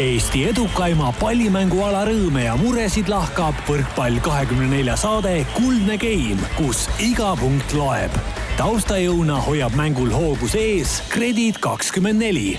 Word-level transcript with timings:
Eesti 0.00 0.46
edukaima 0.48 1.10
pallimänguala 1.20 2.06
rõõme 2.08 2.46
ja 2.46 2.54
muresid 2.56 3.10
lahkab 3.12 3.58
võrkpall 3.68 4.22
kahekümne 4.24 4.70
nelja 4.70 4.94
saade 4.96 5.42
Kuldne 5.52 5.98
Game, 6.00 6.40
kus 6.56 6.86
iga 6.96 7.34
punkt 7.36 7.74
loeb. 7.76 8.14
taustajõuna 8.56 9.36
hoiab 9.44 9.76
mängul 9.76 10.08
hoogus 10.08 10.54
ees 10.56 11.02
Kredit 11.12 11.60
kakskümmend 11.60 12.24
neli. 12.24 12.56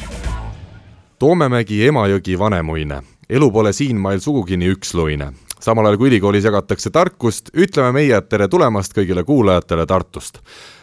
Toomemägi, 1.18 1.88
Emajõgi, 1.88 2.38
Vanemuine. 2.40 3.02
elu 3.30 3.52
pole 3.52 3.74
siinmail 3.74 4.20
sugugi 4.20 4.58
nii 4.58 4.70
üksluine. 4.76 5.34
samal 5.60 5.86
ajal 5.86 5.98
kui 5.98 6.10
ülikoolis 6.10 6.44
jagatakse 6.44 6.90
tarkust, 6.90 7.50
ütleme 7.58 7.92
meie 7.92 8.22
tere 8.22 8.48
tulemast 8.48 8.94
kõigile 8.94 9.24
kuulajatele 9.24 9.86
Tartust 9.86 10.40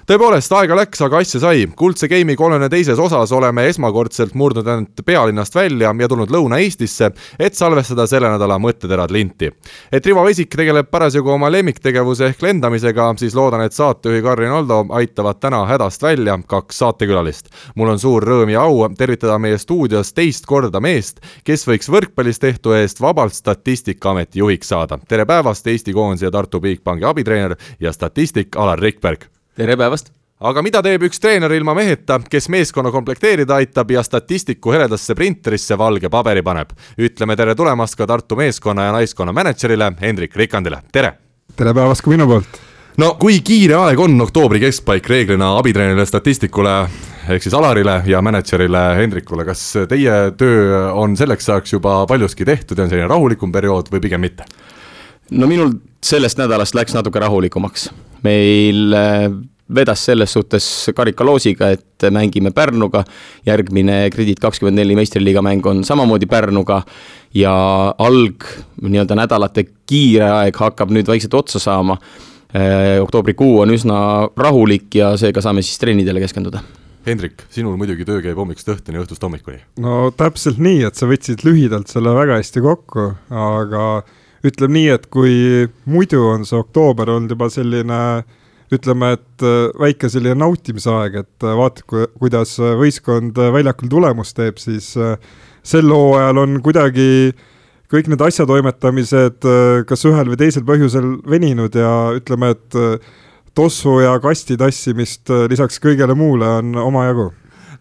tõepoolest, 0.09 0.53
aega 0.57 0.77
läks, 0.79 1.01
aga 1.05 1.21
asja 1.21 1.41
sai. 1.41 1.67
kuldse 1.77 2.09
game'i 2.09 2.37
kolmekümne 2.37 2.69
teises 2.73 2.99
osas 2.99 3.33
oleme 3.33 3.67
esmakordselt 3.69 4.35
murdnud 4.35 4.69
end 4.69 5.03
pealinnast 5.07 5.55
välja 5.55 5.95
ja 6.01 6.09
tulnud 6.09 6.31
Lõuna-Eestisse, 6.31 7.11
et 7.39 7.55
salvestada 7.55 8.07
selle 8.07 8.31
nädala 8.33 8.59
mõtteterad 8.59 9.11
linti. 9.11 9.51
et 9.93 10.07
Rivo 10.07 10.25
Vesik 10.25 10.57
tegeleb 10.57 10.91
parasjagu 10.91 11.31
oma 11.31 11.51
lemmiktegevuse 11.51 12.27
ehk 12.27 12.43
lendamisega, 12.43 13.15
siis 13.19 13.35
loodan, 13.35 13.65
et 13.65 13.73
saatejuhi 13.73 14.23
Karin 14.23 14.53
Aldo 14.53 14.85
aitavad 14.91 15.41
täna 15.41 15.65
hädast 15.67 16.03
välja 16.03 16.39
kaks 16.47 16.79
saatekülalist. 16.79 17.51
mul 17.75 17.89
on 17.89 17.99
suur 17.99 18.23
rõõm 18.23 18.51
ja 18.51 18.63
au 18.63 18.89
tervitada 18.99 19.39
meie 19.39 19.59
stuudios 19.59 20.13
teist 20.13 20.47
korda 20.47 20.81
meest, 20.81 21.21
kes 21.45 21.67
võiks 21.67 21.91
võrkpallis 21.91 22.39
tehtu 22.39 22.73
eest 22.73 23.01
vabalt 23.01 23.35
Statistikaameti 23.35 24.39
juhiks 24.39 24.69
saada. 24.69 24.99
tere 25.09 25.27
päevast, 25.27 25.67
Eesti 25.67 25.93
koondise 25.93 26.27
ja 26.27 26.31
Tartu 26.31 26.61
Bigbanki 26.61 27.05
abitreener 27.05 27.57
ja 27.81 27.93
statistik 27.93 28.57
Alar 28.57 28.79
Rikberg 28.79 29.40
tere 29.57 29.77
päevast! 29.77 30.13
aga 30.41 30.63
mida 30.65 30.81
teeb 30.81 31.03
üks 31.05 31.21
treener 31.21 31.53
ilma 31.53 31.75
meheta, 31.77 32.17
kes 32.31 32.47
meeskonna 32.53 32.93
komplekteerida 32.95 33.59
aitab 33.61 33.91
ja 33.93 34.01
statistiku 34.07 34.73
heledasse 34.73 35.15
printerisse 35.19 35.77
valge 35.79 36.09
paberi 36.09 36.43
paneb? 36.43 36.71
ütleme 36.99 37.37
tere 37.37 37.57
tulemast 37.59 37.99
ka 37.99 38.07
Tartu 38.07 38.39
meeskonna 38.39 38.87
ja 38.89 38.95
naiskonna 38.95 39.35
mänedžerile 39.37 39.93
Hendrik 40.01 40.37
Rikandile, 40.37 40.83
tere! 40.93 41.13
tere 41.57 41.75
päevast 41.75 42.07
ka 42.07 42.15
minu 42.15 42.29
poolt! 42.31 42.61
no 43.03 43.15
kui 43.21 43.41
kiire 43.45 43.77
aeg 43.81 44.01
on 44.01 44.17
oktoobri 44.23 44.63
keskpaik 44.63 45.11
reeglina 45.11 45.57
abitreenerile, 45.59 46.07
statistikule 46.07 46.77
ehk 47.29 47.43
siis 47.43 47.55
Alarile 47.59 48.01
ja 48.07 48.23
mänedžerile 48.23 48.85
Hendrikule, 49.03 49.45
kas 49.49 49.67
teie 49.91 50.19
töö 50.39 50.87
on 50.95 51.19
selleks 51.19 51.51
ajaks 51.51 51.75
juba 51.75 52.05
paljuski 52.09 52.47
tehtud 52.47 52.79
ja 52.79 52.87
on 52.87 52.95
selline 52.95 53.11
rahulikum 53.11 53.53
periood 53.53 53.91
või 53.91 54.07
pigem 54.07 54.23
mitte? 54.31 54.47
No 55.31 55.47
minul 55.51 55.75
sellest 56.05 56.39
nädalast 56.41 56.75
läks 56.75 56.95
natuke 56.97 57.21
rahulikumaks. 57.23 57.91
meil 58.23 58.95
äh, 58.95 59.31
vedas 59.75 60.05
selles 60.05 60.33
suhtes 60.33 60.91
karikaloosiga, 60.97 61.71
et 61.71 62.11
mängime 62.11 62.51
Pärnuga, 62.51 63.05
järgmine 63.47 64.11
Kredit 64.11 64.41
kakskümmend 64.41 64.77
neli 64.77 64.97
meistriliiga 64.99 65.43
mäng 65.43 65.67
on 65.67 65.85
samamoodi 65.85 66.27
Pärnuga 66.27 66.83
ja 67.35 67.55
alg, 67.99 68.45
nii-öelda 68.83 69.17
nädalate 69.17 69.65
kiire 69.87 70.27
aeg 70.41 70.57
hakkab 70.57 70.91
nüüd 70.91 71.09
vaikselt 71.09 71.35
otsa 71.35 71.63
saama. 71.63 71.97
Äh, 72.51 72.99
oktoobrikuu 73.03 73.61
on 73.63 73.71
üsna 73.71 74.29
rahulik 74.37 74.95
ja 74.99 75.15
seega 75.17 75.41
saame 75.41 75.63
siis 75.63 75.79
trennidele 75.79 76.21
keskenduda 76.21 76.65
Hendrik, 77.07 77.47
sinul 77.49 77.79
muidugi 77.81 78.05
töö 78.05 78.21
käib 78.21 78.37
hommikust 78.37 78.69
õhtuni 78.75 78.99
ja 78.99 79.05
õhtust 79.05 79.23
hommikuni. 79.25 79.63
no 79.81 80.11
täpselt 80.13 80.59
nii, 80.61 80.83
et 80.89 80.99
sa 80.99 81.07
võtsid 81.09 81.47
lühidalt 81.47 81.89
selle 81.89 82.13
väga 82.13 82.37
hästi 82.41 82.61
kokku, 82.65 83.07
aga 83.31 83.85
ütleme 84.47 84.79
nii, 84.79 84.91
et 84.97 85.07
kui 85.13 85.67
muidu 85.85 86.23
on 86.31 86.47
see 86.49 86.59
oktoober 86.59 87.11
olnud 87.13 87.35
juba 87.35 87.51
selline 87.53 88.03
äh, 88.21 88.37
ütleme, 88.75 89.15
et 89.19 89.45
äh, 89.45 89.71
väike 89.81 90.11
selline 90.11 90.39
nautimisaeg, 90.39 91.17
et 91.25 91.47
äh, 91.47 91.55
vaatad, 91.59 91.85
kuidas 92.21 92.55
äh, 92.63 92.75
võistkond 92.79 93.39
väljakul 93.55 93.91
tulemust 93.91 94.37
teeb, 94.39 94.61
siis 94.63 94.93
sel 95.67 95.91
hooajal 95.95 96.45
on 96.45 96.61
kuidagi 96.65 97.33
kõik 97.91 98.07
need 98.07 98.23
asjatoimetamised 98.23 99.47
kas 99.91 100.07
ühel 100.07 100.31
või 100.31 100.39
teisel 100.39 100.63
põhjusel 100.67 101.17
veninud 101.27 101.75
ja 101.75 101.91
ütleme, 102.15 102.53
et 102.55 102.79
tossu 103.59 103.97
ja 104.05 104.15
kasti 104.23 104.55
tassimist 104.57 105.33
lisaks 105.51 105.83
kõigele 105.83 106.15
muule 106.15 106.47
on 106.61 106.79
omajagu 106.79 107.33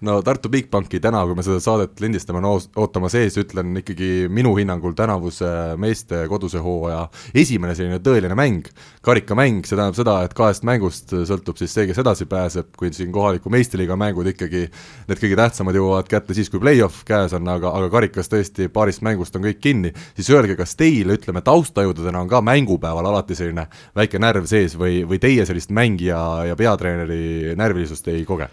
no 0.05 0.21
Tartu 0.23 0.49
Bigbanki 0.51 0.99
täna, 1.03 1.21
kui 1.27 1.35
me 1.35 1.43
seda 1.43 1.59
saadet 1.63 1.99
lindistame, 1.99 2.39
on 2.39 2.61
ootama 2.79 3.09
sees, 3.11 3.35
ütlen 3.41 3.73
ikkagi 3.81 4.29
minu 4.31 4.53
hinnangul 4.57 4.95
tänavuse 4.97 5.49
meeste 5.81 6.21
koduse 6.31 6.61
hooaja 6.63 7.01
esimene 7.35 7.75
selline 7.75 7.99
tõeline 8.03 8.37
mäng, 8.39 8.69
karikamäng, 9.05 9.65
see 9.67 9.75
tähendab 9.75 9.97
seda, 9.97 10.15
et 10.23 10.35
kahest 10.37 10.63
mängust 10.67 11.11
sõltub 11.11 11.59
siis 11.59 11.75
see, 11.75 11.87
kes 11.89 11.99
edasi 12.03 12.29
pääseb, 12.31 12.71
kui 12.79 12.93
siin 12.95 13.11
kohaliku 13.15 13.51
meistriliiga 13.53 13.97
mängud 13.99 14.31
ikkagi, 14.31 14.65
need 15.09 15.23
kõige 15.23 15.39
tähtsamad 15.39 15.75
jõuavad 15.75 16.11
kätte 16.11 16.37
siis, 16.37 16.51
kui 16.51 16.63
play-off 16.63 17.03
käes 17.07 17.35
on, 17.35 17.51
aga, 17.51 17.73
aga 17.75 17.91
karikas 17.93 18.31
tõesti 18.31 18.69
paarist 18.71 19.03
mängust 19.05 19.35
on 19.35 19.45
kõik 19.49 19.61
kinni, 19.63 19.93
siis 20.15 20.31
öelge, 20.31 20.55
kas 20.59 20.77
teil, 20.79 21.11
ütleme, 21.15 21.43
taustajõududena 21.45 22.23
on 22.23 22.31
ka 22.31 22.43
mängupäeval 22.45 23.11
alati 23.11 23.35
selline 23.35 23.67
väike 23.99 24.21
närv 24.21 24.47
sees 24.49 24.79
või, 24.79 25.03
või 25.07 25.19
teie 25.19 25.45
sellist 25.49 25.73
mängija 25.75 26.19
ja 26.47 26.59
peatreeneri 26.59 27.55
närvilisust 27.59 28.07
ei 28.13 28.23
koge? 28.27 28.47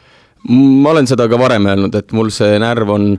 Ma 0.48 0.90
olen 0.90 1.06
seda 1.08 1.28
ka 1.28 1.38
varem 1.40 1.66
öelnud, 1.66 1.94
et 1.98 2.12
mul 2.16 2.30
see 2.34 2.58
närv 2.62 2.90
on 2.94 3.12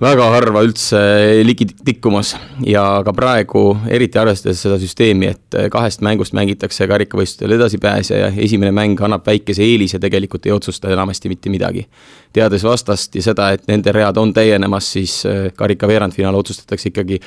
väga 0.00 0.24
harva 0.32 0.62
üldse 0.64 0.98
ligi 1.44 1.66
tikkumas. 1.84 2.32
Ja 2.66 3.02
ka 3.04 3.12
praegu, 3.14 3.64
eriti 3.92 4.18
arvestades 4.20 4.62
seda 4.64 4.78
süsteemi, 4.80 5.28
et 5.34 5.56
kahest 5.72 6.02
mängust 6.04 6.34
mängitakse 6.36 6.88
karikavõistlustel 6.90 7.56
edasipääsja 7.58 8.20
ja 8.24 8.30
esimene 8.32 8.72
mäng 8.74 9.00
annab 9.04 9.26
väikese 9.28 9.64
eelise, 9.66 10.00
tegelikult 10.02 10.48
ei 10.48 10.54
otsusta 10.56 10.92
enamasti 10.92 11.32
mitte 11.32 11.52
midagi. 11.52 11.86
teades 12.32 12.64
vastast 12.64 13.14
ja 13.14 13.22
seda, 13.22 13.50
et 13.52 13.66
nende 13.68 13.92
read 13.92 14.16
on 14.16 14.32
täienemas, 14.32 14.92
siis 14.92 15.26
äh, 15.26 15.50
karika 15.56 15.88
veerandfinaal 15.88 16.34
otsustatakse 16.34 16.88
ikkagi 16.88 17.20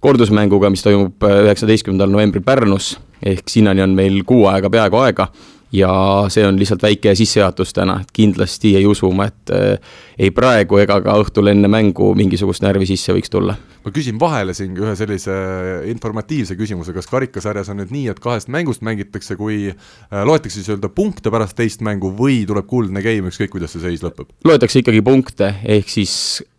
kordusmänguga, 0.00 0.70
mis 0.70 0.82
toimub 0.82 1.24
äh, 1.26 1.40
üheksateistkümnendal 1.48 2.10
novembril 2.10 2.44
Pärnus, 2.46 2.94
ehk 3.22 3.50
sinnani 3.50 3.82
on 3.82 3.96
meil 3.98 4.22
kuu 4.26 4.46
aega 4.46 4.70
peaaegu 4.70 5.02
aega 5.02 5.26
ja 5.72 5.90
see 6.32 6.44
on 6.46 6.58
lihtsalt 6.60 6.82
väike 6.82 7.14
sissejuhatus 7.16 7.72
täna, 7.72 7.98
et 8.02 8.12
kindlasti 8.12 8.74
ei 8.76 8.86
usu 8.86 9.08
ma, 9.16 9.28
et 9.30 9.52
äh, 9.54 9.94
ei 10.20 10.30
praegu 10.34 10.78
ega 10.82 10.98
ka 11.04 11.16
õhtul 11.22 11.48
enne 11.52 11.70
mängu 11.72 12.12
mingisugust 12.18 12.64
närvi 12.64 12.86
sisse 12.90 13.14
võiks 13.16 13.32
tulla. 13.32 13.56
ma 13.84 13.90
küsin 13.94 14.20
vahele 14.20 14.54
siin 14.54 14.76
ühe 14.78 14.92
sellise 14.98 15.34
informatiivse 15.90 16.56
küsimuse, 16.60 16.92
kas 16.94 17.08
karikasarjas 17.10 17.72
on 17.72 17.80
nüüd 17.82 17.94
nii, 17.94 18.06
et 18.12 18.20
kahest 18.22 18.52
mängust 18.52 18.84
mängitakse, 18.84 19.36
kui 19.40 19.72
äh, 19.72 20.22
loetakse 20.28 20.60
siis 20.60 20.70
öelda 20.74 20.92
punkte 20.92 21.32
pärast 21.32 21.56
teist 21.58 21.82
mängu 21.84 22.12
või 22.18 22.42
tuleb 22.48 22.68
kuldne 22.68 23.02
game, 23.04 23.32
ükskõik 23.32 23.56
kuidas 23.56 23.72
see 23.74 23.84
seis 23.86 24.04
lõpeb? 24.04 24.30
loetakse 24.44 24.84
ikkagi 24.84 25.02
punkte, 25.04 25.54
ehk 25.64 25.88
siis 25.90 26.14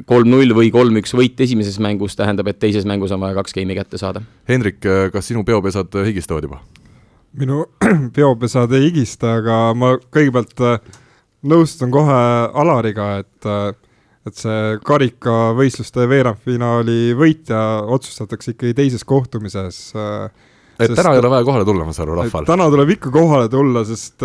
kolm-null 0.09 0.57
või 0.57 0.73
kolm-üks 0.73 1.13
võit 1.15 1.39
esimeses 1.45 1.77
mängus 1.83 2.17
tähendab, 2.19 2.49
et 2.49 2.59
teises 2.59 2.87
mängus 2.89 3.13
on 3.13 3.21
vaja 3.21 3.37
kaks 3.37 3.55
game'i 3.55 3.77
kätte 3.77 4.01
saada. 4.01 4.25
Hendrik, 4.49 4.81
kas 5.13 5.29
sinu 5.29 5.45
peopesad 5.47 6.01
higistavad 6.03 6.49
juba? 6.49 6.63
Minu 7.39 7.65
peopesad 8.15 8.73
ei 8.77 8.89
higista, 8.89 9.37
aga 9.39 9.57
ma 9.77 9.93
kõigepealt 10.13 10.63
äh, 10.65 10.99
nõustun 11.49 11.91
kohe 11.93 12.19
Alariga, 12.63 13.17
et 13.23 13.49
äh, 13.49 13.71
et 14.23 14.39
see 14.39 14.77
karikavõistluste 14.87 16.05
veerandfinaali 16.07 17.11
võitja 17.19 17.57
otsustatakse 17.91 18.53
ikkagi 18.53 18.71
teises 18.77 19.03
kohtumises. 19.03 19.89
Äh, 19.99 20.29
et 20.77 20.87
sest, 20.87 21.01
täna 21.01 21.11
ei 21.11 21.19
ole 21.19 21.31
vaja 21.33 21.47
kohale 21.49 21.67
tulla, 21.67 21.87
ma 21.87 21.95
saan 21.95 22.07
aru, 22.07 22.21
rahval? 22.21 22.47
täna 22.47 22.69
tuleb 22.71 22.93
ikka 22.95 23.11
kohale 23.11 23.49
tulla, 23.51 23.83
sest 23.87 24.23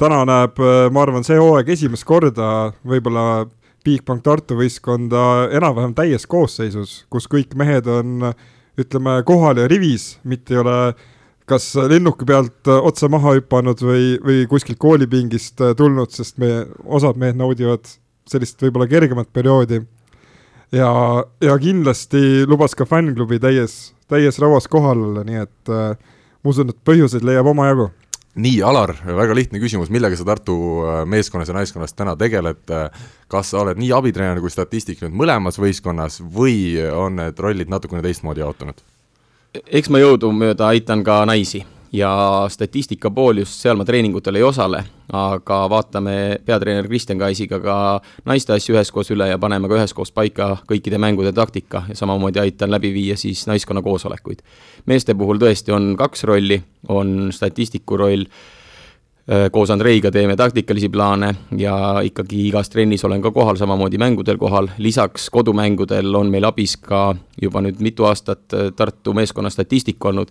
täna 0.00 0.18
näeb, 0.28 0.60
ma 0.92 1.02
arvan, 1.02 1.24
see 1.26 1.38
hooaeg 1.40 1.70
esimest 1.72 2.04
korda 2.06 2.50
võib-olla 2.86 3.46
Bigbank 3.84 4.22
Tartu 4.24 4.58
võistkonda 4.58 5.48
enam-vähem 5.56 5.96
täies 5.96 6.28
koosseisus, 6.28 7.02
kus 7.12 7.26
kõik 7.32 7.56
mehed 7.58 7.88
on 7.90 8.28
ütleme, 8.80 9.16
kohal 9.26 9.60
ja 9.62 9.66
rivis, 9.70 10.18
mitte 10.28 10.54
ei 10.54 10.62
ole 10.62 10.78
äh, 10.90 11.10
kas 11.50 11.66
lennuki 11.76 12.26
pealt 12.28 12.70
äh, 12.70 12.86
otse 12.88 13.08
maha 13.12 13.36
hüpanud 13.38 13.82
või, 13.84 14.14
või 14.24 14.44
kuskilt 14.50 14.80
koolipingist 14.80 15.60
äh, 15.60 15.74
tulnud, 15.76 16.12
sest 16.14 16.38
me, 16.42 16.64
osad 16.84 17.20
mehed 17.20 17.38
naudivad 17.40 17.88
sellist 18.30 18.62
võib-olla 18.64 18.88
kergemat 18.88 19.28
perioodi. 19.32 19.82
ja, 20.72 20.90
ja 21.44 21.58
kindlasti 21.60 22.46
lubas 22.48 22.74
ka 22.74 22.86
fännklubi 22.88 23.38
täies, 23.40 23.92
täies 24.08 24.40
rauas 24.40 24.68
kohal 24.68 25.02
olla, 25.10 25.24
nii 25.24 25.42
et 25.42 25.72
äh, 25.72 26.16
ma 26.40 26.54
usun, 26.54 26.72
et 26.72 26.80
põhjuseid 26.84 27.26
leiab 27.26 27.52
omajagu 27.52 27.90
nii, 28.34 28.56
Alar, 28.66 28.90
väga 29.06 29.34
lihtne 29.36 29.60
küsimus, 29.62 29.92
millega 29.94 30.16
sa 30.18 30.24
Tartu 30.26 30.56
äh, 30.82 31.04
meeskonnas 31.06 31.52
ja 31.52 31.58
naiskonnas 31.58 31.92
täna 31.94 32.16
tegeled, 32.18 32.64
kas 33.30 33.52
sa 33.52 33.60
oled 33.60 33.78
nii 33.78 33.92
abitreener 33.94 34.40
kui 34.42 34.50
statistik 34.50 35.04
nüüd 35.04 35.14
mõlemas 35.20 35.60
võistkonnas 35.60 36.22
või 36.24 36.80
on 36.88 37.20
need 37.20 37.38
rollid 37.38 37.70
natukene 37.70 38.02
teistmoodi 38.02 38.42
jaotunud? 38.42 38.80
Eks 39.54 39.90
ma 39.92 40.00
jõudumööda 40.02 40.72
aitan 40.72 41.04
ka 41.06 41.22
naisi 41.28 41.62
ja 41.94 42.10
statistika 42.50 43.10
pool 43.14 43.38
just 43.44 43.60
seal 43.62 43.78
ma 43.78 43.84
treeningutel 43.86 44.34
ei 44.34 44.42
osale, 44.42 44.80
aga 45.14 45.58
vaatame 45.70 46.40
peatreener 46.46 46.88
Kristjan 46.88 47.20
Kaisiga 47.20 47.60
ka 47.62 47.76
naiste 48.26 48.56
asju 48.56 48.74
üheskoos 48.74 49.12
üle 49.14 49.28
ja 49.30 49.38
paneme 49.38 49.70
ka 49.70 49.78
üheskoos 49.78 50.10
paika 50.14 50.56
kõikide 50.70 50.98
mängude 50.98 51.32
taktika 51.36 51.84
ja 51.88 51.94
samamoodi 51.98 52.42
aitan 52.42 52.74
läbi 52.74 52.90
viia 52.94 53.16
siis 53.20 53.46
naiskonna 53.46 53.82
koosolekuid. 53.82 54.42
meeste 54.86 55.14
puhul 55.14 55.38
tõesti 55.38 55.74
on 55.74 55.94
kaks 55.96 56.24
rolli, 56.24 56.62
on 56.88 57.30
statistiku 57.32 57.96
roll 57.96 58.26
koos 59.52 59.70
Andreiga 59.72 60.10
teeme 60.12 60.36
taktikalisi 60.36 60.88
plaane 60.92 61.30
ja 61.56 61.76
ikkagi 62.04 62.42
igas 62.50 62.68
trennis 62.68 63.04
olen 63.04 63.22
ka 63.24 63.30
kohal, 63.32 63.56
samamoodi 63.56 63.98
mängudel 63.98 64.36
kohal, 64.36 64.68
lisaks 64.78 65.30
kodumängudel 65.32 66.14
on 66.14 66.28
meil 66.30 66.44
abis 66.44 66.76
ka 66.76 67.14
juba 67.40 67.62
nüüd 67.64 67.80
mitu 67.80 68.04
aastat 68.04 68.52
äh, 68.52 68.72
Tartu 68.76 69.14
meeskonna 69.16 69.50
statistik 69.50 70.04
olnud, 70.04 70.28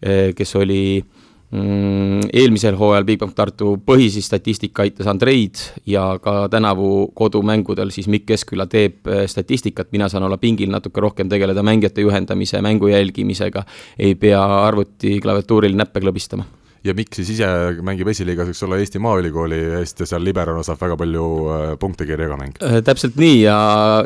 äh, 0.00 0.30
kes 0.36 0.56
oli 0.56 1.02
mm, 1.52 2.30
eelmisel 2.32 2.78
hooajal 2.80 3.04
Bigbank 3.10 3.34
Tartu 3.36 3.74
põhisi 3.84 4.22
statistika 4.24 4.86
aitas 4.86 5.10
Andreid 5.12 5.60
ja 5.86 6.06
ka 6.22 6.46
tänavu 6.48 7.10
kodumängudel 7.14 7.92
siis 7.92 8.08
Mikk 8.08 8.30
Keskküla 8.32 8.64
teeb 8.72 9.10
statistikat, 9.28 9.92
mina 9.92 10.08
saan 10.08 10.24
olla 10.24 10.40
pingil 10.40 10.72
natuke 10.72 11.04
rohkem 11.04 11.28
tegeleda 11.28 11.62
mängijate 11.62 12.00
juhendamise, 12.08 12.62
mängu 12.64 12.88
jälgimisega, 12.88 13.66
ei 13.98 14.14
pea 14.14 14.40
arvuti 14.62 15.18
klaviatuuril 15.20 15.76
näppe 15.76 16.00
klõbistama 16.00 16.48
ja 16.84 16.94
Mikk 16.96 17.18
siis 17.18 17.34
ise 17.34 17.46
mängib 17.84 18.08
esiliigas, 18.08 18.48
eks 18.50 18.62
ole, 18.64 18.78
Eesti 18.80 19.00
Maaülikooli 19.02 19.58
eest 19.80 20.00
ja 20.00 20.06
seal 20.08 20.22
liberona 20.24 20.62
saab 20.64 20.80
väga 20.80 20.96
palju 21.00 21.24
äh, 21.52 21.64
punkte 21.80 22.06
kirja 22.08 22.28
ka 22.30 22.38
mäng. 22.40 22.56
Äh, 22.64 22.78
täpselt 22.84 23.18
nii 23.20 23.42
ja 23.42 23.56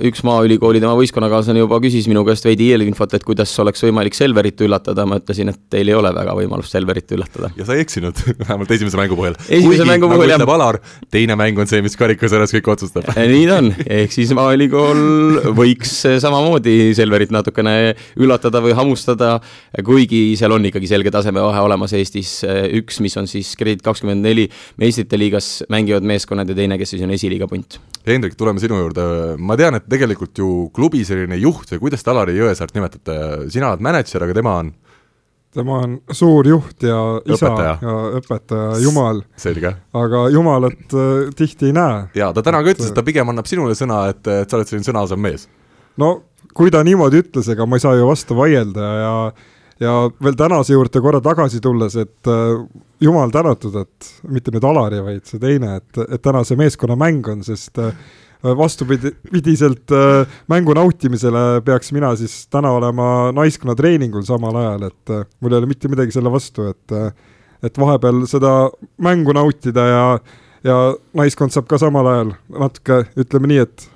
üks 0.03 0.25
Maaülikooli 0.27 0.83
tema 0.83 0.97
võistkonnakaaslane 0.99 1.63
juba 1.63 1.79
küsis 1.85 2.09
minu 2.11 2.25
käest 2.27 2.47
veidi 2.47 2.73
eelinfot, 2.75 3.15
et 3.15 3.27
kuidas 3.27 3.53
oleks 3.63 3.85
võimalik 3.87 4.19
Selverit 4.19 4.59
üllatada, 4.67 5.07
ma 5.07 5.21
ütlesin, 5.21 5.53
et 5.55 5.61
teil 5.71 5.93
ei 5.93 5.95
ole 5.95 6.11
väga 6.17 6.35
võimalust 6.39 6.75
Selverit 6.75 7.15
üllatada. 7.15 7.53
ja 7.55 7.67
sa 7.69 7.77
ei 7.79 7.85
eksinud, 7.85 8.19
vähemalt 8.43 8.75
esimese 8.75 8.99
mängu 8.99 9.19
põhjal. 9.21 9.39
esimese 9.47 9.87
mängu 9.87 10.11
nagu 10.11 10.19
põhjal, 10.25 10.35
jah. 10.43 10.55
Alar, 10.55 10.81
teine 11.15 11.39
mäng 11.39 11.59
on 11.63 11.71
see, 11.71 11.83
mis 11.83 11.95
karikasarjas 11.99 12.57
kõik 12.57 12.73
otsustab. 12.75 13.07
Äh, 13.15 13.23
nii 13.31 13.47
ta 13.51 13.61
on, 13.63 13.71
ehk 13.87 14.15
siis 14.15 14.35
Maaülikool 14.35 15.55
võiks 15.55 15.95
samamoodi 16.27 16.91
Selverit 16.99 17.31
natukene 17.35 17.95
üllatada 18.19 18.63
või 18.65 18.75
hammustada, 18.75 19.37
kuigi 19.87 20.25
seal 20.39 20.59
on 20.59 20.67
ikkagi 20.71 20.91
selge 20.91 21.15
tasemevahe 21.15 21.63
olemas 21.63 21.95
Eestis 21.95 22.41
üks, 22.81 23.01
mis 23.05 23.17
on 23.21 23.29
siis 23.31 23.55
Kredit 23.59 23.83
kakskümmend 23.85 24.25
neli 24.25 24.47
meistrite 24.81 25.19
liigas 25.21 25.65
mängivad 25.73 26.07
meeskonnad 26.07 26.51
ja 26.51 26.57
teine, 26.59 26.79
kes 26.81 26.95
siis 26.95 27.05
on 27.07 27.13
esiliiga 27.15 27.49
punt. 27.51 27.79
Hendrik, 28.07 28.37
tuleme 28.39 28.63
sinu 28.63 28.79
juurde, 28.81 29.05
ma 29.41 29.57
tean, 29.61 29.79
et 29.79 29.87
tegelikult 29.91 30.39
ju 30.39 30.49
klubi 30.77 31.05
selline 31.07 31.39
juht 31.41 31.75
või 31.75 31.87
kuidas 31.87 32.05
te 32.05 32.13
Alari 32.13 32.37
Jõesaart 32.39 32.75
nimetate, 32.77 33.19
sina 33.55 33.73
oled 33.73 33.85
mänedžer, 33.85 34.27
aga 34.27 34.37
tema 34.37 34.59
on? 34.63 34.73
tema 35.55 35.79
on 35.85 35.99
suur 36.11 36.47
juht 36.49 36.83
ja 36.83 36.99
isa 37.31 37.47
õpetaja. 37.47 37.75
ja 37.83 37.95
õpetaja, 38.19 38.71
jumal. 38.83 39.23
selge. 39.39 39.71
aga 39.95 40.25
jumalat 40.35 40.97
äh, 40.99 41.11
tihti 41.39 41.71
ei 41.71 41.77
näe. 41.77 42.01
jaa, 42.19 42.33
ta 42.35 42.43
täna 42.43 42.63
ka 42.65 42.75
ütles, 42.75 42.91
et 42.91 42.97
ta 42.97 43.05
pigem 43.07 43.31
annab 43.31 43.47
sinule 43.47 43.77
sõna, 43.79 44.05
et, 44.11 44.23
et 44.27 44.51
sa 44.51 44.59
oled 44.59 44.71
selline 44.71 44.89
sõnaosav 44.89 45.21
mees. 45.21 45.47
no 46.01 46.17
kui 46.55 46.73
ta 46.75 46.83
niimoodi 46.87 47.23
ütles, 47.23 47.49
ega 47.55 47.67
ma 47.67 47.79
ei 47.79 47.85
saa 47.85 47.95
ju 47.99 48.09
vastu 48.09 48.37
vaielda 48.39 48.91
ja 48.99 49.15
ja 49.85 49.95
veel 50.23 50.37
tänase 50.39 50.75
juurde 50.75 51.01
korra 51.05 51.21
tagasi 51.25 51.61
tulles, 51.63 51.97
et 52.01 52.31
äh, 52.31 52.59
jumal 53.05 53.33
tänatud, 53.35 53.77
et 53.83 54.11
mitte 54.31 54.53
nüüd 54.55 54.67
Alari, 54.67 55.01
vaid 55.05 55.25
see 55.29 55.41
teine, 55.43 55.79
et, 55.81 56.05
et 56.09 56.23
täna 56.25 56.45
see 56.47 56.59
meeskonnamäng 56.61 57.27
on, 57.33 57.43
sest 57.47 57.81
äh, 57.83 57.93
vastupidiselt 58.45 59.93
äh, 59.95 60.37
mängu 60.53 60.77
nautimisele 60.77 61.63
peaks 61.65 61.93
mina 61.97 62.13
siis 62.21 62.45
täna 62.53 62.75
olema 62.77 63.31
naiskonna 63.37 63.77
treeningul 63.79 64.25
samal 64.29 64.57
ajal, 64.61 64.89
et 64.91 65.15
mul 65.41 65.55
ei 65.55 65.63
ole 65.63 65.71
mitte 65.71 65.93
midagi 65.93 66.17
selle 66.17 66.33
vastu, 66.33 66.69
et 66.73 66.99
et 67.65 67.79
vahepeal 67.81 68.27
seda 68.29 68.51
mängu 69.01 69.33
nautida 69.33 69.85
ja 69.89 70.03
ja 70.65 70.75
naiskond 71.17 71.53
saab 71.53 71.69
ka 71.69 71.79
samal 71.81 72.09
ajal 72.09 72.35
natuke, 72.53 73.05
ütleme 73.21 73.49
nii, 73.49 73.65
et 73.65 73.87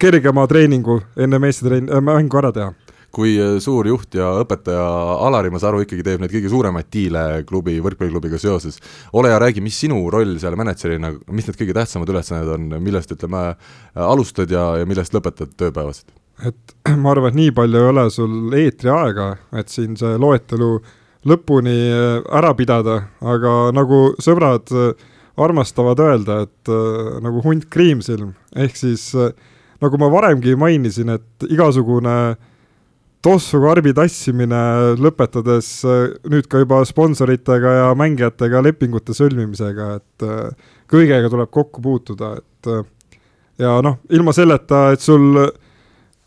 kergema 0.00 0.44
treeningu 0.48 0.98
enne 1.16 1.40
meeste 1.40 1.64
treen- 1.68 1.88
mängu 2.04 2.40
ära 2.40 2.52
teha 2.52 2.74
kui 3.14 3.36
äh, 3.40 3.56
suur 3.62 3.88
juht 3.88 4.14
ja 4.18 4.28
õpetaja 4.42 4.84
Alari, 5.26 5.50
ma 5.52 5.60
saan 5.62 5.74
aru, 5.74 5.84
ikkagi 5.86 6.04
teeb 6.06 6.22
neid 6.22 6.34
kõige 6.34 6.50
suuremaid 6.52 6.90
diile 6.92 7.24
klubi, 7.48 7.78
võrkpalliklubiga 7.84 8.40
seoses. 8.40 8.78
ole 9.12 9.32
ja 9.32 9.40
räägi, 9.42 9.62
mis 9.64 9.78
sinu 9.80 10.02
roll 10.12 10.36
seal 10.42 10.56
mänedžerina, 10.58 11.12
mis 11.30 11.48
need 11.48 11.58
kõige 11.60 11.76
tähtsamad 11.76 12.12
ülesanded 12.12 12.52
on, 12.52 12.68
millest 12.82 13.12
ütleme, 13.16 13.48
alustad 13.94 14.52
ja, 14.52 14.68
ja 14.80 14.86
millest 14.88 15.16
lõpetad 15.16 15.56
tööpäevasid? 15.56 16.12
et 16.44 16.76
ma 17.02 17.14
arvan, 17.14 17.32
et 17.32 17.40
nii 17.40 17.56
palju 17.56 17.80
ei 17.80 17.90
ole 17.90 18.06
sul 18.12 18.54
eetriaega, 18.56 19.32
et 19.56 19.72
siin 19.72 19.96
see 19.96 20.16
loetelu 20.20 20.70
lõpuni 21.26 21.76
äh, 21.90 22.16
ära 22.38 22.52
pidada, 22.58 23.00
aga 23.24 23.58
nagu 23.74 24.10
sõbrad 24.22 24.72
äh, 24.74 25.06
armastavad 25.36 26.00
öelda, 26.00 26.42
et 26.46 26.72
äh, 26.72 27.16
nagu 27.24 27.42
hunt 27.44 27.68
kriimsilm, 27.72 28.34
ehk 28.56 28.76
siis 28.76 29.08
äh, 29.16 29.32
nagu 29.82 29.98
ma 30.00 30.10
varemgi 30.12 30.56
mainisin, 30.58 31.16
et 31.16 31.48
igasugune 31.48 32.18
äh, 32.32 32.52
tossu 33.26 33.58
karbi 33.62 33.90
tassimine, 33.96 34.62
lõpetades 35.02 35.68
äh, 35.88 36.02
nüüd 36.30 36.46
ka 36.50 36.60
juba 36.62 36.80
sponsoritega 36.86 37.72
ja 37.80 37.86
mängijatega 37.98 38.62
lepingute 38.68 39.16
sõlmimisega, 39.16 39.88
et 39.98 40.26
äh, 40.26 40.74
kõigega 40.90 41.30
tuleb 41.32 41.50
kokku 41.54 41.82
puutuda, 41.82 42.36
et 42.38 42.70
äh, 42.70 42.84
ja 43.62 43.78
noh, 43.84 43.98
ilma 44.14 44.34
selleta, 44.36 44.90
et 44.94 45.02
sul 45.02 45.40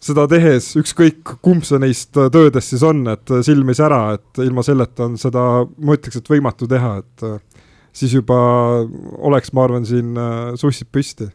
seda 0.04 0.26
tehes, 0.32 0.74
ükskõik 0.80 1.38
kumb 1.44 1.64
see 1.68 1.80
neist 1.80 2.16
töödest 2.16 2.74
siis 2.74 2.84
on, 2.88 3.06
et 3.12 3.36
silm 3.48 3.72
ei 3.72 3.80
sära, 3.80 4.02
et 4.18 4.44
ilma 4.44 4.64
selleta 4.66 5.08
on 5.08 5.18
seda, 5.20 5.46
ma 5.80 5.96
ütleks, 5.96 6.20
et 6.20 6.32
võimatu 6.32 6.68
teha, 6.72 6.94
et 7.04 7.26
siis 7.96 8.16
juba 8.16 8.40
oleks, 9.28 9.52
ma 9.56 9.68
arvan, 9.68 9.88
siin 9.88 10.16
sussid 10.60 10.92
püsti. 10.92 11.28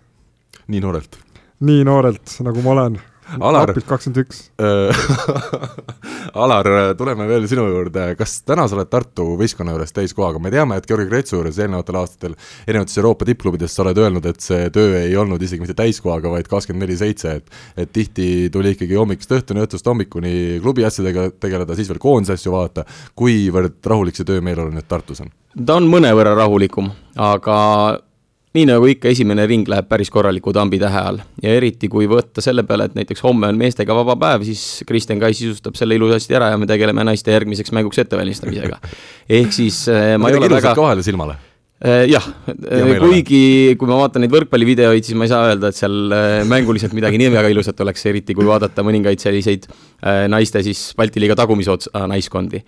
nii 0.72 0.84
noorelt? 0.84 1.20
nii 1.64 1.84
noorelt, 1.86 2.38
nagu 2.44 2.64
ma 2.64 2.72
olen 2.76 3.02
Alar, 3.40 3.70
napilt 3.70 3.86
kakskümmend 3.88 4.20
üks. 4.24 4.40
Alar, 6.44 6.68
tuleme 6.98 7.26
veel 7.28 7.46
sinu 7.48 7.64
juurde, 7.70 8.06
kas 8.18 8.36
täna 8.46 8.66
sa 8.68 8.76
oled 8.76 8.90
Tartu 8.92 9.26
võistkonna 9.40 9.72
juures 9.74 9.94
täiskohaga, 9.96 10.40
me 10.42 10.52
teame, 10.52 10.76
et 10.78 10.88
Georgi 10.88 11.08
Kretsu 11.08 11.38
juures 11.38 11.58
eelnevatel 11.62 11.98
aastatel 12.00 12.36
erinevates 12.66 12.98
Euroopa 13.00 13.28
tippklubides 13.28 13.74
sa 13.74 13.84
oled 13.86 14.00
öelnud, 14.02 14.28
et 14.28 14.44
see 14.44 14.68
töö 14.74 14.98
ei 15.00 15.16
olnud 15.20 15.42
isegi 15.42 15.64
mitte 15.64 15.76
täiskohaga, 15.78 16.32
vaid 16.34 16.50
kakskümmend 16.52 16.86
neli 16.86 16.98
seitse, 17.00 17.38
et 17.40 17.84
et 17.84 17.92
tihti 17.94 18.50
tuli 18.52 18.74
ikkagi 18.74 18.96
hommikust 18.98 19.32
õhtuni, 19.34 19.64
õhtust 19.64 19.86
hommikuni 19.88 20.60
klubi 20.62 20.84
asjadega 20.86 21.30
tegeleda, 21.40 21.76
siis 21.78 21.88
veel 21.90 22.02
koondise 22.02 22.36
asju 22.36 22.52
vaadata, 22.54 22.84
kuivõrd 23.18 23.80
rahulik 23.88 24.18
see 24.18 24.28
töömeeleolu 24.28 24.74
nüüd 24.74 24.88
Tartus 24.88 25.24
on? 25.24 25.32
ta 25.54 25.78
on 25.78 25.88
mõnevõrra 25.90 26.34
rahulikum, 26.36 26.90
aga 27.16 27.56
nii 28.54 28.68
nagu 28.68 28.86
ikka, 28.86 29.10
esimene 29.10 29.46
ring 29.50 29.66
läheb 29.70 29.88
päris 29.90 30.12
korraliku 30.14 30.52
tambi 30.54 30.78
tähe 30.78 31.00
all 31.00 31.18
ja 31.42 31.54
eriti, 31.58 31.88
kui 31.90 32.06
võtta 32.10 32.42
selle 32.44 32.62
peale, 32.66 32.86
et 32.86 32.94
näiteks 32.94 33.24
homme 33.26 33.48
on 33.50 33.56
meestega 33.58 33.96
vaba 33.98 34.14
päev, 34.20 34.44
siis 34.46 34.84
Kristjan 34.86 35.18
Kai 35.22 35.34
sisustab 35.34 35.74
selle 35.78 35.96
ilusasti 35.98 36.36
ära 36.38 36.52
ja 36.52 36.60
me 36.60 36.68
tegeleme 36.70 37.02
naiste 37.06 37.34
järgmiseks 37.34 37.72
mänguks 37.74 37.98
ettevalmistamisega. 38.04 38.78
ehk 39.40 39.50
siis 39.56 39.80
äh, 39.90 40.14
ma 40.22 40.30
ei 40.30 40.38
ole 40.38 40.52
väga 40.52 40.70
kohale 40.78 41.02
silmale 41.02 41.34
äh, 41.82 42.04
jah, 42.12 42.28
kuigi 43.02 43.74
kui 43.80 43.90
ma 43.90 43.98
vaatan 44.04 44.22
neid 44.22 44.36
võrkpallivideoid, 44.36 45.02
siis 45.02 45.18
ma 45.18 45.26
ei 45.26 45.32
saa 45.32 45.48
öelda, 45.48 45.72
et 45.72 45.80
seal 45.80 46.14
äh, 46.14 46.34
mänguliselt 46.46 46.94
midagi 46.94 47.18
nii 47.18 47.32
väga 47.34 47.50
ilusat 47.56 47.82
oleks, 47.82 48.06
eriti 48.06 48.36
kui 48.38 48.46
vaadata 48.46 48.84
mõningaid 48.86 49.22
selliseid 49.22 49.66
naiste 50.30 50.62
siis 50.62 50.92
Balti 50.94 51.18
liiga 51.18 51.34
tagumise 51.42 51.74
otsa 51.74 52.04
naiskondi. 52.06 52.62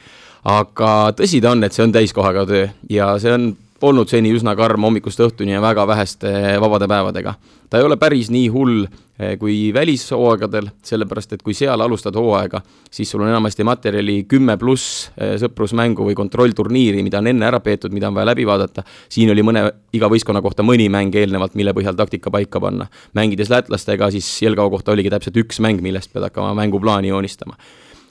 aga 0.50 0.96
tõsi 1.14 1.38
ta 1.44 1.54
on, 1.54 1.62
et 1.62 1.78
see 1.78 1.86
on 1.86 1.94
täiskohaga 1.94 2.42
töö 2.50 2.66
ja 2.90 3.12
see 3.22 3.36
on 3.38 3.46
olnud 3.82 4.08
seni 4.08 4.32
üsna 4.34 4.54
karm 4.56 4.86
hommikust 4.86 5.20
õhtuni 5.20 5.56
ja 5.56 5.60
väga 5.64 5.86
väheste 5.88 6.30
vabade 6.62 6.88
päevadega. 6.88 7.34
ta 7.70 7.78
ei 7.78 7.84
ole 7.84 7.96
päris 7.96 8.30
nii 8.30 8.48
hull 8.48 8.84
eh, 8.84 9.34
kui 9.38 9.72
välishooaegadel, 9.74 10.68
sellepärast 10.82 11.32
et 11.32 11.42
kui 11.42 11.54
seal 11.54 11.80
alustad 11.80 12.14
hooaega, 12.14 12.60
siis 12.90 13.10
sul 13.10 13.24
on 13.24 13.28
enamasti 13.28 13.64
materjali 13.64 14.22
kümme 14.28 14.56
pluss 14.56 15.10
eh, 15.16 15.34
sõprusmängu 15.42 16.06
või 16.06 16.14
kontrollturniiri, 16.14 17.02
mida 17.02 17.18
on 17.18 17.32
enne 17.32 17.48
ära 17.48 17.60
peetud, 17.60 17.92
mida 17.92 18.08
on 18.08 18.14
vaja 18.14 18.30
läbi 18.32 18.46
vaadata. 18.46 18.84
siin 19.08 19.30
oli 19.30 19.42
mõne, 19.42 19.66
iga 19.92 20.08
võistkonna 20.12 20.42
kohta 20.42 20.62
mõni 20.62 20.88
mäng 20.92 21.14
eelnevalt, 21.14 21.54
mille 21.54 21.74
põhjal 21.76 21.96
taktika 21.96 22.30
paika 22.30 22.60
panna. 22.60 22.86
mängides 23.14 23.50
lätlastega, 23.50 24.10
siis 24.10 24.30
Jelgava 24.42 24.70
kohta 24.70 24.92
oligi 24.92 25.10
täpselt 25.10 25.36
üks 25.36 25.60
mäng, 25.60 25.82
millest 25.82 26.12
pead 26.12 26.30
hakkama 26.30 26.54
mänguplaani 26.54 27.08
joonistama 27.08 27.58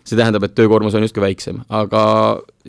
see 0.06 0.20
tähendab, 0.20 0.46
et 0.46 0.56
töökoormus 0.58 0.96
on 0.98 1.06
justkui 1.06 1.24
väiksem, 1.24 1.64
aga 1.74 2.06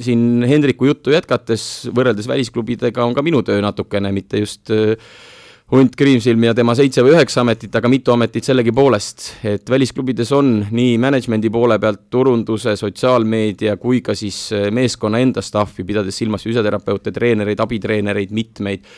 siin 0.00 0.44
Hendriku 0.48 0.88
juttu 0.88 1.12
jätkates, 1.12 1.86
võrreldes 1.94 2.28
välisklubidega 2.30 3.04
on 3.04 3.16
ka 3.16 3.24
minu 3.24 3.42
töö 3.44 3.60
natukene, 3.64 4.12
mitte 4.16 4.40
just 4.40 4.72
äh, 4.72 4.96
hunt 5.72 5.96
Kriimsilm 5.98 6.46
ja 6.46 6.54
tema 6.56 6.76
seitse 6.78 7.04
või 7.04 7.16
üheksa 7.16 7.42
ametit, 7.42 7.74
aga 7.76 7.90
mitu 7.92 8.14
ametit 8.14 8.46
sellegipoolest, 8.46 9.26
et 9.52 9.70
välisklubides 9.70 10.32
on 10.36 10.50
nii 10.70 10.96
management'i 11.02 11.50
poole 11.52 11.78
pealt 11.82 12.06
turunduse, 12.12 12.76
sotsiaalmeedia 12.80 13.76
kui 13.82 14.00
ka 14.06 14.16
siis 14.16 14.40
äh, 14.56 14.70
meeskonna 14.72 15.20
enda 15.20 15.44
staff'i, 15.44 15.84
pidades 15.84 16.16
silmas 16.16 16.46
füsioterapeute, 16.46 17.12
treenereid, 17.12 17.60
abitreenereid, 17.66 18.32
mitmeid 18.36 18.88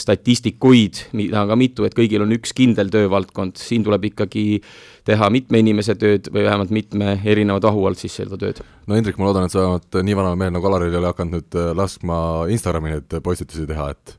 statistikuid, 0.00 1.02
mida 1.12 1.42
on 1.42 1.50
ka 1.50 1.56
mitu, 1.60 1.84
et 1.84 1.92
kõigil 1.96 2.22
on 2.24 2.30
üks 2.32 2.54
kindel 2.56 2.88
töövaldkond, 2.92 3.58
siin 3.60 3.84
tuleb 3.84 4.06
ikkagi 4.08 4.62
teha 5.04 5.28
mitme 5.32 5.60
inimese 5.60 5.92
tööd 6.00 6.30
või 6.32 6.46
vähemalt 6.46 6.72
mitme 6.72 7.18
erineva 7.28 7.60
tahu 7.60 7.84
alt 7.88 8.00
siis 8.00 8.16
seda 8.16 8.38
tööd. 8.40 8.62
no 8.88 8.96
Hendrik, 8.96 9.18
ma 9.20 9.28
loodan, 9.28 9.44
et 9.44 9.52
sa 9.52 9.66
oled 9.74 10.00
nii 10.08 10.16
vana 10.16 10.32
mehel 10.40 10.54
nagu 10.56 10.70
Alaril 10.70 10.96
ei 10.96 11.02
ole 11.02 11.12
hakanud 11.12 11.36
nüüd 11.36 11.60
äh, 11.60 11.68
laskma 11.76 12.16
Instagrami 12.54 12.94
neid 12.94 13.20
postitusi 13.26 13.68
teha, 13.68 13.90
et 13.92 14.16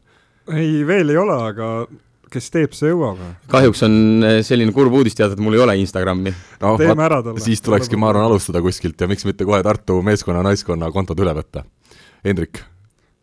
ei, 0.53 0.86
veel 0.86 1.10
ei 1.15 1.17
ole, 1.17 1.38
aga 1.50 1.72
kes 2.31 2.53
teeb, 2.53 2.77
see 2.77 2.93
jõuab. 2.93 3.24
kahjuks 3.50 3.81
on 3.88 3.96
äh, 4.27 4.39
selline 4.46 4.75
kurb 4.75 4.93
uudis 5.01 5.17
teada, 5.17 5.34
et 5.34 5.41
mul 5.41 5.58
ei 5.58 5.65
ole 5.65 5.79
Instagrami. 5.81 6.36
no 6.62 6.75
teeme 6.77 7.10
ära 7.10 7.24
talle. 7.25 7.41
siis 7.41 7.65
tulekski, 7.65 7.98
ma 7.98 8.13
arvan, 8.13 8.29
alustada 8.29 8.62
kuskilt 8.62 9.01
ja 9.01 9.10
miks 9.10 9.25
mitte 9.25 9.50
kohe 9.50 9.63
Tartu 9.65 9.98
meeskonna, 10.05 10.46
naiskonna 10.46 10.93
kontod 10.93 11.25
üle 11.25 11.34
võtta. 11.41 11.65
Hendrik 12.22 12.62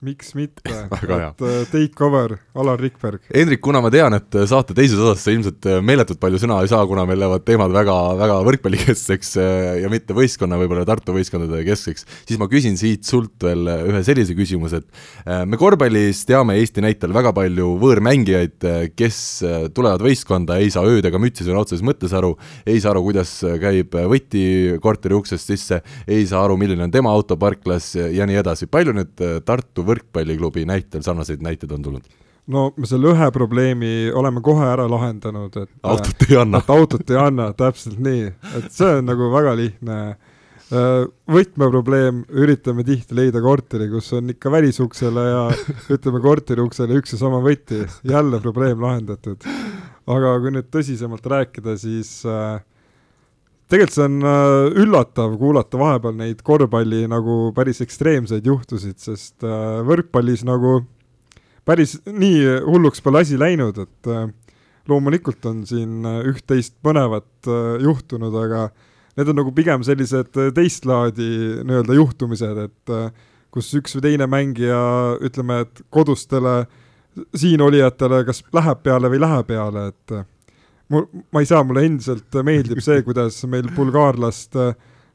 miks 0.04 0.30
mitte? 0.38 0.62
Et 0.68 1.42
äh, 1.42 1.64
take 1.72 2.04
over, 2.04 2.36
Alar 2.54 2.78
Rikberg. 2.80 3.24
Hendrik, 3.34 3.60
kuna 3.64 3.80
ma 3.82 3.90
tean, 3.90 4.14
et 4.14 4.36
saate 4.50 4.74
teises 4.76 4.98
osas 5.00 5.24
sa 5.24 5.32
ilmselt 5.34 5.66
meeletult 5.84 6.20
palju 6.22 6.38
sõna 6.42 6.60
ei 6.62 6.70
saa, 6.70 6.84
kuna 6.86 7.04
meil 7.08 7.18
lähevad 7.22 7.44
teemad 7.46 7.74
väga, 7.74 7.96
väga 8.18 8.36
võrkpallikeskseks 8.46 9.32
ja 9.82 9.90
mitte 9.90 10.14
võistkonna, 10.16 10.58
võib-olla 10.60 10.86
Tartu 10.88 11.14
võistkondade 11.16 11.64
keskseks, 11.66 12.06
siis 12.28 12.38
ma 12.40 12.46
küsin 12.50 12.78
siit 12.78 13.06
sult 13.08 13.42
veel 13.42 13.66
ühe 13.88 14.02
sellise 14.06 14.36
küsimuse, 14.38 14.82
et 14.82 15.26
äh, 15.26 15.42
me 15.48 15.58
korvpallis 15.60 16.22
teame 16.28 16.58
Eesti 16.60 16.84
näitel 16.84 17.14
väga 17.14 17.34
palju 17.34 17.72
võõrmängijaid, 17.82 18.68
kes 18.98 19.20
tulevad 19.74 20.02
võistkonda, 20.06 20.60
ei 20.62 20.70
saa 20.74 20.86
ööd 20.86 21.06
ega 21.10 21.22
mütsi 21.22 21.46
sõna 21.46 21.64
otseses 21.64 21.82
mõttes 21.86 22.14
aru, 22.14 22.34
ei 22.66 22.78
saa 22.82 22.94
aru, 22.94 23.04
kuidas 23.10 23.34
käib 23.62 23.98
võti 24.10 24.44
korteri 24.82 25.18
uksest 25.18 25.50
sisse, 25.54 25.82
ei 26.06 26.26
saa 26.28 26.44
aru, 26.46 26.58
milline 26.60 26.86
on 26.86 26.94
tema 26.94 27.10
auto 27.14 27.38
parklas 27.40 27.92
ja 27.98 28.26
nii 28.28 28.42
edasi, 28.44 28.70
palju 28.70 28.94
nüüd 28.94 29.26
Tartu 29.48 29.87
võrkpalliklubi 29.88 30.66
näitel 30.68 31.04
sarnaseid 31.06 31.44
näiteid 31.44 31.72
on 31.74 31.84
tulnud? 31.84 32.08
no 32.52 32.70
me 32.76 32.88
selle 32.88 33.12
ühe 33.12 33.28
probleemi 33.34 33.92
oleme 34.16 34.42
kohe 34.44 34.64
ära 34.68 34.88
lahendanud, 34.90 35.56
et 35.60 35.70
autot 35.84 36.24
ei 36.28 36.40
anna. 36.40 36.62
et 36.62 36.72
autot 36.72 37.12
ei 37.12 37.20
anna, 37.20 37.50
täpselt 37.56 38.00
nii, 38.02 38.26
et 38.58 38.72
see 38.74 38.98
on 39.00 39.08
nagu 39.08 39.30
väga 39.34 39.54
lihtne. 39.58 40.00
Äh, 40.68 41.06
võtmeprobleem, 41.32 42.26
üritame 42.42 42.82
tihti 42.84 43.16
leida 43.16 43.40
korteri, 43.40 43.86
kus 43.88 44.10
on 44.18 44.34
ikka 44.34 44.50
välisuksele 44.52 45.22
ja 45.24 45.44
ütleme 45.96 46.20
korteri 46.20 46.60
uksele 46.60 46.98
üks 47.00 47.14
ja 47.14 47.20
sama 47.22 47.38
võti, 47.44 47.86
jälle 48.04 48.40
probleem 48.44 48.82
lahendatud. 48.84 49.48
aga 50.08 50.34
kui 50.42 50.52
nüüd 50.52 50.68
tõsisemalt 50.72 51.24
rääkida, 51.32 51.76
siis 51.80 52.18
äh, 52.28 52.60
tegelikult 53.68 53.96
see 53.96 54.06
on 54.06 54.18
äh, 54.24 54.80
üllatav 54.82 55.36
kuulata 55.40 55.80
vahepeal 55.80 56.16
neid 56.16 56.42
korvpalli 56.46 57.04
nagu 57.10 57.50
päris 57.56 57.82
ekstreemseid 57.84 58.46
juhtusid, 58.48 58.96
sest 59.02 59.44
äh, 59.44 59.80
võrkpallis 59.86 60.44
nagu 60.48 60.80
päris 61.68 61.98
nii 62.06 62.62
hulluks 62.64 63.04
pole 63.04 63.24
asi 63.26 63.38
läinud, 63.40 63.80
et 63.84 64.12
äh, 64.12 64.28
loomulikult 64.88 65.44
on 65.50 65.66
siin 65.68 66.06
üht-teist 66.30 66.78
põnevat 66.84 67.48
juhtunud, 67.84 68.32
aga 68.40 68.70
need 69.20 69.28
on 69.28 69.36
nagu 69.42 69.52
pigem 69.52 69.82
sellised 69.84 70.32
teist 70.56 70.88
laadi 70.88 71.26
nii-öelda 71.60 71.98
juhtumised, 71.98 72.62
et 72.62 72.94
kus 73.52 73.68
üks 73.76 73.98
või 73.98 74.06
teine 74.06 74.24
mängija, 74.32 74.80
ütleme, 75.28 75.60
et 75.66 75.82
kodustele 75.92 76.62
siinolijatele 77.36 78.22
kas 78.30 78.40
läheb 78.56 78.80
peale 78.86 79.12
või 79.12 79.20
ei 79.20 79.24
lähe 79.26 79.44
peale, 79.50 79.84
et 79.92 80.16
mul, 80.92 81.08
ma 81.32 81.42
ei 81.42 81.48
saa, 81.48 81.64
mulle 81.66 81.84
endiselt 81.88 82.38
meeldib 82.46 82.80
see, 82.84 83.02
kuidas 83.06 83.40
meil 83.50 83.68
bulgaarlast 83.76 84.56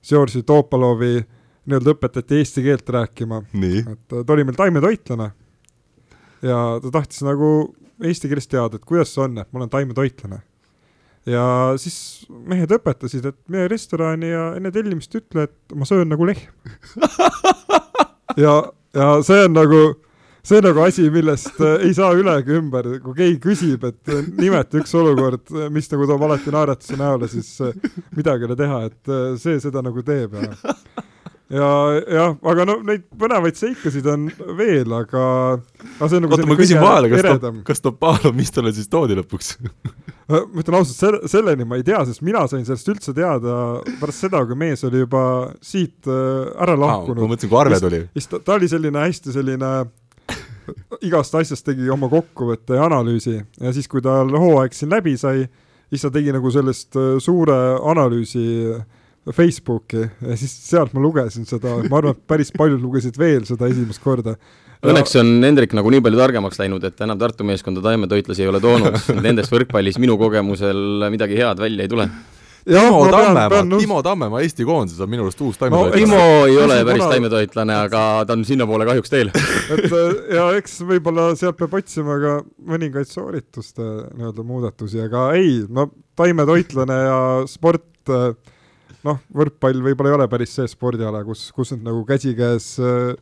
Georgi 0.03 0.41
äh, 0.41 0.47
Topalovi 0.47 1.15
nii-öelda 1.63 1.93
õpetati 1.95 2.41
eesti 2.41 2.63
keelt 2.65 2.89
rääkima. 2.91 3.43
et 3.93 4.07
ta 4.13 4.33
oli 4.33 4.43
meil 4.43 4.57
taimetoitlane 4.59 5.29
ja 6.43 6.57
ta 6.83 6.91
tahtis 6.91 7.23
nagu 7.23 7.73
eesti 8.03 8.27
keeles 8.27 8.49
teada, 8.51 8.75
et 8.75 8.85
kuidas 8.85 9.13
see 9.13 9.23
on, 9.23 9.37
et 9.39 9.47
ma 9.51 9.61
olen 9.61 9.71
taimetoitlane. 9.71 10.41
ja 11.25 11.45
siis 11.79 12.27
mehed 12.29 12.71
õpetasid, 12.75 13.29
et 13.31 13.39
mine 13.47 13.67
restorani 13.71 14.33
ja 14.33 14.49
enne 14.57 14.71
tellimist 14.75 15.15
ütle, 15.15 15.47
et 15.47 15.75
ma 15.75 15.87
söön 15.87 16.11
nagu 16.11 16.27
lehm 16.27 16.51
ja, 18.43 18.57
ja 18.93 19.07
see 19.23 19.45
on 19.47 19.55
nagu 19.55 19.83
see 20.43 20.57
on 20.59 20.65
nagu 20.67 20.83
asi, 20.83 21.07
millest 21.11 21.61
äh, 21.63 21.85
ei 21.87 21.93
saa 21.95 22.11
üle 22.19 22.35
ega 22.41 22.57
ümber, 22.57 22.89
kui 23.03 23.15
keegi 23.15 23.39
küsib, 23.45 23.85
et 23.87 24.11
äh, 24.11 24.25
nimeta 24.41 24.81
üks 24.81 24.91
olukord, 24.99 25.45
äh, 25.55 25.69
mis 25.71 25.87
nagu 25.93 26.07
toob 26.09 26.27
alati 26.27 26.51
naeratuse 26.51 26.99
näole, 26.99 27.31
siis 27.31 27.55
midagi 28.17 28.43
ei 28.43 28.51
ole 28.51 28.59
teha, 28.59 28.83
et 28.89 29.15
see 29.39 29.55
seda 29.63 29.85
nagu 29.85 30.03
teeb 30.03 30.35
ja 30.39 30.51
ja 31.53 31.69
jah, 32.09 32.35
aga 32.49 32.65
no 32.65 32.75
neid 32.87 33.05
põnevaid 33.19 33.55
seikasid 33.59 34.07
on 34.09 34.25
veel, 34.57 34.89
aga, 34.97 35.23
aga 35.99 36.09
see 36.09 36.19
on 36.19 36.25
nagu 36.25 36.35
oota, 36.35 36.49
ma 36.49 36.57
küsin 36.59 36.81
vahele, 36.81 37.11
kas 37.13 37.27
toob, 37.29 37.59
kas 37.67 37.83
Topalov, 37.83 38.35
mis 38.35 38.51
talle 38.51 38.73
siis 38.75 38.89
toodi 38.91 39.15
lõpuks 39.19 39.53
ma 40.33 40.39
ütlen 40.59 40.79
ausalt, 40.79 40.97
selle, 40.97 41.19
selleni 41.29 41.67
ma 41.67 41.77
ei 41.79 41.85
tea, 41.87 41.99
sest 42.09 42.23
mina 42.25 42.43
sain 42.49 42.63
sellest 42.67 42.89
üldse 42.95 43.15
teada 43.15 43.57
pärast 44.01 44.25
seda, 44.25 44.43
kui 44.49 44.57
mees 44.59 44.83
oli 44.87 45.03
juba 45.03 45.23
siit 45.63 46.07
ära 46.09 46.75
lahkunud 46.79 47.19
ah,. 47.19 47.25
ma 47.27 47.33
mõtlesin, 47.35 47.51
kui 47.51 47.59
arve 47.59 47.79
tuli. 47.83 48.01
siis 48.17 48.31
ta, 48.31 48.39
ta 48.43 48.57
oli 48.57 48.71
selline 48.71 49.03
hästi 49.03 49.35
selline 49.35 49.75
igast 51.07 51.35
asjast 51.39 51.65
tegi 51.67 51.89
oma 51.91 52.09
kokkuvõtte 52.11 52.77
ja 52.79 52.87
analüüsi. 52.87 53.37
Ja 53.61 53.73
siis, 53.75 53.89
kui 53.91 54.03
tal 54.03 54.31
hooaeg 54.33 54.75
siin 54.75 54.91
läbi 54.93 55.15
sai, 55.19 55.45
siis 55.91 56.05
ta 56.05 56.11
tegi 56.13 56.33
nagu 56.35 56.51
sellest 56.53 56.99
äh, 56.99 57.15
suure 57.23 57.59
analüüsi 57.91 58.45
Facebooki. 59.31 60.03
Ja 60.21 60.35
siis 60.39 60.53
sealt 60.67 60.93
ma 60.95 61.03
lugesin 61.03 61.47
seda, 61.47 61.77
ma 61.87 62.01
arvan, 62.01 62.17
et 62.17 62.27
päris 62.27 62.51
paljud 62.55 62.81
lugesid 62.83 63.17
veel 63.19 63.47
seda 63.47 63.69
esimest 63.71 64.03
korda. 64.03 64.35
Õnneks 64.83 65.15
on 65.21 65.37
Hendrik 65.45 65.71
nagu 65.77 65.87
nii 65.93 66.03
palju 66.03 66.19
targemaks 66.19 66.59
läinud, 66.59 66.83
et 66.83 66.99
enam 67.05 67.19
Tartu 67.19 67.45
meeskonda 67.47 67.79
taimetoitlasi 67.85 68.43
ei 68.43 68.49
ole 68.51 68.59
toonud, 68.63 68.97
nendest 69.23 69.53
võrkpallis 69.53 69.95
minu 70.03 70.17
kogemusel 70.19 71.07
midagi 71.13 71.39
head 71.39 71.63
välja 71.63 71.87
ei 71.87 71.91
tule 71.91 72.09
Timo 72.63 72.99
Tammemaa, 73.11 73.79
Timo 73.79 73.97
Tammemaa 74.03 74.41
Eesti 74.45 74.65
koondises 74.67 75.01
on 75.03 75.11
minu 75.11 75.25
arust 75.25 75.41
uus 75.43 75.59
taimetoitlane 75.59 76.05
no,. 76.07 76.15
Timo 76.15 76.45
ei 76.47 76.57
ole 76.63 76.77
päris 76.87 77.03
taimetoitlane, 77.11 77.75
aga 77.87 78.03
ta 78.27 78.37
on 78.37 78.45
sinnapoole 78.47 78.87
kahjuks 78.87 79.11
teel 79.11 79.31
et 79.75 79.87
äh, 79.89 80.13
ja 80.37 80.47
eks 80.59 80.79
võib-olla 80.87 81.29
sealt 81.39 81.59
peab 81.59 81.75
otsima 81.79 82.15
ka 82.21 82.37
mõningaid 82.71 83.09
soorituste 83.11 83.83
nii-öelda 83.83 84.47
muudatusi, 84.47 85.01
aga 85.03 85.27
ei, 85.39 85.59
no 85.67 85.89
taimetoitlane 86.19 86.99
ja 87.03 87.19
sport, 87.51 87.89
äh, 88.07 88.31
noh, 89.07 89.19
võrkpall 89.35 89.83
võib-olla 89.83 90.13
ei 90.13 90.19
ole 90.21 90.29
päris 90.31 90.55
see 90.55 90.69
spordiala, 90.71 91.25
kus, 91.27 91.49
kus 91.55 91.75
nüüd 91.75 91.87
nagu 91.89 92.05
käsikäes 92.07 92.73
äh, 92.79 93.13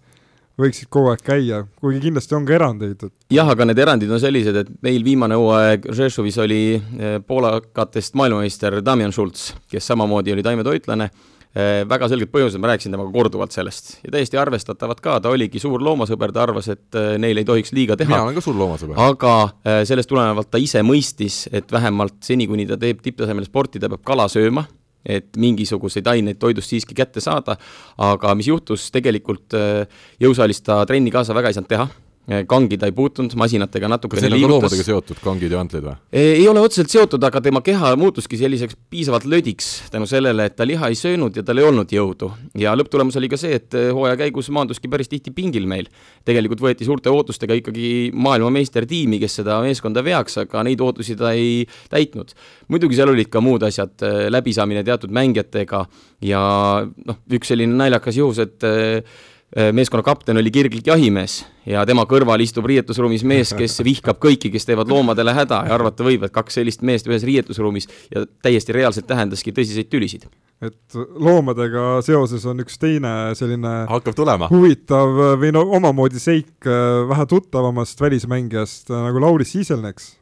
võiksid 0.62 0.90
kogu 0.94 1.12
aeg 1.12 1.24
käia, 1.26 1.64
kuigi 1.82 2.02
kindlasti 2.06 2.38
on 2.38 2.46
ka 2.48 2.56
erandeid 2.58 3.08
et.... 3.08 3.14
jah, 3.34 3.50
aga 3.50 3.68
need 3.68 3.82
erandid 3.82 4.14
on 4.14 4.22
sellised, 4.22 4.62
et 4.64 4.72
meil 4.86 5.04
viimane 5.06 5.38
hooaeg 5.40 5.90
Rzešovis 5.98 6.40
oli 6.44 6.62
eh, 6.78 7.20
poolakatest 7.26 8.18
maailmameister 8.20 8.80
Damjan 8.86 9.14
Schultz, 9.16 9.52
kes 9.72 9.92
samamoodi 9.92 10.34
oli 10.36 10.46
taimetoitlane 10.46 11.08
eh, 11.08 11.84
väga 11.90 12.10
selged 12.12 12.32
põhjused, 12.34 12.62
ma 12.62 12.72
rääkisin 12.74 12.96
temaga 12.96 13.14
korduvalt 13.16 13.56
sellest 13.56 13.96
ja 14.06 14.14
täiesti 14.18 14.40
arvestatavad 14.42 15.02
ka, 15.04 15.20
ta 15.24 15.34
oligi 15.34 15.62
suur 15.62 15.84
loomasõber, 15.86 16.34
ta 16.36 16.46
arvas, 16.48 16.72
et 16.74 17.00
eh, 17.00 17.16
neil 17.22 17.42
ei 17.42 17.48
tohiks 17.48 17.74
liiga 17.78 17.98
teha. 18.00 18.12
mina 18.12 18.26
olen 18.28 18.38
ka 18.38 18.46
suur 18.46 18.60
loomasõber. 18.62 19.00
aga 19.10 19.82
sellest 19.88 20.12
tulenevalt 20.12 20.52
ta 20.52 20.62
ise 20.62 20.84
mõistis, 20.86 21.46
et 21.52 21.72
vähemalt 21.72 22.20
seni, 22.26 22.50
kuni 22.52 22.70
ta 22.70 22.80
teeb 22.82 23.02
tipptasemel 23.04 23.48
sporti, 23.50 23.82
ta 23.82 23.92
peab 23.92 24.06
kala 24.14 24.30
sööma 24.32 24.68
et 25.06 25.28
mingisuguseid 25.38 26.08
aineid 26.08 26.40
toidust 26.42 26.70
siiski 26.70 26.96
kätte 26.98 27.24
saada, 27.24 27.58
aga 27.98 28.36
mis 28.38 28.52
juhtus, 28.52 28.90
tegelikult 28.94 29.58
äh, 29.58 29.86
jõusaalis 30.22 30.64
ta 30.66 30.82
trenni 30.86 31.14
kaasa 31.14 31.36
väga 31.38 31.52
ei 31.52 31.58
saanud 31.58 31.72
teha. 31.72 31.88
Eh, 31.88 32.11
kangi 32.48 32.78
ta 32.78 32.88
ei 32.90 32.94
puutunud, 32.96 33.34
masinatega 33.38 33.88
liigutas. 33.90 34.12
kas 34.14 34.24
need 34.24 34.46
on 34.46 34.52
loomadega 34.54 34.86
seotud, 34.86 35.20
kangid 35.24 35.52
ja 35.52 35.60
antlid 35.62 35.86
või? 35.86 35.96
Ei 36.14 36.48
ole 36.48 36.62
otseselt 36.64 36.94
seotud, 36.94 37.24
aga 37.28 37.42
tema 37.42 37.62
keha 37.66 37.94
muutuski 38.00 38.38
selliseks 38.40 38.78
piisavalt 38.94 39.26
lödiks 39.30 39.70
tänu 39.92 40.08
sellele, 40.10 40.46
et 40.50 40.56
ta 40.56 40.68
liha 40.68 40.92
ei 40.92 40.98
söönud 40.98 41.36
ja 41.36 41.44
tal 41.44 41.62
ei 41.62 41.68
olnud 41.68 41.92
jõudu. 41.92 42.32
ja 42.62 42.76
lõpptulemus 42.78 43.18
oli 43.20 43.30
ka 43.32 43.40
see, 43.42 43.58
et 43.58 43.78
eh, 43.78 43.90
hooaja 43.92 44.20
käigus 44.22 44.52
maanduski 44.54 44.90
päris 44.92 45.10
tihti 45.12 45.34
pingil 45.36 45.68
meil. 45.68 45.90
tegelikult 46.26 46.62
võeti 46.62 46.88
suurte 46.88 47.10
ootustega 47.10 47.58
ikkagi 47.58 48.12
maailmameistertiimi, 48.14 49.20
kes 49.20 49.42
seda 49.42 49.60
meeskonda 49.66 50.04
veaks, 50.06 50.38
aga 50.46 50.64
neid 50.68 50.82
ootusi 50.82 51.18
ta 51.20 51.34
ei 51.34 51.66
täitnud. 51.90 52.34
muidugi 52.70 52.96
seal 53.00 53.10
olid 53.10 53.30
ka 53.34 53.42
muud 53.42 53.64
asjad, 53.66 53.98
läbisaamine 54.30 54.84
teatud 54.84 55.12
mängijatega 55.12 55.86
ja 56.26 56.42
noh, 56.86 57.22
üks 57.34 57.54
selline 57.54 57.76
naljakas 57.82 58.18
juhus, 58.22 58.40
et 58.46 58.72
Äh, 58.72 59.04
meeskonna 59.52 60.04
kapten 60.04 60.38
oli 60.40 60.52
kirglik 60.52 60.86
jahimees 60.88 61.42
ja 61.68 61.82
tema 61.88 62.06
kõrval 62.08 62.40
istub 62.44 62.66
riietusruumis 62.72 63.26
mees, 63.28 63.52
kes 63.58 63.82
vihkab 63.84 64.22
kõiki, 64.24 64.52
kes 64.54 64.64
teevad 64.68 64.90
loomadele 64.90 65.34
häda 65.36 65.60
ja 65.68 65.74
arvata 65.76 66.06
võib, 66.08 66.24
et 66.24 66.34
kaks 66.34 66.56
sellist 66.60 66.86
meest 66.88 67.10
ühes 67.10 67.26
riietusruumis 67.28 67.90
ja 68.14 68.24
täiesti 68.46 68.76
reaalselt 68.76 69.10
tähendaski 69.10 69.52
tõsiseid 69.56 69.90
tülisid. 69.92 70.30
et 70.62 70.96
loomadega 70.96 72.00
seoses 72.06 72.46
on 72.46 72.64
üks 72.64 72.80
teine 72.80 73.34
selline 73.36 73.74
hakkab 73.90 74.16
tulema 74.16 74.48
huvitav 74.52 75.20
või 75.42 75.52
no 75.52 75.66
omamoodi 75.78 76.22
seik 76.22 76.68
äh, 76.70 77.04
vähe 77.10 77.26
tuttavamast 77.26 78.02
välismängijast 78.02 78.92
äh, 78.92 79.04
nagu 79.08 79.20
Lauri 79.20 79.46
Siiselneks. 79.46 80.16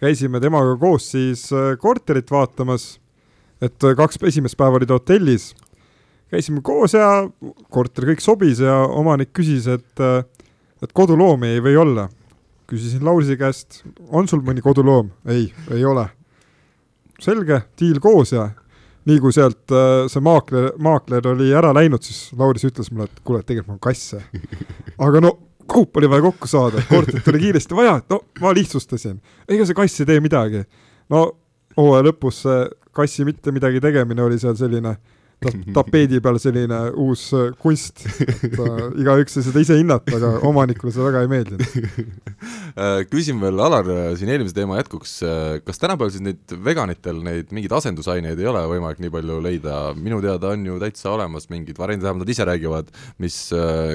käisime 0.00 0.40
temaga 0.40 0.76
koos 0.80 1.10
siis 1.10 1.50
korterit 1.80 2.30
vaatamas, 2.30 2.98
et 3.60 3.76
kaks 3.76 4.18
esimest 4.24 4.56
päeva 4.56 4.80
olid 4.80 4.90
hotellis 4.90 5.52
käisime 6.32 6.62
koos 6.64 6.94
ja 6.96 7.28
korter 7.72 8.08
kõik 8.10 8.22
sobis 8.24 8.62
ja 8.64 8.76
omanik 8.86 9.32
küsis, 9.36 9.68
et, 9.70 10.04
et 10.82 10.92
koduloomi 10.92 11.54
ei 11.54 11.62
või 11.64 11.76
olla. 11.80 12.08
küsisin 12.70 13.04
Laurise 13.04 13.36
käest, 13.36 13.82
on 14.08 14.28
sul 14.28 14.42
mõni 14.42 14.62
koduloom? 14.64 15.10
ei, 15.28 15.52
ei 15.70 15.84
ole. 15.84 16.08
selge, 17.20 17.62
diil 17.78 18.00
koos 18.00 18.32
ja 18.32 18.50
nii 19.04 19.20
kui 19.20 19.32
sealt 19.36 19.72
see 20.08 20.22
maakler, 20.24 20.72
maakler 20.80 21.26
oli 21.28 21.50
ära 21.52 21.74
läinud, 21.76 22.02
siis 22.02 22.32
Lauris 22.38 22.64
ütles 22.64 22.90
mulle, 22.90 23.04
et 23.04 23.20
kuule, 23.24 23.42
tegelikult 23.42 23.74
mul 23.74 23.80
on 23.80 23.84
kasse. 23.84 24.22
aga 24.98 25.20
no 25.20 25.34
kaup 25.68 25.96
oli 25.96 26.08
vaja 26.10 26.24
kokku 26.24 26.48
saada, 26.48 26.82
korterit 26.88 27.28
oli 27.28 27.42
kiiresti 27.46 27.76
vaja, 27.76 27.98
et 28.00 28.12
no 28.12 28.22
ma 28.40 28.52
lihtsustasin. 28.56 29.20
ega 29.48 29.66
see 29.66 29.76
kass 29.76 30.00
ei 30.00 30.08
tee 30.08 30.20
midagi. 30.24 30.64
no 31.12 31.26
hooaja 31.76 32.08
lõpus 32.08 32.44
see 32.44 32.64
kassi 32.94 33.26
mitte 33.26 33.52
midagi 33.52 33.82
tegemine 33.82 34.22
oli 34.22 34.38
seal 34.38 34.56
selline 34.56 34.96
tapeedi 35.74 36.20
peal 36.24 36.38
selline 36.42 36.78
uus 37.00 37.26
äh, 37.36 37.50
kunst, 37.60 38.04
et 38.24 38.56
äh, 38.58 38.82
igaüks 39.02 39.36
sai 39.36 39.44
seda 39.46 39.62
ise 39.62 39.78
hinnata, 39.78 40.16
aga 40.16 40.32
omanikule 40.48 40.92
see 40.94 41.04
väga 41.04 41.24
ei 41.24 41.32
meeldinud. 41.32 42.12
Äh, 42.74 43.04
küsin 43.06 43.38
veel, 43.42 43.60
Alar, 43.62 43.86
siin 44.18 44.32
eelmise 44.34 44.56
teema 44.56 44.80
jätkuks, 44.80 45.12
kas 45.64 45.78
tänapäeval 45.80 46.10
siis 46.12 46.24
neid 46.26 46.54
veganitel 46.64 47.20
neid 47.24 47.52
mingeid 47.54 47.72
asendusaineid 47.78 48.40
ei 48.40 48.48
ole 48.50 48.64
võimalik 48.68 48.98
nii 49.00 49.12
palju 49.14 49.38
leida, 49.44 49.76
minu 49.94 50.18
teada 50.24 50.50
on 50.52 50.66
ju 50.66 50.78
täitsa 50.82 51.12
olemas 51.14 51.46
mingid 51.52 51.78
variandid, 51.78 52.04
vähemalt 52.04 52.24
nad 52.24 52.32
ise 52.34 52.46
räägivad, 52.48 52.90
mis 53.22 53.38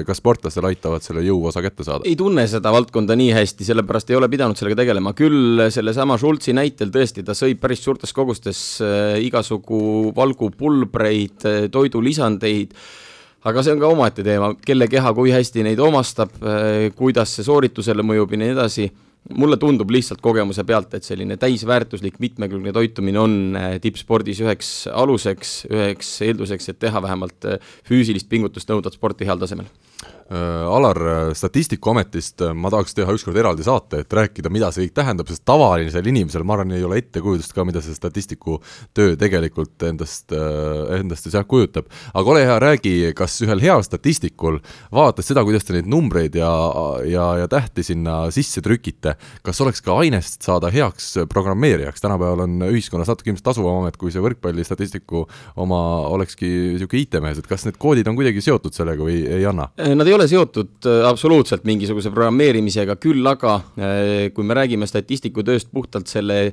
ka 0.06 0.16
sportlastel 0.16 0.70
aitavad 0.70 1.04
selle 1.04 1.22
jõuosa 1.26 1.62
kätte 1.64 1.86
saada? 1.86 2.08
ei 2.08 2.16
tunne 2.18 2.46
seda 2.50 2.72
valdkonda 2.74 3.14
nii 3.20 3.34
hästi, 3.36 3.68
sellepärast 3.68 4.10
ei 4.10 4.18
ole 4.18 4.30
pidanud 4.32 4.58
sellega 4.58 4.80
tegelema, 4.80 5.12
küll 5.18 5.66
sellesama 5.70 6.16
Schultzi 6.20 6.56
näitel 6.56 6.90
tõesti, 6.94 7.24
ta 7.26 7.36
sõi 7.36 7.58
päris 7.60 7.84
suurtes 7.84 8.16
kogustes 8.16 8.64
igasugu 9.20 10.10
valgupulbreid, 10.16 11.29
mingeid 11.30 11.44
eh, 11.46 11.68
toidulisandeid, 11.70 12.74
aga 13.44 13.62
see 13.62 13.74
on 13.74 13.80
ka 13.80 13.90
omaette 13.90 14.24
teema, 14.24 14.54
kelle 14.64 14.88
keha 14.88 15.12
kui 15.14 15.30
hästi 15.32 15.64
neid 15.64 15.78
omastab, 15.78 16.30
eh, 16.42 16.90
kuidas 16.94 17.36
see 17.36 17.44
sooritusele 17.44 18.02
mõjub 18.02 18.32
ja 18.32 18.38
nii 18.38 18.52
edasi. 18.56 18.90
Mulle 19.36 19.58
tundub 19.60 19.90
lihtsalt 19.92 20.22
kogemuse 20.24 20.64
pealt, 20.64 20.94
et 20.94 21.04
selline 21.04 21.36
täisväärtuslik 21.36 22.16
mitmekülgne 22.18 22.72
toitumine 22.72 23.20
on 23.20 23.56
eh, 23.56 23.78
tippspordis 23.80 24.40
üheks 24.40 24.88
aluseks, 24.88 25.66
üheks 25.68 26.14
eelduseks, 26.24 26.70
et 26.70 26.78
teha 26.80 27.02
vähemalt 27.02 27.60
füüsilist 27.84 28.28
pingutust 28.28 28.70
nõudvat 28.70 28.96
sporti 28.96 29.28
heal 29.28 29.38
tasemel 29.38 29.68
Alar, 30.30 30.96
äh, 31.06 31.34
Statistikuametist 31.34 32.40
äh, 32.40 32.52
ma 32.54 32.70
tahaks 32.70 32.94
teha 32.94 33.10
ükskord 33.16 33.34
eraldi 33.40 33.64
saate, 33.66 34.04
et 34.04 34.14
rääkida, 34.14 34.50
mida 34.52 34.68
see 34.70 34.84
kõik 34.84 34.92
tähendab, 35.00 35.26
sest 35.26 35.42
tavalisel 35.48 36.06
inimesel, 36.06 36.44
ma 36.46 36.54
arvan, 36.54 36.70
ei 36.76 36.84
ole 36.86 37.00
ettekujutust 37.02 37.50
ka, 37.56 37.64
mida 37.66 37.82
see 37.82 37.96
statistiku 37.96 38.60
töö 38.94 39.16
tegelikult 39.18 39.82
endast, 39.88 40.30
endast 40.94 41.26
siis 41.26 41.34
jah, 41.34 41.42
kujutab. 41.50 41.88
aga 42.14 42.30
ole 42.30 42.44
hea, 42.46 42.58
räägi, 42.62 42.92
kas 43.18 43.40
ühel 43.42 43.62
heal 43.64 43.82
statistikul, 43.82 44.60
vaadates 44.94 45.32
seda, 45.32 45.42
kuidas 45.46 45.66
te 45.66 45.74
neid 45.74 45.90
numbreid 45.90 46.38
ja, 46.38 46.52
ja, 47.10 47.26
ja 47.42 47.50
tähti 47.50 47.82
sinna 47.86 48.20
sisse 48.30 48.62
trükite, 48.62 49.16
kas 49.42 49.60
oleks 49.66 49.82
ka 49.82 49.98
ainest 49.98 50.46
saada 50.46 50.70
heaks 50.70 51.16
programmeerijaks, 51.32 52.06
tänapäeval 52.06 52.44
on 52.46 52.68
ühiskonnas 52.70 53.10
natuke 53.10 53.32
ilmselt 53.32 53.48
tasuvam 53.50 53.82
amet, 53.82 53.98
kui 53.98 54.14
see 54.14 54.22
võrkpallistatistiku 54.22 55.26
oma 55.58 55.82
olekski 56.14 56.54
niisugune 56.76 57.02
IT-mees, 57.02 57.42
et 57.42 57.50
kas 57.50 57.66
need 57.66 57.82
koodid 57.82 58.06
on 58.06 58.18
kuidagi 58.20 58.46
seotud 58.46 58.78
sellega 58.78 59.02
või 59.02 59.24
ei 59.26 59.42
anna? 59.50 59.72
Nad 59.74 60.06
ei 60.06 60.14
ole 60.14 60.19
ole 60.20 60.28
seotud 60.28 60.88
äh, 60.88 61.06
absoluutselt 61.08 61.64
mingisuguse 61.68 62.12
programmeerimisega, 62.12 62.96
küll 63.00 63.26
aga 63.26 63.56
äh, 63.56 64.28
kui 64.34 64.44
me 64.46 64.56
räägime 64.58 64.88
statistikutööst 64.88 65.70
puhtalt 65.72 66.10
selle 66.10 66.52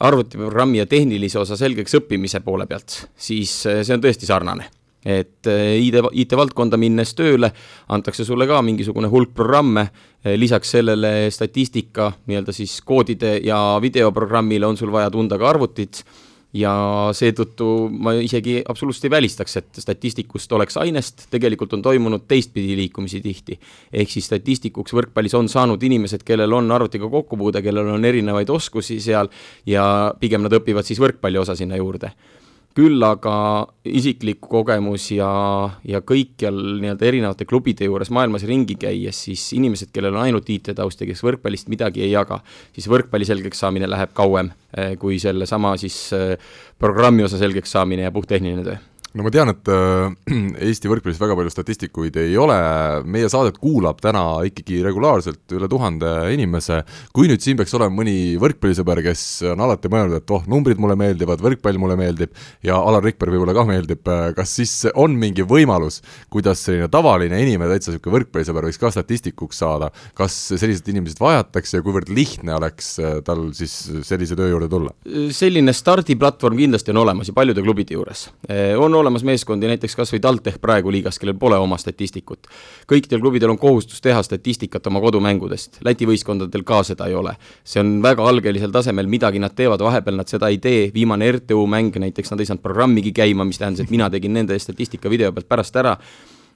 arvutiprogrammi 0.00 0.80
ja 0.80 0.86
tehnilise 0.90 1.38
osa 1.42 1.58
selgeks 1.58 1.98
õppimise 2.00 2.40
poole 2.44 2.66
pealt, 2.70 3.04
siis 3.14 3.60
äh, 3.68 3.82
see 3.84 3.96
on 3.96 4.04
tõesti 4.04 4.30
sarnane. 4.30 4.70
Et 5.04 5.44
ID, 5.44 5.98
IT-valdkonda 6.24 6.78
minnes 6.80 7.10
tööle 7.12 7.50
antakse 7.92 8.24
sulle 8.24 8.46
ka 8.48 8.62
mingisugune 8.64 9.10
hulk 9.12 9.34
programme, 9.36 9.82
lisaks 10.40 10.70
sellele 10.78 11.10
statistika 11.28 12.06
nii-öelda 12.24 12.54
siis 12.56 12.78
koodide 12.88 13.34
ja 13.44 13.58
videoprogrammile 13.84 14.64
on 14.64 14.80
sul 14.80 14.94
vaja 14.94 15.10
tunda 15.12 15.36
ka 15.36 15.50
arvutit 15.50 16.00
ja 16.54 16.72
seetõttu 17.16 17.68
ma 17.90 18.14
isegi 18.22 18.60
absoluutselt 18.68 19.08
ei 19.08 19.14
välistaks, 19.16 19.56
et 19.58 19.80
statistikust 19.82 20.52
oleks 20.54 20.78
ainest, 20.80 21.26
tegelikult 21.32 21.74
on 21.74 21.82
toimunud 21.82 22.28
teistpidi 22.30 22.76
liikumisi 22.78 23.20
tihti. 23.24 23.58
ehk 23.92 24.10
siis 24.10 24.30
statistikuks 24.30 24.94
võrkpallis 24.94 25.34
on 25.34 25.48
saanud 25.48 25.82
inimesed, 25.82 26.22
kellel 26.22 26.52
on 26.52 26.70
arvutiga 26.70 27.10
kokkupuude, 27.10 27.62
kellel 27.62 27.94
on 27.96 28.04
erinevaid 28.04 28.50
oskusi 28.50 29.00
seal 29.00 29.28
ja 29.66 30.14
pigem 30.20 30.42
nad 30.42 30.52
õpivad 30.52 30.86
siis 30.86 31.02
võrkpalli 31.02 31.42
osa 31.42 31.56
sinna 31.58 31.76
juurde 31.76 32.14
küll 32.74 33.02
aga 33.06 33.34
isiklik 33.86 34.40
kogemus 34.50 35.06
ja, 35.14 35.28
ja 35.86 36.00
kõikjal 36.02 36.56
nii-öelda 36.82 37.06
erinevate 37.06 37.46
klubide 37.46 37.86
juures 37.86 38.10
maailmas 38.14 38.46
ringi 38.48 38.74
käies, 38.80 39.20
siis 39.28 39.44
inimesed, 39.54 39.92
kellel 39.94 40.16
on 40.16 40.24
ainult 40.24 40.50
IT-taust 40.50 41.04
ja 41.04 41.08
kes 41.10 41.22
võrkpallist 41.22 41.70
midagi 41.70 42.02
ei 42.02 42.10
jaga, 42.14 42.40
siis 42.74 42.90
võrkpalli 42.90 43.28
selgeks 43.28 43.62
saamine 43.62 43.90
läheb 43.90 44.14
kauem 44.16 44.50
eh, 44.74 44.96
kui 44.98 45.20
sellesama 45.22 45.76
siis 45.80 46.00
eh, 46.16 46.34
programmi 46.82 47.26
osa 47.26 47.38
selgeks 47.38 47.76
saamine 47.76 48.08
ja 48.08 48.14
puhttehniline 48.14 48.66
töö 48.66 48.82
no 49.14 49.22
ma 49.22 49.30
tean, 49.30 49.52
et 49.52 49.68
äh, 49.70 50.10
Eesti 50.66 50.90
võrkpallis 50.90 51.20
väga 51.22 51.36
palju 51.38 51.52
statistikuid 51.52 52.16
ei 52.18 52.34
ole, 52.40 52.56
meie 53.06 53.28
saadet 53.30 53.60
kuulab 53.62 54.00
täna 54.02 54.24
ikkagi 54.48 54.80
regulaarselt 54.82 55.54
üle 55.54 55.68
tuhande 55.70 56.10
inimese, 56.34 56.80
kui 57.14 57.30
nüüd 57.30 57.42
siin 57.44 57.58
peaks 57.58 57.74
olema 57.78 57.94
mõni 57.94 58.34
võrkpallisõber, 58.42 59.04
kes 59.06 59.22
on 59.52 59.62
alati 59.62 59.90
mõelnud, 59.92 60.18
et 60.18 60.34
oh, 60.34 60.42
numbrid 60.50 60.82
mulle 60.82 60.96
meeldivad, 60.98 61.42
võrkpall 61.44 61.78
mulle 61.78 61.98
meeldib 62.00 62.34
ja 62.66 62.80
Alar 62.80 63.06
Rikberg 63.06 63.36
võib-olla 63.36 63.54
ka 63.54 63.66
meeldib, 63.68 64.02
äh, 64.10 64.24
kas 64.34 64.56
siis 64.58 64.74
on 64.98 65.14
mingi 65.20 65.46
võimalus, 65.46 66.00
kuidas 66.34 66.64
selline 66.66 66.90
tavaline 66.90 67.38
inimene, 67.44 67.70
täitsa 67.70 67.94
niisugune 67.94 68.18
võrkpallisõber 68.18 68.66
võiks 68.66 68.82
ka 68.82 68.90
statistikuks 68.96 69.62
saada, 69.62 69.92
kas 70.18 70.40
sellised 70.50 70.90
inimesed 70.90 71.22
vajatakse 71.22 71.78
ja 71.78 71.86
kuivõrd 71.86 72.10
lihtne 72.10 72.58
oleks 72.58 72.96
äh, 72.98 73.20
tal 73.26 73.46
siis 73.54 73.78
sellise 74.10 74.34
töö 74.38 74.50
juurde 74.56 74.70
tulla? 74.72 74.90
selline 75.34 75.70
stardiplatvorm 75.76 76.58
kindlasti 76.58 76.90
on 76.90 77.02
olemas 77.04 77.30
ja 77.30 77.36
paljude 77.36 77.62
klubide 77.62 77.94
juures. 77.94 78.26
on 78.80 78.94
olemas 78.94 79.03
meeskondi, 79.24 79.68
näiteks 79.68 79.96
kas 79.96 80.12
või 80.12 80.20
TalTech 80.24 80.60
praegu 80.60 80.92
liigas, 80.92 81.18
kellel 81.18 81.36
pole 81.38 81.56
oma 81.60 81.76
statistikut. 81.78 82.46
kõikidel 82.90 83.20
klubidel 83.20 83.50
on 83.50 83.58
kohustus 83.58 84.00
teha 84.00 84.22
statistikat 84.22 84.86
oma 84.86 85.00
kodumängudest, 85.00 85.80
Läti 85.84 86.06
võistkondadel 86.06 86.64
ka 86.64 86.82
seda 86.82 87.06
ei 87.06 87.14
ole. 87.14 87.36
see 87.64 87.80
on 87.80 88.02
väga 88.02 88.28
algelisel 88.28 88.70
tasemel, 88.70 89.06
midagi 89.06 89.38
nad 89.38 89.54
teevad, 89.54 89.80
vahepeal 89.80 90.16
nad 90.16 90.28
seda 90.28 90.48
ei 90.48 90.58
tee, 90.58 90.90
viimane 90.94 91.32
RTU 91.32 91.66
mäng 91.66 91.96
näiteks, 91.96 92.30
nad 92.30 92.40
ei 92.40 92.46
saanud 92.46 92.62
programmigi 92.62 93.12
käima, 93.12 93.44
mis 93.44 93.58
tähendas, 93.58 93.84
et 93.84 93.90
mina 93.90 94.10
tegin 94.10 94.32
nende 94.32 94.58
statistika 94.58 95.10
video 95.10 95.32
pealt 95.32 95.48
pärast 95.48 95.76
ära 95.76 95.96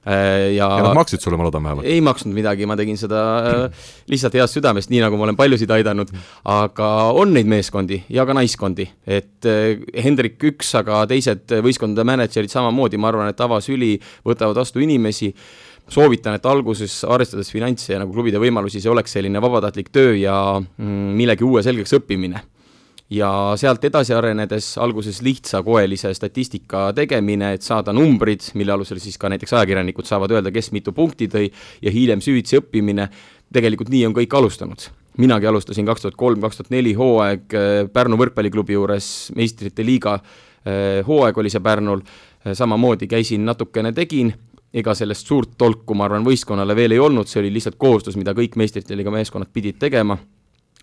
ja, 0.05 0.51
ja 0.55 0.83
nad 0.83 0.95
maksid 0.95 1.21
sulle, 1.21 1.37
ma 1.37 1.45
loodan 1.47 1.63
vähemalt? 1.63 1.87
ei 1.87 2.01
maksnud 2.03 2.33
midagi, 2.35 2.67
ma 2.69 2.77
tegin 2.79 2.97
seda 2.99 3.21
äh, 3.39 3.87
lihtsalt 4.11 4.37
heast 4.39 4.57
südamest, 4.57 4.91
nii 4.93 5.01
nagu 5.03 5.19
ma 5.19 5.27
olen 5.27 5.39
paljusid 5.39 5.71
aidanud, 5.75 6.13
aga 6.49 6.89
on 7.19 7.33
neid 7.35 7.49
meeskondi 7.51 8.01
ja 8.15 8.25
ka 8.27 8.35
naiskondi, 8.37 8.87
et 9.07 9.49
äh, 9.49 9.81
Hendrik 10.05 10.39
üks, 10.51 10.71
aga 10.79 11.03
teised 11.09 11.51
võistkondade 11.65 12.07
mänedžerid 12.07 12.53
samamoodi, 12.53 12.99
ma 13.01 13.11
arvan, 13.11 13.33
et 13.33 13.43
avasüli 13.43 13.97
võtavad 14.27 14.61
vastu 14.61 14.83
inimesi, 14.83 15.33
soovitan, 15.89 16.37
et 16.37 16.45
alguses, 16.47 17.01
arvestades 17.09 17.49
finantse 17.51 17.91
ja 17.93 17.99
nagu 17.99 18.13
klubide 18.15 18.39
võimalusi, 18.41 18.81
see 18.81 18.91
oleks 18.93 19.17
selline 19.17 19.41
vabatahtlik 19.43 19.91
töö 19.91 20.13
ja 20.15 20.37
mm, 20.59 21.11
millegi 21.19 21.47
uue 21.47 21.65
selgeks 21.65 21.97
õppimine 21.99 22.45
ja 23.09 23.29
sealt 23.57 23.83
edasi 23.89 24.13
arenedes 24.13 24.77
alguses 24.77 25.21
lihtsakoelise 25.25 26.13
statistika 26.13 26.89
tegemine, 26.93 27.53
et 27.57 27.65
saada 27.65 27.93
numbrid, 27.95 28.51
mille 28.53 28.75
alusel 28.75 29.01
siis 29.01 29.17
ka 29.17 29.31
näiteks 29.33 29.53
ajakirjanikud 29.57 30.05
saavad 30.05 30.35
öelda, 30.35 30.53
kes 30.53 30.71
mitu 30.75 30.93
punkti 30.93 31.29
tõi 31.31 31.49
ja 31.81 31.93
hiljem 31.93 32.21
süvitsi 32.21 32.59
õppimine, 32.61 33.09
tegelikult 33.53 33.89
nii 33.89 34.05
on 34.09 34.17
kõik 34.17 34.37
alustanud 34.37 34.89
minagi 35.19 35.49
alustasin 35.49 35.87
kaks 35.87 36.05
tuhat 36.05 36.15
kolm, 36.15 36.39
kaks 36.41 36.61
tuhat 36.61 36.69
neli 36.71 36.93
hooaeg 36.95 37.55
äh, 37.57 37.79
Pärnu 37.91 38.15
võrkpalliklubi 38.21 38.77
juures, 38.77 39.07
meistrite 39.35 39.83
liiga 39.83 40.13
äh, 40.15 41.01
hooaeg 41.07 41.37
oli 41.41 41.51
see 41.51 41.63
Pärnul, 41.65 42.05
äh, 42.05 42.53
samamoodi 42.55 43.09
käisin 43.09 43.43
natukene, 43.49 43.91
tegin, 43.97 44.31
ega 44.73 44.93
sellest 44.95 45.27
suurt 45.27 45.57
tolku, 45.57 45.97
ma 45.97 46.05
arvan, 46.07 46.23
võistkonnale 46.23 46.77
veel 46.77 46.95
ei 46.95 47.01
olnud, 47.03 47.27
see 47.27 47.41
oli 47.41 47.51
lihtsalt 47.57 47.75
kohustus, 47.81 48.15
mida 48.21 48.37
kõik 48.37 48.55
meistrite 48.61 48.95
liiga 48.95 49.11
meeskonnad 49.11 49.51
pidid 49.51 49.81
tegema 49.81 50.15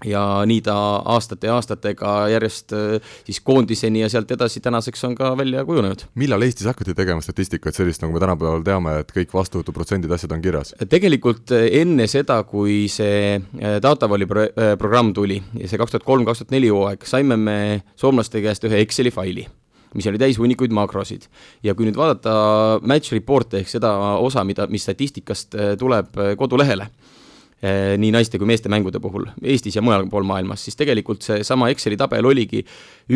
ja 0.04 0.42
nii 0.46 0.60
ta 0.60 0.74
aastate 1.08 1.48
ja 1.48 1.54
aastatega 1.56 2.10
järjest 2.28 2.72
äh, 2.76 3.12
siis 3.24 3.40
koondiseni 3.40 4.02
ja 4.02 4.10
sealt 4.12 4.30
edasi 4.30 4.60
tänaseks 4.60 5.04
on 5.08 5.14
ka 5.16 5.30
välja 5.38 5.64
kujunenud. 5.64 6.04
millal 6.14 6.42
Eestis 6.42 6.68
hakati 6.68 6.94
tegema 6.94 7.24
statistikat 7.24 7.74
sellist, 7.74 8.02
nagu 8.04 8.12
me 8.12 8.20
tänapäeval 8.20 8.64
teame, 8.66 8.98
et 9.00 9.12
kõik 9.16 9.32
vastuvõtuprotsendid, 9.32 10.12
asjad 10.12 10.36
on 10.36 10.44
kirjas? 10.44 10.74
tegelikult 10.88 11.54
äh, 11.56 11.68
enne 11.80 12.06
seda, 12.12 12.42
kui 12.44 12.84
see 12.92 13.38
äh, 13.38 13.78
Datavoli 13.82 14.28
pro-, 14.28 14.50
programm 14.78 15.14
tuli 15.16 15.40
ja 15.56 15.68
see 15.68 15.80
kaks 15.80 15.96
tuhat 15.96 16.04
kolm, 16.04 16.28
kaks 16.28 16.44
tuhat 16.44 16.52
neli 16.58 16.68
hooaeg, 16.68 17.08
saime 17.08 17.40
me 17.40 17.58
soomlaste 17.96 18.44
käest 18.44 18.68
ühe 18.68 18.84
Exceli 18.84 19.14
faili 19.14 19.48
mis 19.96 20.04
oli 20.10 20.18
täis 20.20 20.36
hunnikuid 20.36 20.74
makrosid. 20.76 21.24
ja 21.64 21.72
kui 21.74 21.88
nüüd 21.88 21.96
vaadata 21.96 22.36
match 22.84 23.16
report'e 23.16 23.62
ehk 23.62 23.70
seda 23.70 23.96
osa, 24.20 24.44
mida, 24.44 24.66
mis 24.68 24.84
statistikast 24.84 25.56
tuleb 25.80 26.18
kodulehele, 26.36 26.90
Eh, 26.90 27.15
nii 27.62 28.10
naiste 28.12 28.36
kui 28.36 28.44
meeste 28.48 28.68
mängude 28.68 29.00
puhul 29.00 29.24
Eestis 29.40 29.78
ja 29.78 29.82
mujal 29.82 30.04
pool 30.12 30.26
maailmas, 30.28 30.60
siis 30.66 30.76
tegelikult 30.76 31.24
seesama 31.24 31.70
Exceli 31.72 31.96
tabel 31.96 32.26
oligi 32.28 32.60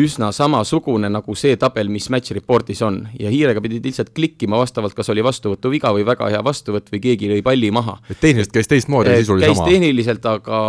üsna 0.01 0.31
samasugune 0.33 1.11
nagu 1.13 1.35
see 1.37 1.57
tabel, 1.61 1.91
mis 1.93 2.07
Match 2.09 2.33
Reportis 2.33 2.81
on 2.81 3.03
ja 3.19 3.29
hiirega 3.29 3.61
pidid 3.61 3.85
lihtsalt 3.85 4.09
klikkima 4.17 4.57
vastavalt, 4.57 4.95
kas 4.97 5.11
oli 5.13 5.21
vastuvõtuviga 5.25 5.91
või 5.93 6.07
väga 6.07 6.31
hea 6.33 6.41
vastuvõtt 6.45 6.89
või 6.93 7.03
keegi 7.03 7.29
lõi 7.29 7.43
palli 7.45 7.69
maha. 7.75 7.99
et 8.09 8.17
tehniliselt 8.23 8.55
käis 8.55 8.71
teistmoodi 8.71 9.13
eh, 9.13 9.21
sisu 9.21 9.35
oli 9.35 9.45
sama? 9.45 9.53
käis 9.53 9.75
tehniliselt, 9.75 10.25
aga 10.31 10.61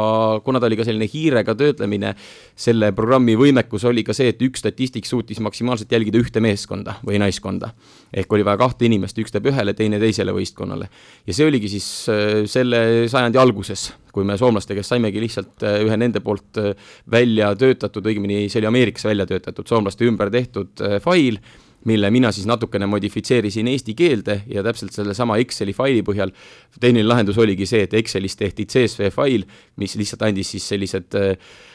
kuna 0.44 0.60
ta 0.60 0.68
oli 0.68 0.76
ka 0.76 0.86
selline 0.88 1.08
hiirega 1.08 1.56
töötlemine, 1.56 2.14
selle 2.52 2.92
programmi 2.92 3.38
võimekus 3.40 3.88
oli 3.88 4.04
ka 4.04 4.16
see, 4.16 4.34
et 4.34 4.42
üks 4.44 4.60
statistik 4.60 5.08
suutis 5.08 5.40
maksimaalselt 5.40 5.92
jälgida 5.92 6.20
ühte 6.20 6.44
meeskonda 6.44 6.98
või 7.06 7.22
naiskonda. 7.22 7.72
Ehk 8.12 8.32
oli 8.32 8.44
vaja 8.44 8.60
kahte 8.60 8.86
inimest, 8.86 9.18
üks 9.18 9.32
teeb 9.32 9.48
ühele, 9.48 9.74
teine 9.74 10.00
teisele 10.02 10.34
võistkonnale. 10.36 10.88
ja 11.26 11.34
see 11.34 11.46
oligi 11.48 11.72
siis 11.72 11.88
eh, 12.12 12.42
selle 12.50 13.08
sajandi 13.08 13.40
algus 13.40 13.62
alguses, 13.62 13.92
kui 14.12 14.24
me 14.24 14.36
soomlaste 14.38 14.74
käest 14.76 14.92
saimegi 14.92 15.20
lihtsalt 15.22 15.62
äh, 15.66 15.80
ühe 15.86 15.96
nende 15.96 16.20
poolt 16.24 16.58
äh, 16.60 16.72
välja 17.10 17.52
töötatud, 17.58 18.06
õigemini 18.06 18.48
see 18.50 18.60
oli 18.60 18.70
Ameerikas 18.70 19.04
välja 19.04 19.26
töötatud, 19.26 19.68
soomlaste 19.68 20.06
ümber 20.08 20.30
tehtud 20.32 20.82
äh, 20.82 20.98
fail, 21.02 21.38
mille 21.84 22.10
mina 22.14 22.30
siis 22.32 22.46
natukene 22.46 22.86
modifitseerisin 22.86 23.68
eesti 23.72 23.94
keelde 23.98 24.42
ja 24.46 24.62
täpselt 24.62 24.94
sellesama 24.94 25.38
Exceli 25.42 25.74
faili 25.74 26.04
põhjal 26.06 26.30
tehniline 26.78 27.08
lahendus 27.08 27.38
oligi 27.42 27.66
see, 27.66 27.82
et 27.86 27.94
Excelis 27.98 28.38
tehti 28.38 28.68
CSV 28.70 29.10
fail, 29.14 29.46
mis 29.82 29.96
lihtsalt 29.98 30.22
andis 30.28 30.54
siis 30.54 30.68
sellised 30.74 31.18
äh, 31.18 31.34
Äh, 31.34 31.71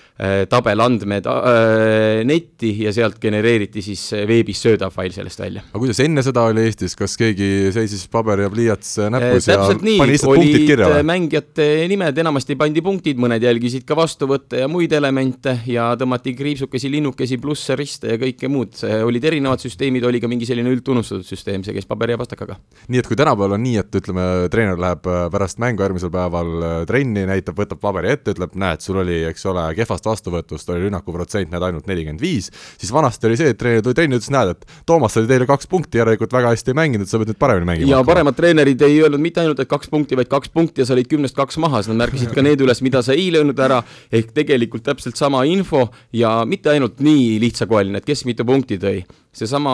tabelandmed 0.50 1.28
äh, 1.30 2.24
netti 2.26 2.72
ja 2.82 2.92
sealt 2.96 3.20
genereeriti 3.22 3.84
siis 3.86 4.02
veebis 4.28 4.64
söödav 4.66 4.94
fail 4.96 5.14
sellest 5.14 5.42
välja. 5.44 5.62
aga 5.70 5.82
kuidas 5.84 6.00
enne 6.02 6.24
seda 6.26 6.48
oli 6.50 6.64
Eestis, 6.66 6.96
kas 6.98 7.14
keegi 7.20 7.70
seisis 7.76 8.08
paber 8.10 8.42
ja 8.42 8.50
pliiats 8.50 8.96
näpus 9.14 9.46
äh, 9.46 9.54
ja 9.54 9.68
nii, 9.78 10.00
pani 10.02 10.16
lihtsalt 10.16 10.40
punktid 10.40 10.66
kirja 10.72 10.90
või? 10.96 11.04
mängijate 11.12 11.68
nimed, 11.92 12.22
enamasti 12.24 12.58
pandi 12.58 12.82
punktid, 12.86 13.22
mõned 13.22 13.46
jälgisid 13.46 13.86
ka 13.86 13.98
vastuvõtte 14.00 14.64
ja 14.64 14.72
muid 14.72 14.96
elemente 14.98 15.60
ja 15.70 15.92
tõmmati 16.00 16.34
kriipsukesi, 16.38 16.90
linnukesi, 16.96 17.38
plusse, 17.42 17.78
riste 17.78 18.16
ja 18.16 18.22
kõike 18.22 18.50
muud, 18.50 18.82
olid 19.06 19.30
erinevad 19.30 19.62
süsteemid, 19.62 20.10
oli 20.10 20.24
ka 20.24 20.32
mingi 20.32 20.50
selline 20.50 20.74
üldtunnustatud 20.74 21.30
süsteem, 21.30 21.62
see 21.62 21.78
käis 21.78 21.86
paberi 21.86 22.18
ja 22.18 22.22
pastakaga. 22.24 22.58
nii 22.90 23.04
et 23.04 23.12
kui 23.12 23.20
tänapäeval 23.20 23.54
on 23.60 23.66
nii, 23.68 23.78
et 23.84 24.02
ütleme, 24.02 24.26
treener 24.50 24.82
läheb 24.82 25.06
pärast 25.06 25.62
mängu 25.62 25.86
järgmisel 25.86 26.10
päeval 26.14 26.52
trenni, 26.90 27.30
näitab, 27.30 27.62
võtab 27.62 27.86
paberi 27.86 28.16
ette, 28.16 28.34
ütleb, 28.34 28.58
näed, 28.58 28.82
sul 28.82 29.04
oli, 29.06 29.22
eks 29.30 29.46
ole, 29.54 29.70
kehvast 29.78 30.07
vastuvõtust 30.08 30.70
oli 30.74 30.88
rünnakuprotsent 30.88 31.52
näed 31.54 31.66
ainult 31.68 31.88
nelikümmend 31.90 32.24
viis, 32.24 32.50
siis 32.78 32.92
vanasti 32.94 33.30
oli 33.30 33.38
see, 33.40 33.52
et 33.54 33.60
treener 33.60 33.84
tuli 33.86 33.98
trenni 33.98 34.18
ütles, 34.18 34.32
näed, 34.34 34.54
et 34.56 34.82
Toomas 34.88 35.16
sai 35.16 35.28
teile 35.30 35.48
kaks 35.50 35.70
punkti, 35.72 36.02
järelikult 36.02 36.34
väga 36.34 36.54
hästi 36.54 36.74
ei 36.74 36.80
mänginud, 36.80 37.10
sa 37.10 37.22
pead 37.22 37.32
nüüd 37.32 37.40
paremini 37.42 37.70
mängima. 37.72 37.92
ja 37.92 38.02
paremad 38.08 38.38
treenerid 38.38 38.82
ei 38.88 39.00
öelnud 39.04 39.24
mitte 39.24 39.44
ainult, 39.44 39.62
et 39.64 39.72
kaks 39.72 39.92
punkti, 39.94 40.18
vaid 40.20 40.32
kaks 40.32 40.52
punkti 40.54 40.84
ja 40.84 40.90
sa 40.90 40.96
olid 40.98 41.10
kümnest 41.12 41.38
kaks 41.38 41.60
maha, 41.62 41.82
siis 41.84 41.94
nad 41.94 42.06
märkisid 42.06 42.34
ka 42.36 42.46
need 42.46 42.64
üles, 42.64 42.82
mida 42.86 43.04
sa 43.06 43.16
ei 43.18 43.30
löönud 43.34 43.60
ära, 43.68 43.82
ehk 44.12 44.34
tegelikult 44.36 44.86
täpselt 44.88 45.20
sama 45.20 45.44
info 45.50 45.88
ja 46.16 46.40
mitte 46.48 46.74
ainult 46.74 47.02
nii 47.04 47.38
lihtsakoeline, 47.44 48.02
et 48.02 48.08
kes 48.08 48.26
mitu 48.30 48.46
punkti 48.48 48.80
tõi 48.82 49.02
seesama 49.38 49.74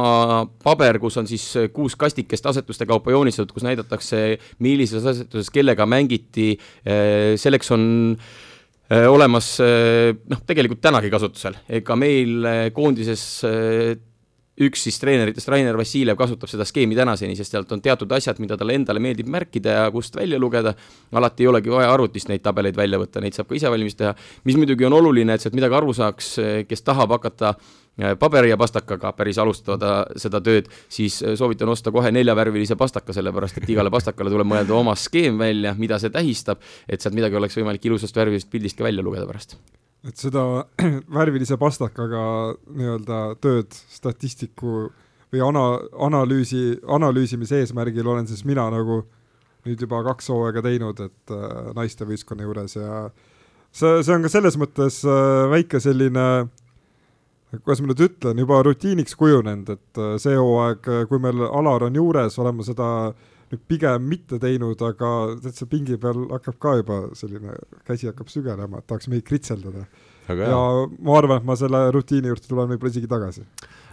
paber, 0.64 1.00
kus 1.00 1.18
on 1.22 1.28
siis 1.30 1.46
kuus 1.76 1.96
kastikest 2.00 2.46
asetuste 2.52 2.88
kaupa 2.90 3.14
joonistatud, 3.14 3.54
kus 3.56 3.64
näidatakse, 3.64 4.24
millises 4.64 5.06
asetuses 5.14 5.52
kellega 5.54 5.88
mängiti, 5.88 6.58
eh, 6.84 7.36
selleks 7.40 7.72
on 7.72 7.86
Äh, 8.14 8.53
olemas 9.10 9.56
äh, 9.64 10.14
noh, 10.30 10.42
tegelikult 10.48 10.82
tänagi 10.84 11.12
kasutusel, 11.14 11.60
ega 11.80 11.96
meil 12.00 12.50
äh, 12.50 12.64
koondises 12.76 13.28
üks 14.64 14.84
siis 14.86 15.00
treeneritest, 15.02 15.50
Rainer 15.50 15.78
Vassiljev, 15.80 16.18
kasutab 16.20 16.52
seda 16.52 16.66
skeemi 16.70 16.94
tänaseni, 16.94 17.34
sest 17.34 17.56
sealt 17.56 17.72
on 17.74 17.82
teatud 17.82 18.12
asjad, 18.14 18.38
mida 18.44 18.54
talle 18.60 18.76
endale 18.78 19.02
meeldib 19.02 19.32
märkida 19.34 19.78
ja 19.80 19.88
kust 19.94 20.14
välja 20.14 20.38
lugeda, 20.38 20.76
alati 21.18 21.46
ei 21.46 21.50
olegi 21.50 21.74
vaja 21.74 21.90
arvutist 21.90 22.30
neid 22.30 22.44
tabeleid 22.46 22.78
välja 22.78 23.00
võtta, 23.02 23.24
neid 23.24 23.34
saab 23.34 23.50
ka 23.50 23.58
ise 23.58 23.72
valmis 23.74 23.98
teha, 23.98 24.14
mis 24.46 24.60
muidugi 24.60 24.86
on 24.86 24.94
oluline, 25.00 25.34
et 25.34 25.42
sealt 25.42 25.58
midagi 25.58 25.80
aru 25.80 25.96
saaks, 25.98 26.36
kes 26.70 26.86
tahab 26.86 27.16
hakata 27.18 27.56
äh, 27.56 27.72
Äh, 27.83 27.83
paberi 28.20 28.50
ja 28.50 28.58
pastakaga 28.58 29.12
päris 29.14 29.38
alustada 29.38 29.94
seda 30.18 30.42
tööd, 30.42 30.70
siis 30.92 31.20
äh, 31.22 31.36
soovitan 31.38 31.70
osta 31.70 31.92
kohe 31.94 32.12
neljavärvilise 32.12 32.78
pastaka, 32.80 33.14
sellepärast 33.14 33.60
et 33.62 33.70
igale 33.70 33.92
pastakale 33.94 34.34
tuleb 34.34 34.50
mõelda 34.50 34.74
oma 34.74 34.96
skeem 34.98 35.38
välja, 35.38 35.76
mida 35.78 36.00
see 36.02 36.14
tähistab, 36.14 36.64
et 36.90 37.02
sealt 37.02 37.16
midagi 37.16 37.38
oleks 37.38 37.58
võimalik 37.60 37.86
ilusast 37.86 38.18
värvilisest 38.18 38.50
pildist 38.52 38.80
ka 38.80 38.88
välja 38.88 39.06
lugeda 39.06 39.28
pärast. 39.30 39.58
et 40.08 40.18
seda 40.18 40.66
värvilise 41.20 41.58
pastakaga 41.62 42.24
nii-öelda 42.66 43.20
tööd 43.42 43.78
statistiku 43.94 44.90
või 45.34 45.46
ana-, 45.46 45.84
analüüsi, 46.10 46.80
analüüsimise 46.88 47.62
eesmärgil 47.62 48.08
olen 48.08 48.28
siis 48.28 48.44
mina 48.46 48.66
nagu 48.74 49.04
nüüd 49.64 49.86
juba 49.86 50.02
kaks 50.04 50.28
hooaega 50.34 50.66
teinud, 50.66 50.98
et 51.00 51.32
äh, 51.32 51.70
naistevõistkonna 51.78 52.44
juures 52.44 52.76
ja 52.76 53.06
see, 53.72 54.02
see 54.02 54.18
on 54.18 54.26
ka 54.26 54.34
selles 54.34 54.58
mõttes 54.60 55.00
äh, 55.06 55.46
väike 55.54 55.80
selline 55.80 56.26
äh, 56.42 56.52
kuidas 57.62 57.84
ma 57.84 57.92
nüüd 57.92 58.02
ütlen, 58.08 58.40
juba 58.42 58.62
rutiiniks 58.66 59.18
kujunenud, 59.20 59.70
et 59.76 60.02
äh, 60.02 60.16
see 60.22 60.34
hooaeg, 60.40 60.90
äh, 60.90 61.06
kui 61.10 61.22
meil 61.22 61.44
Alar 61.46 61.86
on 61.90 62.00
juures, 62.00 62.40
olen 62.42 62.58
ma 62.58 62.66
seda 62.66 62.88
nüüd 63.54 63.62
pigem 63.70 64.08
mitte 64.10 64.40
teinud, 64.42 64.82
aga 64.82 65.12
täitsa 65.44 65.68
pingi 65.70 66.00
peal 66.02 66.26
hakkab 66.32 66.58
ka 66.64 66.76
juba 66.82 67.00
selline, 67.18 67.54
käsi 67.88 68.10
hakkab 68.10 68.32
sügelema, 68.34 68.82
et 68.82 68.90
tahaks 68.90 69.12
meid 69.14 69.26
kritseldada. 69.28 69.86
ja 70.30 70.60
ma 71.04 71.18
arvan, 71.20 71.42
et 71.42 71.48
ma 71.48 71.58
selle 71.60 71.86
rutiini 71.94 72.32
juurde 72.32 72.48
tulen 72.48 72.72
võib-olla 72.72 72.96
isegi 72.96 73.12
tagasi 73.12 73.46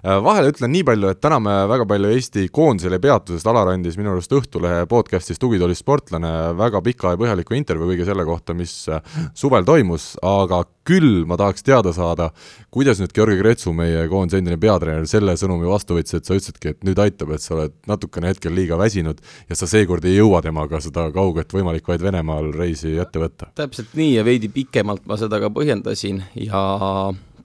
vahele 0.02 0.52
ütlen 0.52 0.72
nii 0.72 0.84
palju, 0.88 1.10
et 1.12 1.20
täna 1.20 1.40
me 1.42 1.54
väga 1.70 1.86
palju 1.88 2.10
Eesti 2.14 2.46
koondisele 2.52 2.96
ei 2.96 3.04
peatu, 3.04 3.36
sest 3.36 3.48
Alar 3.50 3.72
andis 3.74 3.98
minu 4.00 4.14
arust 4.14 4.32
Õhtulehe 4.32 4.86
podcastis 4.90 5.40
Tugitoolist 5.40 5.84
sportlane 5.84 6.30
väga 6.58 6.80
pika 6.84 7.14
ja 7.14 7.20
põhjaliku 7.20 7.56
intervjuu 7.58 7.90
kõige 7.92 8.06
selle 8.08 8.24
kohta, 8.28 8.56
mis 8.56 8.74
äh, 8.88 9.02
suvel 9.36 9.66
toimus, 9.68 10.14
aga 10.24 10.62
küll 10.88 11.24
ma 11.28 11.36
tahaks 11.38 11.64
teada 11.66 11.92
saada, 11.94 12.30
kuidas 12.74 13.00
nüüd 13.02 13.12
Georgi 13.14 13.38
Kretsu, 13.40 13.74
meie 13.76 14.06
koondise 14.10 14.40
endine 14.40 14.58
peatreener, 14.60 15.06
selle 15.10 15.36
sõnumi 15.38 15.68
vastu 15.68 15.98
võttis, 15.98 16.16
et 16.16 16.26
sa 16.26 16.36
ütlesidki, 16.38 16.74
et 16.74 16.86
nüüd 16.88 17.00
aitab, 17.02 17.34
et 17.36 17.44
sa 17.44 17.54
oled 17.58 17.76
natukene 17.90 18.32
hetkel 18.32 18.54
liiga 18.56 18.78
väsinud 18.80 19.20
ja 19.20 19.58
sa 19.58 19.68
seekord 19.70 20.06
ei 20.08 20.16
jõua 20.16 20.42
temaga 20.44 20.80
seda 20.82 21.10
kauget 21.14 21.52
võimalik 21.54 21.88
vaid 21.90 22.02
Venemaal 22.02 22.52
reisi 22.56 22.96
ette 22.98 23.20
võtta. 23.22 23.50
täpselt 23.54 23.92
nii 23.98 24.14
ja 24.16 24.24
veidi 24.26 24.48
pikemalt 24.52 25.04
ma 25.06 25.20
seda 25.20 25.40
ka 25.42 25.52
põhjendasin 25.52 26.24
ja 26.40 26.62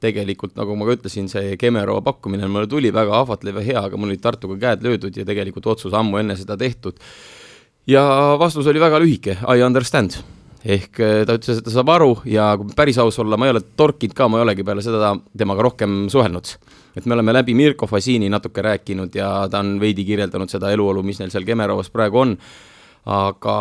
tegelikult 0.02 0.56
nagu 0.60 0.76
ma 0.78 0.88
ka 0.88 0.98
ütlesin, 0.98 1.30
see 1.32 1.56
Kemerova 1.60 2.04
pakkumine 2.06 2.48
mulle 2.52 2.70
tuli 2.72 2.92
väga 2.94 3.20
ahvatlev 3.22 3.60
ja 3.62 3.66
hea, 3.70 3.82
aga 3.90 4.00
mul 4.00 4.12
olid 4.12 4.24
Tartuga 4.24 4.58
käed 4.62 4.86
löödud 4.86 5.18
ja 5.18 5.26
tegelikult 5.28 5.68
otsus 5.76 5.94
ammu 5.96 6.22
enne 6.22 6.38
seda 6.40 6.58
tehtud. 6.58 7.00
ja 7.88 8.04
vastus 8.40 8.68
oli 8.68 8.80
väga 8.82 9.00
lühike, 9.00 9.38
I 9.42 9.64
understand. 9.64 10.18
ehk 10.66 11.00
äh, 11.00 11.26
ta 11.26 11.36
ütles, 11.38 11.60
et 11.60 11.66
ta 11.66 11.72
saab 11.72 11.90
aru 11.94 12.16
ja 12.26 12.56
kui 12.58 12.74
päris 12.76 12.98
aus 12.98 13.20
olla, 13.20 13.38
ma 13.38 13.46
ei 13.46 13.54
ole 13.54 13.62
torkinud 13.78 14.16
ka, 14.18 14.28
ma 14.28 14.40
ei 14.40 14.48
olegi 14.48 14.64
peale 14.64 14.82
seda 14.82 15.16
temaga 15.38 15.62
rohkem 15.62 16.08
suhelnud. 16.10 16.56
et 16.96 17.06
me 17.06 17.14
oleme 17.14 17.34
läbi 17.34 17.54
Mirko 17.54 17.88
Fasini 17.88 18.30
natuke 18.30 18.62
rääkinud 18.62 19.16
ja 19.16 19.48
ta 19.52 19.60
on 19.60 19.80
veidi 19.80 20.06
kirjeldanud 20.06 20.50
seda 20.50 20.72
eluolu, 20.72 21.04
mis 21.04 21.20
neil 21.20 21.30
seal 21.30 21.46
Kemerovas 21.46 21.90
praegu 21.90 22.20
on 22.20 22.38
aga 23.06 23.56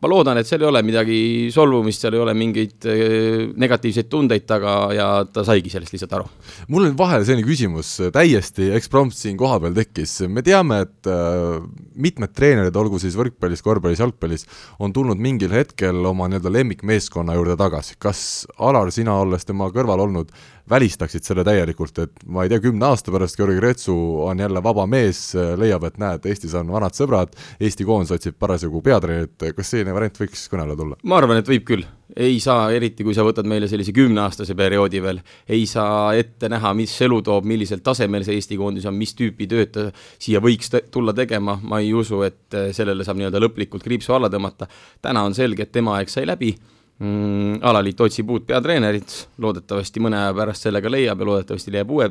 ma 0.00 0.08
loodan, 0.08 0.38
et 0.40 0.48
seal 0.48 0.62
ei 0.64 0.68
ole 0.70 0.80
midagi 0.86 1.18
solvumist, 1.52 2.00
seal 2.00 2.16
ei 2.16 2.22
ole 2.22 2.32
mingeid 2.36 2.86
äh, 2.88 3.44
negatiivseid 3.60 4.08
tundeid 4.12 4.46
taga 4.48 4.76
ja 4.96 5.08
ta 5.28 5.44
saigi 5.44 5.72
sellest 5.72 5.92
lihtsalt 5.92 6.14
aru. 6.16 6.30
mul 6.72 6.88
on 6.88 6.96
vahele 6.96 7.26
selline 7.28 7.44
küsimus, 7.44 7.90
täiesti 8.14 8.70
eksprompt 8.76 9.16
siin 9.18 9.36
kohapeal 9.40 9.76
tekkis, 9.76 10.22
me 10.32 10.44
teame, 10.46 10.80
et 10.86 11.10
äh, 11.12 11.60
mitmed 11.92 12.32
treenerid, 12.36 12.76
olgu 12.76 13.00
siis 13.02 13.18
võrkpallis, 13.20 13.64
korvpallis, 13.64 14.00
jalgpallis, 14.00 14.48
on 14.80 14.96
tulnud 14.96 15.20
mingil 15.20 15.52
hetkel 15.52 16.00
oma 16.08 16.30
nii-öelda 16.32 16.54
lemmikmeeskonna 16.56 17.36
juurde 17.36 17.58
tagasi, 17.60 18.00
kas 18.00 18.20
Alar, 18.64 18.88
sina 18.94 19.18
olles 19.20 19.44
tema 19.44 19.68
kõrval 19.74 20.06
olnud, 20.08 20.32
välistaksid 20.70 21.24
selle 21.26 21.44
täielikult, 21.46 21.98
et 22.02 22.24
ma 22.26 22.44
ei 22.44 22.50
tea, 22.50 22.60
kümne 22.64 22.88
aasta 22.88 23.12
pärast 23.14 23.38
Georgi 23.38 23.58
Kretsu 23.60 23.94
on 24.26 24.38
jälle 24.42 24.62
vaba 24.62 24.86
mees, 24.90 25.20
leiab, 25.58 25.86
et 25.86 26.00
näed, 26.02 26.26
Eestis 26.26 26.54
on 26.58 26.70
vanad 26.72 26.96
sõbrad, 26.96 27.36
Eesti 27.60 27.86
koondis 27.86 28.14
otsib 28.16 28.38
parasjagu 28.38 28.82
peatreenerit, 28.82 29.46
kas 29.56 29.70
selline 29.70 29.94
variant 29.94 30.18
võiks 30.20 30.46
kõne 30.50 30.66
alla 30.66 30.76
tulla? 30.78 30.98
ma 31.02 31.20
arvan, 31.20 31.40
et 31.40 31.48
võib 31.50 31.66
küll. 31.68 31.86
ei 32.16 32.38
saa, 32.40 32.70
eriti 32.74 33.04
kui 33.04 33.14
sa 33.14 33.24
võtad 33.26 33.46
meile 33.46 33.68
sellise 33.70 33.92
kümneaastase 33.94 34.54
perioodi 34.58 35.02
veel, 35.02 35.20
ei 35.48 35.66
saa 35.70 36.14
ette 36.18 36.50
näha, 36.50 36.74
mis 36.74 36.94
elu 37.06 37.20
toob, 37.22 37.46
millisel 37.46 37.82
tasemel 37.84 38.26
see 38.26 38.38
Eesti 38.40 38.58
koondis 38.58 38.86
on, 38.90 38.96
mis 38.98 39.14
tüüpi 39.14 39.46
tööd 39.50 39.74
ta 39.74 39.88
siia 39.94 40.40
võiks 40.42 40.72
tulla 40.90 41.14
tegema, 41.14 41.58
ma 41.62 41.82
ei 41.82 41.92
usu, 41.94 42.22
et 42.26 42.58
sellele 42.72 43.06
saab 43.06 43.20
nii-öelda 43.20 43.42
lõplikult 43.42 43.84
kriipsu 43.86 44.14
alla 44.16 44.30
tõmmata. 44.32 44.66
täna 45.02 45.22
on 45.26 45.34
selge, 45.34 45.62
et 45.62 45.72
tema 45.72 45.98
aeg 45.98 46.10
sai 46.10 46.26
läbi 46.26 46.56
mm,. 46.98 47.58
alaliit 47.62 48.00
otsib 48.00 48.30
uut 48.30 48.46
peatreenerit, 48.46 49.16
loodetavasti 49.42 50.02
mõne 50.04 50.20
aja 50.22 50.34
pärast 50.36 50.66
selle 50.66 50.82
ka 50.82 50.92
leiab 50.92 51.20
ja 51.20 51.28
loodetavasti 51.30 51.74
leiab 51.74 51.92
uue 51.96 52.08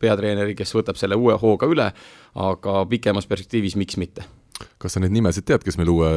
peatreeneri, 0.00 0.56
kes 0.58 0.74
võtab 0.76 1.00
selle 1.00 1.18
uue 1.18 1.36
hooga 1.40 1.68
üle, 1.70 1.90
aga 2.38 2.84
pikemas 2.90 3.26
perspektiivis 3.28 3.78
miks 3.80 3.98
mitte 4.00 4.26
kas 4.78 4.94
sa 4.94 5.02
neid 5.02 5.12
nimesid 5.14 5.46
tead, 5.46 5.62
kes 5.62 5.76
meil 5.78 5.90
uue 5.92 6.08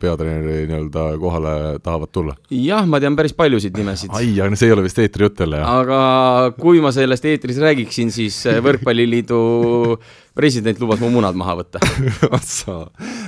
peatreeneri 0.00 0.66
nii-öelda 0.68 1.04
kohale 1.20 1.52
tahavad 1.84 2.12
tulla? 2.12 2.34
jah, 2.52 2.86
ma 2.88 3.00
tean 3.02 3.16
päris 3.18 3.34
paljusid 3.36 3.76
nimesid. 3.76 4.12
ai, 4.16 4.32
aga 4.40 4.58
see 4.58 4.70
ei 4.70 4.74
ole 4.76 4.84
vist 4.86 5.00
eetrijutt 5.02 5.40
jälle, 5.44 5.60
jah? 5.60 5.76
aga 5.82 6.00
kui 6.60 6.82
ma 6.84 6.92
sellest 6.96 7.28
eetris 7.28 7.60
räägiksin, 7.62 8.12
siis 8.14 8.40
äh, 8.48 8.60
Võrkpalliliidu 8.64 9.40
president 10.36 10.80
lubas 10.80 11.00
mu 11.02 11.10
munad 11.12 11.36
maha 11.38 11.58
võtta 11.60 11.82
otsa 12.38 12.82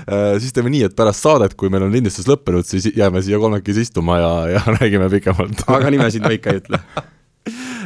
äh,, 0.09 0.37
siis 0.43 0.53
teeme 0.57 0.73
nii, 0.73 0.87
et 0.89 0.97
pärast 0.99 1.25
saadet, 1.25 1.57
kui 1.59 1.73
meil 1.73 1.89
on 1.89 1.93
lindistus 1.93 2.29
lõppenud, 2.31 2.69
siis 2.69 2.93
jääme 2.93 3.25
siia 3.25 3.41
kolmekesi 3.43 3.89
istuma 3.89 4.21
ja, 4.21 4.35
ja 4.57 4.67
räägime 4.79 5.11
pikemalt 5.13 5.67
aga 5.69 5.93
nimesid 5.93 6.25
ma 6.25 6.37
ikka 6.37 6.55
ei 6.55 6.65
ütle 6.65 6.85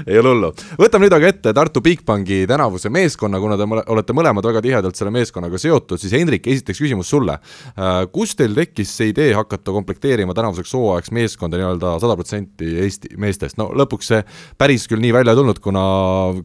ei 0.07 0.19
ole 0.21 0.33
hullu. 0.35 0.51
võtame 0.81 1.07
nüüd 1.07 1.17
aga 1.17 1.31
ette 1.31 1.53
Tartu 1.57 1.81
Bigbanki 1.85 2.45
tänavuse 2.49 2.91
meeskonna, 2.93 3.41
kuna 3.41 3.57
te 3.59 3.67
olete 3.95 4.17
mõlemad 4.17 4.47
väga 4.49 4.63
tihedalt 4.65 4.99
selle 4.99 5.13
meeskonnaga 5.15 5.59
seotud, 5.61 6.01
siis 6.01 6.15
Hendrik, 6.17 6.47
esiteks 6.51 6.81
küsimus 6.83 7.11
sulle. 7.13 7.39
Äh, 7.77 7.99
kust 8.13 8.39
teil 8.41 8.57
tekkis 8.57 8.93
see 8.99 9.13
idee 9.13 9.33
hakata 9.37 9.75
komplekteerima 9.75 10.35
tänavuseks 10.37 10.75
hooajaks 10.77 11.13
meeskonda 11.17 11.61
nii-öelda 11.61 11.97
sada 12.03 12.17
protsenti 12.19 12.73
Eesti 12.87 13.15
meestest, 13.21 13.59
no 13.61 13.69
lõpuks 13.77 14.13
see 14.13 14.23
päris 14.59 14.87
küll 14.91 15.03
nii 15.05 15.15
välja 15.17 15.35
ei 15.35 15.41
tulnud, 15.41 15.61
kuna 15.65 15.85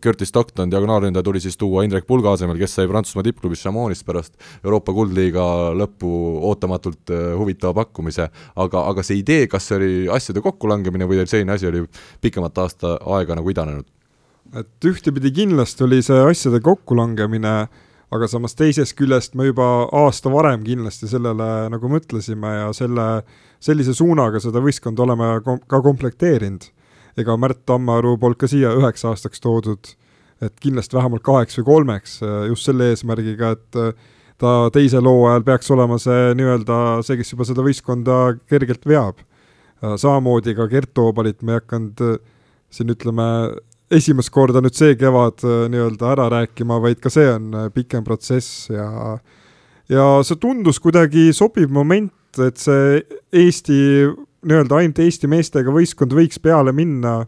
Curtis 0.04 0.32
Stockton, 0.32 0.72
diagonaalründaja, 0.72 1.26
tuli 1.26 1.42
siis 1.44 1.58
tuua 1.60 1.86
Indrek 1.88 2.08
Pulga 2.08 2.36
asemel, 2.36 2.60
kes 2.62 2.78
sai 2.78 2.90
Prantsusmaa 2.92 3.26
tippklubis 3.28 3.64
Chamonix'ist 3.66 4.08
pärast 4.08 4.38
Euroopa 4.64 4.94
kuldliiga 4.96 5.46
lõppu 5.78 6.12
ootamatult 6.52 7.14
äh, 7.14 7.32
huvitava 7.40 7.76
pakkumise, 7.82 8.30
aga, 8.56 8.86
aga 8.92 9.06
see 9.06 9.22
idee, 9.22 9.48
kas 9.52 9.70
see 9.70 9.80
oli 9.80 9.92
asjade 10.12 10.44
kokkulangemine 10.44 11.08
või 11.10 11.22
teil 11.22 11.32
selline 11.36 11.56
asi 11.56 11.70
oli 11.70 11.84
pikemat 12.22 12.58
aasta 12.64 12.96
aega 13.18 13.36
nagu 13.42 13.52
idanenud? 13.54 13.90
et 14.58 14.88
ühtepidi 14.88 15.32
kindlasti 15.36 15.86
oli 15.86 16.02
see 16.04 16.20
asjade 16.28 16.60
kokkulangemine, 16.66 17.54
aga 18.12 18.28
samas 18.28 18.58
teisest 18.60 18.98
küljest 19.00 19.38
me 19.40 19.48
juba 19.48 19.68
aasta 19.96 20.32
varem 20.34 20.66
kindlasti 20.66 21.08
sellele 21.08 21.70
nagu 21.72 21.92
mõtlesime 21.92 22.52
ja 22.58 22.70
selle, 22.76 23.06
sellise 23.64 23.96
suunaga 23.96 24.42
seda 24.44 24.64
võistkonda 24.64 25.06
oleme 25.06 25.30
kom 25.46 25.62
ka 25.72 25.80
komplekteerinud. 25.86 26.68
ega 27.20 27.36
Märt 27.38 27.66
Tammaru 27.68 28.18
polnud 28.18 28.40
ka 28.40 28.48
siia 28.48 28.72
üheks 28.76 29.04
aastaks 29.08 29.40
toodud, 29.44 29.94
et 30.42 30.54
kindlasti 30.64 30.96
vähemalt 30.96 31.24
kaheks 31.24 31.60
või 31.60 31.68
kolmeks, 31.68 32.20
just 32.48 32.68
selle 32.68 32.92
eesmärgiga, 32.92 33.52
et 33.56 33.80
ta 34.42 34.54
teisel 34.74 35.08
hooajal 35.08 35.44
peaks 35.48 35.72
olema 35.72 36.00
see 36.02 36.32
nii-öelda 36.40 36.78
see, 37.06 37.20
kes 37.20 37.34
juba 37.36 37.48
seda 37.48 37.64
võistkonda 37.64 38.20
kergelt 38.50 38.88
veab. 38.88 39.24
samamoodi 39.82 40.56
ka 40.56 40.68
Gert 40.68 40.94
Toobalit 40.94 41.42
me 41.42 41.56
ei 41.56 41.62
hakanud 41.62 42.04
siin 42.72 42.92
ütleme, 42.94 43.28
esimest 43.92 44.32
korda 44.34 44.62
nüüd 44.64 44.78
see 44.78 44.96
kevad 45.00 45.44
äh, 45.44 45.66
nii-öelda 45.72 46.14
ära 46.14 46.28
rääkima, 46.32 46.80
vaid 46.84 47.02
ka 47.04 47.12
see 47.12 47.28
on 47.34 47.52
äh, 47.58 47.68
pikem 47.76 48.06
protsess 48.08 48.70
ja 48.72 49.18
ja 49.92 50.06
see 50.24 50.40
tundus 50.40 50.80
kuidagi 50.80 51.30
sobiv 51.36 51.72
moment, 51.76 52.14
et 52.40 52.62
see 52.62 53.02
Eesti, 53.36 53.78
nii-öelda 54.48 54.80
ainult 54.80 55.02
Eesti 55.04 55.28
meestega 55.32 55.74
võistkond 55.76 56.16
võiks 56.16 56.40
peale 56.40 56.72
minna. 56.76 57.26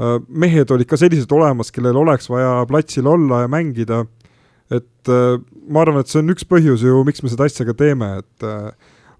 Äh, 0.00 0.16
mehed 0.28 0.72
olid 0.72 0.88
ka 0.88 0.96
sellised 1.00 1.32
olemas, 1.36 1.72
kellel 1.74 2.00
oleks 2.00 2.30
vaja 2.32 2.62
platsil 2.70 3.06
olla 3.08 3.44
ja 3.44 3.52
mängida. 3.52 4.06
et 4.72 5.08
ma 5.68 5.82
arvan, 5.82 6.00
et 6.00 6.08
see 6.08 6.22
on 6.22 6.32
üks 6.32 6.46
põhjus 6.48 6.80
ju, 6.80 7.02
miks 7.04 7.20
me 7.20 7.28
seda 7.28 7.44
asja 7.44 7.66
ka 7.68 7.74
teeme, 7.76 8.06
et 8.22 8.44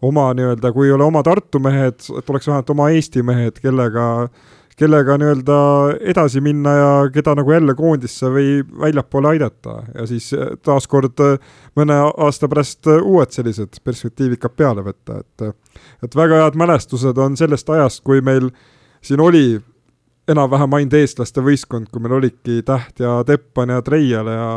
oma 0.00 0.30
nii-öelda, 0.32 0.70
kui 0.72 0.86
ei 0.88 0.94
ole 0.94 1.04
oma 1.04 1.20
Tartu 1.26 1.60
mehed, 1.60 1.98
et 2.00 2.30
oleks 2.32 2.48
vähemalt 2.48 2.70
oma 2.72 2.86
Eesti 2.94 3.20
mehed, 3.26 3.58
kellega 3.60 4.06
äh, 4.22 4.61
kellega 4.76 5.16
nii-öelda 5.20 5.56
edasi 6.00 6.40
minna 6.40 6.72
ja 6.76 6.90
keda 7.12 7.34
nagu 7.36 7.52
jälle 7.52 7.74
koondisse 7.74 8.30
või 8.32 8.60
väljapoole 8.80 9.28
aidata. 9.34 9.82
Ja 9.94 10.06
siis 10.08 10.32
eh, 10.32 10.54
taaskord 10.64 11.20
eh, 11.20 11.50
mõne 11.76 11.98
aasta 12.10 12.48
pärast 12.48 12.88
eh, 12.88 13.02
uued 13.02 13.34
sellised 13.34 13.80
perspektiivikad 13.84 14.56
peale 14.56 14.84
võtta, 14.86 15.20
et 15.20 15.52
et 16.04 16.14
väga 16.16 16.42
head 16.42 16.56
mälestused 16.58 17.18
on 17.18 17.36
sellest 17.36 17.70
ajast, 17.70 18.02
kui 18.04 18.20
meil 18.20 18.50
siin 19.02 19.20
oli 19.20 19.60
enam-vähem 20.28 20.74
ainult 20.76 20.94
eestlaste 20.98 21.42
võistkond, 21.42 21.88
kui 21.90 22.02
meil 22.02 22.18
olidki 22.18 22.62
Täht 22.66 23.00
ja 23.02 23.22
Teppan 23.26 23.72
ja 23.72 23.82
Treial 23.82 24.28
ja 24.30 24.48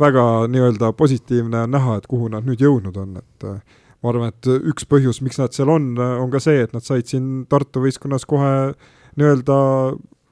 väga 0.00 0.24
nii-öelda 0.50 0.92
positiivne 0.96 1.64
on 1.66 1.74
näha, 1.74 1.98
et 1.98 2.06
kuhu 2.10 2.28
nad 2.32 2.46
nüüd 2.46 2.64
jõudnud 2.64 2.96
on, 2.98 3.18
et 3.20 3.46
ma 4.02 4.10
arvan, 4.10 4.32
et 4.32 4.48
üks 4.72 4.88
põhjus, 4.90 5.20
miks 5.22 5.38
nad 5.38 5.54
seal 5.54 5.70
on, 5.70 5.92
on 5.98 6.32
ka 6.32 6.40
see, 6.42 6.64
et 6.64 6.74
nad 6.74 6.82
said 6.82 7.06
siin 7.10 7.44
Tartu 7.50 7.84
võistkonnas 7.84 8.26
kohe 8.26 8.54
nii-öelda 9.20 9.56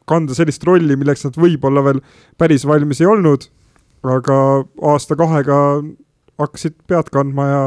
kanda 0.09 0.37
sellist 0.37 0.65
rolli, 0.67 0.97
milleks 0.99 1.27
nad 1.27 1.39
võib-olla 1.39 1.85
veel 1.87 2.03
päris 2.41 2.67
valmis 2.69 3.01
ei 3.03 3.09
olnud, 3.11 3.47
aga 4.03 4.37
aasta-kahega 4.93 5.59
hakkasid 6.43 6.77
pead 6.91 7.11
kandma 7.15 7.49
ja 7.49 7.65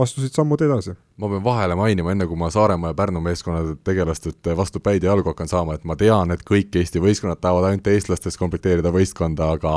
astusid 0.00 0.34
sammud 0.34 0.62
edasi. 0.64 0.94
ma 1.16 1.28
pean 1.30 1.44
vahele 1.44 1.76
mainima, 1.78 2.10
enne 2.10 2.26
kui 2.26 2.38
ma 2.38 2.48
Saaremaa 2.50 2.90
ja 2.90 2.96
Pärnu 2.98 3.20
meeskonna 3.22 3.76
tegelastelt 3.86 4.48
vastu 4.58 4.80
päid 4.82 5.04
ja 5.04 5.12
jalgu 5.12 5.30
hakkan 5.30 5.48
saama, 5.50 5.76
et 5.76 5.84
ma 5.86 5.94
tean, 5.96 6.32
et 6.34 6.42
kõik 6.48 6.74
Eesti 6.80 7.02
võistkonnad 7.02 7.38
tahavad 7.42 7.68
ainult 7.68 7.86
eestlastest 7.92 8.40
komplekteerida 8.40 8.90
võistkonda, 8.94 9.52
aga 9.54 9.76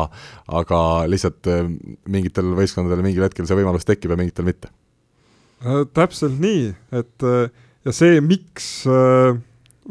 aga 0.61 0.79
lihtsalt 1.11 1.51
eh, 1.53 1.69
mingitel 2.09 2.55
võistkondadel 2.57 3.05
mingil 3.05 3.27
hetkel 3.27 3.45
see 3.45 3.59
võimalus 3.59 3.85
tekib 3.85 4.15
ja 4.15 4.19
mingitel 4.19 4.47
mitte 4.47 4.71
äh,. 5.61 5.83
täpselt 5.93 6.39
nii, 6.41 6.71
et 6.97 7.27
äh, 7.27 7.53
ja 7.85 7.93
see, 7.93 8.17
miks 8.25 8.71
äh, 8.89 9.37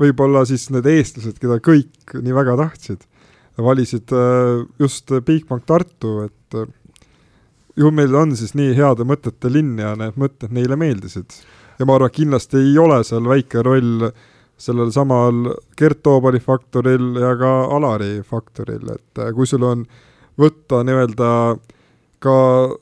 võib-olla 0.00 0.44
siis 0.48 0.68
need 0.74 0.86
eestlased, 0.90 1.38
keda 1.40 1.58
kõik 1.64 2.16
nii 2.20 2.34
väga 2.36 2.56
tahtsid, 2.60 3.04
valisid 3.62 4.12
äh, 4.12 4.64
just 4.80 5.12
Bigbank 5.24 5.66
Tartu, 5.68 6.18
et 6.28 6.58
äh, 6.58 6.68
ju 7.76 7.92
meil 7.92 8.14
on 8.16 8.34
siis 8.36 8.54
nii 8.56 8.74
heade 8.76 9.06
mõtete 9.08 9.52
linn 9.52 9.78
ja 9.80 9.94
need 9.98 10.18
mõtted 10.20 10.52
neile 10.52 10.78
meeldisid. 10.80 11.38
ja 11.78 11.86
ma 11.86 11.96
arvan, 11.96 12.12
kindlasti 12.12 12.60
ei 12.60 12.78
ole 12.78 13.02
seal 13.04 13.28
väike 13.28 13.62
roll 13.64 14.10
sellel 14.56 14.92
samal 14.92 15.52
Gert 15.76 16.02
Toobali 16.02 16.40
faktoril 16.40 17.16
ja 17.20 17.34
ka 17.36 17.52
Alari 17.76 18.22
faktoril, 18.24 18.88
et 18.92 19.22
äh, 19.22 19.32
kui 19.36 19.46
sul 19.46 19.64
on 19.64 19.86
võtta 20.40 20.82
nii-öelda 20.84 21.32
äh, 21.52 21.75
ka 22.26 22.36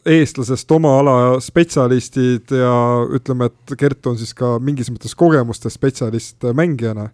eestlasest 0.08 0.70
oma 0.74 0.96
ala 1.00 1.14
spetsialistid 1.42 2.54
ja 2.56 2.74
ütleme, 3.14 3.50
et 3.50 3.76
Gert 3.80 4.10
on 4.10 4.18
siis 4.20 4.34
ka 4.36 4.56
mingis 4.62 4.90
mõttes 4.92 5.16
kogemuste 5.18 5.72
spetsialist 5.72 6.46
mängijana, 6.56 7.10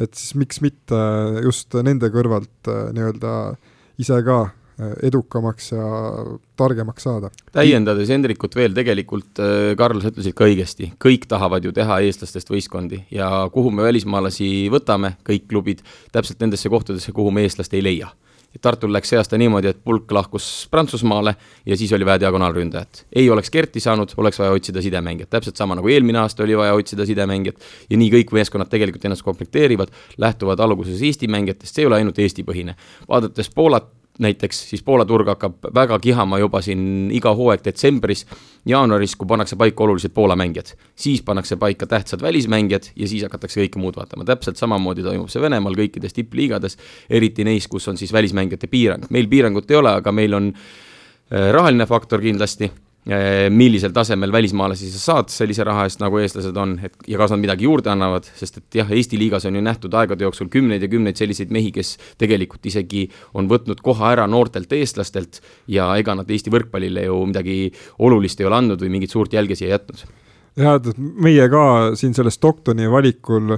et 0.00 0.14
siis 0.16 0.36
miks 0.38 0.62
mitte 0.64 1.00
just 1.44 1.74
nende 1.86 2.10
kõrvalt 2.12 2.70
äh, 2.72 2.86
nii-öelda 2.96 3.32
ise 4.02 4.18
ka 4.26 4.38
äh, 4.48 4.92
edukamaks 5.08 5.72
ja 5.72 5.86
targemaks 6.60 7.08
saada. 7.08 7.30
täiendades 7.56 8.12
Hendrikut 8.12 8.56
veel, 8.56 8.76
tegelikult 8.76 9.40
äh, 9.40 9.72
Karl, 9.78 10.02
sa 10.02 10.12
ütlesid 10.12 10.36
ka 10.36 10.48
õigesti, 10.48 10.92
kõik 11.02 11.28
tahavad 11.30 11.64
ju 11.64 11.72
teha 11.76 12.02
eestlastest 12.04 12.52
võistkondi 12.52 13.04
ja 13.14 13.30
kuhu 13.52 13.72
me 13.72 13.88
välismaalasi 13.88 14.70
võtame, 14.72 15.16
kõik 15.26 15.48
klubid, 15.52 15.84
täpselt 16.12 16.40
nendesse 16.44 16.72
kohtadesse, 16.72 17.16
kuhu 17.16 17.32
me 17.32 17.48
eestlast 17.48 17.76
ei 17.76 17.84
leia 17.84 18.12
Tartul 18.62 18.92
läks 18.92 19.10
see 19.12 19.18
aasta 19.20 19.38
niimoodi, 19.38 19.70
et 19.72 19.80
pulk 19.84 20.12
lahkus 20.12 20.46
Prantsusmaale 20.70 21.34
ja 21.66 21.76
siis 21.76 21.92
oli 21.92 22.06
vaja 22.06 22.20
diagonaalründajat. 22.26 23.06
ei 23.16 23.30
oleks 23.30 23.50
Kerti 23.50 23.80
saanud, 23.80 24.14
oleks 24.16 24.38
vaja 24.38 24.52
otsida 24.52 24.82
sidemängijat, 24.82 25.30
täpselt 25.30 25.56
sama 25.56 25.74
nagu 25.74 25.88
eelmine 25.88 26.18
aasta 26.18 26.42
oli 26.42 26.56
vaja 26.56 26.74
otsida 26.74 27.06
sidemängijat 27.06 27.60
ja 27.90 27.96
nii 27.96 28.10
kõik 28.10 28.32
meeskonnad 28.32 28.70
tegelikult 28.72 29.04
ennast 29.04 29.22
komplekteerivad, 29.26 29.92
lähtuvad 30.18 30.60
alguses 30.60 31.02
Eesti 31.02 31.28
mängijatest, 31.28 31.74
see 31.74 31.84
ei 31.84 31.86
ole 31.86 32.00
ainult 32.00 32.18
Eesti-põhine. 32.18 32.74
vaadates 33.08 33.50
Poolat, 33.54 33.88
näiteks, 34.18 34.60
siis 34.70 34.82
Poola 34.82 35.04
turg 35.04 35.28
hakkab 35.28 35.68
väga 35.74 35.98
kihama 35.98 36.38
juba 36.38 36.60
siin 36.64 37.10
iga 37.14 37.34
hooaeg 37.36 37.64
detsembris, 37.64 38.24
jaanuaris, 38.66 39.16
kui 39.16 39.28
pannakse 39.28 39.56
paika 39.56 39.84
olulised 39.84 40.14
Poola 40.14 40.36
mängijad. 40.36 40.72
siis 40.94 41.22
pannakse 41.22 41.56
paika 41.56 41.86
tähtsad 41.86 42.22
välismängijad 42.22 42.90
ja 42.96 43.08
siis 43.08 43.22
hakatakse 43.22 43.60
kõike 43.60 43.78
muud 43.78 43.96
vaatama, 43.96 44.24
täpselt 44.24 44.56
samamoodi 44.56 45.02
toimub 45.02 45.28
see 45.28 45.42
Venemaal 45.42 45.76
kõikides 45.76 46.16
tippliigades, 46.16 46.78
eriti 47.10 47.44
neis, 47.44 47.68
kus 47.68 47.88
on 47.88 47.96
siis 47.96 48.12
välismängijate 48.12 48.66
piirang, 48.66 49.06
meil 49.10 49.28
piirangut 49.28 49.70
ei 49.70 49.76
ole, 49.76 49.92
aga 50.00 50.12
meil 50.12 50.34
on 50.34 50.52
äh, 50.54 51.52
rahaline 51.52 51.86
faktor 51.86 52.20
kindlasti 52.20 52.70
millisel 53.06 53.92
tasemel 53.94 54.32
välismaalasi 54.34 54.88
sa 54.90 54.98
saad 54.98 55.28
sellise 55.30 55.62
raha 55.66 55.84
eest, 55.86 56.00
nagu 56.02 56.18
eestlased 56.18 56.56
on, 56.58 56.72
et 56.82 56.96
ja 57.06 57.20
kas 57.20 57.30
nad 57.30 57.38
midagi 57.38 57.68
juurde 57.68 57.92
annavad, 57.92 58.26
sest 58.34 58.58
et 58.58 58.78
jah, 58.80 58.90
Eesti 58.90 59.18
liigas 59.20 59.46
on 59.46 59.54
ju 59.54 59.62
nähtud 59.62 59.94
aegade 59.94 60.26
jooksul 60.26 60.50
kümneid 60.50 60.82
ja 60.82 60.90
kümneid 60.90 61.18
selliseid 61.20 61.54
mehi, 61.54 61.70
kes 61.74 61.94
tegelikult 62.18 62.66
isegi 62.66 63.04
on 63.38 63.46
võtnud 63.50 63.78
koha 63.86 64.10
ära 64.16 64.26
noortelt 64.26 64.74
eestlastelt 64.74 65.38
ja 65.70 65.92
ega 66.00 66.16
nad 66.18 66.30
Eesti 66.30 66.50
võrkpallile 66.50 67.06
ju 67.06 67.22
midagi 67.30 67.70
olulist 68.02 68.42
ei 68.42 68.50
ole 68.50 68.58
andnud 68.58 68.82
või 68.82 68.96
mingit 68.98 69.14
suurt 69.14 69.38
jälge 69.38 69.54
siia 69.54 69.76
jätnud. 69.76 70.02
jah, 70.58 70.80
et 70.82 70.98
meie 70.98 71.46
ka 71.52 71.64
siin 71.94 72.16
selle 72.16 72.34
Stocktoni 72.34 72.90
valikul 72.90 73.54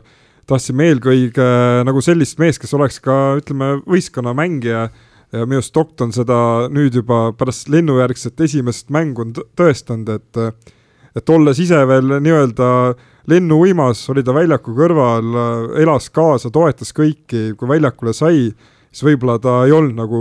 tahtsime 0.49 0.91
eelkõige 0.93 1.49
nagu 1.89 2.05
sellist 2.05 2.37
meest, 2.37 2.61
kes 2.61 2.77
oleks 2.77 3.01
ka 3.01 3.39
ütleme, 3.41 3.79
võistkonna 3.89 4.37
mängija 4.37 4.91
ja 5.33 5.45
minu 5.45 5.61
arust 5.61 5.75
Stockton 5.75 6.13
seda 6.15 6.39
nüüd 6.73 6.97
juba 7.01 7.29
pärast 7.37 7.69
lennujärgset 7.73 8.41
esimest 8.47 8.91
mängu 8.95 9.27
on 9.27 9.37
tõestanud, 9.37 10.09
et 10.15 10.75
et 11.17 11.31
olles 11.35 11.59
ise 11.59 11.79
veel 11.89 12.19
nii-öelda 12.23 12.69
lennuuimas, 13.29 14.05
oli 14.13 14.23
ta 14.25 14.35
väljaku 14.37 14.75
kõrval, 14.77 15.39
elas 15.81 16.09
kaasa, 16.15 16.51
toetas 16.55 16.93
kõiki, 16.97 17.57
kui 17.59 17.69
väljakule 17.69 18.15
sai, 18.17 18.53
siis 18.93 19.05
võib-olla 19.05 19.39
ta 19.43 19.63
ei 19.67 19.75
olnud 19.75 19.99
nagu 19.99 20.21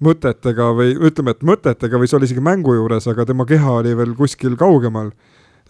mõtetega 0.00 0.70
või 0.78 0.94
ütleme, 0.96 1.34
et 1.34 1.44
mõtetega 1.46 2.00
või 2.00 2.08
see 2.08 2.18
oli 2.18 2.30
isegi 2.30 2.44
mängu 2.44 2.74
juures, 2.78 3.06
aga 3.10 3.26
tema 3.28 3.44
keha 3.46 3.76
oli 3.82 3.92
veel 3.98 4.16
kuskil 4.16 4.56
kaugemal. 4.60 5.12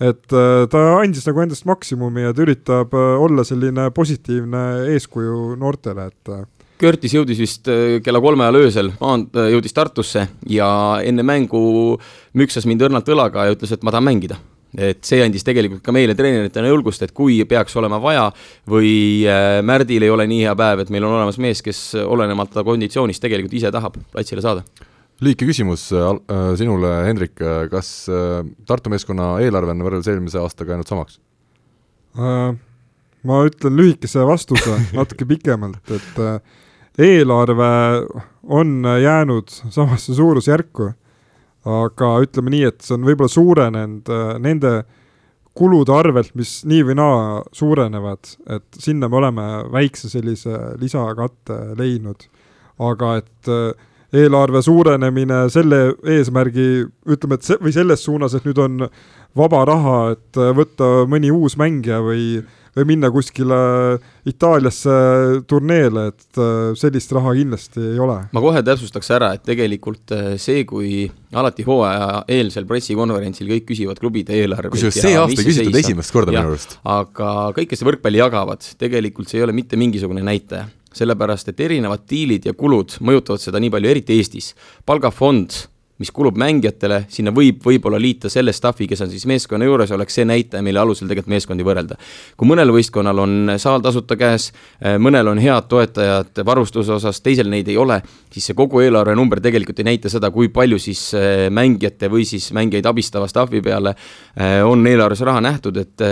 et 0.00 0.32
äh, 0.32 0.64
ta 0.70 0.78
andis 0.96 1.26
nagu 1.26 1.42
endast 1.42 1.66
maksimumi 1.68 2.22
ja 2.22 2.32
ta 2.32 2.40
üritab 2.46 2.94
äh, 2.94 3.20
olla 3.20 3.44
selline 3.44 3.90
positiivne 3.90 4.62
eeskuju 4.94 5.56
noortele, 5.60 6.06
et 6.06 6.30
Körtis 6.80 7.12
jõudis 7.12 7.40
vist 7.40 7.68
äh, 7.68 7.98
kella 8.04 8.22
kolme 8.24 8.46
ajal 8.46 8.60
öösel, 8.62 8.88
maand-, 9.02 9.34
äh, 9.36 9.50
jõudis 9.52 9.74
Tartusse 9.76 10.26
ja 10.48 10.68
enne 11.04 11.24
mängu 11.26 11.60
müksas 12.38 12.64
mind 12.68 12.86
õrnalt 12.86 13.08
õlaga 13.12 13.44
ja 13.44 13.56
ütles, 13.56 13.74
et 13.74 13.84
ma 13.84 13.92
tahan 13.92 14.06
mängida 14.06 14.38
et 14.70 15.02
see 15.02 15.18
andis 15.18 15.42
tegelikult 15.42 15.82
ka 15.82 15.90
meile 15.90 16.14
treeneritena 16.14 16.68
julgust, 16.70 17.02
et 17.02 17.10
kui 17.10 17.40
peaks 17.50 17.74
olema 17.76 17.98
vaja 18.00 18.28
või 18.70 18.92
äh, 19.28 19.58
Märdil 19.66 20.06
ei 20.06 20.12
ole 20.14 20.28
nii 20.30 20.44
hea 20.46 20.54
päev, 20.56 20.84
et 20.84 20.92
meil 20.94 21.04
on 21.08 21.16
olemas 21.18 21.40
mees, 21.42 21.60
kes 21.66 21.80
olenemata 22.00 22.62
konditsioonist 22.64 23.20
tegelikult 23.24 23.58
ise 23.58 23.72
tahab 23.74 23.98
platsile 24.14 24.44
saada. 24.44 24.62
lühike 25.20 25.44
küsimus 25.50 25.88
sinule, 26.56 26.94
Hendrik, 27.04 27.34
kas 27.74 27.90
Tartu 28.66 28.94
meeskonna 28.94 29.34
eelarve 29.44 29.74
on 29.74 29.84
võrreldes 29.84 30.08
eelmise 30.14 30.40
aastaga 30.40 30.76
jäänud 30.76 30.88
samaks 30.94 31.20
ma 33.26 33.42
ütlen 33.50 33.76
lühikese 33.76 34.24
vastuse 34.26 34.78
natuke 35.00 35.26
pikemalt, 35.28 35.82
et 35.92 36.24
eelarve 37.00 37.72
on 38.42 38.86
jäänud 39.02 39.50
samasse 39.50 40.14
suurusjärku, 40.14 40.90
aga 41.64 42.14
ütleme 42.24 42.54
nii, 42.54 42.64
et 42.70 42.80
see 42.84 42.96
on 42.96 43.04
võib-olla 43.08 43.32
suurenenud 43.32 44.10
äh, 44.12 44.32
nende 44.40 44.74
kulude 45.56 45.92
arvelt, 45.92 46.32
mis 46.38 46.60
nii 46.68 46.84
või 46.88 46.96
naa 47.00 47.20
suurenevad, 47.52 48.34
et 48.54 48.80
sinna 48.80 49.08
me 49.10 49.18
oleme 49.18 49.46
väikse 49.72 50.08
sellise 50.08 50.56
lisakatte 50.80 51.58
leidnud. 51.78 52.28
aga 52.80 53.16
et, 53.20 53.48
eelarve 54.16 54.62
suurenemine 54.62 55.44
selle 55.52 55.80
eesmärgi, 56.16 56.86
ütleme, 57.10 57.38
et 57.38 57.46
see 57.46 57.58
või 57.62 57.74
selles 57.74 58.04
suunas, 58.04 58.34
et 58.34 58.46
nüüd 58.48 58.58
on 58.62 58.86
vaba 59.38 59.64
raha, 59.68 59.98
et 60.16 60.40
võtta 60.56 61.04
mõni 61.10 61.30
uus 61.30 61.56
mängija 61.60 62.00
või 62.02 62.40
või 62.76 62.86
minna 62.92 63.10
kuskile 63.12 63.58
Itaaliasse 64.30 64.94
turneele, 65.48 66.06
et 66.12 66.40
äh, 66.40 66.72
sellist 66.78 67.12
raha 67.16 67.32
kindlasti 67.38 67.82
ei 67.94 68.00
ole. 68.02 68.18
ma 68.32 68.42
kohe 68.44 68.62
täpsustaks 68.66 69.10
ära, 69.16 69.32
et 69.36 69.44
tegelikult 69.46 70.14
äh, 70.16 70.34
see, 70.40 70.64
kui 70.68 71.04
alati 71.32 71.64
hooaja 71.66 72.24
eelsel 72.30 72.66
pressikonverentsil 72.70 73.48
kõik 73.50 73.70
küsivad 73.70 74.02
klubide 74.02 74.36
eelarveid 74.36 74.74
kusjuures 74.74 75.00
see 75.00 75.16
aasta 75.18 75.46
küsitud 75.46 75.80
esimest 75.80 76.14
korda 76.14 76.34
minu 76.34 76.52
arust. 76.52 76.76
aga 76.84 77.32
kõik, 77.56 77.72
kes 77.72 77.86
võrkpalli 77.86 78.22
jagavad, 78.22 78.66
tegelikult 78.80 79.30
see 79.30 79.40
ei 79.40 79.48
ole 79.48 79.56
mitte 79.56 79.80
mingisugune 79.80 80.24
näitaja 80.26 80.68
sellepärast 80.94 81.52
et 81.52 81.60
erinevad 81.62 82.02
diilid 82.10 82.48
ja 82.48 82.54
kulud 82.58 82.96
mõjutavad 83.06 83.42
seda 83.42 83.60
nii 83.62 83.70
palju, 83.70 83.90
eriti 83.92 84.16
Eestis. 84.18 84.54
palgafond 84.86 85.54
mis 86.00 86.10
kulub 86.16 86.38
mängijatele, 86.40 87.02
sinna 87.12 87.32
võib 87.36 87.60
võib-olla 87.64 87.98
liita 88.00 88.30
selle 88.32 88.54
staff'i, 88.56 88.86
kes 88.88 89.02
on 89.04 89.10
siis 89.12 89.26
meeskonna 89.28 89.66
juures, 89.68 89.90
oleks 89.92 90.16
see 90.16 90.24
näitaja, 90.28 90.64
mille 90.64 90.80
alusel 90.80 91.10
tegelikult 91.10 91.34
meeskondi 91.34 91.66
võrrelda. 91.66 91.98
kui 92.40 92.48
mõnel 92.48 92.72
võistkonnal 92.72 93.20
on 93.20 93.52
saal 93.60 93.84
tasuta 93.84 94.16
käes, 94.16 94.50
eh, 94.80 94.96
mõnel 94.96 95.28
on 95.28 95.38
head 95.38 95.68
toetajad 95.68 96.40
varustuse 96.46 96.94
osas, 96.96 97.20
teisel 97.20 97.50
neid 97.52 97.68
ei 97.68 97.76
ole, 97.76 98.00
siis 98.32 98.48
see 98.48 98.56
kogu 98.56 98.80
eelarvenumber 98.80 99.42
tegelikult 99.44 99.82
ei 99.82 99.90
näita 99.90 100.08
seda, 100.08 100.30
kui 100.32 100.48
palju 100.48 100.78
siis 100.80 101.02
eh, 101.14 101.48
mängijate 101.52 102.08
või 102.08 102.24
siis 102.24 102.48
mängijaid 102.56 102.88
abistava 102.88 103.28
staff'i 103.28 103.60
peale 103.60 103.92
eh, 103.92 104.64
on 104.64 104.86
eelarves 104.86 105.20
raha 105.26 105.44
nähtud, 105.44 105.76
et 105.76 106.06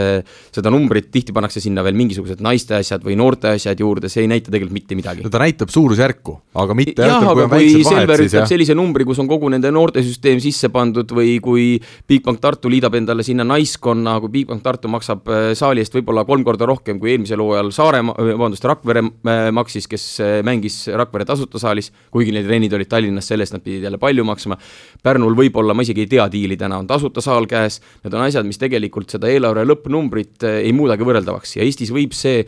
seda 0.53 0.70
numbrit 0.70 1.09
tihti 1.12 1.33
pannakse 1.33 1.62
sinna 1.64 1.83
veel 1.87 1.96
mingisugused 1.96 2.42
naiste 2.44 2.77
asjad 2.77 3.01
või 3.05 3.16
noorte 3.16 3.55
asjad 3.55 3.81
juurde, 3.81 4.12
see 4.12 4.27
ei 4.27 4.31
näita 4.31 4.53
tegelikult 4.53 4.77
mitte 4.77 4.98
midagi. 4.98 5.24
no 5.24 5.33
ta 5.33 5.40
näitab 5.40 5.72
suurusjärku, 5.72 6.37
aga 6.61 6.77
mitte 6.77 7.09
jah, 7.09 7.24
aga 7.33 7.48
kui 7.48 7.72
Selver 7.87 8.24
ütleb 8.27 8.48
sellise 8.51 8.77
numbri, 8.77 9.07
kus 9.09 9.20
on 9.22 9.31
kogu 9.31 9.48
nende 9.53 9.72
noortesüsteem 9.79 10.41
sisse 10.43 10.71
pandud 10.75 11.11
või 11.14 11.37
kui 11.43 11.67
Bigbank 12.09 12.43
Tartu 12.43 12.71
liidab 12.73 12.97
endale 12.99 13.25
sinna 13.27 13.47
naiskonna, 13.47 14.19
kui 14.23 14.33
Bigbank 14.35 14.64
Tartu 14.64 14.91
maksab 14.93 15.29
äh, 15.31 15.49
saali 15.59 15.83
eest 15.85 15.95
võib-olla 15.97 16.25
kolm 16.29 16.45
korda 16.47 16.69
rohkem 16.69 17.01
kui 17.01 17.14
eelmisel 17.14 17.43
hooajal 17.43 17.71
Saaremaa, 17.75 18.17
äh, 18.19 18.33
vabandust, 18.35 18.67
Rakvere 18.69 19.05
äh, 19.07 19.49
maksis, 19.55 19.88
kes 19.91 20.07
mängis 20.47 20.81
Rakvere 20.99 21.27
tasuta 21.29 21.61
saalis, 21.62 21.93
kuigi 22.14 22.35
need 22.35 22.49
trennid 22.49 22.75
olid 22.77 22.91
Tallinnas, 22.91 23.29
selle 23.31 23.47
eest 23.47 23.57
nad 23.57 23.64
pidid 23.64 23.87
jälle 23.87 24.01
palju 24.03 24.27
maksma. 24.29 24.59
Pärnul 25.05 25.37
võib-olla, 25.38 25.77
ma 25.77 25.87
isegi 25.87 26.05
ei 26.05 26.12
tea 26.17 26.27
diili 26.33 26.59
täna, 26.61 26.81
on 26.83 26.88
tasuta 26.91 27.25
saal 27.25 27.49
käes, 27.51 27.81
need 28.05 28.17
on 28.17 28.27
asjad, 28.27 28.47
mis 28.49 28.61
tegelikult 28.61 29.14
seda 29.14 29.31
eelarve 29.31 29.67
lõppnumbrit 29.69 30.49
ei 30.59 30.75
muudagi 30.77 31.07
võrreldavaks 31.07 31.59
ja 31.59 31.67
Eestis 31.67 31.93
võib 31.95 32.17
see 32.17 32.43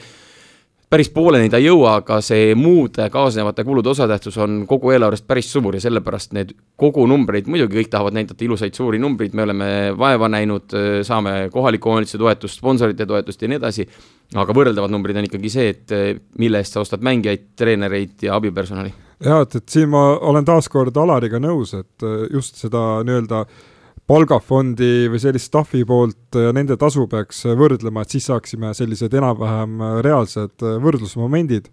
päris 0.90 1.10
pooleni 1.14 1.50
ta 1.50 1.58
ei 1.60 1.68
jõua, 1.68 1.94
aga 2.00 2.18
see 2.24 2.54
muude 2.58 3.06
kaasnevate 3.14 3.62
kulude 3.66 3.92
osatähtsus 3.92 4.36
on 4.42 4.64
kogu 4.70 4.90
eelarvest 4.90 5.26
päris 5.28 5.50
suur 5.52 5.76
ja 5.76 5.82
sellepärast 5.84 6.34
need 6.34 6.50
kogunumbreid, 6.80 7.46
muidugi 7.50 7.78
kõik 7.78 7.92
tahavad 7.92 8.16
näidata 8.18 8.44
ilusaid 8.44 8.74
suuri 8.74 8.98
numbreid, 9.02 9.36
me 9.38 9.46
oleme 9.46 9.70
vaeva 9.98 10.28
näinud, 10.32 10.74
saame 11.06 11.34
kohaliku 11.54 11.92
omavalitsuse 11.92 12.18
toetust, 12.18 12.58
sponsorite 12.58 13.06
toetust 13.06 13.42
ja 13.42 13.52
nii 13.52 13.60
edasi, 13.60 13.86
aga 14.34 14.56
võrreldavad 14.56 14.90
numbrid 14.90 15.20
on 15.20 15.30
ikkagi 15.30 15.52
see, 15.52 15.70
et 15.76 15.94
mille 16.42 16.58
eest 16.58 16.74
sa 16.74 16.82
ostad 16.82 17.06
mängijaid, 17.06 17.52
treenereid 17.56 18.26
ja 18.26 18.34
abipersonali. 18.40 18.94
jaa, 19.24 19.42
et, 19.46 19.60
et 19.62 19.68
siin 19.78 19.90
ma 19.94 20.08
olen 20.32 20.48
taaskord 20.48 20.96
Alariga 20.98 21.38
nõus, 21.38 21.76
et 21.78 22.10
just 22.34 22.58
seda 22.58 23.04
nii-öelda 23.06 23.44
äh, 23.46 23.68
palgafondi 24.10 25.06
või 25.10 25.20
sellist 25.22 25.50
staff'i 25.50 25.84
poolt 25.86 26.34
ja 26.34 26.50
nende 26.54 26.74
tasu 26.80 27.06
peaks 27.10 27.44
võrdlema, 27.58 28.02
et 28.02 28.16
siis 28.16 28.26
saaksime 28.26 28.72
sellised 28.74 29.14
enam-vähem 29.14 29.78
reaalsed 30.06 30.66
võrdlusmomendid. 30.82 31.70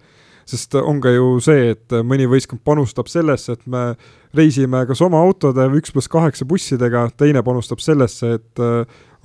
sest 0.47 0.75
on 0.79 1.01
ka 1.03 1.11
ju 1.11 1.39
see, 1.43 1.73
et 1.73 1.91
mõni 2.07 2.27
võistkond 2.29 2.61
panustab 2.63 3.09
sellesse, 3.11 3.57
et 3.57 3.65
me 3.67 3.97
reisime 4.37 4.85
kas 4.87 5.01
oma 5.01 5.19
autode 5.19 5.65
või 5.67 5.81
üks 5.81 5.91
pluss 5.91 6.07
kaheksa 6.07 6.45
bussidega, 6.45 7.09
teine 7.17 7.43
panustab 7.43 7.81
sellesse, 7.83 8.37
et 8.37 8.61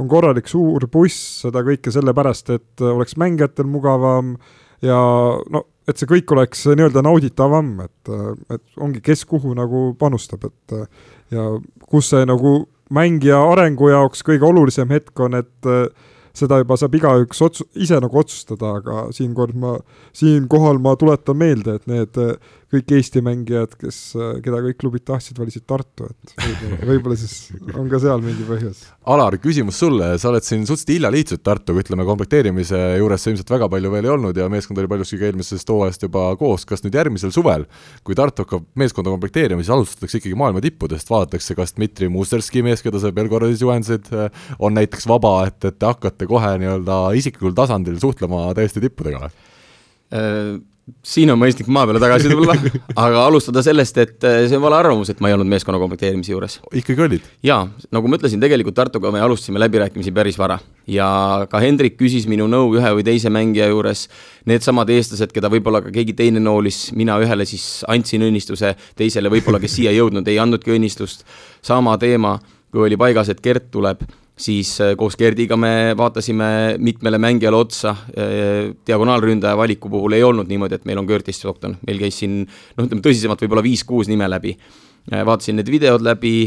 on 0.00 0.08
korralik 0.08 0.48
suur 0.48 0.88
buss, 0.90 1.44
seda 1.44 1.62
kõike 1.62 1.92
sellepärast, 1.94 2.50
et 2.50 2.80
oleks 2.80 3.14
mängijatel 3.20 3.68
mugavam 3.70 4.34
ja 4.82 4.98
no 5.52 5.66
et 5.86 5.98
see 5.98 6.08
kõik 6.08 6.32
oleks 6.32 6.64
nii-öelda 6.70 7.02
nauditavam, 7.04 7.72
et, 7.84 8.12
et 8.54 8.82
ongi, 8.82 9.02
kes 9.04 9.24
kuhu 9.28 9.54
nagu 9.58 9.90
panustab, 9.98 10.46
et 10.48 10.76
ja 11.34 11.48
kus 11.90 12.12
see 12.12 12.26
nagu 12.28 12.62
mängija 12.92 13.40
arengu 13.52 13.90
jaoks 13.92 14.24
kõige 14.26 14.48
olulisem 14.48 14.90
hetk 14.92 15.20
on, 15.24 15.38
et 15.40 15.68
äh, 15.70 15.86
seda 16.36 16.60
juba 16.62 16.78
saab 16.80 16.96
igaüks 16.96 17.42
otsu-, 17.44 17.68
ise 17.74 17.98
nagu 18.00 18.18
otsustada, 18.20 18.76
aga 18.80 19.06
siinkord 19.14 19.56
ma, 19.58 19.76
siinkohal 20.16 20.80
ma 20.82 20.94
tuletan 21.00 21.38
meelde, 21.40 21.78
et 21.78 21.88
need 21.90 22.20
äh, 22.20 22.36
kõik 22.72 22.92
Eesti 22.96 23.20
mängijad, 23.24 23.74
kes, 23.76 23.98
keda 24.44 24.60
kõik 24.64 24.78
klubid 24.80 25.04
tahtsid, 25.08 25.36
valisid 25.36 25.64
Tartu, 25.68 26.06
et 26.08 26.32
võib-olla, 26.40 26.78
võib-olla 26.88 27.16
siis 27.20 27.34
on 27.76 27.90
ka 27.92 28.00
seal 28.00 28.22
mingi 28.24 28.46
põhjus. 28.48 28.80
Alar, 29.12 29.36
küsimus 29.42 29.76
sulle, 29.82 30.08
sa 30.22 30.30
oled 30.30 30.46
siin 30.46 30.64
suhteliselt 30.64 30.94
hilja 30.94 31.10
liitunud 31.12 31.44
Tartuga, 31.44 31.82
ütleme 31.84 32.06
komplekteerimise 32.08 32.80
juures 33.02 33.24
sa 33.24 33.32
ilmselt 33.32 33.52
väga 33.52 33.68
palju 33.74 33.92
veel 33.92 34.08
ei 34.08 34.14
olnud 34.14 34.40
ja 34.40 34.48
meeskond 34.52 34.80
oli 34.80 34.90
paljuski 34.94 35.20
ka 35.20 35.28
eelmisest 35.28 35.74
hooajast 35.74 36.08
juba 36.08 36.24
koos, 36.40 36.64
kas 36.68 36.84
nüüd 36.86 36.96
järgmisel 36.96 37.34
suvel, 37.34 37.68
kui 38.06 38.16
Tartu 38.18 38.46
hakkab 38.46 38.66
meeskonda 38.80 39.12
komplekteerima, 39.12 39.60
siis 39.60 39.74
alustatakse 39.76 40.22
ikkagi 40.22 40.38
maailma 40.40 40.64
tippudest, 40.64 41.12
vaadatakse, 41.12 41.58
kas 41.58 41.76
Dmitri 41.76 42.08
Musterski 42.12 42.64
mees, 42.64 42.84
keda 42.84 43.02
sa 43.02 43.12
Belgorodis 43.12 43.60
juhendasid, 43.60 44.08
on 44.58 44.80
näiteks 44.80 45.08
vaba, 45.12 45.42
et, 45.50 45.60
et 45.68 45.76
te 45.76 45.92
hakkate 45.92 46.28
kohe 46.30 46.56
nii-öelda 46.62 47.02
isiklikul 47.20 47.56
tasandil 47.58 48.00
suhtlema 48.00 48.48
täiesti 48.56 48.80
tippudega 48.88 49.26
või? 49.26 49.40
Siin 51.06 51.30
on 51.30 51.38
mõistlik 51.38 51.68
maa 51.70 51.84
peale 51.86 52.00
tagasi 52.02 52.30
tulla, 52.32 52.56
aga 52.98 53.20
alustada 53.22 53.62
sellest, 53.62 53.98
et 54.02 54.24
äh, 54.26 54.40
see 54.50 54.58
on 54.58 54.64
vale 54.64 54.80
arvamus, 54.80 55.12
et 55.12 55.20
ma 55.22 55.30
ei 55.30 55.36
olnud 55.36 55.46
meeskonna 55.46 55.78
komplekteerimise 55.78 56.32
juures. 56.32 56.56
ikkagi 56.74 57.04
olid? 57.04 57.28
jaa, 57.46 57.60
nagu 57.94 58.10
ma 58.10 58.18
ütlesin, 58.18 58.42
tegelikult 58.42 58.74
Tartuga 58.74 59.12
me 59.14 59.22
alustasime 59.22 59.62
läbirääkimisi 59.62 60.10
päris 60.14 60.38
vara. 60.40 60.58
Ja 60.90 61.06
ka 61.50 61.60
Hendrik 61.62 61.94
küsis 62.00 62.26
minu 62.26 62.48
nõu 62.50 62.74
ühe 62.80 62.90
või 62.98 63.06
teise 63.06 63.30
mängija 63.30 63.68
juures, 63.70 64.08
needsamad 64.50 64.90
eestlased, 64.90 65.30
keda 65.34 65.52
võib-olla 65.52 65.84
ka 65.84 65.94
keegi 65.94 66.16
teine 66.18 66.42
noolis, 66.42 66.88
mina 66.98 67.20
ühele 67.22 67.46
siis 67.46 67.84
andsin 67.86 68.26
õnnistuse, 68.26 68.74
teisele 68.98 69.30
võib-olla, 69.30 69.62
kes 69.62 69.78
siia 69.78 69.94
ei 69.94 70.00
jõudnud, 70.02 70.26
ei 70.26 70.42
andnudki 70.42 70.74
õnnistust, 70.74 71.22
sama 71.62 71.94
teema, 72.02 72.40
kui 72.74 72.88
oli 72.88 72.98
paigas, 72.98 73.30
et 73.30 73.44
Gert 73.44 73.70
tuleb 73.70 74.02
siis 74.42 74.74
äh, 74.80 74.94
koos 74.98 75.16
Gerdiga 75.18 75.56
me 75.60 75.94
vaatasime 75.98 76.76
mitmele 76.82 77.18
mängijale 77.22 77.58
otsa, 77.58 77.94
äh, 78.16 78.72
diagonaalründaja 78.86 79.56
valiku 79.56 79.90
puhul 79.92 80.16
ei 80.16 80.24
olnud 80.26 80.50
niimoodi, 80.50 80.80
et 80.80 80.86
meil 80.88 81.00
on 81.02 81.08
Curtis 81.08 81.38
Stockton, 81.42 81.76
meil 81.86 82.00
käis 82.02 82.22
siin 82.22 82.42
noh, 82.42 82.86
ütleme 82.86 83.04
tõsisemalt 83.04 83.44
võib-olla 83.44 83.64
viis-kuus 83.64 84.10
nime 84.10 84.28
läbi. 84.30 84.54
Äh, 85.12 85.22
vaatasin 85.26 85.58
need 85.58 85.70
videod 85.70 86.02
läbi, 86.06 86.46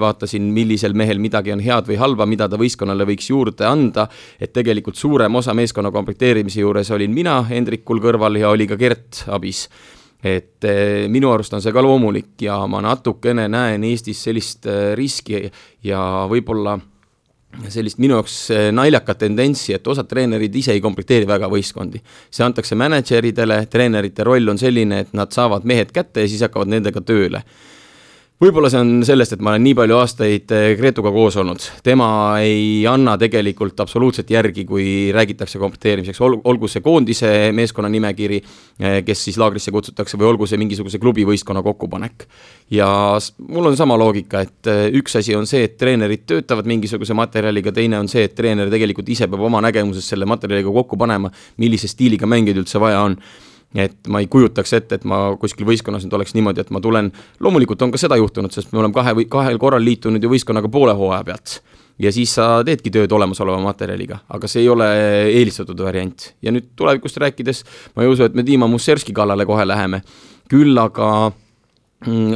vaatasin, 0.00 0.46
millisel 0.56 0.96
mehel 0.96 1.20
midagi 1.22 1.52
on 1.54 1.62
head 1.64 1.88
või 1.88 1.98
halba, 2.00 2.28
mida 2.28 2.48
ta 2.48 2.60
võistkonnale 2.60 3.06
võiks 3.08 3.28
juurde 3.32 3.66
anda, 3.68 4.06
et 4.40 4.52
tegelikult 4.56 5.00
suurem 5.00 5.40
osa 5.40 5.56
meeskonna 5.56 5.92
komplekteerimise 5.92 6.64
juures 6.64 6.92
olin 6.96 7.12
mina 7.16 7.40
Hendrikul 7.48 8.02
kõrval 8.04 8.40
ja 8.40 8.52
oli 8.52 8.68
ka 8.70 8.80
Gert 8.80 9.24
abis. 9.32 9.66
Et 10.24 10.64
minu 11.12 11.28
arust 11.28 11.52
on 11.52 11.60
see 11.60 11.72
ka 11.74 11.82
loomulik 11.84 12.40
ja 12.40 12.54
ma 12.64 12.78
natukene 12.80 13.44
näen 13.52 13.82
Eestis 13.84 14.22
sellist 14.24 14.64
riski 14.96 15.42
ja 15.84 16.00
võib-olla 16.30 16.78
sellist 17.68 18.00
minu 18.02 18.18
jaoks 18.18 18.38
eh, 18.54 18.70
naljakat 18.74 19.22
tendentsi, 19.24 19.74
et 19.76 19.86
osad 19.86 20.08
treenerid 20.10 20.54
ise 20.56 20.74
ei 20.74 20.82
komplekteeri 20.84 21.28
väga 21.28 21.50
võistkondi. 21.52 22.02
see 22.30 22.44
antakse 22.46 22.78
mänedžeridele, 22.78 23.64
treenerite 23.70 24.24
roll 24.24 24.48
on 24.48 24.58
selline, 24.58 25.04
et 25.06 25.14
nad 25.14 25.32
saavad 25.32 25.64
mehed 25.64 25.92
kätte 25.92 26.24
ja 26.24 26.28
siis 26.28 26.42
hakkavad 26.46 26.72
nendega 26.72 27.00
tööle 27.00 27.44
võib-olla 28.42 28.68
see 28.70 28.80
on 28.82 28.90
sellest, 29.06 29.36
et 29.36 29.42
ma 29.44 29.52
olen 29.52 29.62
nii 29.62 29.76
palju 29.78 29.96
aastaid 30.00 30.52
eh, 30.54 30.64
Gretuga 30.78 31.12
koos 31.14 31.36
olnud, 31.38 31.62
tema 31.86 32.08
ei 32.42 32.82
anna 32.90 33.14
tegelikult 33.20 33.78
absoluutselt 33.84 34.30
järgi, 34.34 34.64
kui 34.66 34.86
räägitakse 35.14 35.60
komplekteerimiseks, 35.62 36.20
ol-, 36.24 36.40
olgu 36.50 36.70
see 36.70 36.82
koondise 36.84 37.30
meeskonna 37.54 37.90
nimekiri, 37.94 38.40
eh, 38.80 38.98
kes 39.06 39.24
siis 39.28 39.38
laagrisse 39.40 39.74
kutsutakse, 39.74 40.18
või 40.20 40.32
olgu 40.32 40.50
see 40.50 40.58
mingisuguse 40.60 40.98
klubivõistkonna 41.02 41.62
kokkupanek. 41.64 42.26
ja 42.74 42.88
mul 43.48 43.70
on 43.70 43.78
sama 43.78 43.96
loogika, 44.00 44.42
et 44.42 44.72
eh, 44.72 44.84
üks 44.98 45.18
asi 45.20 45.38
on 45.38 45.46
see, 45.46 45.64
et 45.68 45.78
treenerid 45.78 46.26
töötavad 46.26 46.66
mingisuguse 46.66 47.14
materjaliga, 47.14 47.72
teine 47.72 48.02
on 48.02 48.10
see, 48.10 48.26
et 48.26 48.34
treener 48.34 48.70
tegelikult 48.70 49.08
ise 49.08 49.30
peab 49.30 49.46
oma 49.46 49.62
nägemuses 49.64 50.10
selle 50.10 50.26
materjaliga 50.26 50.74
kokku 50.74 50.98
panema, 50.98 51.30
millise 51.62 51.88
stiiliga 51.88 52.26
mängijaid 52.26 52.64
üldse 52.64 52.82
vaja 52.82 53.06
on 53.06 53.20
et 53.74 54.08
ma 54.08 54.22
ei 54.22 54.28
kujutaks 54.30 54.72
ette, 54.78 54.98
et 54.98 55.06
ma 55.08 55.34
kuskil 55.40 55.66
võistkonnas 55.68 56.06
nüüd 56.06 56.16
oleks 56.18 56.34
niimoodi, 56.36 56.62
et 56.62 56.72
ma 56.74 56.82
tulen, 56.82 57.10
loomulikult 57.42 57.82
on 57.82 57.94
ka 57.94 58.00
seda 58.00 58.18
juhtunud, 58.20 58.54
sest 58.54 58.72
me 58.72 58.82
oleme 58.82 58.94
kahe 58.94 59.14
või 59.18 59.28
kahel 59.30 59.58
korral 59.62 59.84
liitunud 59.84 60.22
ju 60.22 60.30
võistkonnaga 60.30 60.70
poole 60.72 60.94
hooaja 60.96 61.24
pealt. 61.26 61.60
ja 61.98 62.10
siis 62.12 62.32
sa 62.34 62.64
teedki 62.66 62.90
tööd 62.90 63.12
olemasoleva 63.12 63.60
materjaliga, 63.62 64.18
aga 64.28 64.48
see 64.50 64.64
ei 64.64 64.68
ole 64.68 64.88
eelistatud 65.30 65.80
variant. 65.80 66.32
ja 66.42 66.52
nüüd 66.52 66.72
tulevikust 66.76 67.18
rääkides, 67.18 67.64
ma 67.96 68.02
ei 68.02 68.08
usu, 68.08 68.24
et 68.24 68.34
me 68.34 68.46
Dima 68.46 68.66
Musserski 68.66 69.12
kallale 69.12 69.46
kohe 69.46 69.66
läheme, 69.66 70.02
küll 70.50 70.78
aga 70.78 71.32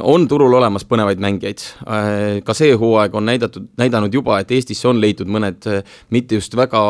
on 0.02 0.26
turul 0.28 0.54
olemas 0.58 0.84
põnevaid 0.88 1.20
mängijaid, 1.22 1.62
äh, 1.84 2.40
ka 2.44 2.54
see 2.56 2.74
hooaeg 2.78 3.14
on 3.18 3.26
näidatud, 3.28 3.68
näidanud 3.80 4.14
juba, 4.14 4.38
et 4.40 4.50
Eestisse 4.54 4.88
on 4.88 5.00
leitud 5.00 5.28
mõned 5.30 5.68
äh, 5.68 5.96
mitte 6.14 6.38
just 6.38 6.56
väga 6.56 6.80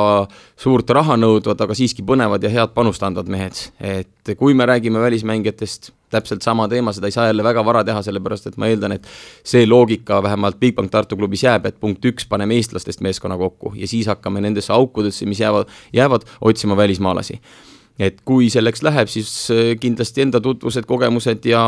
suurt 0.59 0.91
raha 0.95 1.16
nõudvad, 1.18 1.61
aga 1.64 1.76
siiski 1.79 2.05
põnevad 2.07 2.45
ja 2.45 2.53
head 2.53 2.74
panust 2.76 3.03
andvad 3.03 3.31
mehed. 3.33 3.68
et 3.81 4.35
kui 4.39 4.55
me 4.55 4.66
räägime 4.66 5.01
välismängijatest, 5.01 5.91
täpselt 6.11 6.43
sama 6.43 6.68
teema, 6.68 6.93
seda 6.93 7.09
ei 7.09 7.14
saa 7.14 7.26
jälle 7.26 7.45
väga 7.45 7.64
vara 7.64 7.85
teha, 7.85 8.03
sellepärast 8.03 8.47
et 8.51 8.59
ma 8.61 8.68
eeldan, 8.68 8.93
et 8.97 9.09
see 9.45 9.66
loogika 9.66 10.22
vähemalt 10.22 10.61
Bigbank 10.61 10.91
Tartu 10.91 11.16
klubis 11.16 11.43
jääb, 11.45 11.66
et 11.66 11.81
punkt 11.81 12.05
üks, 12.05 12.29
paneme 12.29 12.57
eestlastest 12.57 13.03
meeskonna 13.05 13.39
kokku 13.41 13.74
ja 13.76 13.89
siis 13.89 14.07
hakkame 14.09 14.41
nendesse 14.45 14.72
aukudesse, 14.72 15.26
mis 15.26 15.41
jäävad, 15.41 15.68
jäävad, 15.93 16.29
otsima 16.41 16.76
välismaalasi 16.76 17.41
et 17.99 18.20
kui 18.24 18.51
selleks 18.53 18.84
läheb, 18.86 19.11
siis 19.12 19.32
äh, 19.55 19.72
kindlasti 19.80 20.26
enda 20.26 20.42
tutvused, 20.44 20.86
kogemused 20.88 21.49
ja, 21.49 21.64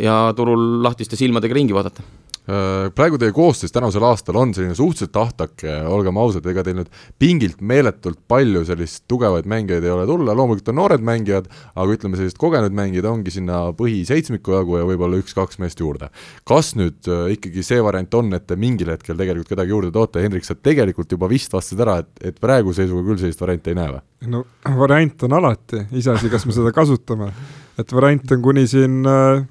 ja 0.00 0.18
turul 0.36 0.82
lahtiste 0.84 1.18
silmadega 1.20 1.56
ringi 1.58 1.76
vaadata 1.76 2.04
Äh, 2.42 2.88
praegu 2.90 3.20
teie 3.22 3.30
koosseis 3.30 3.70
tänavusel 3.70 4.02
aastal 4.02 4.34
on 4.40 4.50
selline 4.50 4.74
suhteliselt 4.74 5.14
ahtake, 5.20 5.76
olgem 5.86 6.16
ausad, 6.18 6.46
ega 6.50 6.64
teil 6.66 6.74
nüüd 6.80 6.88
pingilt 7.22 7.60
meeletult 7.62 8.18
palju 8.26 8.64
sellist 8.66 9.04
tugevaid 9.06 9.46
mängijaid 9.46 9.86
ei 9.86 9.92
ole 9.94 10.08
tulla, 10.10 10.34
loomulikult 10.34 10.72
on 10.72 10.78
noored 10.80 11.06
mängijad, 11.06 11.46
aga 11.76 11.94
ütleme, 11.94 12.18
sellised 12.18 12.40
kogenud 12.42 12.74
mängijad 12.74 13.06
ongi 13.12 13.30
sinna 13.30 13.62
põhiseitsmiku 13.78 14.56
jagu 14.56 14.80
ja 14.80 14.88
võib-olla 14.90 15.22
üks-kaks 15.22 15.62
meest 15.62 15.78
juurde. 15.84 16.10
kas 16.42 16.74
nüüd 16.74 17.06
äh, 17.06 17.28
ikkagi 17.36 17.62
see 17.62 17.78
variant 17.78 18.18
on, 18.18 18.34
et 18.34 18.50
te 18.50 18.58
mingil 18.58 18.90
hetkel 18.90 19.22
tegelikult 19.22 19.54
kedagi 19.54 19.76
juurde 19.76 19.94
toote, 19.94 20.26
Hendrik, 20.26 20.42
sa 20.42 20.58
tegelikult 20.58 21.14
juba 21.14 21.30
vist 21.30 21.54
vastasid 21.54 21.86
ära, 21.86 22.00
et, 22.02 22.10
et 22.26 22.42
praeguse 22.42 22.82
seisuga 22.82 23.06
küll 23.06 23.22
sellist 23.22 23.46
varianti 23.46 23.70
ei 23.70 23.78
näe 23.78 24.00
või? 24.00 24.02
No 24.30 24.44
variant 24.78 25.22
on 25.26 25.38
alati, 25.38 25.86
iseasi, 25.98 26.30
kas 26.32 26.46
me 26.46 26.54
seda 26.56 26.72
kasutame. 26.74 27.32
et 27.78 27.92
variant 27.92 28.36
on 28.36 28.42
kuni 28.42 28.66
siin 28.70 29.02
äh, 29.08 29.44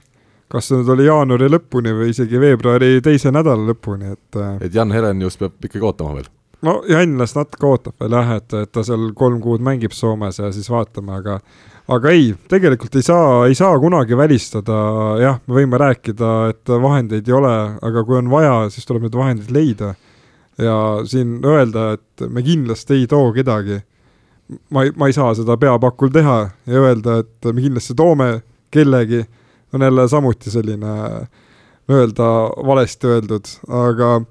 kas 0.52 0.68
see 0.68 0.82
nüüd 0.82 0.92
oli 0.96 1.08
jaanuari 1.08 1.50
lõpuni 1.52 1.96
või 1.96 2.12
isegi 2.12 2.40
veebruari 2.40 3.00
teise 3.04 3.32
nädala 3.32 3.72
lõpuni, 3.72 4.14
et 4.16 4.40
äh, 4.40 4.54
et 4.68 4.76
Jan 4.76 4.92
Helenius 4.92 5.40
peab 5.40 5.58
ikkagi 5.64 5.86
ootama 5.88 6.20
veel? 6.20 6.30
no 6.66 6.82
Jan 6.90 7.18
las 7.20 7.36
natuke 7.38 7.68
ootab 7.68 8.02
veel 8.02 8.16
jah, 8.18 8.34
et, 8.38 8.54
et 8.54 8.72
ta 8.72 8.84
seal 8.86 9.12
kolm 9.18 9.42
kuud 9.44 9.64
mängib 9.66 9.96
Soomes 9.96 10.42
ja 10.42 10.52
siis 10.54 10.70
vaatame, 10.72 11.18
aga 11.22 11.40
aga 11.92 12.14
ei, 12.14 12.32
tegelikult 12.52 12.96
ei 13.00 13.06
saa, 13.06 13.46
ei 13.50 13.56
saa 13.58 13.74
kunagi 13.82 14.18
välistada, 14.18 14.78
jah, 15.22 15.40
me 15.48 15.58
võime 15.60 15.80
rääkida, 15.82 16.32
et 16.54 16.72
vahendeid 16.72 17.28
ei 17.28 17.36
ole, 17.36 17.56
aga 17.82 18.04
kui 18.08 18.20
on 18.20 18.30
vaja, 18.32 18.56
siis 18.72 18.88
tuleb 18.88 19.08
need 19.08 19.18
vahendid 19.18 19.52
leida. 19.52 19.96
ja 20.62 20.76
siin 21.08 21.40
öelda, 21.48 21.96
et 21.98 22.28
me 22.30 22.44
kindlasti 22.46 23.00
ei 23.00 23.08
too 23.10 23.32
kedagi, 23.34 23.80
ma 24.70 24.84
ei, 24.84 24.92
ma 24.96 25.08
ei 25.08 25.16
saa 25.16 25.34
seda 25.38 25.58
peapakul 25.58 26.12
teha 26.14 26.38
ja 26.68 26.82
öelda, 26.88 27.22
et 27.24 27.52
me 27.54 27.62
kindlasti 27.62 27.96
toome 27.98 28.34
kellegi 28.72 29.24
on 29.74 29.82
jälle 29.82 30.08
samuti 30.10 30.52
selline 30.52 30.88
öelda 31.90 32.28
valesti 32.66 33.08
öeldud, 33.08 33.48
aga 33.68 34.22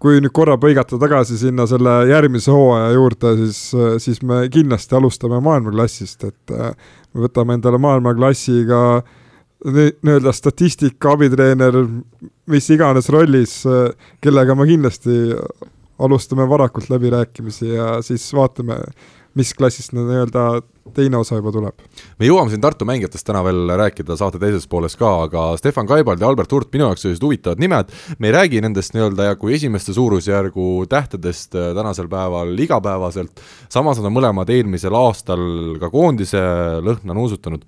kui 0.00 0.20
nüüd 0.22 0.32
korra 0.32 0.56
põigata 0.60 0.98
tagasi 1.00 1.38
sinna 1.38 1.66
selle 1.68 1.92
järgmise 2.08 2.52
hooaja 2.54 2.92
juurde, 2.94 3.34
siis, 3.42 3.58
siis 4.04 4.22
me 4.22 4.44
kindlasti 4.52 4.96
alustame 4.96 5.40
maailmaklassist, 5.44 6.24
et 6.24 6.54
me 6.54 7.26
võtame 7.26 7.58
endale 7.58 7.80
maailmaklassiga 7.82 8.80
nii-öelda 9.60 10.32
statistika, 10.32 11.12
abitreener, 11.12 11.76
mis 12.48 12.70
iganes 12.72 13.10
rollis, 13.12 13.58
kellega 14.24 14.56
me 14.56 14.66
kindlasti 14.70 15.18
alustame 16.00 16.46
varakult 16.48 16.88
läbirääkimisi 16.88 17.74
ja 17.74 17.98
siis 18.02 18.24
vaatame, 18.32 18.78
mis 19.38 19.52
klassist 19.54 19.94
nii-öelda 19.94 20.44
teine 20.94 21.20
osa 21.20 21.38
juba 21.38 21.52
tuleb. 21.54 21.82
me 22.18 22.26
jõuame 22.26 22.50
siin 22.50 22.62
Tartu 22.62 22.86
mängijatest 22.88 23.26
täna 23.26 23.42
veel 23.46 23.74
rääkida 23.78 24.16
saate 24.18 24.40
teises 24.42 24.66
pooles 24.70 24.96
ka, 24.98 25.10
aga 25.26 25.44
Stefan 25.60 25.86
Kaibald 25.86 26.22
ja 26.22 26.30
Albert 26.30 26.52
Hurt 26.52 26.72
minu 26.74 26.88
jaoks 26.88 27.04
sellised 27.06 27.24
huvitavad 27.24 27.62
nimed, 27.62 27.92
me 28.18 28.30
ei 28.30 28.34
räägi 28.34 28.62
nendest 28.64 28.96
nii-öelda 28.96 29.34
kui 29.40 29.54
esimeste 29.54 29.94
suurusjärgu 29.96 30.86
tähtedest 30.90 31.54
äh, 31.54 31.72
tänasel 31.78 32.10
päeval 32.10 32.56
igapäevaselt, 32.58 33.42
samas 33.70 34.00
nad 34.00 34.10
on 34.10 34.16
mõlemad 34.18 34.50
eelmisel 34.50 34.96
aastal 34.98 35.76
ka 35.82 35.92
koondise 35.92 36.42
lõhna 36.86 37.14
nuusutanud 37.14 37.66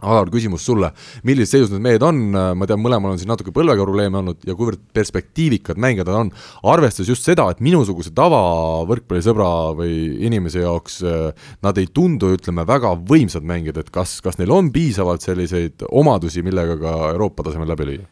Alar, 0.00 0.30
küsimus 0.32 0.64
sulle, 0.66 0.92
millises 1.28 1.54
seisus 1.54 1.74
need 1.74 1.84
mehed 1.84 2.04
on, 2.06 2.22
ma 2.32 2.68
tean, 2.68 2.80
mõlemal 2.82 3.14
on 3.14 3.20
siin 3.20 3.30
natuke 3.30 3.52
põlvega 3.54 3.84
probleeme 3.84 4.20
olnud 4.20 4.46
ja 4.48 4.56
kuivõrd 4.56 4.82
perspektiivikad 4.96 5.80
mängijad 5.80 6.10
nad 6.10 6.20
on, 6.24 6.32
arvestades 6.72 7.10
just 7.12 7.26
seda, 7.26 7.48
et 7.52 7.62
minusuguse 7.64 8.12
tavavõrkpallisõbra 8.16 9.50
või 9.78 9.96
inimese 10.26 10.64
jaoks 10.64 11.00
eh, 11.06 11.50
nad 11.64 11.80
ei 11.80 11.90
tundu, 11.92 12.34
ütleme, 12.36 12.66
väga 12.68 12.94
võimsad 13.08 13.46
mängijad, 13.46 13.82
et 13.82 13.92
kas, 13.94 14.18
kas 14.24 14.40
neil 14.40 14.52
on 14.54 14.70
piisavalt 14.74 15.24
selliseid 15.24 15.86
omadusi, 15.90 16.44
millega 16.46 16.78
ka 16.80 16.96
Euroopa 17.12 17.46
tasemel 17.46 17.70
läbi 17.74 17.92
lüüa? 17.92 18.08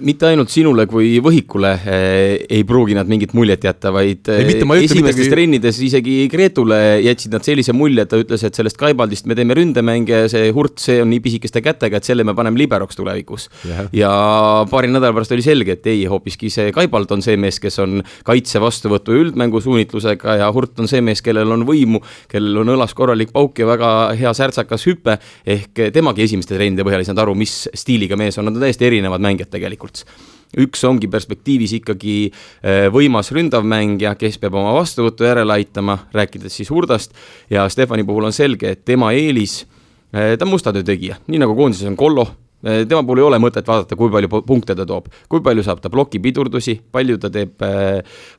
mitte 0.00 0.24
ainult 0.30 0.48
sinule 0.50 0.86
kui 0.88 1.18
võhikule 1.22 1.70
eh, 1.78 2.46
ei 2.48 2.62
pruugi 2.66 2.94
nad 2.96 3.10
mingit 3.10 3.34
muljet 3.36 3.62
jätta, 3.68 3.92
vaid 3.94 4.30
ei, 4.32 4.46
mitte, 4.48 4.64
eh, 4.64 4.86
esimestes 4.86 5.20
midagi... 5.20 5.34
trennides 5.34 5.80
isegi 5.84 6.14
Gretule 6.32 6.78
jätsid 7.04 7.36
nad 7.36 7.44
sellise 7.46 7.74
mulje, 7.76 8.06
et 8.06 8.10
ta 8.10 8.18
ütles, 8.18 8.42
et 8.46 8.56
sellest 8.56 8.80
Kaibaldist 8.80 9.28
me 9.30 9.36
teeme 9.38 9.54
ründemänge, 9.58 10.24
see 10.32 10.48
Hurt, 10.56 10.80
see 10.82 10.98
on 11.04 11.12
nii 11.12 11.20
pisikeste 11.30 11.62
kätega, 11.62 12.00
et 12.00 12.08
selle 12.08 12.24
me 12.26 12.34
paneme 12.34 12.58
liberoks 12.58 12.98
tulevikus. 12.98 13.48
Yeah.. 13.66 13.88
ja 13.92 14.10
paari 14.70 14.90
nädala 14.90 15.14
pärast 15.16 15.34
oli 15.36 15.44
selge, 15.44 15.78
et 15.78 15.86
ei, 15.90 16.04
hoopiski 16.10 16.50
see 16.52 16.72
Kaibald 16.74 17.10
on 17.14 17.22
see 17.24 17.36
mees, 17.40 17.60
kes 17.62 17.78
on 17.82 18.00
kaitse 18.26 18.60
vastuvõtu 18.62 19.14
üldmängu 19.16 19.62
suunitlusega 19.62 20.40
ja 20.42 20.50
Hurt 20.54 20.80
on 20.82 20.90
see 20.90 21.02
mees, 21.04 21.22
kellel 21.22 21.54
on 21.54 21.64
võimu, 21.68 22.02
kellel 22.30 22.62
on 22.64 22.74
õlas 22.74 22.94
korralik 22.96 23.32
pauk 23.34 23.58
ja 23.62 23.68
väga 23.70 23.92
hea 24.18 24.34
särtsakas 24.36 24.86
hüpe, 24.90 25.18
ehk 25.46 25.86
temagi 25.94 26.26
esimeste 26.26 26.58
trennide 26.58 26.86
põhjal 26.86 27.04
ei 27.04 27.08
saanud 27.08 27.24
aru, 27.26 27.38
mis 27.38 27.62
stiiliga 27.76 28.18
mees 28.20 28.38
on, 28.38 28.48
nad 28.50 28.58
on 28.58 28.66
täiesti 28.66 28.90
erinevad 28.90 29.22
mängijad 29.22 29.52
tegelikult. 29.52 30.04
Üks 30.58 30.80
ongi 30.82 31.06
perspektiivis 31.06 31.76
ikkagi 31.76 32.14
äh, 32.26 32.88
võimas 32.90 33.30
ründav 33.30 33.62
mängija, 33.62 34.16
kes 34.18 34.40
peab 34.42 34.56
oma 34.58 34.72
vastuvõttu 34.74 35.28
järele 35.28 35.60
aitama, 35.60 36.00
rääkides 36.14 36.56
siis 36.58 36.72
Hurdast, 36.74 37.14
ja 37.52 37.68
Stefani 37.70 38.02
puhul 38.08 38.26
on 38.26 38.34
selge, 38.34 38.74
et 38.74 38.82
tema 38.88 39.12
eelis, 39.14 39.60
ta 40.12 40.46
on 40.46 40.52
musta 40.52 40.72
töö 40.74 40.86
tegija, 40.86 41.18
nii 41.30 41.42
nagu 41.42 41.56
koondises 41.58 41.88
on 41.90 41.96
Kollo, 41.98 42.26
äh, 42.66 42.84
tema 42.88 43.02
puhul 43.02 43.22
ei 43.22 43.28
ole 43.28 43.42
mõtet 43.42 43.66
vaadata, 43.66 43.98
kui 43.98 44.12
palju 44.12 44.42
punkte 44.46 44.76
ta 44.78 44.86
toob, 44.86 45.10
kui 45.28 45.42
palju 45.44 45.66
saab 45.66 45.82
ta 45.82 45.92
plokipidurdusi, 45.92 46.80
palju 46.92 47.18
ta 47.22 47.30
teeb 47.30 47.62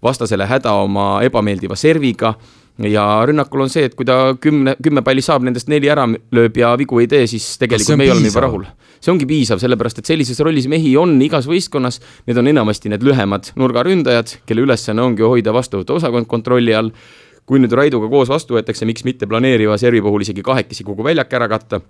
vastasele 0.04 0.50
häda 0.50 0.76
oma 0.86 1.14
ebameeldiva 1.28 1.80
serviga. 1.80 2.36
Ja 2.80 3.04
rünnakul 3.28 3.66
on 3.66 3.70
see, 3.70 3.84
et 3.90 3.96
kui 3.98 4.08
ta 4.08 4.34
kümne, 4.42 4.74
kümme 4.82 5.04
palli 5.06 5.22
saab, 5.22 5.44
nendest 5.46 5.70
neli 5.70 5.90
ära 5.92 6.06
lööb 6.08 6.56
ja 6.58 6.72
vigu 6.80 7.02
ei 7.02 7.10
tee, 7.12 7.26
siis 7.30 7.46
tegelikult 7.62 8.00
me 8.00 8.08
oleme 8.10 8.32
juba 8.32 8.46
rahul. 8.46 8.64
see 9.02 9.12
ongi 9.12 9.26
piisav, 9.26 9.60
sellepärast 9.62 9.98
et 9.98 10.10
sellises 10.10 10.40
rollis 10.46 10.68
mehi 10.70 10.94
on 10.98 11.16
igas 11.26 11.48
võistkonnas, 11.50 12.00
need 12.30 12.38
on 12.38 12.48
enamasti 12.48 12.90
need 12.90 13.04
lühemad 13.04 13.52
nurgaründajad, 13.58 14.36
kelle 14.46 14.62
ülesanne 14.62 15.02
ongi 15.02 15.26
hoida 15.26 15.54
vastuvõtu 15.54 15.98
osakond 15.98 16.30
kontrolli 16.30 16.76
all. 16.78 16.94
Kui 17.46 17.60
nüüd 17.60 17.74
Raiduga 17.76 18.10
koos 18.12 18.30
vastu 18.32 18.56
võetakse, 18.58 18.86
miks 18.86 19.06
mitte 19.08 19.28
planeeriva 19.28 19.78
servi 19.82 20.02
puhul 20.04 20.26
isegi 20.26 20.44
kahekesi 20.46 20.86
kogu 20.88 21.04
väljak 21.08 21.34
ära 21.34 21.50
katta 21.52 21.82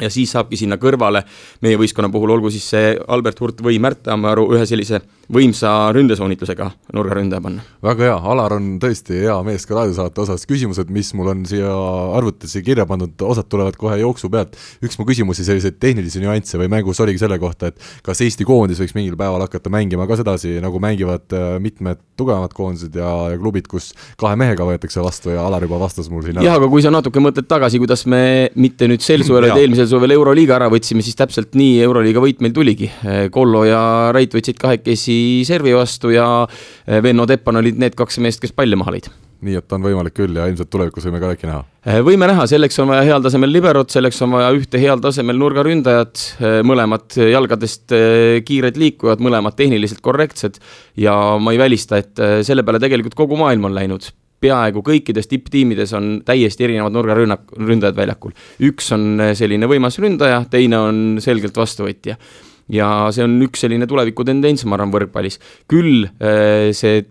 ja 0.00 0.10
siis 0.12 0.32
saabki 0.34 0.58
sinna 0.60 0.76
kõrvale 0.80 1.22
meie 1.64 1.78
võistkonna 1.80 2.10
puhul, 2.12 2.34
olgu 2.36 2.50
siis 2.52 2.66
see 2.74 2.96
Albert 3.08 3.40
Hurt 3.40 3.62
või 3.64 3.78
Märt 3.82 4.02
Tammearu 4.06 4.48
ühe 4.54 4.66
sellise 4.68 5.00
võimsa 5.32 5.70
ründesoonitlusega 5.94 6.68
nurgaründaja 6.94 7.42
panna. 7.42 7.64
väga 7.82 8.04
hea, 8.06 8.16
Alar 8.32 8.56
on 8.56 8.76
tõesti 8.82 9.22
hea 9.24 9.36
mees 9.46 9.66
ka 9.66 9.74
raadiosaate 9.78 10.22
osas, 10.22 10.46
küsimused, 10.46 10.90
mis 10.94 11.12
mul 11.18 11.32
on 11.32 11.42
siia 11.48 11.72
arvutisse 12.16 12.62
kirja 12.66 12.86
pandud, 12.86 13.14
osad 13.26 13.48
tulevad 13.50 13.78
kohe 13.80 13.98
jooksu 14.00 14.30
pealt. 14.30 14.56
üks 14.84 14.98
mu 15.00 15.06
küsimusi, 15.08 15.44
selliseid 15.46 15.80
tehnilisi 15.82 16.22
nüansse 16.22 16.60
või 16.60 16.70
mängus 16.72 17.00
oligi 17.02 17.22
selle 17.22 17.38
kohta, 17.42 17.72
et 17.72 17.80
kas 18.06 18.22
Eesti 18.22 18.46
koondis 18.46 18.80
võiks 18.82 18.94
mingil 18.94 19.16
päeval 19.18 19.42
hakata 19.46 19.72
mängima 19.72 20.06
ka 20.06 20.20
sedasi, 20.20 20.58
nagu 20.62 20.80
mängivad 20.82 21.34
äh, 21.34 21.56
mitmed 21.62 22.02
tugevamad 22.16 22.54
koondised 22.56 22.94
ja, 22.96 23.10
ja 23.32 23.40
klubid, 23.40 23.66
kus 23.70 23.92
kahe 24.20 24.38
mehega 24.38 24.66
võetakse 24.66 25.02
vastu 25.02 25.34
ja 25.34 25.42
Alar 25.46 25.66
juba 25.66 25.80
vastas 25.82 26.08
mul 26.12 26.22
siin 26.26 26.38
jah, 26.42 26.60
aga 26.60 26.70
kui 26.70 26.84
sa 26.84 26.94
natuke 26.94 27.22
mõtled 27.22 27.48
tagasi, 27.50 27.82
kuidas 27.82 28.06
me 28.06 28.22
mitte 28.54 28.86
nüüd 28.90 29.02
sel 29.04 29.26
suvel, 29.26 29.48
vaid 29.50 29.64
eelmisel 29.64 29.85
suvel 29.90 30.14
Euroliiga 30.16 30.56
ära 30.58 30.70
võtsime, 30.72 31.04
siis 31.04 31.18
täpselt 31.18 31.54
nii 31.58 31.80
Euroliiga 31.84 32.22
võit 32.22 32.42
meil 32.44 32.54
tuligi. 32.56 32.88
Kollo 33.34 33.64
ja 33.66 33.82
Rait 34.14 34.34
võtsid 34.34 34.58
kahekesi 34.60 35.44
servi 35.46 35.74
vastu 35.76 36.12
ja 36.14 36.26
eh, 36.46 37.00
Venno 37.04 37.26
Teppan 37.28 37.62
olid 37.62 37.78
need 37.80 37.96
kaks 37.98 38.20
meest, 38.24 38.42
kes 38.42 38.54
palle 38.56 38.78
maha 38.78 38.96
lõid 38.96 39.12
nii 39.46 39.58
et 39.58 39.72
on 39.76 39.82
võimalik 39.84 40.14
küll 40.16 40.38
ja 40.38 40.46
ilmselt 40.48 40.70
tulevikus 40.72 41.04
võime 41.06 41.18
ka 41.20 41.28
äkki 41.34 41.46
näha? 41.46 41.58
Eh, 41.84 41.98
võime 42.02 42.24
näha, 42.26 42.46
selleks 42.48 42.80
on 42.82 42.88
vaja 42.88 43.04
heal 43.04 43.22
tasemel 43.22 43.52
liberot, 43.52 43.92
selleks 43.92 44.18
on 44.24 44.32
vaja 44.32 44.48
ühte 44.56 44.80
heal 44.80 45.02
tasemel 45.04 45.36
nurgaründajat, 45.38 46.22
eh, 46.40 46.60
mõlemad 46.66 47.18
jalgadest 47.20 47.92
kiired 48.48 48.80
liikujad, 48.80 49.20
mõlemad 49.22 49.54
tehniliselt 49.58 50.00
korrektsed 50.02 50.56
ja 50.98 51.14
ma 51.38 51.52
ei 51.52 51.60
välista, 51.60 52.00
et 52.00 52.16
selle 52.48 52.64
peale 52.64 52.80
tegelikult 52.82 53.14
kogu 53.18 53.36
maailm 53.38 53.68
on 53.68 53.76
läinud 53.76 54.08
peaaegu 54.40 54.82
kõikides 54.84 55.30
tipptiimides 55.30 55.94
on 55.96 56.20
täiesti 56.26 56.66
erinevad 56.68 56.92
nurgarünnak, 56.92 57.48
ründajad 57.56 57.96
väljakul. 57.96 58.34
üks 58.68 58.92
on 58.92 59.22
selline 59.34 59.68
võimas 59.70 59.98
ründaja, 60.02 60.44
teine 60.50 60.78
on 60.78 61.00
selgelt 61.24 61.56
vastuvõtja 61.56 62.18
ja 62.72 62.88
see 63.14 63.24
on 63.26 63.36
üks 63.46 63.62
selline 63.64 63.86
tuleviku 63.88 64.24
tendents, 64.26 64.64
ma 64.66 64.76
arvan, 64.78 64.92
võrkpallis. 64.94 65.38
küll 65.70 66.06
äh, 66.06 66.72
see 66.76 67.04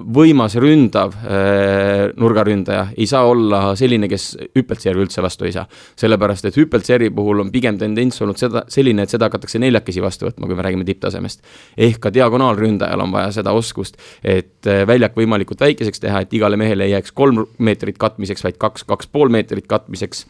võimas 0.00 0.54
ründav 0.60 1.12
äh, 1.20 2.08
nurgaründaja 2.16 2.86
ei 2.96 3.06
saa 3.06 3.26
olla 3.28 3.60
selline, 3.78 4.08
kes 4.10 4.32
hüppeltservi 4.56 5.04
üldse 5.04 5.22
vastu 5.22 5.46
ei 5.46 5.52
saa. 5.54 5.66
sellepärast, 6.00 6.48
et 6.48 6.56
hüppeltservi 6.56 7.10
puhul 7.14 7.44
on 7.44 7.52
pigem 7.52 7.78
tendents 7.78 8.22
olnud 8.24 8.40
seda, 8.40 8.64
selline, 8.72 9.04
et 9.04 9.12
seda 9.12 9.28
hakatakse 9.28 9.60
neljakesi 9.62 10.02
vastu 10.02 10.26
võtma, 10.28 10.48
kui 10.48 10.58
me 10.58 10.66
räägime 10.66 10.88
tipptasemest. 10.88 11.42
ehk 11.76 12.00
ka 12.02 12.12
diagonaalründajal 12.14 13.04
on 13.04 13.12
vaja 13.12 13.32
seda 13.38 13.52
oskust, 13.56 14.00
et 14.24 14.66
äh, 14.66 14.86
väljak 14.88 15.16
võimalikult 15.18 15.60
väikeseks 15.60 16.00
teha, 16.00 16.24
et 16.24 16.32
igale 16.32 16.56
mehele 16.56 16.88
ei 16.88 16.96
jääks 16.96 17.12
kolm 17.12 17.44
meetrit 17.58 17.98
katmiseks, 17.98 18.44
vaid 18.44 18.58
kaks, 18.58 18.88
kaks 18.88 19.12
pool 19.12 19.32
meetrit 19.32 19.68
katmiseks 19.68 20.26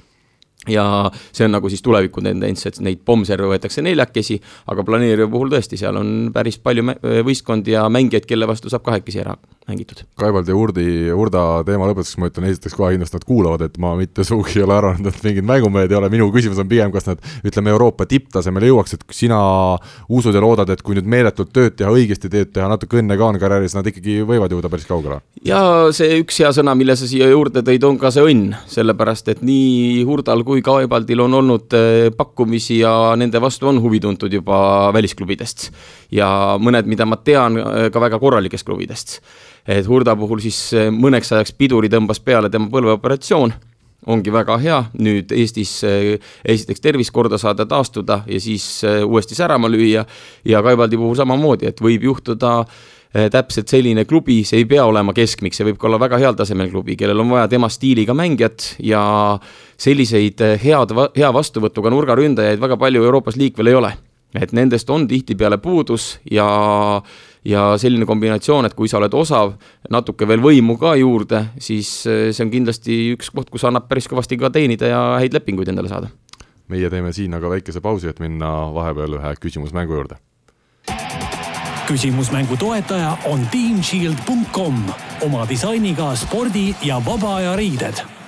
ja 0.70 1.10
see 1.32 1.46
on 1.46 1.56
nagu 1.56 1.70
siis 1.70 1.82
tuleviku 1.82 2.22
tendents, 2.22 2.66
et 2.68 2.78
neid 2.84 3.02
pommserve 3.04 3.48
võetakse 3.50 3.82
neljakesi, 3.82 4.38
aga 4.70 4.84
planeeriva 4.86 5.28
puhul 5.30 5.50
tõesti, 5.52 5.78
seal 5.80 5.98
on 5.98 6.30
päris 6.34 6.60
palju 6.62 6.86
võistkondi 7.26 7.74
ja 7.74 7.88
mängijaid, 7.90 8.28
kelle 8.28 8.46
vastu 8.50 8.70
saab 8.70 8.86
kahekesi 8.86 9.24
ära 9.24 9.36
mängitud. 9.68 10.02
Raivald 10.18 10.48
ja 10.48 10.56
Urdi, 10.58 10.84
Urda 11.14 11.42
teema 11.66 11.86
lõpetuseks 11.86 12.18
ma 12.18 12.28
ütlen 12.30 12.48
esiteks 12.48 12.74
kohe 12.74 12.92
kindlasti 12.94 13.18
nad 13.18 13.26
kuulavad, 13.26 13.62
et 13.68 13.76
ma 13.82 13.92
mitte 13.98 14.24
sugugi 14.26 14.58
ei 14.58 14.64
ole 14.66 14.74
arvanud, 14.74 15.06
et 15.06 15.20
mingid 15.22 15.46
mängumehed 15.46 15.92
ei 15.92 15.98
ole, 15.98 16.08
minu 16.10 16.26
küsimus 16.34 16.58
on 16.58 16.70
pigem, 16.70 16.90
kas 16.94 17.06
nad 17.06 17.22
ütleme, 17.46 17.70
Euroopa 17.70 18.06
tipptasemele 18.10 18.72
jõuaks, 18.72 18.96
et 18.96 19.04
sina 19.14 19.38
usud 20.10 20.34
ja 20.34 20.42
loodad, 20.42 20.72
et 20.74 20.82
kui 20.82 20.98
nüüd 20.98 21.06
meeletult 21.06 21.52
tööd 21.54 21.76
teha, 21.78 21.92
õigesti 21.94 22.30
tööd 22.32 22.50
teha, 22.54 22.66
natuke 22.72 22.98
õnne 22.98 23.18
ka 23.18 23.28
on 23.28 23.38
karjääris, 23.42 23.76
nad 23.78 23.86
ikkagi 23.86 24.18
võivad 24.26 24.54
jõuda 24.54 24.72
päris 24.72 24.88
kaugele? 24.88 25.20
ja 25.46 25.62
see 25.94 26.18
üks 26.22 26.42
hea 26.42 26.50
sõna, 26.54 26.74
mille 26.78 26.98
sa 26.98 27.06
siia 27.10 27.30
juurde 27.30 27.62
tõid, 27.66 27.86
on 27.86 28.00
ka 28.02 28.10
see 28.14 28.26
õnn, 28.32 28.56
sellepärast 28.70 29.30
et 29.30 29.46
nii 29.46 30.02
Hurdal 30.08 30.42
kui 30.46 30.62
ka 30.64 30.80
Aibaldil 30.82 31.22
on 31.22 31.38
olnud 31.38 31.78
eh, 31.78 32.10
pakkumisi 32.16 32.80
ja 32.82 33.14
nende 33.18 33.38
vastu 33.42 33.70
on 33.70 33.78
huvi 33.82 34.02
tuntud 34.02 34.32
juba 34.32 34.90
välisklubidest. 34.94 35.70
ja 36.10 36.58
mõned, 36.58 36.90
mida 36.90 37.06
ma 37.06 37.18
tean, 37.22 37.58
eh, 37.62 37.88
ka 37.94 38.02
väga 38.02 38.18
korralikest 38.22 38.66
klubidest 38.66 39.20
et 39.66 39.86
Hurda 39.86 40.14
puhul 40.18 40.42
siis 40.42 40.58
eh, 40.76 40.88
mõneks 40.94 41.32
ajaks 41.34 41.54
piduri 41.58 41.90
tõmbas 41.92 42.20
peale 42.24 42.50
tema 42.50 42.68
põlveoperatsioon, 42.72 43.52
ongi 44.12 44.32
väga 44.34 44.56
hea, 44.62 44.78
nüüd 44.98 45.34
Eestis 45.36 45.76
eh, 45.86 46.16
esiteks 46.44 46.82
tervist 46.82 47.14
korda 47.14 47.38
saada, 47.38 47.66
taastuda 47.70 48.22
ja 48.26 48.40
siis 48.42 48.66
eh, 48.88 49.02
uuesti 49.06 49.38
särama 49.38 49.70
lüüa. 49.70 50.04
Ja 50.48 50.62
Kaivaldi 50.62 50.98
puhul 50.98 51.16
samamoodi, 51.18 51.70
et 51.70 51.82
võib 51.82 52.10
juhtuda 52.10 52.62
täpselt 53.12 53.68
selline 53.68 54.06
klubi, 54.08 54.38
see 54.48 54.62
ei 54.62 54.64
pea 54.64 54.86
olema 54.88 55.12
keskmik, 55.12 55.52
see 55.52 55.66
võib 55.66 55.76
ka 55.76 55.84
olla 55.84 55.98
väga 56.00 56.16
heal 56.16 56.32
tasemel 56.32 56.70
klubi, 56.72 56.94
kellel 56.96 57.20
on 57.20 57.28
vaja 57.28 57.50
tema 57.52 57.68
stiiliga 57.68 58.14
mängijat 58.16 58.70
ja 58.80 59.02
selliseid 59.76 60.40
head, 60.62 60.94
hea 61.12 61.28
vastuvõtuga 61.36 61.92
nurgaründajaid 61.92 62.62
väga 62.62 62.78
palju 62.80 63.04
Euroopas 63.04 63.36
liikvel 63.36 63.68
ei 63.68 63.76
ole. 63.76 63.92
et 64.32 64.54
nendest 64.56 64.88
on 64.88 65.04
tihtipeale 65.04 65.58
puudus 65.60 66.14
ja 66.24 66.46
ja 67.44 67.64
selline 67.80 68.06
kombinatsioon, 68.06 68.66
et 68.66 68.74
kui 68.78 68.90
sa 68.90 69.00
oled 69.00 69.14
osav, 69.18 69.54
natuke 69.90 70.28
veel 70.28 70.42
võimu 70.42 70.76
ka 70.80 70.94
juurde, 71.00 71.44
siis 71.62 71.90
eh, 72.06 72.30
see 72.30 72.46
on 72.46 72.52
kindlasti 72.52 72.98
üks 73.16 73.32
koht, 73.34 73.50
kus 73.50 73.66
annab 73.68 73.88
päris 73.90 74.08
kõvasti 74.10 74.38
ka 74.40 74.52
teenida 74.54 74.90
ja 74.90 75.02
häid 75.22 75.34
lepinguid 75.34 75.72
endale 75.72 75.90
saada. 75.92 76.12
meie 76.72 76.88
teeme 76.90 77.12
siin 77.12 77.34
aga 77.34 77.50
väikese 77.50 77.80
pausi, 77.80 78.08
et 78.08 78.20
minna 78.20 78.48
vahepeal 78.72 79.18
ühe 79.18 79.34
küsimusmängu 79.40 79.98
juurde. 79.98 80.16
küsimusmängu 81.88 82.56
toetaja 82.56 83.16
on 83.26 83.46
teamshield.com 83.50 84.82
oma 85.26 85.46
disainiga 85.48 86.14
spordi 86.16 86.74
ja 86.82 87.02
vaba 87.04 87.36
aja 87.36 87.56
riided 87.56 88.21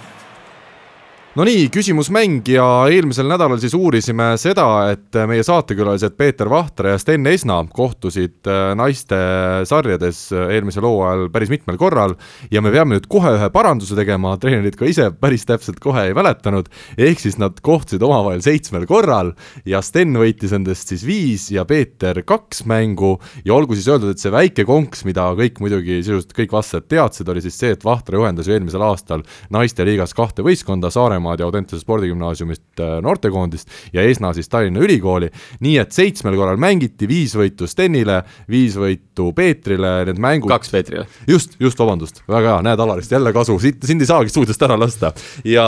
no 1.34 1.42
nii, 1.42 1.64
küsimusmäng 1.74 2.46
ja 2.46 2.64
eelmisel 2.86 3.26
nädalal 3.26 3.58
siis 3.58 3.74
uurisime 3.74 4.36
seda, 4.38 4.66
et 4.92 5.16
meie 5.26 5.42
saatekülalised 5.42 6.14
Peeter 6.14 6.46
Vahtre 6.50 6.92
ja 6.92 6.98
Sten 7.02 7.26
Esna 7.26 7.56
kohtusid 7.74 8.46
äh, 8.46 8.68
naiste 8.78 9.18
sarjades 9.66 10.28
äh, 10.30 10.52
eelmisel 10.54 10.86
hooajal 10.86 11.26
päris 11.34 11.50
mitmel 11.50 11.78
korral 11.80 12.14
ja 12.54 12.62
me 12.62 12.70
peame 12.70 12.94
nüüd 12.94 13.08
kohe 13.10 13.32
ühe 13.34 13.48
paranduse 13.54 13.98
tegema, 13.98 14.36
treenerid 14.38 14.78
ka 14.78 14.86
ise 14.86 15.08
päris 15.18 15.42
täpselt 15.48 15.80
kohe 15.82 16.04
ei 16.06 16.14
mäletanud, 16.14 16.70
ehk 16.94 17.24
siis 17.24 17.40
nad 17.42 17.58
kohtusid 17.66 18.06
omavahel 18.06 18.44
seitsmel 18.46 18.86
korral 18.86 19.34
ja 19.66 19.82
Sten 19.82 20.14
võitis 20.20 20.54
endast 20.54 20.94
siis 20.94 21.02
viis 21.08 21.48
ja 21.50 21.66
Peeter 21.66 22.22
kaks 22.22 22.62
mängu 22.70 23.16
ja 23.42 23.56
olgu 23.58 23.74
siis 23.74 23.90
öeldud, 23.90 24.14
et 24.14 24.22
see 24.22 24.30
väike 24.34 24.68
konks, 24.70 25.02
mida 25.08 25.26
kõik 25.34 25.58
muidugi 25.64 25.98
sisuliselt 25.98 26.38
kõik 26.38 26.54
vastajad 26.60 26.86
teadsid, 26.94 27.34
oli 27.34 27.42
siis 27.42 27.58
see, 27.58 27.74
et 27.74 27.82
Vahtre 27.84 28.22
juhendas 28.22 28.46
ju 28.46 28.54
eelmisel 28.54 28.86
aastal 28.86 29.26
naisteliigas 29.50 30.14
kahte 30.14 30.46
võistkonda, 30.46 30.94
Saaremaa 30.94 31.23
Saaremaad 31.24 31.40
ja 31.40 31.46
Audentese 31.46 31.80
spordigümnaasiumist 31.80 32.80
äh, 32.80 33.00
noortekoondist 33.02 33.68
ja 33.92 34.02
Esna 34.02 34.32
siis 34.32 34.48
Tallinna 34.48 34.80
Ülikooli. 34.80 35.30
nii 35.60 35.78
et 35.78 35.92
seitsmel 35.92 36.36
korral 36.36 36.58
mängiti, 36.60 37.08
viis 37.08 37.34
võitu 37.36 37.66
Stenile, 37.66 38.22
viis 38.48 38.76
võitu 38.76 39.32
Peetrile, 39.34 40.04
need 40.04 40.20
mängud. 40.20 40.48
kaks 40.48 40.70
Peetrile. 40.70 41.06
just, 41.28 41.56
just, 41.60 41.78
vabandust, 41.78 42.22
väga 42.28 42.54
hea, 42.54 42.62
näed 42.62 42.80
Alarist 42.80 43.12
jälle 43.12 43.32
kasu, 43.32 43.58
siit, 43.58 43.82
sind 43.84 44.02
ei 44.02 44.06
saagi 44.06 44.32
stuudiost 44.32 44.62
ära 44.62 44.76
lasta. 44.78 45.12
ja, 45.44 45.66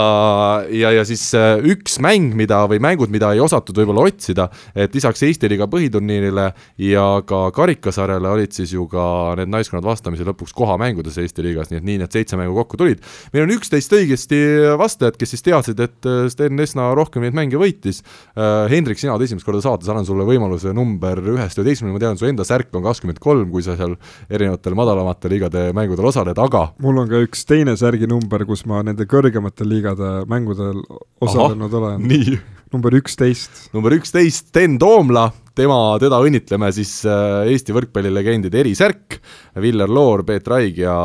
ja, 0.69 0.91
ja 0.91 1.05
siis 1.05 1.33
äh, 1.35 1.57
üks 1.63 1.97
mäng, 2.03 2.35
mida 2.35 2.63
või 2.69 2.79
mängud, 2.83 3.09
mida 3.13 3.31
ei 3.33 3.41
osatud 3.41 3.77
võib-olla 3.77 4.07
otsida, 4.07 4.49
et 4.75 4.93
lisaks 4.93 5.23
Eesti 5.23 5.49
liiga 5.49 5.67
põhiturniirile 5.71 6.51
ja 6.77 7.07
ka 7.25 7.47
karikasarjale 7.55 8.29
olid 8.29 8.53
siis 8.53 8.73
ju 8.75 8.85
ka 8.91 9.35
need 9.39 9.51
naiskonnad 9.53 9.85
vastamisi 9.85 10.27
lõpuks 10.27 10.53
kohamängudes 10.55 11.17
Eesti 11.17 11.45
liigas, 11.45 11.71
nii 11.71 11.81
et 11.81 11.89
nii 11.89 12.01
need 12.03 12.13
seitse 12.13 12.37
mängu 12.37 12.55
kokku 12.61 12.77
tulid. 12.77 13.01
meil 13.33 13.47
on 13.47 13.55
üksteist 13.57 13.93
õigesti 13.97 14.43
vastajat, 14.77 15.17
kes 15.17 15.33
siis 15.33 15.46
teadsid, 15.47 15.81
et 15.83 16.09
äh, 16.09 16.25
Sten 16.31 16.59
Esna 16.63 16.89
rohkem 16.97 17.25
neid 17.25 17.37
mänge 17.37 17.59
võitis. 17.61 18.03
Äh, 18.35 18.67
Hendrik, 18.71 18.99
sina 19.01 19.15
oled 19.15 19.27
esimest 19.27 19.47
korda 19.47 19.63
saates, 19.63 19.89
annan 19.91 20.07
sulle 20.07 20.27
võimaluse 20.27 20.73
number 20.75 21.21
ühest 21.35 21.59
üheteistkümneni, 21.59 21.95
ma 21.97 22.03
tean, 22.03 22.19
su 22.19 22.27
enda 22.29 22.45
särk 22.47 22.75
on 22.77 22.85
kakskümmend 22.87 23.21
kolm, 23.23 23.47
kui 23.53 23.65
sa 23.65 23.77
seal 23.79 23.95
erinevatel 24.29 24.77
madalamate 24.77 25.31
liigade 25.31 25.69
mängudel 25.77 26.11
osaled, 26.11 26.37
aga 26.41 26.67
mul 26.83 27.03
on 27.03 27.09
ka 27.11 27.23
üks 27.25 27.47
teine 27.47 27.77
särginumber, 27.79 28.45
kus 28.49 28.65
ma 28.69 28.83
nende 28.85 29.07
kõrgemate 29.09 29.67
liigade 29.67 30.21
mängudel 30.29 30.83
osalenud 31.23 31.73
Aha, 31.73 31.81
olen. 31.81 32.07
nii 32.07 32.37
number 32.73 32.93
üksteist. 32.99 33.67
number 33.73 33.95
üksteist, 33.95 34.51
Sten 34.51 34.77
Toomla, 34.79 35.29
tema, 35.55 35.77
teda 36.01 36.19
õnnitleme 36.23 36.69
siis 36.75 36.99
äh, 37.07 37.47
Eesti 37.53 37.75
võrkpallilegendide 37.75 38.59
erisärk, 38.63 39.19
Viljar 39.61 39.91
Loor, 39.91 40.25
Peet 40.27 40.47
Raig 40.51 40.81
ja 40.81 40.97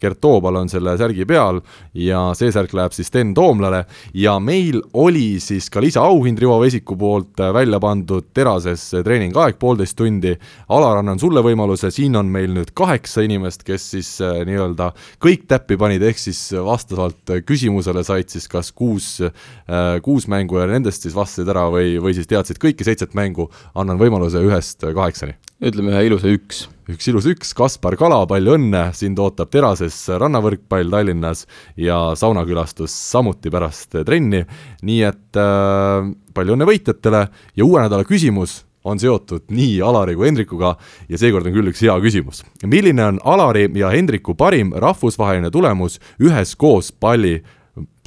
Gert 0.00 0.20
Toobal 0.20 0.56
on 0.60 0.68
selle 0.68 0.96
särgi 0.98 1.26
peal 1.28 1.60
ja 1.98 2.26
see 2.36 2.52
särk 2.54 2.74
läheb 2.76 2.94
siis 2.96 3.08
Sten 3.10 3.34
Toomlale 3.34 3.84
ja 4.14 4.36
meil 4.42 4.80
oli 4.92 5.40
siis 5.42 5.70
ka 5.72 5.82
lisaauhind 5.84 6.40
Rivo 6.42 6.58
Vesiku 6.62 6.96
poolt 6.98 7.40
välja 7.54 7.80
pandud 7.82 8.30
terases 8.34 8.86
treeningaeg 9.04 9.58
poolteist 9.60 9.96
tundi. 9.98 10.34
Alar, 10.74 11.00
annan 11.02 11.20
sulle 11.20 11.42
võimaluse, 11.44 11.90
siin 11.94 12.16
on 12.18 12.30
meil 12.32 12.52
nüüd 12.54 12.72
kaheksa 12.76 13.24
inimest, 13.26 13.64
kes 13.66 13.88
siis 13.94 14.10
äh, 14.24 14.42
nii-öelda 14.48 14.90
kõik 15.22 15.46
täppi 15.50 15.78
panid, 15.80 16.02
ehk 16.02 16.20
siis 16.20 16.40
vastavalt 16.64 17.34
küsimusele 17.46 18.04
said 18.06 18.32
siis 18.32 18.48
kas 18.50 18.72
kuus, 18.72 19.16
äh, 19.24 19.98
kuus 20.04 20.28
mängu 20.30 20.60
ja 20.60 20.68
nendest 20.70 21.06
siis 21.06 21.16
vastasid 21.16 21.50
ära 21.52 21.66
või, 21.72 21.96
või 22.02 22.16
siis 22.16 22.30
teadsid 22.30 22.60
kõiki 22.62 22.86
seitset 22.86 23.16
mängu, 23.18 23.50
annan 23.74 24.00
võimaluse 24.00 24.42
ühest 24.44 24.84
kaheksani. 24.84 25.38
ütleme 25.64 25.94
ühe 25.94 26.06
ilusa 26.10 26.32
üks 26.32 26.66
üks 26.90 27.08
ilus 27.08 27.28
üks, 27.30 27.54
Kaspar 27.56 27.96
Kala, 28.00 28.20
palju 28.28 28.58
õnne, 28.58 28.88
sind 28.96 29.20
ootab 29.22 29.50
terases 29.52 29.96
rannavõrkpall 30.20 30.92
Tallinnas 30.92 31.46
ja 31.80 31.98
saunakülastus 32.18 32.92
samuti 32.92 33.52
pärast 33.52 33.96
trenni, 34.04 34.44
nii 34.84 35.00
et 35.08 35.40
äh, 35.40 36.12
palju 36.36 36.56
õnne 36.56 36.68
võitjatele 36.68 37.26
ja 37.56 37.66
uue 37.66 37.80
nädala 37.80 38.04
küsimus 38.08 38.62
on 38.84 39.00
seotud 39.00 39.48
nii 39.54 39.78
Alari 39.84 40.16
kui 40.16 40.28
Hendrikuga 40.28 40.74
ja 41.08 41.20
seekord 41.20 41.48
on 41.48 41.54
küll 41.56 41.72
üks 41.72 41.80
hea 41.84 41.94
küsimus. 42.04 42.44
milline 42.68 43.06
on 43.14 43.20
Alari 43.24 43.70
ja 43.80 43.88
Hendriku 43.94 44.36
parim 44.36 44.74
rahvusvaheline 44.76 45.50
tulemus 45.50 45.96
üheskoos 46.20 46.92
palli 46.92 47.38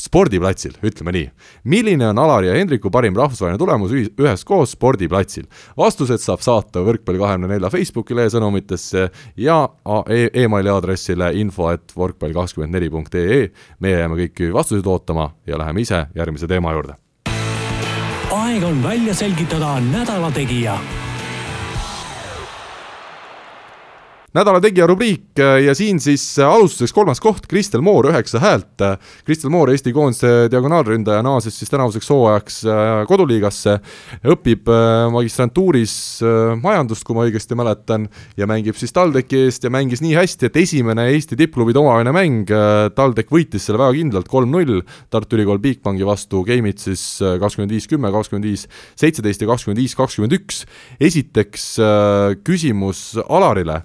spordiplatsil, 0.02 0.76
ütleme 0.84 1.12
nii. 1.12 1.30
milline 1.64 2.08
on 2.08 2.20
Alari 2.22 2.48
ja 2.48 2.54
Hendriku 2.54 2.92
parim 2.94 3.16
rahvusvaheline 3.18 3.58
tulemus 3.58 3.92
üheskoos 3.92 4.76
spordiplatsil? 4.78 5.48
vastused 5.78 6.22
saab 6.22 6.44
saata 6.46 6.84
Võrkpalli 6.86 7.22
kahekümne 7.22 7.50
nelja 7.54 7.72
Facebooki 7.74 8.16
lehesõnumitesse 8.16 9.08
ja 9.38 9.58
e 10.10 10.30
emaili 10.44 10.70
aadressile 10.70 11.32
info 11.42 11.72
et 11.74 11.96
võrkpall 11.98 12.36
kakskümmend 12.36 12.78
neli 12.78 12.90
punkt 12.94 13.16
ee. 13.16 13.50
meie 13.80 14.00
jääme 14.00 14.22
kõiki 14.22 14.54
vastuseid 14.54 14.86
ootama 14.86 15.32
ja 15.48 15.58
läheme 15.58 15.82
ise 15.82 16.06
järgmise 16.16 16.48
teema 16.48 16.74
juurde. 16.78 16.94
aeg 18.32 18.64
on 18.64 18.84
välja 18.84 19.14
selgitada 19.14 19.80
nädala 19.80 20.32
tegija 20.32 20.78
nädala 24.38 24.62
tegija 24.62 24.86
rubriik 24.90 25.40
äh, 25.42 25.64
ja 25.66 25.74
siin 25.78 26.00
siis 26.04 26.24
äh, 26.40 26.46
alustuseks 26.46 26.94
kolmas 26.94 27.22
koht, 27.24 27.48
Kristel 27.50 27.82
Moor, 27.86 28.10
üheksa 28.12 28.42
häält. 28.42 28.84
Kristel 29.26 29.52
Moor, 29.54 29.72
Eesti 29.74 29.94
koondise 29.96 30.48
diagonaalründaja, 30.52 31.24
naases 31.26 31.58
siis 31.58 31.72
tänavuseks 31.74 32.10
hooajaks 32.14 32.60
äh, 32.68 33.02
koduliigasse, 33.10 33.78
õpib 34.28 34.70
magistrantuuris 35.14 35.94
majandust, 36.62 37.04
kui 37.08 37.16
ma 37.16 37.26
õigesti 37.26 37.56
mäletan, 37.58 38.08
ja 38.38 38.48
mängib 38.50 38.78
siis 38.78 38.94
TalTechi 38.96 39.46
eest 39.46 39.66
ja 39.66 39.72
mängis 39.74 40.02
nii 40.04 40.14
hästi, 40.18 40.50
et 40.50 40.60
esimene 40.62 41.08
Eesti 41.14 41.38
tippklubide 41.40 41.80
omavaheline 41.82 42.14
mäng, 42.16 42.52
TalTech 42.98 43.32
võitis 43.34 43.68
selle 43.68 43.82
väga 43.82 43.96
kindlalt 43.98 44.30
kolm-null, 44.32 44.82
Tartu 45.14 45.38
Ülikool 45.38 45.62
Bigbanki 45.64 46.06
vastu, 46.08 46.44
game'id 46.48 46.82
siis 46.84 47.06
kakskümmend 47.24 47.74
viis, 47.74 47.88
kümme, 47.90 48.12
kakskümmend 48.14 48.50
viis, 48.50 48.68
seitseteist 49.00 49.44
ja 49.44 49.50
kakskümmend 49.50 49.82
viis, 49.82 49.96
kakskümmend 49.98 50.38
üks. 50.38 50.66
esiteks 51.10 51.70
küsimus 52.48 53.08
Alarile 53.24 53.82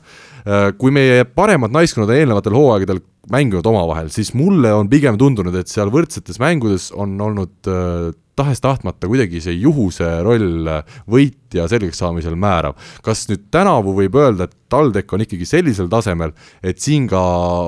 kui 0.79 0.91
meie 0.95 1.25
paremad 1.25 1.71
naiskonnad 1.75 2.11
on 2.11 2.19
eelnevatel 2.19 2.57
hooaegadel 2.57 3.03
mänginud 3.31 3.67
omavahel, 3.71 4.09
siis 4.11 4.33
mulle 4.35 4.73
on 4.75 4.89
pigem 4.91 5.19
tundunud, 5.19 5.55
et 5.55 5.71
seal 5.71 5.93
võrdsetes 5.95 6.41
mängudes 6.43 6.91
on 6.99 7.15
olnud 7.23 7.71
tahes-tahtmata 8.37 9.09
kuidagi 9.11 9.43
see 9.45 9.55
juhuse 9.61 10.09
roll 10.25 10.67
võitja 11.11 11.67
selgeks 11.71 12.01
saamisel 12.01 12.35
määrav. 12.35 12.75
kas 13.05 13.27
nüüd 13.29 13.45
tänavu 13.53 13.95
võib 13.99 14.17
öelda, 14.17 14.49
et 14.49 14.57
TalTech 14.73 15.15
on 15.15 15.25
ikkagi 15.27 15.47
sellisel 15.47 15.91
tasemel, 15.93 16.33
et 16.63 16.81
siin 16.81 17.07
ka 17.11 17.21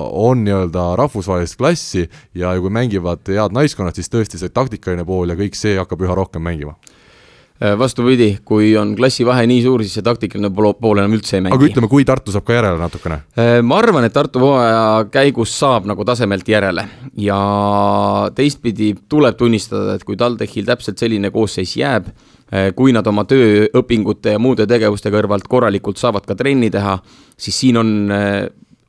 on 0.09 0.43
nii-öelda 0.47 0.95
rahvusvahelist 0.99 1.57
klassi 1.61 2.09
ja 2.33 2.55
kui 2.59 2.73
mängivad 2.73 3.23
head 3.29 3.55
naiskonnad, 3.55 3.95
siis 3.95 4.09
tõesti 4.09 4.41
see 4.41 4.49
taktikaline 4.49 5.05
pool 5.05 5.29
ja 5.29 5.39
kõik 5.39 5.55
see 5.55 5.77
hakkab 5.77 6.01
üha 6.01 6.17
rohkem 6.17 6.43
mängima 6.43 6.75
Äh, 6.75 6.94
vastupidi, 7.79 8.37
kui 8.43 8.73
on 8.77 8.91
klassivahe 8.97 9.45
nii 9.47 9.61
suur, 9.63 9.83
siis 9.85 9.95
see 9.95 10.03
taktikaline 10.03 10.49
pool 10.51 10.99
enam 10.99 11.13
üldse 11.15 11.37
ei 11.37 11.45
mängi. 11.45 11.55
aga 11.55 11.67
ütleme, 11.69 11.87
kui 11.91 12.03
Tartu 12.07 12.33
saab 12.35 12.43
ka 12.47 12.57
järele 12.57 12.81
natukene? 12.81 13.21
Äh, 13.39 13.59
ma 13.63 13.77
arvan, 13.79 14.03
et 14.07 14.13
Tartu 14.13 14.41
hooaja 14.43 15.05
käigus 15.13 15.53
saab 15.55 15.87
nagu 15.87 16.03
tasemelt 16.07 16.47
järele 16.51 16.83
ja 17.15 17.39
teistpidi 18.35 18.91
tuleb 19.09 19.39
tunnistada, 19.39 19.95
et 19.95 20.03
kui 20.03 20.19
TalTechil 20.19 20.67
täpselt 20.67 20.99
selline 20.99 21.31
koosseis 21.31 21.77
jääb, 21.79 22.11
äh, 22.51 22.73
kui 22.75 22.91
nad 22.95 23.07
oma 23.07 23.23
tööõpingute 23.29 24.35
ja 24.35 24.41
muude 24.41 24.67
tegevuste 24.67 25.13
kõrvalt 25.15 25.47
korralikult 25.47 26.01
saavad 26.01 26.27
ka 26.27 26.35
trenni 26.35 26.69
teha, 26.73 26.99
siis 27.39 27.63
siin 27.63 27.79
on 27.79 27.95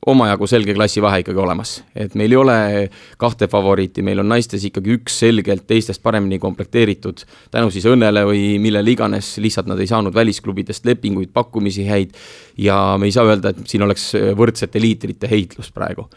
omajagu 0.06 0.46
selge 0.46 0.74
klassivahe 0.76 1.20
ikkagi 1.22 1.40
olemas, 1.42 1.72
et 1.98 2.14
meil 2.18 2.30
ei 2.30 2.38
ole 2.38 2.56
kahte 3.18 3.48
favoriiti, 3.50 4.04
meil 4.06 4.22
on 4.22 4.28
naistes 4.30 4.62
ikkagi 4.68 4.94
üks 4.94 5.18
selgelt 5.24 5.66
teistest 5.66 6.02
paremini 6.04 6.38
komplekteeritud, 6.42 7.24
tänu 7.54 7.72
siis 7.74 7.88
õnnele 7.90 8.22
või 8.28 8.44
millele 8.62 8.94
iganes, 8.94 9.32
lihtsalt 9.42 9.66
nad 9.70 9.82
ei 9.82 9.90
saanud 9.90 10.14
välisklubidest 10.14 10.86
lepinguid, 10.86 11.32
pakkumisi 11.34 11.88
häid 11.90 12.14
ja 12.62 12.78
me 13.00 13.10
ei 13.10 13.14
saa 13.16 13.26
öelda, 13.26 13.50
et 13.50 13.66
siin 13.66 13.82
oleks 13.86 14.12
võrdsete 14.38 14.82
liitrite 14.82 15.30
heitlus 15.30 15.72
praegu. 15.74 16.08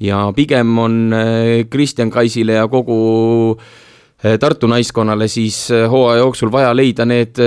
ja 0.00 0.28
pigem 0.36 0.78
on 0.78 1.12
äh, 1.12 1.66
Kristjan 1.70 2.10
Kaisile 2.10 2.60
ja 2.60 2.68
kogu 2.68 3.56
äh, 3.56 4.38
Tartu 4.38 4.66
naiskonnale 4.66 5.28
siis 5.28 5.70
äh, 5.70 5.88
hooaja 5.90 6.20
jooksul 6.20 6.52
vaja 6.52 6.76
leida 6.76 7.04
need 7.04 7.40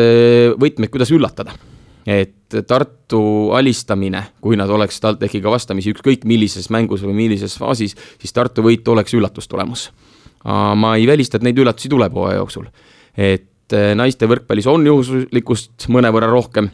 võtmed, 0.58 0.90
kuidas 0.90 1.12
üllatada 1.12 1.54
et 2.06 2.41
Tartu 2.68 3.52
alistamine, 3.58 4.24
kui 4.42 4.58
nad 4.60 4.70
oleks 4.70 5.00
TalTechiga 5.04 5.52
vastamisi 5.52 5.94
ükskõik 5.94 6.26
millises 6.30 6.70
mängus 6.74 7.06
või 7.06 7.16
millises 7.18 7.58
faasis, 7.60 7.96
siis 8.22 8.36
Tartu 8.36 8.66
võit 8.66 8.88
oleks 8.88 9.14
üllatustulemus. 9.18 9.90
ma 10.76 10.96
ei 10.98 11.08
välista, 11.08 11.38
et 11.38 11.44
neid 11.44 11.58
üllatusi 11.58 11.90
tuleb 11.90 12.14
hooaja 12.14 12.40
jooksul. 12.42 12.68
et 13.18 13.74
eh, 13.74 13.96
naiste 13.96 14.28
võrkpallis 14.28 14.68
on 14.68 14.86
juhuslikkust 14.86 15.88
mõnevõrra 15.90 16.30
rohkem 16.32 16.70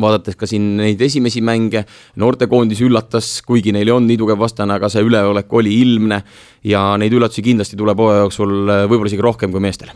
vaadates 0.00 0.34
ka 0.34 0.46
siin 0.46 0.76
neid 0.76 1.00
esimesi 1.00 1.40
mänge, 1.40 1.84
noortekoondis 2.16 2.80
üllatas, 2.82 3.42
kuigi 3.46 3.72
neil 3.72 3.86
ei 3.86 3.94
olnud 3.94 4.10
nii 4.10 4.18
tugev 4.18 4.38
vastane, 4.38 4.74
aga 4.74 4.88
see 4.90 5.04
üleolek 5.06 5.52
oli 5.52 5.76
ilmne 5.80 6.22
ja 6.64 6.96
neid 6.98 7.14
üllatusi 7.14 7.44
kindlasti 7.46 7.76
tuleb 7.78 7.98
hooaja 7.98 8.24
jooksul 8.24 8.56
eh, 8.66 8.86
võib-olla 8.90 9.12
isegi 9.12 9.26
rohkem 9.28 9.54
kui 9.54 9.62
meestel 9.62 9.92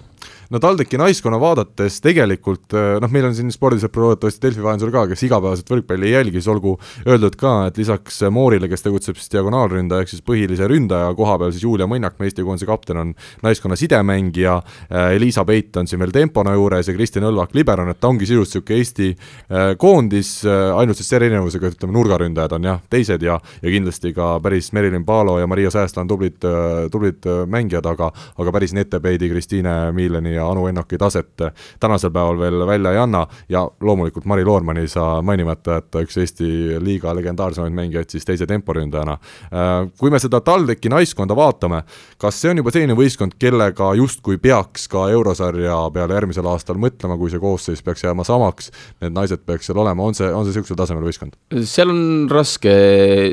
no 0.51 0.59
TalTechi 0.59 0.99
naiskonna 0.99 1.39
vaadates 1.41 2.01
tegelikult 2.03 2.75
eh, 2.75 2.97
noh, 3.03 3.11
meil 3.15 3.29
on 3.29 3.35
siin 3.37 3.53
spordisõpru 3.55 4.09
loodetavasti 4.09 4.43
Delfi 4.43 4.65
vahendusel 4.65 4.91
ka, 4.95 5.05
kes 5.13 5.23
igapäevaselt 5.29 5.71
võrkpalli 5.71 6.09
ei 6.09 6.15
jälgi, 6.17 6.41
siis 6.41 6.49
olgu 6.51 6.75
öeldud 7.07 7.37
ka, 7.39 7.53
et 7.71 7.79
lisaks 7.79 8.19
Moorile, 8.35 8.69
kes 8.71 8.83
tegutseb 8.83 9.19
siis 9.21 9.31
diagonaalründaja 9.37 10.03
ehk 10.03 10.11
siis 10.11 10.25
põhilise 10.27 10.67
ründaja 10.71 11.13
koha 11.19 11.37
peal, 11.41 11.55
siis 11.55 11.67
Julia 11.67 11.87
Mõnnak, 11.91 12.19
Eesti 12.21 12.45
koondise 12.47 12.67
kapten, 12.69 12.99
on 12.99 13.13
naiskonna 13.47 13.79
sidemängija, 13.79 14.57
eh, 14.89 15.15
Elisa 15.21 15.45
Peit 15.47 15.79
on 15.79 15.91
siin 15.91 16.03
veel 16.03 16.15
tempona 16.15 16.57
juures 16.59 16.91
ja 16.91 16.97
Kristjan 16.97 17.29
Õlvak 17.31 17.55
liberon, 17.55 17.93
et 17.93 18.01
ta 18.01 18.11
ongi 18.11 18.27
sisuliselt 18.27 18.51
niisugune 18.51 18.79
Eesti 18.81 19.09
eh, 19.13 19.71
koondis, 19.79 20.33
ainult 20.47 20.99
siis 20.99 21.13
selle 21.13 21.29
erinevusega, 21.31 21.71
et 21.71 21.79
ütleme, 21.79 21.95
nurgaründajad 21.95 22.57
on 22.59 22.69
jah, 22.73 22.83
teised 22.91 23.23
ja 23.23 23.39
ja 23.61 23.71
kindlasti 23.71 24.13
ka 24.17 24.33
päris 24.43 24.73
Merilin 24.75 25.05
Paalo 25.07 25.39
ja 25.39 25.47
Maria 25.51 25.71
Säästla 25.71 26.03
on 26.03 26.11
tublid, 26.11 26.43
tublid 26.91 27.27
mängijad, 27.51 27.87
aga 27.87 28.11
aga 28.41 28.53
päris 28.55 28.75
Nete 28.75 29.01
Peidi, 29.01 29.29
Kristiine 29.31 29.93
Miileni 29.95 30.40
ja 30.41 30.49
Anu 30.51 30.67
Ennoki 30.71 30.99
taset 30.99 31.45
tänasel 31.81 32.13
päeval 32.15 32.39
veel 32.41 32.67
välja 32.67 32.95
ei 32.95 32.99
anna 32.99 33.27
ja 33.49 33.65
loomulikult 33.81 34.25
Mari 34.25 34.45
Loormani 34.45 34.85
ei 34.85 34.89
saa 34.89 35.21
mainimata 35.23 35.79
jätta, 35.79 36.03
üks 36.05 36.19
Eesti 36.21 36.49
liiga 36.83 37.15
legendaarsemaid 37.17 37.75
mängijaid 37.77 38.11
siis 38.13 38.27
teise 38.27 38.47
temporündajana. 38.49 39.17
Kui 39.99 40.11
me 40.13 40.21
seda 40.23 40.41
TalTechi 40.45 40.91
naiskonda 40.93 41.37
vaatame, 41.37 41.83
kas 42.21 42.41
see 42.41 42.53
on 42.53 42.61
juba 42.63 42.73
selline 42.75 42.97
võistkond, 42.99 43.37
kellega 43.41 43.93
justkui 43.99 44.41
peaks 44.43 44.89
ka 44.91 45.07
eurosarja 45.15 45.77
peale 45.95 46.17
järgmisel 46.19 46.49
aastal 46.51 46.81
mõtlema, 46.81 47.19
kui 47.21 47.33
see 47.33 47.43
koosseis 47.43 47.85
peaks 47.87 48.05
jääma 48.05 48.27
samaks, 48.27 48.71
need 49.05 49.17
naised 49.17 49.45
peaks 49.47 49.71
seal 49.71 49.81
olema, 49.83 50.07
on 50.07 50.17
see, 50.17 50.29
on 50.29 50.47
see 50.47 50.55
niisugusel 50.55 50.81
tasemel 50.81 51.07
võistkond? 51.07 51.39
seal 51.69 51.93
on 51.93 52.03
raske 52.31 52.75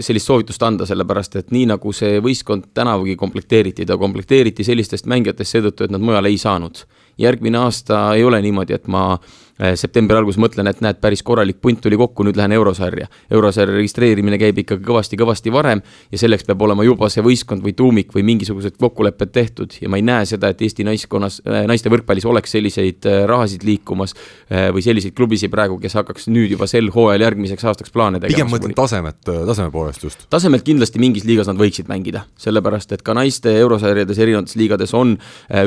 sellist 0.05 0.30
soovitust 0.30 0.64
anda, 0.68 0.88
sellepärast 0.89 1.39
et 1.41 1.51
nii, 1.55 1.68
nagu 1.74 1.93
see 1.95 2.22
võistkond 2.24 2.72
tänavugi 2.78 3.18
komplekteeriti, 3.20 3.88
ta 3.88 3.99
komplekteeriti 3.99 4.66
sellistest 4.68 5.10
mängijatest 5.10 5.58
seetõttu, 5.58 5.88
et 5.88 5.93
nad 5.93 6.03
mujal 6.03 6.30
ei 6.30 6.39
saanud 6.41 6.86
järgmine 7.18 7.57
aasta 7.57 8.13
ei 8.13 8.24
ole 8.24 8.41
niimoodi, 8.41 8.74
et 8.74 8.88
ma 8.88 9.20
Äh, 9.20 9.47
septembri 9.58 10.18
alguses 10.18 10.39
mõtlen, 10.41 10.70
et 10.70 10.82
näed, 10.86 10.99
päris 11.01 11.24
korralik 11.26 11.58
punt 11.62 11.82
tuli 11.82 11.97
kokku, 11.97 12.26
nüüd 12.28 12.38
lähen 12.38 12.53
eurosarja. 12.58 13.08
eurosarja 13.32 13.76
registreerimine 13.76 14.38
käib 14.38 14.58
ikkagi 14.62 14.86
kõvasti-kõvasti 14.86 15.53
varem 15.53 15.82
ja 16.12 16.18
selleks 16.22 16.45
peab 16.45 16.62
olema 16.62 16.86
juba 16.86 17.10
see 17.10 17.24
võistkond 17.26 17.66
või 17.66 17.74
tuumik 17.78 18.14
või 18.14 18.24
mingisugused 18.28 18.78
kokkulepped 18.78 19.32
tehtud 19.34 19.74
ja 19.82 19.89
ma 19.89 19.97
ei 19.97 20.05
näe 20.05 20.26
seda, 20.30 20.51
et 20.53 20.62
Eesti 20.62 20.86
naiskonnas, 20.86 21.39
äh, 21.47 21.66
naiste 21.70 21.89
võrkpallis 21.89 22.28
oleks 22.30 22.53
selliseid 22.53 23.08
äh, 23.10 23.24
rahasid 23.30 23.66
liikumas 23.68 24.14
või 24.47 24.82
selliseid 24.84 25.14
klubisid 25.16 25.51
praegu, 25.51 25.76
kes 25.82 25.97
hakkaks 25.97 26.30
nüüd 26.32 26.53
juba 26.53 26.68
sel 26.70 26.88
hooajal 26.93 27.26
järgmiseks 27.26 27.66
aastaks 27.68 27.91
plaane 27.91 28.22
tegema. 28.22 28.36
pigem 28.36 28.51
mõtlen 28.51 28.76
tasemet, 28.78 29.18
taseme 29.26 29.72
poolest 29.74 30.03
just. 30.03 30.24
tasemelt 30.32 30.64
kindlasti 30.68 31.01
mingis 31.01 31.26
liigas 31.28 31.49
nad 31.49 31.60
võiksid 31.60 31.89
mängida, 31.91 32.24
sellepärast 32.39 32.93
et 32.95 33.03
ka 33.05 33.16
naiste 33.18 33.51
eurosarjades 33.60 34.22
erinevates 34.24 34.55
liigades 34.60 34.93
on 34.97 35.18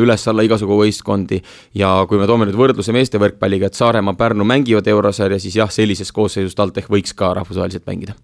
üles-alla 0.01 0.47
igasugu 0.47 0.79
võistkondi 0.81 1.43
ja 1.77 1.93
kui 2.09 2.21
me 2.21 2.29
toome 2.31 2.49
nüüd 2.49 2.59
võrdluse 2.59 2.95
meeste 2.97 3.21
võrkpalliga, 3.21 3.69
et 3.69 3.80
Saaremaa, 3.81 4.17
Pärnu 4.19 4.45
mängivad 4.45 4.89
eurosarja, 4.93 5.41
siis 5.41 5.57
jah, 5.57 5.71
sellises 5.73 6.13
koosseisus 6.13 6.57
TalTech 6.59 6.91
võiks 6.93 7.17
ka 7.17 7.33
rahvusvaheliselt 7.39 7.87
mängida. 7.89 8.17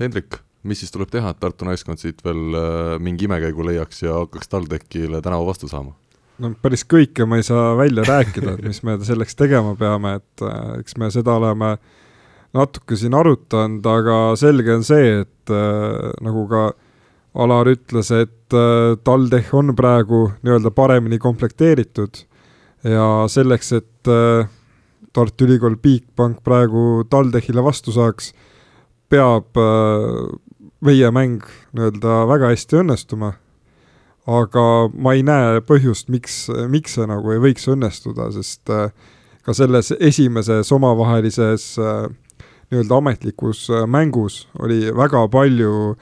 Hendrik, 0.00 0.40
mis 0.66 0.82
siis 0.82 0.92
tuleb 0.94 1.10
teha, 1.12 1.30
et 1.30 1.40
Tartu 1.40 1.68
naiskond 1.68 2.02
siit 2.02 2.24
veel 2.26 2.58
äh, 2.58 2.94
mingi 3.02 3.28
imekäigu 3.28 3.66
leiaks 3.68 4.02
ja 4.02 4.20
hakkaks 4.22 4.50
TalTechile 4.50 5.22
tänavu 5.22 5.48
vastu 5.50 5.70
saama? 5.70 5.94
no 6.40 6.52
päris 6.62 6.84
kõike 6.88 7.26
ma 7.28 7.38
ei 7.40 7.46
saa 7.46 7.74
välja 7.78 8.04
rääkida, 8.08 8.56
et 8.56 8.64
mis 8.64 8.82
me 8.86 8.96
selleks 9.04 9.36
tegema 9.38 9.74
peame, 9.78 10.16
et 10.20 10.44
äh, 10.46 10.78
eks 10.80 10.96
me 11.00 11.10
seda 11.12 11.36
oleme 11.40 11.74
natuke 12.56 12.98
siin 12.98 13.14
arutanud, 13.14 13.84
aga 13.86 14.20
selge 14.40 14.74
on 14.74 14.86
see, 14.86 15.20
et 15.24 15.54
äh, 15.54 16.14
nagu 16.24 16.46
ka 16.50 16.70
Alar 17.40 17.68
ütles, 17.70 18.08
et 18.10 18.56
äh, 18.58 18.96
TalTech 19.06 19.52
on 19.54 19.74
praegu 19.78 20.24
nii-öelda 20.42 20.72
paremini 20.74 21.20
komplekteeritud 21.22 22.24
ja 22.90 23.06
selleks, 23.30 23.70
et 23.78 23.89
äh, 24.08 24.48
Tartu 25.12 25.46
Ülikool 25.48 25.76
Bigbank 25.82 26.42
praegu 26.46 27.04
TalTechile 27.10 27.64
vastu 27.64 27.92
saaks, 27.94 28.32
peab 29.10 29.58
äh, 29.58 30.30
meie 30.80 31.10
mäng 31.12 31.44
nii-öelda 31.76 32.24
väga 32.30 32.52
hästi 32.54 32.80
õnnestuma. 32.82 33.34
aga 34.30 34.62
ma 34.94 35.14
ei 35.16 35.24
näe 35.26 35.62
põhjust, 35.66 36.10
miks, 36.12 36.44
miks 36.70 36.94
see 36.94 37.06
nagu 37.08 37.32
ei 37.32 37.40
võiks 37.42 37.64
õnnestuda, 37.72 38.28
sest 38.32 38.70
äh, 38.70 38.92
ka 39.42 39.54
selles 39.56 39.90
esimeses 39.98 40.70
omavahelises 40.72 41.72
nii-öelda 42.70 42.98
ametlikus 43.00 43.64
mängus 43.88 44.44
oli 44.60 44.92
väga 44.94 45.24
palju 45.32 45.96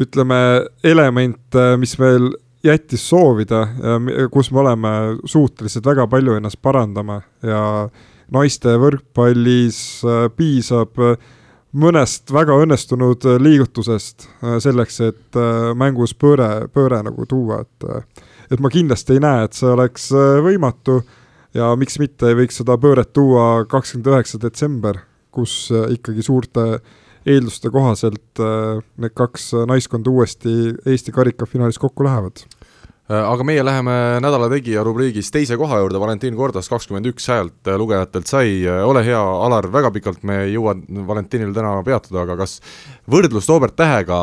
ütleme, 0.00 0.38
elemente, 0.84 1.76
mis 1.80 1.94
veel 2.00 2.32
jättis 2.62 3.02
soovida 3.08 3.64
kus 4.30 4.52
me 4.54 4.60
oleme 4.62 4.90
suutelised 5.24 5.86
väga 5.86 6.06
palju 6.06 6.36
ennast 6.38 6.60
parandama 6.62 7.20
ja 7.42 7.62
naiste 8.32 8.74
võrkpallis 8.80 9.78
äh, 10.06 10.26
piisab 10.36 10.98
äh, 11.02 11.16
mõnest 11.72 12.32
väga 12.32 12.56
õnnestunud 12.64 13.26
äh, 13.28 13.38
liigutusest 13.42 14.28
selleks, 14.62 15.00
et 15.04 15.40
mängus 15.78 16.12
pööre, 16.14 16.68
pööre 16.72 17.00
nagu 17.04 17.26
tuua, 17.28 17.62
et 17.64 18.22
et 18.52 18.60
ma 18.60 18.68
kindlasti 18.68 19.14
ei 19.16 19.22
näe, 19.24 19.46
et 19.46 19.56
see 19.56 19.70
oleks 19.72 20.10
võimatu 20.44 20.98
ja 21.56 21.70
miks 21.78 21.96
mitte 22.02 22.28
ei 22.28 22.36
võiks 22.36 22.58
seda 22.60 22.74
pööret 22.76 23.08
tuua 23.16 23.64
kakskümmend 23.64 24.10
üheksa 24.12 24.40
detsember, 24.42 24.98
kus 25.32 25.70
ikkagi 25.94 26.24
suurte 26.26 26.66
eelduste 27.26 27.70
kohaselt 27.70 28.42
äh, 28.42 28.82
need 29.00 29.14
kaks 29.14 29.52
naiskonda 29.68 30.10
uuesti 30.10 30.74
Eesti 30.86 31.14
karikafinaalis 31.14 31.78
kokku 31.78 32.04
lähevad. 32.04 32.42
Äh, 33.10 33.18
aga 33.18 33.44
meie 33.46 33.62
läheme 33.64 33.94
nädala 34.22 34.48
tegija 34.50 34.82
rubriigis 34.86 35.30
teise 35.34 35.56
koha 35.60 35.78
juurde, 35.82 36.00
Valentin 36.02 36.36
Kordas 36.38 36.70
kakskümmend 36.72 37.06
üks 37.12 37.28
häält 37.30 37.70
äh, 37.70 37.78
lugejatelt 37.78 38.30
sai, 38.30 38.60
ole 38.86 39.04
hea, 39.06 39.22
Alar, 39.46 39.70
väga 39.72 39.92
pikalt 39.94 40.26
me 40.26 40.42
ei 40.46 40.56
jõua 40.56 40.74
Valentinil 41.08 41.54
täna 41.54 41.76
peatuda, 41.86 42.26
aga 42.26 42.38
kas 42.42 42.58
võrdlus 43.10 43.50
Robert 43.50 43.76
Tähega 43.78 44.18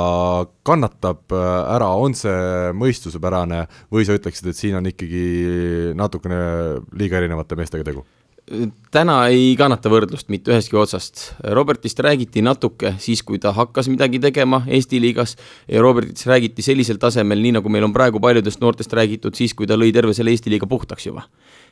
kannatab 0.68 1.32
ära, 1.34 1.92
on 1.96 2.16
see 2.18 2.72
mõistusepärane 2.78 3.66
või 3.94 4.08
sa 4.08 4.20
ütleksid, 4.20 4.52
et 4.52 4.60
siin 4.60 4.80
on 4.80 4.92
ikkagi 4.92 5.94
natukene 5.98 6.40
liiga 7.00 7.22
erinevate 7.22 7.60
meestega 7.60 7.88
tegu? 7.88 8.08
Täna 8.92 9.16
ei 9.30 9.54
kannata 9.58 9.92
võrdlust 9.92 10.30
mitte 10.34 10.54
ühestki 10.54 10.78
otsast. 10.80 11.24
Robertist 11.56 12.00
räägiti 12.02 12.42
natuke 12.46 12.96
siis, 13.02 13.22
kui 13.24 13.40
ta 13.42 13.54
hakkas 13.56 13.90
midagi 13.92 14.22
tegema 14.22 14.64
Eesti 14.68 15.02
liigas 15.02 15.36
ja 15.68 15.84
Robertist 15.86 16.28
räägiti 16.30 16.66
sellisel 16.66 16.98
tasemel, 17.02 17.42
nii 17.44 17.58
nagu 17.60 17.70
meil 17.70 17.86
on 17.88 17.94
praegu 17.94 18.22
paljudest 18.24 18.62
noortest 18.64 18.94
räägitud, 18.98 19.38
siis 19.38 19.54
kui 19.54 19.70
ta 19.70 19.78
lõi 19.78 19.94
terve 19.94 20.16
selle 20.18 20.34
Eesti 20.34 20.54
liiga 20.54 20.70
puhtaks 20.70 21.10
juba 21.10 21.28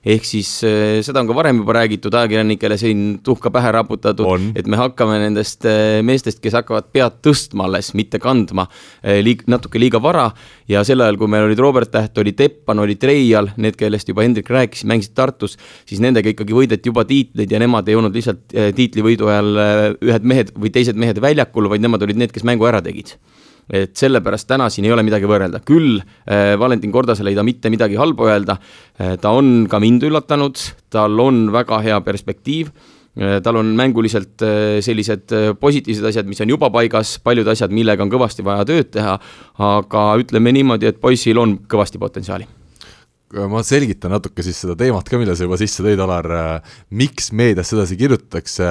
ehk 0.05 0.25
siis 0.27 0.49
äh, 0.67 0.99
seda 1.05 1.21
on 1.21 1.29
ka 1.29 1.35
varem 1.37 1.61
juba 1.61 1.75
räägitud 1.77 2.13
ajakirjanikele 2.13 2.77
siin 2.79 3.01
tuhka 3.25 3.51
pähe 3.53 3.71
raputatud, 3.75 4.51
et 4.57 4.67
me 4.69 4.79
hakkame 4.79 5.17
nendest 5.21 5.65
äh, 5.67 5.99
meestest, 6.05 6.41
kes 6.43 6.57
hakkavad 6.59 6.91
pead 6.93 7.19
tõstma 7.25 7.67
alles, 7.67 7.93
mitte 7.97 8.21
kandma, 8.23 8.67
äh, 9.03 9.21
liig-, 9.25 9.45
natuke 9.49 9.81
liiga 9.81 10.01
vara. 10.03 10.29
Ja 10.67 10.83
sel 10.87 11.01
ajal, 11.01 11.17
kui 11.19 11.31
meil 11.31 11.47
olid 11.47 11.59
Robert 11.63 11.91
Täht, 11.93 12.17
oli 12.19 12.33
Teppan, 12.37 12.81
oli 12.83 12.97
Treial, 12.99 13.51
need, 13.57 13.77
kellest 13.79 14.09
juba 14.11 14.25
Hendrik 14.25 14.49
rääkis, 14.51 14.83
mängisid 14.89 15.15
Tartus, 15.17 15.55
siis 15.87 16.01
nendega 16.03 16.33
ikkagi 16.33 16.55
võideti 16.55 16.91
juba 16.91 17.05
tiitleid 17.07 17.51
ja 17.51 17.61
nemad 17.63 17.87
ei 17.87 17.95
olnud 17.97 18.15
lihtsalt 18.15 18.51
tiitlivõidu 18.75 19.31
ajal 19.31 19.61
ühed 20.03 20.27
mehed 20.27 20.51
või 20.57 20.71
teised 20.75 20.99
mehed 20.99 21.21
väljakul, 21.23 21.69
vaid 21.71 21.83
nemad 21.83 22.03
olid 22.03 22.19
need, 22.19 22.35
kes 22.35 22.45
mängu 22.47 22.67
ära 22.67 22.83
tegid 22.83 23.15
et 23.69 23.95
sellepärast 23.97 24.47
täna 24.49 24.69
siin 24.71 24.87
ei 24.87 24.93
ole 24.95 25.05
midagi 25.05 25.27
võrrelda, 25.29 25.61
küll 25.67 25.99
äh, 25.99 26.55
Valentin 26.59 26.91
Kordasele 26.93 27.33
ei 27.33 27.37
ta 27.37 27.45
mitte 27.47 27.71
midagi 27.73 27.99
halba 27.99 28.29
öelda. 28.31 28.57
Äh,, 28.99 29.17
ta 29.21 29.33
on 29.35 29.67
ka 29.69 29.81
mind 29.83 30.05
üllatanud, 30.07 30.61
tal 30.93 31.19
on 31.23 31.47
väga 31.53 31.81
hea 31.85 31.99
perspektiiv. 32.05 32.71
Äh,, 33.17 33.39
tal 33.43 33.59
on 33.59 33.73
mänguliselt 33.79 34.43
äh, 34.45 34.77
sellised 34.85 35.33
äh, 35.35 35.49
positiivsed 35.59 36.11
asjad, 36.11 36.29
mis 36.29 36.41
on 36.43 36.53
juba 36.55 36.71
paigas, 36.73 37.17
paljud 37.23 37.47
asjad, 37.53 37.73
millega 37.75 38.05
on 38.05 38.13
kõvasti 38.13 38.45
vaja 38.45 38.67
tööd 38.67 38.93
teha, 38.95 39.17
aga 39.71 40.11
ütleme 40.21 40.55
niimoodi, 40.55 40.91
et 40.91 41.01
poisil 41.03 41.43
on 41.43 41.59
kõvasti 41.67 41.99
potentsiaali 42.01 42.56
ma 43.27 43.59
selgitan 43.65 44.13
natuke 44.15 44.43
siis 44.45 44.55
seda 44.61 44.75
teemat 44.79 45.09
ka, 45.09 45.17
mille 45.19 45.33
sa 45.35 45.43
juba 45.43 45.57
sisse 45.59 45.83
tõid, 45.83 45.99
Alar, 45.99 46.27
miks 46.95 47.33
meedias 47.35 47.67
sedasi 47.73 47.97
kirjutatakse, 47.99 48.69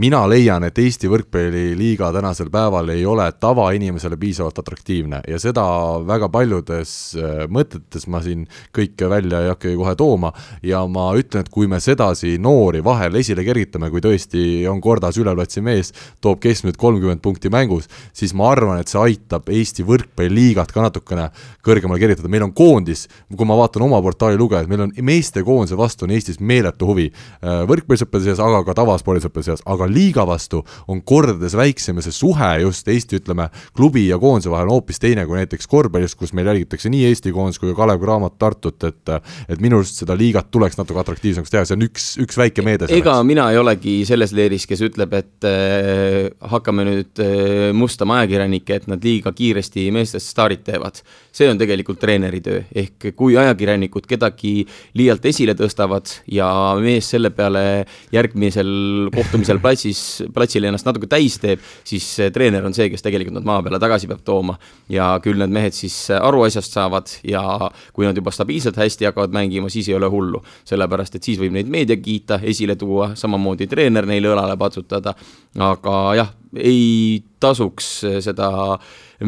mina 0.00 0.20
leian, 0.28 0.66
et 0.66 0.78
Eesti 0.78 1.08
võrkpalliliiga 1.08 2.10
tänasel 2.12 2.50
päeval 2.52 2.92
ei 2.92 3.06
ole 3.08 3.24
tavainimesele 3.40 4.18
piisavalt 4.20 4.60
atraktiivne 4.60 5.22
ja 5.30 5.38
seda 5.40 5.64
väga 6.04 6.28
paljudes 6.32 6.92
äh, 7.16 7.46
mõtetes 7.48 8.04
ma 8.12 8.20
siin 8.24 8.44
kõike 8.76 9.08
välja 9.08 9.40
ei 9.40 9.52
hakkagi 9.54 9.78
kohe 9.80 9.94
tooma. 9.96 10.34
Ja 10.64 10.82
ma 10.90 11.06
ütlen, 11.16 11.46
et 11.46 11.52
kui 11.52 11.70
me 11.70 11.80
sedasi 11.80 12.36
noori 12.42 12.84
vahel 12.84 13.16
esile 13.20 13.44
kergitame, 13.46 13.88
kui 13.92 14.04
tõesti 14.04 14.66
on 14.68 14.84
kordas 14.84 15.16
üleplatsi 15.20 15.64
mees, 15.64 15.94
toob 16.20 16.42
keskmiselt 16.44 16.80
kolmkümmend 16.80 17.24
punkti 17.24 17.48
mängus, 17.52 17.88
siis 18.12 18.36
ma 18.36 18.50
arvan, 18.52 18.82
et 18.82 18.92
see 18.92 19.00
aitab 19.00 19.48
Eesti 19.48 19.86
võrkpalliliigat 19.88 20.76
ka 20.76 20.84
natukene 20.84 21.30
kõrgemale 21.64 22.02
kergitada, 22.02 22.28
meil 22.28 22.44
on 22.44 22.52
koondis, 22.52 23.06
kui 23.32 23.48
ma 23.48 23.56
vaatan 23.56 23.88
oma 23.88 23.93
oma 23.94 24.02
portaali 24.04 24.38
lugejad, 24.40 24.68
meil 24.70 24.86
on 24.88 24.92
meestekoondise 25.06 25.78
vastu 25.78 26.08
on 26.08 26.14
Eestis 26.14 26.40
meeletu 26.42 26.88
huvi 26.90 27.06
äh, 27.10 27.62
võrkpallisõprade 27.70 28.26
seas, 28.26 28.42
aga 28.42 28.64
ka 28.66 28.76
tavaspordisõprade 28.80 29.46
seas, 29.46 29.64
aga 29.70 29.88
liiga 29.90 30.26
vastu 30.28 30.64
on 30.90 31.02
kordades 31.06 31.54
väiksem 31.58 32.00
ja 32.00 32.06
see 32.06 32.16
suhe 32.16 32.50
just 32.64 32.88
Eesti, 32.90 33.22
ütleme, 33.22 33.48
klubi 33.76 34.06
ja 34.08 34.18
koondise 34.22 34.52
vahel 34.52 34.68
on 34.68 34.78
hoopis 34.78 35.00
teine 35.02 35.26
kui 35.28 35.38
näiteks 35.38 35.70
korvpallis, 35.70 36.16
kus 36.18 36.34
meil 36.36 36.50
jälgitakse 36.50 36.90
nii 36.92 37.06
Eesti 37.10 37.32
koondis 37.34 37.60
kui 37.62 37.72
ka 37.72 37.78
Kalev 37.82 38.02
Cramo 38.02 38.30
Tartut, 38.38 38.84
et 38.84 39.14
et 39.48 39.60
minu 39.62 39.78
arust 39.80 40.00
seda 40.00 40.16
liigat 40.18 40.50
tuleks 40.52 40.78
natuke 40.78 41.00
atraktiivsemaks 41.02 41.52
teha, 41.52 41.64
see 41.68 41.76
on 41.76 41.84
üks, 41.86 42.06
üks 42.22 42.38
väike 42.40 42.64
meede 42.66 42.88
selleks. 42.88 43.02
ega 43.02 43.16
mina 43.26 43.46
ei 43.52 43.60
olegi 43.60 43.96
selles 44.08 44.32
leeris, 44.36 44.66
kes 44.68 44.82
ütleb, 44.86 45.14
et 45.18 45.48
äh, 45.48 46.30
hakkame 46.54 46.86
nüüd 46.88 47.22
äh, 47.22 47.70
mustama 47.76 48.20
ajakirjanikke, 48.22 48.80
et 48.80 48.88
nad 48.90 49.04
liiga 49.04 49.34
kiiresti 49.36 49.86
meestest 49.94 50.32
staarid 50.32 50.64
teevad. 50.66 51.02
see 51.34 51.48
on 51.50 51.58
tegelikult 51.58 51.98
treeneri 52.00 52.40
töö, 52.44 52.62
ehk 52.74 53.10
kui 53.18 53.36
ajakirjanik 53.40 53.83
ajakirjanikud 53.84 54.06
kedagi 54.08 54.64
liialt 54.96 55.24
esile 55.26 55.54
tõstavad 55.54 56.08
ja 56.30 56.74
mees 56.80 57.08
selle 57.10 57.30
peale 57.30 57.84
järgmisel 58.12 59.10
kohtumisel 59.14 59.60
platsis, 59.60 60.22
platsil 60.34 60.64
ennast 60.64 60.86
natuke 60.86 61.06
täis 61.06 61.38
teeb, 61.38 61.60
siis 61.84 62.06
treener 62.32 62.64
on 62.64 62.74
see, 62.74 62.90
kes 62.90 63.02
tegelikult 63.02 63.38
nad 63.38 63.46
maa 63.46 63.62
peale 63.62 63.78
tagasi 63.78 64.08
peab 64.08 64.22
tooma. 64.24 64.58
ja 64.88 65.18
küll 65.22 65.38
need 65.38 65.50
mehed 65.50 65.74
siis 65.74 66.10
aru 66.10 66.44
asjast 66.44 66.72
saavad 66.72 67.08
ja 67.24 67.70
kui 67.92 68.06
nad 68.06 68.16
juba 68.16 68.30
stabiilselt 68.30 68.76
hästi 68.76 69.08
hakkavad 69.08 69.32
mängima, 69.32 69.68
siis 69.68 69.88
ei 69.88 69.94
ole 69.94 70.08
hullu. 70.08 70.42
sellepärast, 70.64 71.14
et 71.14 71.22
siis 71.22 71.38
võib 71.38 71.52
neid 71.52 71.68
meedia 71.68 71.96
kiita, 71.96 72.40
esile 72.42 72.76
tuua, 72.76 73.14
samamoodi 73.14 73.66
treener 73.66 74.06
neile 74.06 74.32
õlale 74.32 74.56
patsutada, 74.56 75.14
aga 75.58 76.14
jah, 76.14 76.34
ei 76.54 77.22
tasuks 77.40 78.04
seda 78.24 78.78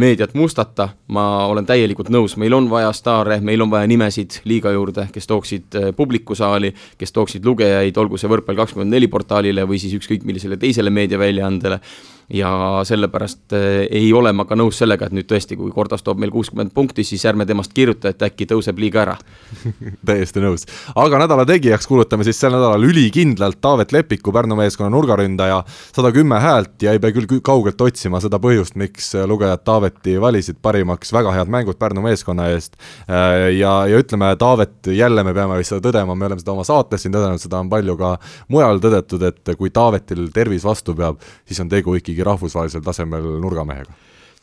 meediat 0.01 0.35
mustata, 0.35 0.89
ma 1.13 1.47
olen 1.51 1.67
täielikult 1.67 2.11
nõus, 2.13 2.37
meil 2.41 2.55
on 2.57 2.69
vaja 2.71 2.93
staare, 2.97 3.41
meil 3.45 3.63
on 3.65 3.71
vaja 3.73 3.89
nimesid 3.91 4.41
liiga 4.49 4.73
juurde, 4.75 5.09
kes 5.13 5.31
tooksid 5.31 5.79
äh, 5.79 5.89
publikusaali, 5.97 6.73
kes 6.99 7.15
tooksid 7.17 7.47
lugejaid, 7.47 7.97
olgu 8.03 8.21
see 8.21 8.31
Võrkpall 8.31 8.59
kakskümmend 8.63 8.93
neli 8.93 9.09
portaalile 9.13 9.67
või 9.69 9.81
siis 9.83 9.97
ükskõik 9.99 10.27
millisele 10.29 10.59
teisele 10.61 10.93
meediaväljaandele 10.95 11.81
ja 12.33 12.81
sellepärast 12.85 13.53
eh, 13.55 13.87
ei 13.91 14.13
ole 14.13 14.33
ma 14.35 14.45
ka 14.49 14.57
nõus 14.59 14.81
sellega, 14.81 15.07
et 15.07 15.15
nüüd 15.15 15.29
tõesti, 15.31 15.57
kui 15.59 15.71
Kordas 15.75 16.03
toob 16.03 16.19
meil 16.19 16.33
kuuskümmend 16.35 16.73
punkti, 16.75 17.05
siis 17.07 17.23
ärme 17.29 17.47
temast 17.47 17.75
kirjuta, 17.77 18.11
et 18.11 18.23
äkki 18.27 18.49
tõuseb 18.51 18.79
liiga 18.83 19.05
ära 19.05 19.15
täiesti 20.09 20.43
nõus. 20.43 20.67
aga 20.99 21.21
nädala 21.23 21.47
tegijaks 21.47 21.87
kuulutame 21.87 22.27
siis 22.27 22.41
sel 22.41 22.55
nädalal 22.57 22.83
ülikindlalt 22.89 23.61
Taavet 23.63 23.95
Lepiku, 23.95 24.35
Pärnu 24.35 24.59
meeskonna 24.59 24.91
nurgaründaja, 24.91 25.61
sada 25.95 26.11
kümme 26.15 26.41
häält 26.43 26.83
ja 26.83 26.97
ei 26.97 27.03
pea 27.03 27.15
küll 27.15 27.39
kaugelt 27.47 27.81
otsima 27.81 28.21
seda 28.25 28.41
põhjust, 28.43 28.75
miks 28.81 29.13
lugejad 29.27 29.63
Taaveti 29.67 30.17
valisid 30.21 30.59
parimaks, 30.63 31.15
väga 31.15 31.35
head 31.37 31.53
mängud 31.53 31.79
Pärnu 31.79 32.03
meeskonna 32.09 32.51
eest 32.57 32.75
äh, 33.07 33.53
ja, 33.55 33.77
ja 33.87 34.03
ütleme, 34.03 34.33
Taavet, 34.41 34.91
jälle 34.91 35.23
me 35.25 35.35
peame 35.37 35.61
vist 35.61 35.75
seda 35.75 35.85
tõdema, 35.87 36.19
me 36.19 36.27
oleme 36.27 36.43
seda 36.43 36.57
oma 36.57 36.67
saates 36.67 37.07
siin 37.07 37.15
tõdenud, 37.15 37.43
seda 37.43 37.63
on 37.63 37.71
palju 37.71 37.97
ka 38.01 38.17
mujal 38.51 38.83
tõdetud, 38.83 39.23
et 39.31 39.55
kui 39.55 39.71
Taavetil 39.71 40.27
tervis 40.35 40.67
vastu 40.67 40.97
peab, 40.99 41.23
siis 41.47 41.63
on 41.63 41.71
tegu 41.71 41.95
ikkagi 41.95 42.16
rahvusvahelisel 42.25 42.85
tasemel 42.87 43.37
nurgamehega 43.43 43.93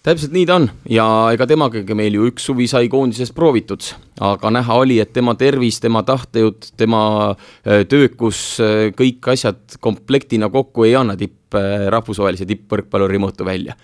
täpselt 0.04 0.34
nii 0.36 0.46
ta 0.48 0.58
on. 0.60 0.68
Ja 0.92 1.06
ega 1.34 1.48
temagagi 1.50 1.96
meil 1.98 2.18
ju 2.18 2.28
üks 2.30 2.48
suvi 2.50 2.68
sai 2.70 2.90
koondises 2.92 3.32
proovitud, 3.36 3.86
aga 4.24 4.52
näha 4.58 4.78
oli, 4.84 5.00
et 5.04 5.14
tema 5.16 5.36
tervis, 5.40 5.80
tema 5.84 6.04
tahtejutt, 6.08 6.74
tema 6.80 7.04
äh, 7.32 7.84
töökus, 7.90 8.44
äh, 8.64 8.90
kõik 8.98 9.32
asjad 9.34 9.80
komplektina 9.84 10.52
kokku 10.54 10.88
ei 10.88 10.98
anna 11.00 11.16
tipp, 11.20 11.56
äh, 11.58 11.88
rahvusvahelise 11.94 12.48
tippvõrkpalluri 12.50 13.22
mõõtu 13.24 13.48
välja. 13.48 13.78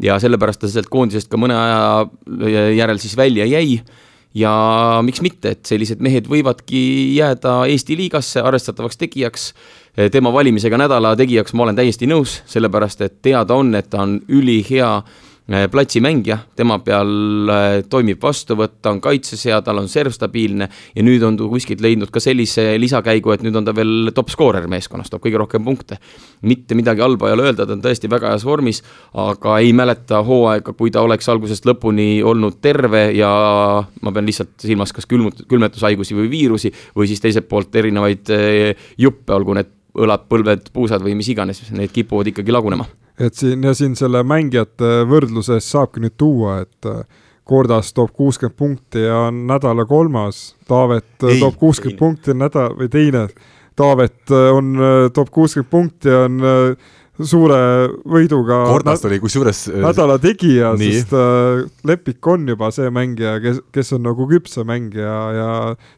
ja 0.00 0.14
sellepärast 0.16 0.62
ta 0.62 0.68
sealt 0.68 0.88
koondisest 0.88 1.28
ka 1.28 1.36
mõne 1.36 1.52
aja 1.52 2.70
järel 2.72 2.98
siis 2.98 3.16
välja 3.16 3.44
jäi. 3.44 3.82
Ja 4.32 4.52
miks 5.02 5.20
mitte, 5.20 5.50
et 5.50 5.66
sellised 5.66 6.00
mehed 6.00 6.28
võivadki 6.30 6.80
jääda 7.18 7.66
Eesti 7.68 7.96
liigasse 7.98 8.40
arvestatavaks 8.40 8.96
tegijaks 8.96 9.48
tema 10.08 10.32
valimisega 10.32 10.78
nädala 10.80 11.16
tegijaks 11.18 11.54
ma 11.54 11.66
olen 11.66 11.76
täiesti 11.76 12.08
nõus, 12.08 12.40
sellepärast 12.48 13.02
et 13.04 13.18
teada 13.22 13.58
on, 13.58 13.74
et 13.74 13.90
ta 13.90 14.04
on 14.04 14.20
ülihea 14.28 14.90
äh, 14.96 15.66
platsimängija, 15.70 16.36
tema 16.56 16.76
peal 16.84 17.50
äh, 17.50 17.64
toimib 17.90 18.22
vastuvõtt, 18.22 18.76
ta 18.82 18.92
on 18.94 19.00
kaitses 19.02 19.42
hea, 19.48 19.58
tal 19.66 19.80
on 19.80 19.88
serv 19.90 20.14
stabiilne 20.14 20.68
ja 20.94 21.02
nüüd 21.02 21.24
on 21.26 21.38
ta 21.38 21.48
kuskilt 21.50 21.82
leidnud 21.82 22.12
ka 22.14 22.22
sellise 22.22 22.76
lisakäigu, 22.78 23.32
et 23.34 23.42
nüüd 23.42 23.58
on 23.58 23.66
ta 23.66 23.74
veel 23.74 24.12
top 24.14 24.30
skoorer 24.30 24.68
meeskonnas, 24.70 25.10
toob 25.10 25.24
kõige 25.24 25.40
rohkem 25.42 25.66
punkte. 25.66 25.98
mitte 26.42 26.74
midagi 26.78 27.02
halba 27.02 27.28
ei 27.28 27.34
ole 27.34 27.48
öelda, 27.48 27.66
ta 27.66 27.74
on 27.74 27.82
tõesti 27.82 28.10
väga 28.10 28.30
heas 28.30 28.46
vormis, 28.46 28.82
aga 29.18 29.58
ei 29.58 29.74
mäleta 29.76 30.22
hooaega, 30.24 30.72
kui 30.78 30.94
ta 30.94 31.02
oleks 31.02 31.28
algusest 31.28 31.66
lõpuni 31.66 32.22
olnud 32.22 32.60
terve 32.62 33.10
ja 33.16 33.32
ma 34.02 34.14
pean 34.14 34.30
lihtsalt 34.30 34.54
silmas 34.62 34.94
kas 34.94 35.10
külmut-, 35.10 35.44
külmetushaigusi 35.50 36.14
või 36.14 36.30
viirusi 36.30 36.72
või 36.94 37.10
siis 37.10 37.20
teiselt 37.20 37.50
poolt 37.50 37.74
erinevaid 37.74 38.30
juppe, 38.98 39.34
olgu 39.34 39.58
need 39.58 39.79
õlad, 39.98 40.26
põlved, 40.30 40.70
puusad 40.74 41.02
või 41.04 41.16
mis 41.18 41.30
iganes, 41.32 41.62
need 41.74 41.92
kipuvad 41.94 42.30
ikkagi 42.30 42.54
lagunema. 42.54 42.86
et 43.20 43.34
siin 43.36 43.64
ja 43.64 43.74
siin 43.76 43.96
selle 43.98 44.22
mängijate 44.24 45.02
võrdluses 45.08 45.66
saabki 45.70 46.00
nüüd 46.00 46.16
tuua, 46.16 46.60
et 46.64 46.88
äh, 46.88 47.02
Kordas 47.50 47.92
toob 47.92 48.12
kuuskümmend 48.14 48.56
punkti 48.56 49.02
ja 49.02 49.26
on 49.26 49.46
nädala 49.48 49.84
kolmas, 49.84 50.54
Taavet 50.68 51.24
äh, 51.24 51.34
ei, 51.34 51.40
toob 51.40 51.58
kuuskümmend 51.58 51.98
punkti, 51.98 52.34
nädal 52.34 52.76
või 52.78 52.88
teine, 52.92 53.26
Taavet 53.76 54.30
äh, 54.30 54.48
on, 54.54 54.72
toob 55.14 55.34
kuuskümmend 55.34 55.70
punkti 55.70 56.12
ja 56.12 56.24
on 56.28 56.40
suure 57.26 57.58
võiduga 58.08 58.62
Kordast 58.68 59.04
oli 59.08 59.18
kusjuures 59.22 59.64
nädala 59.82 60.16
tegija, 60.22 60.72
sest 60.80 61.12
äh, 61.16 61.64
Lepik 61.88 62.26
on 62.30 62.46
juba 62.48 62.70
see 62.74 62.90
mängija, 62.94 63.36
kes, 63.42 63.60
kes 63.74 63.94
on 63.96 64.04
nagu 64.08 64.26
küpsem 64.30 64.68
mängija 64.68 65.16
ja 65.36 65.50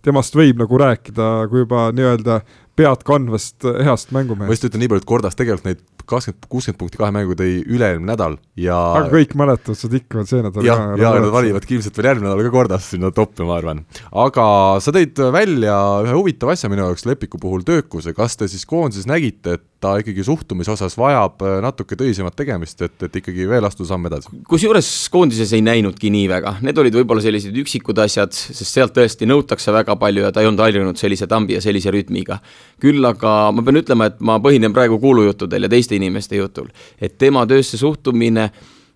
temast 0.05 0.37
võib 0.37 0.61
nagu 0.63 0.81
rääkida 0.83 1.31
kui 1.51 1.65
juba 1.65 1.89
nii-öelda 1.95 2.41
pead 2.79 3.03
kandvast 3.07 3.67
heast 3.85 4.13
mängumehest. 4.15 4.49
ma 4.49 4.57
just 4.57 4.69
ütlen 4.69 4.83
nii 4.83 4.93
palju, 4.93 5.05
et 5.05 5.09
Kordas 5.09 5.37
tegelikult 5.39 5.67
neid 5.69 5.83
kakskümmend, 6.09 6.47
kuuskümmend 6.51 6.81
punkti 6.81 7.01
kahe 7.01 7.15
mänguga 7.15 7.39
tõi 7.43 7.59
üle-eelmine 7.63 8.09
nädal 8.11 8.39
ja 8.59 8.79
aga 8.99 9.11
kõik 9.13 9.35
mäletavad 9.39 9.79
seda 9.79 9.99
ikka 10.01 10.19
veel 10.19 10.29
see 10.31 10.45
nädal 10.47 10.67
ja, 10.67 10.77
ja 10.99 11.13
nad 11.17 11.29
valivadki 11.35 11.77
ilmselt 11.79 11.99
veel 11.99 12.11
järgmine 12.11 12.31
nädal 12.31 12.49
ka 12.49 12.55
Kordas 12.57 12.89
sinna 12.95 13.13
toppi, 13.15 13.45
ma 13.49 13.59
arvan. 13.61 13.85
aga 14.25 14.47
sa 14.85 14.95
tõid 14.95 15.21
välja 15.35 15.77
ühe 16.07 16.17
huvitava 16.17 16.57
asja 16.57 16.73
minu 16.73 16.87
jaoks 16.89 17.07
Lepiku 17.09 17.41
puhul, 17.43 17.67
töökuse, 17.67 18.17
kas 18.17 18.39
te 18.41 18.49
siis 18.51 18.65
koondises 18.69 19.09
nägite, 19.11 19.59
et 19.59 19.67
ta 19.83 19.97
ikkagi 20.01 20.25
suhtumise 20.27 20.73
osas 20.73 20.95
vajab 20.99 21.43
äh, 21.43 21.57
natuke 21.65 21.97
tõsisemat 21.99 22.37
tegemist, 22.39 22.81
et, 22.87 22.95
et 23.03 23.19
ikkagi 23.23 23.47
veel 23.51 23.67
astuda 23.67 23.91
samm 23.91 24.09
edasi? 24.09 24.31
kusjuures 24.49 24.91
koondises 25.13 25.53
ei 25.57 25.65
näinudki 25.65 26.11
nii 26.15 26.29
väga, 26.31 26.57
need 26.67 26.79
olid 26.79 26.99
võib-olla 27.01 27.25
sellised 27.25 27.57
üksikud 27.65 27.99
asjad, 28.05 28.35
sest 28.35 28.69
sealt 28.69 28.95
tõesti 28.97 29.29
nõutakse 29.29 29.75
väga 29.75 29.97
palju 30.01 30.27
ja 30.27 30.33
ta 30.35 30.45
ei 30.45 30.51
olnud 30.51 30.63
harjunud 30.65 31.01
sellise 31.01 31.27
tambi 31.31 31.59
ja 31.59 31.65
sellise 31.65 31.93
rütmiga. 31.95 32.39
küll 32.83 33.05
aga 33.07 33.53
ma 33.55 33.65
pean 33.67 33.81
ütlema, 33.83 34.11
et 34.11 34.21
ma 34.21 34.39
põhinen 34.43 34.75
praegu 34.75 35.01
kuulujuttudel 35.03 35.67
ja 35.67 35.73
teiste 35.73 35.99
inimeste 35.99 36.39
jutul, 36.39 36.71
et 37.01 37.19
tema 37.19 37.47
töösse 37.47 37.81
suhtumine 37.81 38.51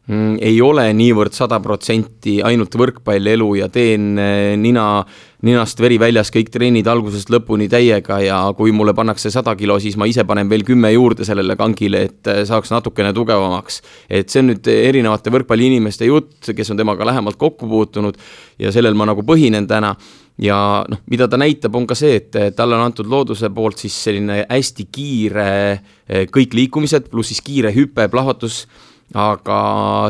ei 0.06 0.60
ole 0.62 0.84
niivõrd 0.94 1.34
sada 1.34 1.58
protsenti 1.62 2.36
ainult 2.46 2.74
võrkpallielu 2.78 3.48
ja 3.58 3.66
teen 3.72 4.12
eh, 4.22 4.52
nina, 4.54 5.00
ninast 5.42 5.82
veri 5.82 5.98
väljas 5.98 6.30
kõik 6.34 6.52
trennid 6.54 6.86
algusest 6.86 7.32
lõpuni 7.34 7.66
täiega 7.70 8.20
ja 8.22 8.36
kui 8.54 8.70
mulle 8.70 8.94
pannakse 8.94 9.32
sada 9.34 9.56
kilo, 9.58 9.80
siis 9.82 9.98
ma 9.98 10.06
ise 10.06 10.22
panen 10.28 10.50
veel 10.52 10.62
kümme 10.68 10.92
juurde 10.94 11.26
sellele 11.26 11.58
kangile, 11.58 12.04
et 12.06 12.30
eh, 12.30 12.44
saaks 12.46 12.70
natukene 12.70 13.10
tugevamaks. 13.16 13.82
et 14.08 14.30
see 14.30 14.44
on 14.44 14.52
nüüd 14.52 14.70
erinevate 14.70 15.34
võrkpalliinimeste 15.34 16.06
jutt, 16.06 16.54
kes 16.54 16.70
on 16.70 16.78
temaga 16.78 17.10
lähemalt 17.10 17.40
kokku 17.40 17.66
puutunud 17.66 18.14
ja 18.62 18.70
sellel 18.70 18.94
ma 18.94 19.10
nagu 19.10 19.26
põhinen 19.26 19.66
täna 19.66 19.96
ja 20.38 20.84
noh, 20.86 21.02
mida 21.10 21.26
ta 21.26 21.40
näitab, 21.40 21.74
on 21.74 21.86
ka 21.90 21.98
see, 21.98 22.20
et 22.22 22.54
talle 22.54 22.78
on 22.78 22.86
antud 22.86 23.10
looduse 23.10 23.50
poolt 23.50 23.82
siis 23.82 23.96
selline 24.06 24.44
hästi 24.46 24.86
kiire 24.86 25.52
eh, 25.72 26.28
kõik 26.30 26.54
liikumised, 26.54 27.10
pluss 27.10 27.34
siis 27.34 27.42
kiire 27.42 27.74
hüpe, 27.74 28.06
plahvatus 28.06 28.68
aga 29.14 29.58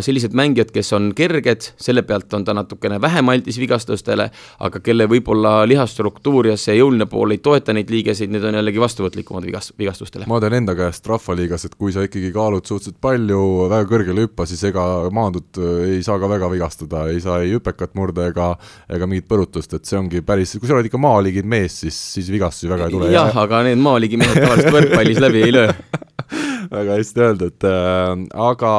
sellised 0.04 0.32
mängijad, 0.36 0.70
kes 0.72 0.92
on 0.96 1.10
kerged, 1.16 1.68
selle 1.80 2.00
pealt 2.06 2.32
on 2.36 2.46
ta 2.46 2.54
natukene 2.56 2.96
vähem 3.02 3.28
aldis 3.28 3.58
vigastustele, 3.60 4.30
aga 4.64 4.80
kelle 4.80 5.04
võib-olla 5.10 5.58
lihasstruktuur 5.68 6.48
ja 6.52 6.56
see 6.60 6.78
jõuline 6.78 7.08
pool 7.10 7.34
ei 7.34 7.42
toeta 7.44 7.74
neid 7.76 7.92
liigeseid, 7.92 8.32
need 8.32 8.46
on 8.48 8.56
jällegi 8.56 8.80
vastuvõtlikumad 8.80 9.44
vigast-, 9.44 9.74
vigastustele. 9.78 10.28
ma 10.30 10.40
tean 10.40 10.56
enda 10.62 10.76
käest 10.78 11.06
Rahvaliigas, 11.12 11.68
et 11.68 11.76
kui 11.76 11.92
sa 11.92 12.06
ikkagi 12.06 12.32
kaalud 12.32 12.64
suhteliselt 12.64 13.00
palju, 13.04 13.42
väga 13.68 13.90
kõrgele 13.92 14.26
hüppa, 14.26 14.48
siis 14.48 14.64
ega 14.70 14.86
maandud 15.12 15.60
ei 15.90 16.00
saa 16.06 16.16
ka 16.22 16.32
väga 16.32 16.50
vigastada, 16.56 17.06
ei 17.12 17.20
saa 17.20 17.42
ei 17.44 17.52
hüpekat 17.52 17.92
murda 17.98 18.30
ega 18.32 18.54
ega 18.88 19.10
mingit 19.10 19.28
põrutust, 19.28 19.76
et 19.76 19.84
see 19.84 20.00
ongi 20.00 20.24
päris, 20.24 20.56
kui 20.56 20.70
sa 20.70 20.78
oled 20.78 20.88
ikka 20.88 21.00
maaliigi 21.02 21.44
mees, 21.44 21.82
siis, 21.84 22.00
siis 22.16 22.32
vigastusi 22.32 22.72
väga 22.72 22.88
ei 22.88 22.96
tule. 22.96 23.12
jah 23.12 23.28
ja..., 23.28 23.44
aga 23.44 23.62
need 23.68 23.82
maaliigi 23.82 24.20
mehed 24.20 24.40
tavaliselt 24.40 24.72
võrkpallis 24.80 25.20
läbi 25.20 25.44
ei 25.44 25.56
löö 25.60 25.72
väga 26.70 26.98
hästi 27.00 27.24
öeldud 27.28 27.66
äh,, 27.68 28.12
aga 28.50 28.74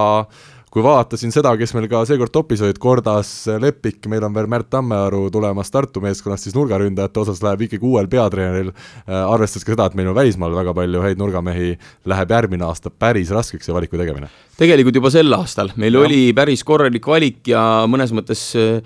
kui 0.77 0.83
vaadata 0.85 1.17
siin 1.17 1.31
seda, 1.33 1.53
kes 1.57 1.71
meil 1.73 1.87
ka 1.89 2.03
seekord 2.05 2.29
topis 2.33 2.61
olid, 2.61 2.77
Kordas, 2.81 3.29
Lepik, 3.61 4.03
meil 4.11 4.25
on 4.27 4.35
veel 4.35 4.49
Märt 4.51 4.67
Tammearu 4.73 5.23
tulemas 5.33 5.71
Tartu 5.73 6.03
meeskonnast, 6.03 6.45
siis 6.45 6.53
nurgaründajate 6.57 7.23
osas 7.23 7.41
läheb 7.45 7.63
ikkagi 7.65 7.87
uuel 7.87 8.09
peatreeneril 8.11 8.69
äh,, 8.73 9.23
arvestades 9.23 9.65
ka 9.65 9.73
seda, 9.73 9.87
et 9.87 9.97
meil 9.97 10.11
on 10.11 10.17
välismaal 10.17 10.53
väga 10.57 10.75
palju 10.77 11.01
häid 11.05 11.21
nurgamehi, 11.21 11.71
läheb 12.11 12.35
järgmine 12.35 12.67
aasta 12.67 12.91
päris 12.93 13.31
raskeks 13.33 13.69
see 13.69 13.75
valiku 13.75 13.97
tegemine. 13.97 14.29
tegelikult 14.59 14.99
juba 14.99 15.11
sel 15.13 15.33
aastal, 15.39 15.73
meil 15.81 15.97
ja. 15.97 16.05
oli 16.05 16.21
päris 16.37 16.65
korralik 16.67 17.09
valik 17.09 17.41
ja 17.49 17.63
mõnes 17.89 18.13
mõttes 18.13 18.43
äh, 18.59 18.81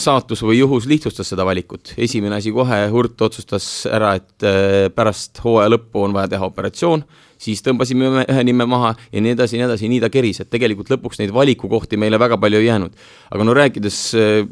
saatus 0.00 0.40
või 0.46 0.62
juhus 0.62 0.88
lihtsustas 0.88 1.34
seda 1.34 1.44
valikut. 1.44 1.92
esimene 1.98 2.38
asi 2.38 2.54
kohe, 2.54 2.80
Hurt 2.94 3.28
otsustas 3.28 3.68
ära, 3.90 4.14
et 4.16 4.48
pärast 4.96 5.42
hooaja 5.44 5.74
lõppu 5.74 6.06
on 6.06 6.16
vaja 6.16 6.32
teha 6.32 6.48
operatsioon 6.48 7.04
siis 7.38 7.62
tõmbasime 7.64 8.24
ühe 8.24 8.44
nime 8.44 8.66
maha 8.68 8.94
ja 9.12 9.20
nii 9.20 9.34
edasi 9.36 9.56
ja 9.56 9.64
nii 9.64 9.70
edasi, 9.70 9.90
nii 9.92 10.04
ta 10.04 10.10
keris, 10.12 10.40
et 10.40 10.50
tegelikult 10.52 10.90
lõpuks 10.92 11.20
neid 11.20 11.34
valikukohti 11.34 11.98
meile 12.00 12.18
väga 12.18 12.38
palju 12.38 12.62
ei 12.62 12.66
jäänud. 12.66 12.96
aga 13.30 13.44
no 13.44 13.54
rääkides 13.54 13.98
äh, 14.14 14.48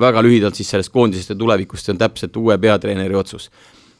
väga 0.00 0.22
lühidalt 0.22 0.54
siis 0.54 0.70
sellest 0.70 0.92
koondisest 0.92 1.32
ja 1.32 1.36
tulevikust, 1.36 1.86
see 1.86 1.94
on 1.94 1.98
täpselt 1.98 2.36
uue 2.36 2.58
peatreeneri 2.58 3.14
otsus. 3.14 3.50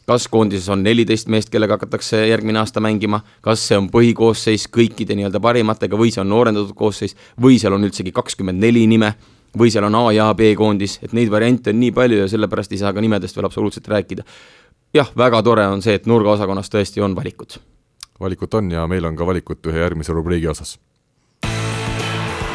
Kas 0.09 0.25
koondises 0.33 0.69
on 0.73 0.83
neliteist 0.83 1.29
meest, 1.29 1.51
kellega 1.53 1.77
hakatakse 1.77 2.23
järgmine 2.31 2.63
aasta 2.63 2.81
mängima, 2.81 3.21
kas 3.45 3.67
see 3.69 3.77
on 3.77 3.91
põhikoosseis 3.93 4.65
kõikide 4.73 5.17
nii-öelda 5.19 5.41
parimatega 5.45 6.01
või 6.01 6.13
see 6.15 6.23
on 6.23 6.31
noorendatud 6.33 6.73
koosseis? 6.77 7.17
Või 7.41 7.59
seal 7.61 7.77
on 7.77 7.85
üldsegi 7.85 8.15
kakskümmend 8.17 8.65
neli 8.65 8.87
nime? 8.89 9.13
Või 9.59 9.73
seal 9.73 9.85
on 9.85 9.97
A 10.01 10.07
ja 10.17 10.31
B 10.37 10.55
koondis, 10.57 10.99
et 11.05 11.13
neid 11.17 11.29
variante 11.33 11.77
on 11.77 11.81
nii 11.81 11.93
palju 11.97 12.23
ja 12.23 12.29
sellepärast 12.29 12.73
ei 12.73 12.81
saa 12.81 12.93
ka 12.97 13.05
nimedest 13.05 13.37
veel 13.37 13.49
absoluutselt 13.49 13.89
rääkida. 13.89 14.25
jah, 14.95 15.11
väga 15.17 15.43
tore 15.43 15.67
on 15.69 15.83
see, 15.85 16.01
et 16.01 16.07
nurgaosakonnas 16.09 16.73
tõesti 16.73 17.05
on 17.05 17.17
valikud 17.17 17.61
valikut 18.21 18.55
on 18.55 18.71
ja 18.71 18.87
meil 18.87 19.05
on 19.05 19.17
ka 19.17 19.27
valikut 19.27 19.67
ühe 19.67 19.85
järgmise 19.85 20.13
rubriigi 20.13 20.49
osas. 20.49 20.79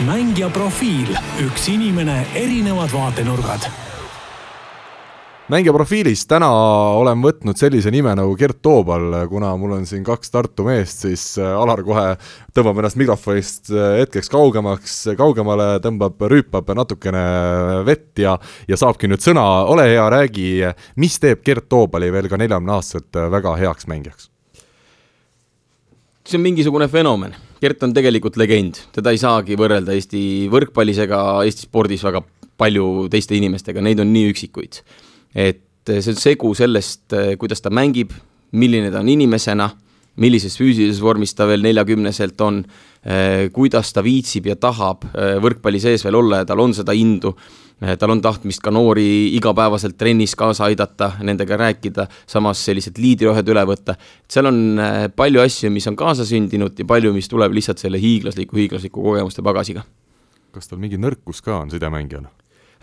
mängija 0.04 0.50
profiil, 0.50 1.16
üks 1.46 1.70
inimene, 1.72 2.26
erinevad 2.36 2.92
vaatenurgad 2.92 3.70
mängija 5.54 5.74
profiilis 5.76 6.24
täna 6.28 6.48
olen 6.98 7.22
võtnud 7.24 7.60
sellise 7.60 7.92
nime 7.94 8.14
nagu 8.18 8.36
Gert 8.40 8.62
Toobal, 8.64 9.28
kuna 9.30 9.52
mul 9.60 9.76
on 9.78 9.86
siin 9.88 10.04
kaks 10.06 10.32
Tartu 10.34 10.66
meest, 10.68 11.04
siis 11.06 11.26
äh, 11.42 11.54
Alar 11.60 11.84
kohe 11.86 12.06
tõmbab 12.56 12.82
ennast 12.82 13.00
mikrofonist 13.00 13.72
äh, 13.74 14.00
hetkeks 14.02 14.32
kaugemaks, 14.34 14.98
kaugemale, 15.20 15.76
tõmbab, 15.84 16.18
rüüpab 16.32 16.74
natukene 16.78 17.24
vett 17.88 18.24
ja, 18.24 18.38
ja 18.70 18.80
saabki 18.80 19.12
nüüd 19.12 19.24
sõna, 19.24 19.46
ole 19.70 19.90
hea, 19.92 20.06
räägi, 20.16 20.52
mis 21.02 21.20
teeb 21.22 21.44
Gert 21.46 21.70
Toobali 21.70 22.12
veel 22.14 22.32
ka 22.32 22.40
neljakümneaastaselt 22.40 23.26
väga 23.38 23.58
heaks 23.66 23.92
mängijaks? 23.92 24.33
See 26.28 26.40
on 26.40 26.46
mingisugune 26.46 26.88
fenomen, 26.92 27.36
Gert 27.64 27.84
on 27.86 27.94
tegelikult 27.96 28.36
legend, 28.40 28.80
teda 28.96 29.14
ei 29.14 29.20
saagi 29.22 29.56
võrrelda 29.60 29.94
Eesti 29.96 30.50
võrkpallis 30.52 31.00
ega 31.06 31.20
Eesti 31.46 31.68
spordis 31.70 32.04
väga 32.04 32.20
palju 32.60 33.08
teiste 33.12 33.38
inimestega, 33.38 33.84
neid 33.84 34.02
on 34.04 34.12
nii 34.14 34.32
üksikuid. 34.34 34.82
et 35.34 35.64
see 35.88 36.12
on 36.12 36.20
segu 36.20 36.54
sellest, 36.56 37.16
kuidas 37.40 37.64
ta 37.64 37.72
mängib, 37.74 38.14
milline 38.52 38.92
ta 38.92 39.02
on 39.02 39.10
inimesena, 39.10 39.70
millises 40.22 40.56
füüsilises 40.60 41.02
vormis 41.02 41.34
ta 41.34 41.48
veel 41.50 41.64
neljakümneselt 41.66 42.42
on, 42.46 42.62
kuidas 43.52 43.92
ta 43.94 44.04
viitsib 44.06 44.48
ja 44.52 44.56
tahab 44.56 45.08
võrkpalli 45.14 45.82
sees 45.82 46.06
veel 46.06 46.20
olla 46.20 46.44
ja 46.44 46.48
tal 46.48 46.62
on 46.64 46.76
seda 46.78 46.94
indu. 46.96 47.34
Eh, 47.34 47.63
tal 48.00 48.14
on 48.14 48.22
tahtmist 48.22 48.62
ka 48.64 48.72
noori 48.72 49.36
igapäevaselt 49.38 49.98
trennis 49.98 50.36
kaasa 50.40 50.68
aidata, 50.70 51.12
nendega 51.24 51.58
rääkida, 51.60 52.08
samas 52.30 52.62
sellised 52.66 53.00
liidrirohed 53.02 53.50
üle 53.50 53.66
võtta. 53.70 53.98
seal 54.30 54.50
on 54.50 54.62
eh, 54.80 55.08
palju 55.16 55.44
asju, 55.44 55.72
mis 55.74 55.88
on 55.92 55.98
kaasasündinud 56.00 56.80
ja 56.80 56.86
palju, 56.86 57.14
mis 57.14 57.30
tuleb 57.32 57.56
lihtsalt 57.56 57.84
selle 57.84 58.02
hiiglasliku, 58.02 58.58
hiiglasliku 58.62 59.04
kogemuste 59.04 59.44
pagasiga. 59.46 59.84
kas 60.54 60.70
tal 60.70 60.80
mingi 60.80 60.98
nõrkus 61.02 61.42
ka 61.42 61.60
on 61.60 61.72
sidemängijana? 61.74 62.30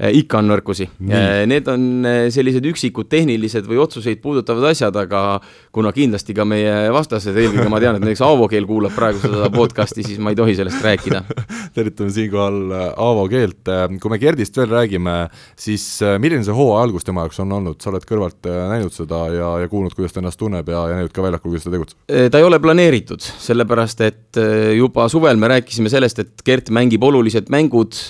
Äh, 0.01 0.15
ikka 0.23 0.39
on 0.41 0.49
nõrkusi. 0.49 0.87
Äh, 1.13 1.43
need 1.51 1.67
on 1.69 2.07
äh, 2.09 2.23
sellised 2.33 2.65
üksikud 2.71 3.11
tehnilised 3.13 3.67
või 3.69 3.83
otsuseid 3.83 4.23
puudutavad 4.23 4.71
asjad, 4.71 4.97
aga 4.97 5.41
kuna 5.77 5.91
kindlasti 5.93 6.33
ka 6.37 6.47
meie 6.49 6.89
vastased, 6.95 7.37
eelkõige 7.37 7.69
ma 7.69 7.83
tean, 7.83 7.99
et 7.99 8.07
näiteks 8.07 8.23
Aavo 8.25 8.47
Keel 8.49 8.65
kuulab 8.69 8.95
praegu 8.97 9.21
seda 9.21 9.51
podcast'i, 9.53 10.05
siis 10.07 10.17
ma 10.23 10.33
ei 10.33 10.39
tohi 10.39 10.55
sellest 10.57 10.81
rääkida. 10.87 11.21
tervitame 11.77 12.15
siinkohal 12.17 12.73
Aavo 12.95 13.27
Keelt. 13.29 13.69
kui 14.01 14.15
me 14.15 14.21
Gerdist 14.23 14.57
veel 14.57 14.71
räägime, 14.73 15.17
siis 15.61 15.85
milline 16.23 16.49
see 16.49 16.57
hooaja 16.57 16.87
algus 16.89 17.05
tema 17.05 17.27
jaoks 17.27 17.43
on 17.45 17.53
olnud, 17.59 17.81
sa 17.85 17.93
oled 17.93 18.09
kõrvalt 18.09 18.49
näinud 18.49 18.97
seda 18.97 19.21
ja, 19.35 19.53
ja 19.61 19.69
kuulnud, 19.69 19.93
kuidas 19.99 20.17
ta 20.17 20.25
ennast 20.25 20.41
tunneb 20.41 20.73
ja, 20.73 20.87
ja 20.95 20.97
näinud 21.03 21.13
ka 21.13 21.27
väljakul, 21.27 21.53
kuidas 21.53 21.69
ta 21.69 21.75
tegutseb? 21.77 22.01
ta 22.09 22.41
ei 22.41 22.49
ole 22.49 22.57
planeeritud, 22.63 23.21
sellepärast 23.45 24.01
et 24.09 24.41
juba 24.79 25.11
suvel 25.13 25.37
me 25.37 25.53
rääkisime 25.53 25.93
sellest, 25.93 26.25
et 26.25 26.45
Gert 26.47 26.73
mängib 26.73 27.05
olulised 27.05 27.53
mängud 27.53 28.01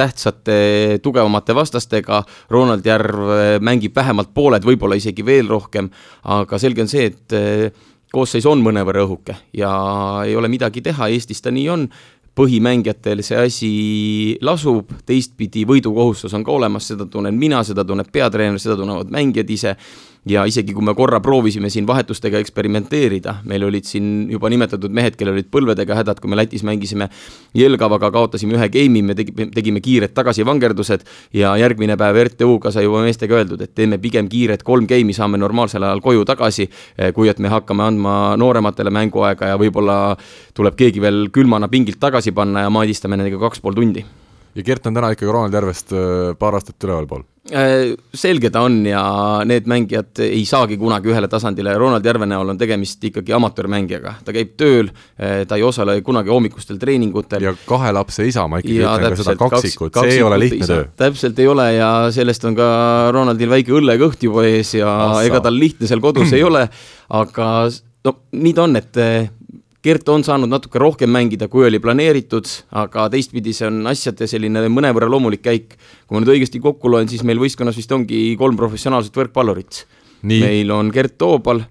tähtsate 0.00 0.58
tugevate 1.04 1.25
tugevamate 1.26 1.54
vastastega, 1.54 2.22
Ronald 2.50 2.86
Järv 2.86 3.30
eh, 3.34 3.60
mängib 3.60 3.94
vähemalt 3.96 4.32
pooled, 4.34 4.64
võib-olla 4.64 4.96
isegi 4.96 5.24
veel 5.24 5.48
rohkem, 5.48 5.90
aga 6.24 6.58
selge 6.58 6.82
on 6.82 6.88
see, 6.88 7.06
et 7.10 7.32
eh, 7.32 7.70
koosseis 8.12 8.46
on 8.46 8.62
mõnevõrra 8.62 9.04
õhuke 9.04 9.34
ja 9.56 9.70
ei 10.24 10.36
ole 10.36 10.48
midagi 10.48 10.82
teha, 10.82 11.08
Eestis 11.08 11.42
ta 11.42 11.50
nii 11.50 11.68
on, 11.68 11.88
põhimängijatel 12.36 13.22
see 13.24 13.38
asi 13.40 13.70
lasub, 14.44 14.92
teistpidi 15.06 15.64
võidukohustus 15.66 16.34
on 16.36 16.44
ka 16.44 16.52
olemas, 16.52 16.86
seda 16.92 17.06
tunnen 17.08 17.34
mina, 17.34 17.62
seda 17.64 17.84
tunneb 17.84 18.10
peatreener, 18.12 18.60
seda 18.60 18.76
tunnevad 18.76 19.10
mängijad 19.10 19.50
ise 19.50 19.76
ja 20.26 20.44
isegi 20.48 20.74
kui 20.74 20.84
me 20.84 20.94
korra 20.98 21.20
proovisime 21.22 21.70
siin 21.70 21.86
vahetustega 21.86 22.40
eksperimenteerida, 22.42 23.38
meil 23.46 23.66
olid 23.68 23.86
siin 23.86 24.26
juba 24.30 24.50
nimetatud 24.50 24.92
mehed, 24.94 25.14
kellel 25.18 25.36
olid 25.36 25.48
põlvedega 25.52 26.00
hädad, 26.00 26.20
kui 26.22 26.30
me 26.30 26.38
Lätis 26.38 26.64
mängisime 26.66 27.08
Jelgavaga, 27.56 28.10
kaotasime 28.14 28.58
ühe 28.58 28.68
game'i, 28.72 29.04
me 29.06 29.16
tegime, 29.18 29.48
tegime 29.54 29.82
kiired 29.84 30.14
tagasivangerdused 30.16 31.06
ja 31.36 31.54
järgmine 31.60 31.96
päev 32.00 32.20
RTU-ga 32.26 32.74
sai 32.74 32.86
juba 32.88 33.04
meestega 33.06 33.38
öeldud, 33.38 33.62
et 33.62 33.74
teeme 33.78 34.00
pigem 34.02 34.28
kiired 34.32 34.66
kolm 34.66 34.90
game'i, 34.90 35.14
saame 35.16 35.38
normaalsel 35.40 35.86
ajal 35.86 36.02
koju 36.04 36.26
tagasi, 36.28 36.68
eh, 36.98 37.14
kui 37.14 37.30
et 37.30 37.38
me 37.38 37.52
hakkame 37.52 37.86
andma 37.86 38.18
noorematele 38.40 38.90
mänguaega 38.90 39.54
ja 39.54 39.58
võib-olla 39.62 39.98
tuleb 40.54 40.76
keegi 40.76 41.02
veel 41.02 41.26
külmana 41.30 41.70
pingilt 41.70 42.02
tagasi 42.02 42.34
panna 42.34 42.66
ja 42.66 42.70
maadistame 42.70 43.16
nendega 43.16 43.38
kaks 43.46 43.62
pool 43.62 43.78
tundi 43.78 44.04
ja 44.56 44.64
Gert 44.64 44.86
on 44.88 44.96
täna 44.96 45.12
ikkagi 45.12 45.32
Ronald 45.32 45.54
Järvest 45.54 45.92
äh, 45.92 46.34
paar 46.38 46.56
aastat 46.56 46.84
ülevalpool? 46.84 47.24
Äh, 47.52 47.92
selge 48.16 48.50
ta 48.50 48.64
on 48.66 48.80
ja 48.88 49.02
need 49.46 49.68
mängijad 49.70 50.18
ei 50.24 50.42
saagi 50.48 50.78
kunagi 50.80 51.12
ühele 51.12 51.28
tasandile, 51.30 51.76
Ronald 51.78 52.06
Järve 52.06 52.26
näol 52.26 52.50
on 52.54 52.58
tegemist 52.58 53.04
ikkagi 53.06 53.34
amatöörmängijaga, 53.36 54.16
ta 54.26 54.34
käib 54.34 54.56
tööl, 54.58 54.90
äh, 55.20 55.44
ta 55.46 55.58
ei 55.58 55.66
osale 55.66 56.00
kunagi 56.06 56.32
hommikustel 56.32 56.80
treeningutel. 56.82 57.44
ja 57.46 57.54
kahe 57.68 57.92
lapse 57.94 58.26
isa, 58.26 58.48
ma 58.50 58.62
ikkagi 58.62 58.80
ja, 58.80 58.96
ütlen 58.96 59.14
ka 59.14 59.22
seda 59.22 59.36
kaksikut, 59.44 59.94
kaks, 59.94 60.08
see 60.08 60.18
ei 60.18 60.26
ole 60.26 60.40
lihtne 60.42 60.64
isa. 60.64 60.80
töö. 60.80 60.90
täpselt 61.04 61.38
ei 61.44 61.50
ole 61.52 61.68
ja 61.76 61.90
sellest 62.14 62.48
on 62.50 62.58
ka 62.58 62.68
Ronaldil 63.14 63.52
väike 63.52 63.76
õllekõht 63.78 64.26
juba 64.26 64.46
ees 64.48 64.74
ja 64.80 64.90
Assa. 65.10 65.24
ega 65.28 65.44
tal 65.44 65.60
lihtne 65.60 65.86
seal 65.86 66.02
kodus 66.02 66.34
ei 66.34 66.42
ole, 66.46 66.66
aga 67.22 67.50
no 68.06 68.18
nii 68.32 68.56
ta 68.56 68.66
on, 68.66 68.80
et 68.80 69.04
Gert 69.86 70.08
on 70.10 70.24
saanud 70.26 70.50
natuke 70.50 70.80
rohkem 70.82 71.12
mängida, 71.14 71.46
kui 71.46 71.62
oli 71.68 71.78
planeeritud, 71.78 72.48
aga 72.80 73.04
teistpidi 73.12 73.52
see 73.54 73.68
on 73.68 73.84
asjade 73.86 74.26
selline 74.26 74.64
mõnevõrra 74.72 75.06
loomulik 75.12 75.44
käik. 75.44 75.76
kui 76.06 76.16
ma 76.16 76.24
nüüd 76.24 76.32
õigesti 76.34 76.58
kokku 76.62 76.90
loen, 76.90 77.06
siis 77.08 77.22
meil 77.22 77.38
võistkonnas 77.38 77.78
vist 77.78 77.92
ongi 77.94 78.34
kolm 78.38 78.58
professionaalset 78.58 79.14
võrkpallurit. 79.14 79.84
meil 80.22 80.70
on 80.74 80.90
Gert 80.90 81.14
Toobal, 81.18 81.62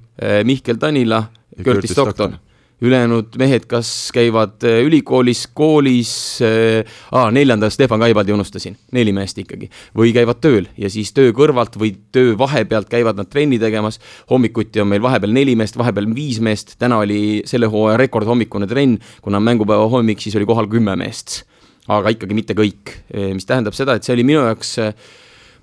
Mihkel 0.47 0.79
Tanila, 0.79 1.25
Curtis 1.59 1.91
Stockton 1.91 2.37
ülejäänud 2.81 3.37
mehed 3.39 3.65
kas 3.71 3.89
käivad 4.15 4.63
äh, 4.67 4.81
ülikoolis, 4.85 5.45
koolis 5.53 6.11
äh,, 6.43 6.97
neljanda 7.31 7.69
Stefan 7.69 7.99
Kaibaldi 8.03 8.35
unustasin, 8.35 8.75
neli 8.95 9.13
meest 9.15 9.39
ikkagi, 9.39 9.69
või 9.95 10.11
käivad 10.15 10.41
tööl 10.43 10.67
ja 10.77 10.91
siis 10.91 11.13
töö 11.15 11.31
kõrvalt 11.35 11.79
või 11.79 11.93
töö 12.15 12.35
vahepealt 12.39 12.89
käivad 12.91 13.19
nad 13.19 13.31
trenni 13.31 13.59
tegemas. 13.61 13.99
hommikuti 14.29 14.81
on 14.83 14.91
meil 14.91 15.01
vahepeal 15.01 15.33
neli 15.33 15.55
meest, 15.55 15.77
vahepeal 15.77 16.09
viis 16.15 16.39
meest, 16.39 16.75
täna 16.79 16.99
oli 17.03 17.43
selle 17.45 17.71
hooaja 17.71 17.97
rekordhommikune 17.97 18.67
trenn, 18.67 18.99
kuna 19.21 19.39
mängupäeva 19.39 19.87
hommik, 19.89 20.21
siis 20.21 20.35
oli 20.35 20.45
kohal 20.45 20.67
kümme 20.67 20.95
meest. 20.95 21.43
aga 21.87 22.09
ikkagi 22.09 22.33
mitte 22.33 22.53
kõik, 22.57 22.91
mis 23.33 23.45
tähendab 23.45 23.75
seda, 23.77 23.93
et 23.95 24.03
see 24.03 24.15
oli 24.15 24.23
minu 24.25 24.41
jaoks 24.41 24.79
äh, 24.81 24.93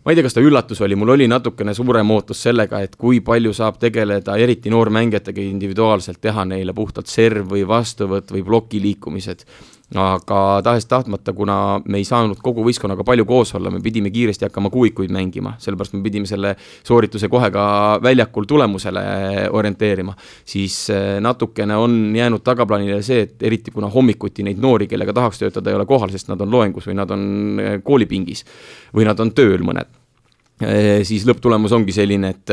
ma 0.05 0.11
ei 0.11 0.19
tea, 0.19 0.27
kas 0.27 0.35
ta 0.35 0.43
üllatus 0.43 0.81
oli, 0.83 0.97
mul 0.99 1.15
oli 1.15 1.29
natukene 1.31 1.75
suurem 1.75 2.11
ootus 2.11 2.43
sellega, 2.43 2.81
et 2.83 2.97
kui 2.99 3.21
palju 3.25 3.53
saab 3.55 3.79
tegeleda 3.83 4.37
eriti 4.37 4.73
noormängijatega 4.73 5.45
individuaalselt, 5.45 6.21
teha 6.21 6.45
neile 6.49 6.75
puhtalt 6.75 7.11
serv 7.11 7.53
või 7.55 7.63
vastuvõtt 7.69 8.35
või 8.35 8.43
ploki 8.47 8.83
liikumised 8.83 9.47
aga 9.99 10.63
tahes-tahtmata, 10.65 11.33
kuna 11.37 11.57
me 11.85 12.01
ei 12.01 12.05
saanud 12.09 12.41
kogu 12.43 12.65
võistkonnaga 12.65 13.05
palju 13.05 13.27
koos 13.29 13.55
olla, 13.59 13.71
me 13.71 13.81
pidime 13.85 14.11
kiiresti 14.13 14.47
hakkama 14.49 14.71
kuuikuid 14.73 15.13
mängima, 15.13 15.55
sellepärast 15.63 15.97
me 15.97 16.03
pidime 16.05 16.29
selle 16.29 16.55
soorituse 16.87 17.29
kohe 17.33 17.51
ka 17.53 17.65
väljakul 18.03 18.49
tulemusele 18.49 19.03
orienteerima. 19.51 20.15
siis 20.45 20.91
eh, 20.91 21.21
natukene 21.21 21.77
on 21.77 22.17
jäänud 22.17 22.43
tagaplaanile 22.45 23.03
see, 23.03 23.27
et 23.27 23.43
eriti 23.43 23.71
kuna 23.71 23.91
hommikuti 23.91 24.43
neid 24.43 24.61
noori, 24.61 24.87
kellega 24.89 25.13
tahaks 25.13 25.39
töötada, 25.39 25.71
ei 25.71 25.77
ole 25.77 25.87
kohal, 25.87 26.11
sest 26.11 26.29
nad 26.29 26.41
on 26.41 26.51
loengus 26.51 26.87
või 26.89 26.97
nad 26.97 27.11
on 27.11 27.27
eh, 27.61 27.81
koolipingis 27.85 28.45
või 28.97 29.09
nad 29.09 29.21
on 29.21 29.33
tööl 29.37 29.61
mõned 29.67 30.02
siis 31.09 31.25
lõpptulemus 31.27 31.73
ongi 31.75 31.95
selline, 31.95 32.29
et 32.37 32.53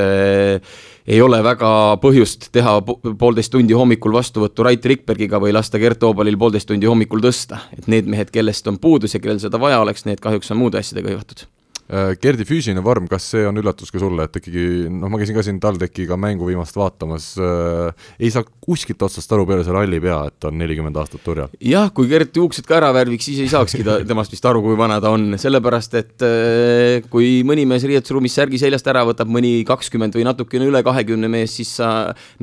ei 1.10 1.20
ole 1.22 1.42
väga 1.46 1.70
põhjust 2.02 2.48
teha 2.56 2.80
poolteist 2.82 3.54
tundi 3.54 3.78
hommikul 3.78 4.16
vastuvõttu 4.16 4.66
Rait 4.66 4.90
Rikbergiga 4.94 5.42
või 5.42 5.54
lasta 5.54 5.82
Gert 5.82 6.04
Oobalil 6.08 6.40
poolteist 6.40 6.72
tundi 6.72 6.90
hommikul 6.90 7.22
tõsta. 7.22 7.66
et 7.78 7.88
need 7.88 8.10
mehed, 8.10 8.34
kellest 8.34 8.68
on 8.68 8.82
puudus 8.82 9.14
ja 9.14 9.22
kellel 9.22 9.40
seda 9.44 9.62
vaja 9.62 9.84
oleks, 9.84 10.06
need 10.10 10.24
kahjuks 10.24 10.52
on 10.56 10.62
muude 10.64 10.82
asjadega 10.82 11.14
hõivatud 11.14 11.46
Äh, 11.46 11.59
Gerdi 11.90 12.46
füüsiline 12.46 12.84
vorm, 12.86 13.08
kas 13.10 13.32
see 13.32 13.48
on 13.50 13.58
üllatus 13.58 13.90
ka 13.90 13.98
sulle, 14.02 14.28
et 14.28 14.36
ikkagi 14.38 14.86
noh, 14.94 15.10
ma 15.10 15.18
käisin 15.18 15.38
ka 15.38 15.44
siin 15.46 15.58
TalTechiga 15.62 16.18
mängu 16.22 16.46
viimast 16.46 16.78
vaatamas 16.78 17.32
äh,, 17.42 18.10
ei 18.22 18.30
saa 18.34 18.46
kuskilt 18.46 19.02
otsast 19.02 19.32
aru 19.34 19.48
peale 19.50 19.64
see 19.66 19.74
ralli 19.74 19.98
pea, 20.04 20.20
et 20.30 20.36
ta 20.38 20.52
on 20.52 20.60
nelikümmend 20.62 20.98
aastat 21.02 21.24
turjal. 21.26 21.50
jah, 21.66 21.90
kui 21.96 22.10
Gert 22.12 22.36
juuksed 22.38 22.68
ka 22.70 22.78
ära 22.78 22.92
värviks, 22.94 23.26
siis 23.26 23.40
ei 23.42 23.50
saakski 23.50 23.82
ta 23.88 23.98
temast 24.06 24.34
vist 24.36 24.46
aru, 24.46 24.62
kui 24.66 24.78
vana 24.78 25.00
ta 25.02 25.10
on, 25.16 25.34
sellepärast 25.42 25.98
et 25.98 26.26
äh, 26.26 27.08
kui 27.10 27.40
mõni 27.48 27.66
mees 27.70 27.88
riietusruumis 27.90 28.38
särgi 28.38 28.62
seljast 28.62 28.88
ära 28.92 29.02
võtab, 29.10 29.32
mõni 29.34 29.64
kakskümmend 29.68 30.14
või 30.20 30.28
natukene 30.28 30.70
üle 30.70 30.84
kahekümne 30.86 31.32
mees, 31.32 31.58
siis 31.58 31.74
sa 31.80 31.90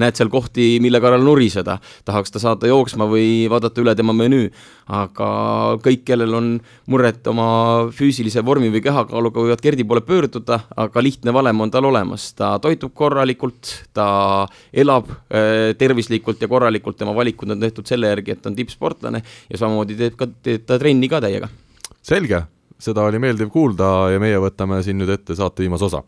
näed 0.01 0.19
seal 0.19 0.33
kohti, 0.33 0.81
mille 0.83 1.01
korral 1.05 1.23
nuriseda. 1.23 1.79
tahaks 2.05 2.35
ta 2.35 2.43
saata 2.43 2.67
jooksma 2.67 3.07
või 3.11 3.47
vaadata 3.53 3.85
üle 3.85 3.95
tema 3.95 4.17
menüü, 4.17 4.51
aga 4.91 5.31
kõik, 5.87 6.03
kellel 6.07 6.35
on 6.35 6.53
muret 6.91 7.27
oma 7.31 7.47
füüsilise 7.95 8.43
vormi 8.47 8.73
või 8.75 8.83
kehakaaluga, 8.83 9.36
aga 9.37 9.45
võivad 9.45 9.63
Gerdi 9.63 9.85
poole 9.85 10.03
pöörduda, 10.07 10.59
aga 10.81 11.03
lihtne 11.05 11.35
valem 11.37 11.61
on 11.61 11.73
tal 11.73 11.85
olemas, 11.85 12.31
ta 12.37 12.55
toitub 12.63 12.95
korralikult, 12.97 13.73
ta 13.97 14.09
elab 14.73 15.11
äh, 15.13 15.77
tervislikult 15.79 16.41
ja 16.41 16.49
korralikult, 16.49 16.97
tema 16.97 17.15
valikud 17.17 17.53
on 17.53 17.61
tehtud 17.61 17.89
selle 17.89 18.13
järgi, 18.15 18.33
et 18.33 18.43
ta 18.43 18.51
on 18.51 18.57
tippsportlane 18.57 19.23
ja 19.23 19.61
samamoodi 19.61 19.99
teeb 20.01 20.17
ka, 20.19 20.31
teeb 20.43 20.67
ta 20.67 20.81
trenni 20.81 21.11
ka 21.13 21.21
täiega. 21.25 21.51
selge, 22.07 22.43
seda 22.81 23.05
oli 23.05 23.21
meeldiv 23.21 23.53
kuulda 23.53 24.13
ja 24.15 24.23
meie 24.23 24.41
võtame 24.41 24.81
siin 24.87 25.01
nüüd 25.03 25.13
ette 25.13 25.37
saate 25.37 25.67
viimase 25.67 25.91
osa 25.91 26.05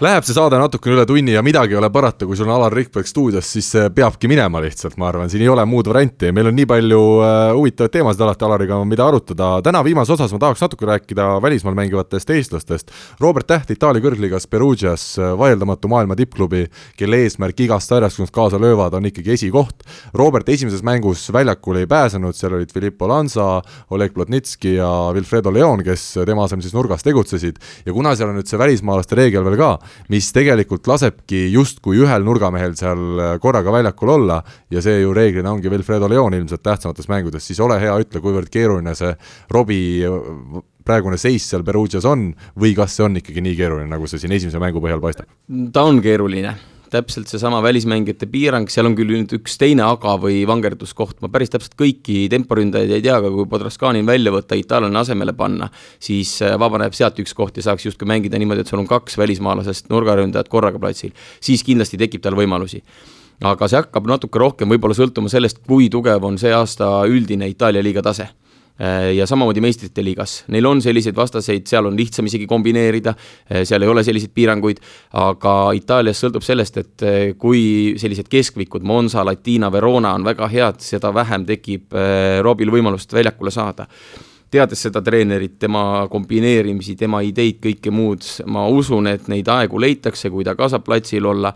Läheb 0.00 0.24
see 0.24 0.32
saade 0.32 0.56
natukene 0.56 0.94
üle 0.96 1.02
tunni 1.04 1.34
ja 1.34 1.42
midagi 1.44 1.74
ei 1.74 1.76
ole 1.76 1.90
parata, 1.92 2.24
kui 2.24 2.32
sul 2.38 2.48
on 2.48 2.54
Alar 2.54 2.72
Rikberg 2.72 3.04
stuudios, 3.04 3.44
siis 3.52 3.66
peabki 3.92 4.30
minema 4.32 4.62
lihtsalt, 4.64 4.94
ma 4.96 5.10
arvan, 5.10 5.28
siin 5.28 5.42
ei 5.44 5.48
ole 5.52 5.66
muud 5.68 5.90
varianti 5.92 6.30
meil 6.32 6.48
on 6.48 6.54
nii 6.56 6.64
palju 6.70 7.00
äh, 7.20 7.40
huvitavaid 7.52 7.92
teemasid 7.92 8.22
alati 8.24 8.46
Alariga, 8.46 8.78
mida 8.88 9.04
arutada. 9.04 9.50
täna 9.60 9.82
viimases 9.84 10.14
osas 10.14 10.32
ma 10.32 10.40
tahaks 10.40 10.62
natuke 10.64 10.88
rääkida 10.88 11.26
välismaal 11.44 11.76
mängivatest 11.76 12.32
eestlastest. 12.32 12.94
Robert 13.20 13.50
Täht 13.50 13.74
Itaalia 13.74 14.00
kõrgliigas 14.06 14.48
Perugias, 14.48 15.04
äh, 15.20 15.34
vaieldamatu 15.36 15.92
maailma 15.92 16.16
tippklubi, 16.16 16.62
kelle 16.96 17.20
eesmärk 17.26 17.60
igast 17.66 17.92
sarjast, 17.92 18.16
kus 18.16 18.30
nad 18.30 18.34
kaasa 18.38 18.62
löövad, 18.62 18.96
on 18.96 19.10
ikkagi 19.10 19.36
esikoht. 19.36 19.84
Robert 20.16 20.48
esimeses 20.48 20.80
mängus 20.80 21.26
väljakule 21.28 21.84
ei 21.84 21.90
pääsenud, 21.92 22.40
seal 22.40 22.56
olid 22.56 22.72
Filippo 22.72 23.10
Lanza, 23.12 23.50
Oleg 23.92 24.16
Plotnitski 24.16 24.78
ja 24.78 24.88
Wilfredo 25.12 25.52
Leon, 25.52 25.84
kes 25.84 26.08
tema 26.24 26.48
asemel 26.48 26.64
siis 26.64 26.78
nurgas 26.78 27.04
tegutsesid 27.04 27.60
ja 27.84 27.92
kuna 27.92 28.16
seal 28.16 28.32
on 28.32 28.40
nüüd 28.40 28.48
see 28.48 28.64
välismaalaste 28.64 29.20
reegel 29.20 29.44
veel 29.44 29.60
ka, 29.60 29.74
mis 30.12 30.30
tegelikult 30.34 30.88
lasebki 30.90 31.46
justkui 31.54 32.00
ühel 32.04 32.24
nurgamehel 32.26 32.76
seal 32.78 33.04
äh, 33.20 33.34
korraga 33.42 33.72
väljakul 33.74 34.14
olla 34.16 34.40
ja 34.70 34.82
see 34.84 35.00
ju 35.02 35.14
reeglina 35.16 35.52
ongi 35.54 35.72
Wilfredo 35.72 36.08
Leon 36.10 36.36
ilmselt 36.38 36.64
tähtsamates 36.66 37.08
mängudes, 37.10 37.46
siis 37.46 37.60
ole 37.60 37.78
hea, 37.82 37.94
ütle, 38.02 38.22
kuivõrd 38.24 38.50
keeruline 38.52 38.94
see 38.98 39.14
Robbie 39.50 40.08
äh, 40.08 40.60
praegune 40.86 41.18
seis 41.20 41.46
seal 41.50 41.64
Perugias 41.66 42.06
on 42.08 42.30
või 42.58 42.74
kas 42.78 42.96
see 42.96 43.06
on 43.06 43.20
ikkagi 43.20 43.44
nii 43.44 43.56
keeruline, 43.58 43.90
nagu 43.90 44.08
see 44.10 44.22
siin 44.22 44.34
esimese 44.36 44.62
mängu 44.62 44.82
põhjal 44.82 45.02
paistab? 45.02 45.30
ta 45.72 45.86
on 45.86 46.02
keeruline 46.04 46.56
täpselt 46.90 47.30
seesama 47.30 47.60
välismängijate 47.62 48.26
piirang, 48.30 48.68
seal 48.70 48.88
on 48.88 48.96
küll 48.98 49.12
nüüd 49.14 49.32
üks 49.38 49.56
teine 49.60 49.84
aga 49.86 50.16
või 50.20 50.42
vangerduskoht, 50.48 51.20
ma 51.22 51.30
päris 51.32 51.52
täpselt 51.52 51.76
kõiki 51.78 52.24
temporündajaid 52.32 52.96
ei 52.96 53.04
tea, 53.04 53.16
aga 53.20 53.30
kui 53.34 53.46
Podraskanin 53.50 54.08
välja 54.08 54.32
võtta, 54.34 54.58
itaallane 54.58 55.00
asemele 55.00 55.34
panna, 55.38 55.70
siis 56.02 56.36
äh, 56.46 56.56
vabaneb 56.60 56.96
sealt 56.96 57.18
üks 57.22 57.34
koht 57.36 57.60
ja 57.60 57.66
saaks 57.68 57.86
justkui 57.88 58.08
mängida 58.10 58.38
niimoodi, 58.40 58.64
et 58.64 58.72
sul 58.72 58.82
on 58.82 58.90
kaks 58.90 59.18
välismaalasest 59.20 59.88
nurgaründajat 59.92 60.50
korraga 60.52 60.82
platsil, 60.82 61.14
siis 61.40 61.64
kindlasti 61.66 62.00
tekib 62.00 62.26
tal 62.26 62.38
võimalusi. 62.38 62.82
Aga 63.46 63.70
see 63.70 63.80
hakkab 63.80 64.10
natuke 64.10 64.38
rohkem 64.42 64.68
võib-olla 64.68 64.98
sõltuma 64.98 65.30
sellest, 65.32 65.62
kui 65.64 65.88
tugev 65.88 66.26
on 66.28 66.36
see 66.38 66.52
aasta 66.52 66.98
üldine 67.08 67.48
Itaalia 67.48 67.82
liiga 67.84 68.04
tase 68.04 68.28
ja 69.16 69.26
samamoodi 69.28 69.60
meistrite 69.60 70.04
liigas, 70.04 70.38
neil 70.48 70.64
on 70.66 70.80
selliseid 70.80 71.16
vastaseid, 71.16 71.66
seal 71.68 71.84
on 71.90 71.96
lihtsam 71.98 72.26
isegi 72.30 72.46
kombineerida, 72.48 73.12
äh, 73.12 73.64
seal 73.68 73.84
ei 73.84 73.90
ole 73.92 74.04
selliseid 74.06 74.32
piiranguid, 74.34 74.80
aga 75.20 75.54
Itaalias 75.76 76.22
sõltub 76.22 76.44
sellest, 76.46 76.78
et 76.80 77.04
äh, 77.04 77.18
kui 77.40 77.62
sellised 78.00 78.30
keskvikud, 78.32 78.86
Monza, 78.86 79.24
Latina, 79.26 79.68
Verona 79.72 80.14
on 80.16 80.24
väga 80.24 80.48
head, 80.48 80.80
seda 80.84 81.12
vähem 81.14 81.44
tekib 81.48 81.92
Robil 82.42 82.70
võimalust 82.72 83.12
väljakule 83.12 83.52
saada. 83.52 83.86
Teades 84.50 84.80
seda 84.82 85.02
treenerit, 85.04 85.58
tema 85.62 86.06
kombineerimisi, 86.10 86.96
tema 86.98 87.20
ideid, 87.22 87.60
kõike 87.62 87.92
muud, 87.94 88.24
ma 88.50 88.64
usun, 88.66 89.06
et 89.10 89.28
neid 89.30 89.48
aegu 89.52 89.78
leitakse, 89.78 90.30
kui 90.32 90.46
ta 90.46 90.56
ka 90.58 90.70
saab 90.72 90.86
platsil 90.88 91.26
olla. 91.26 91.52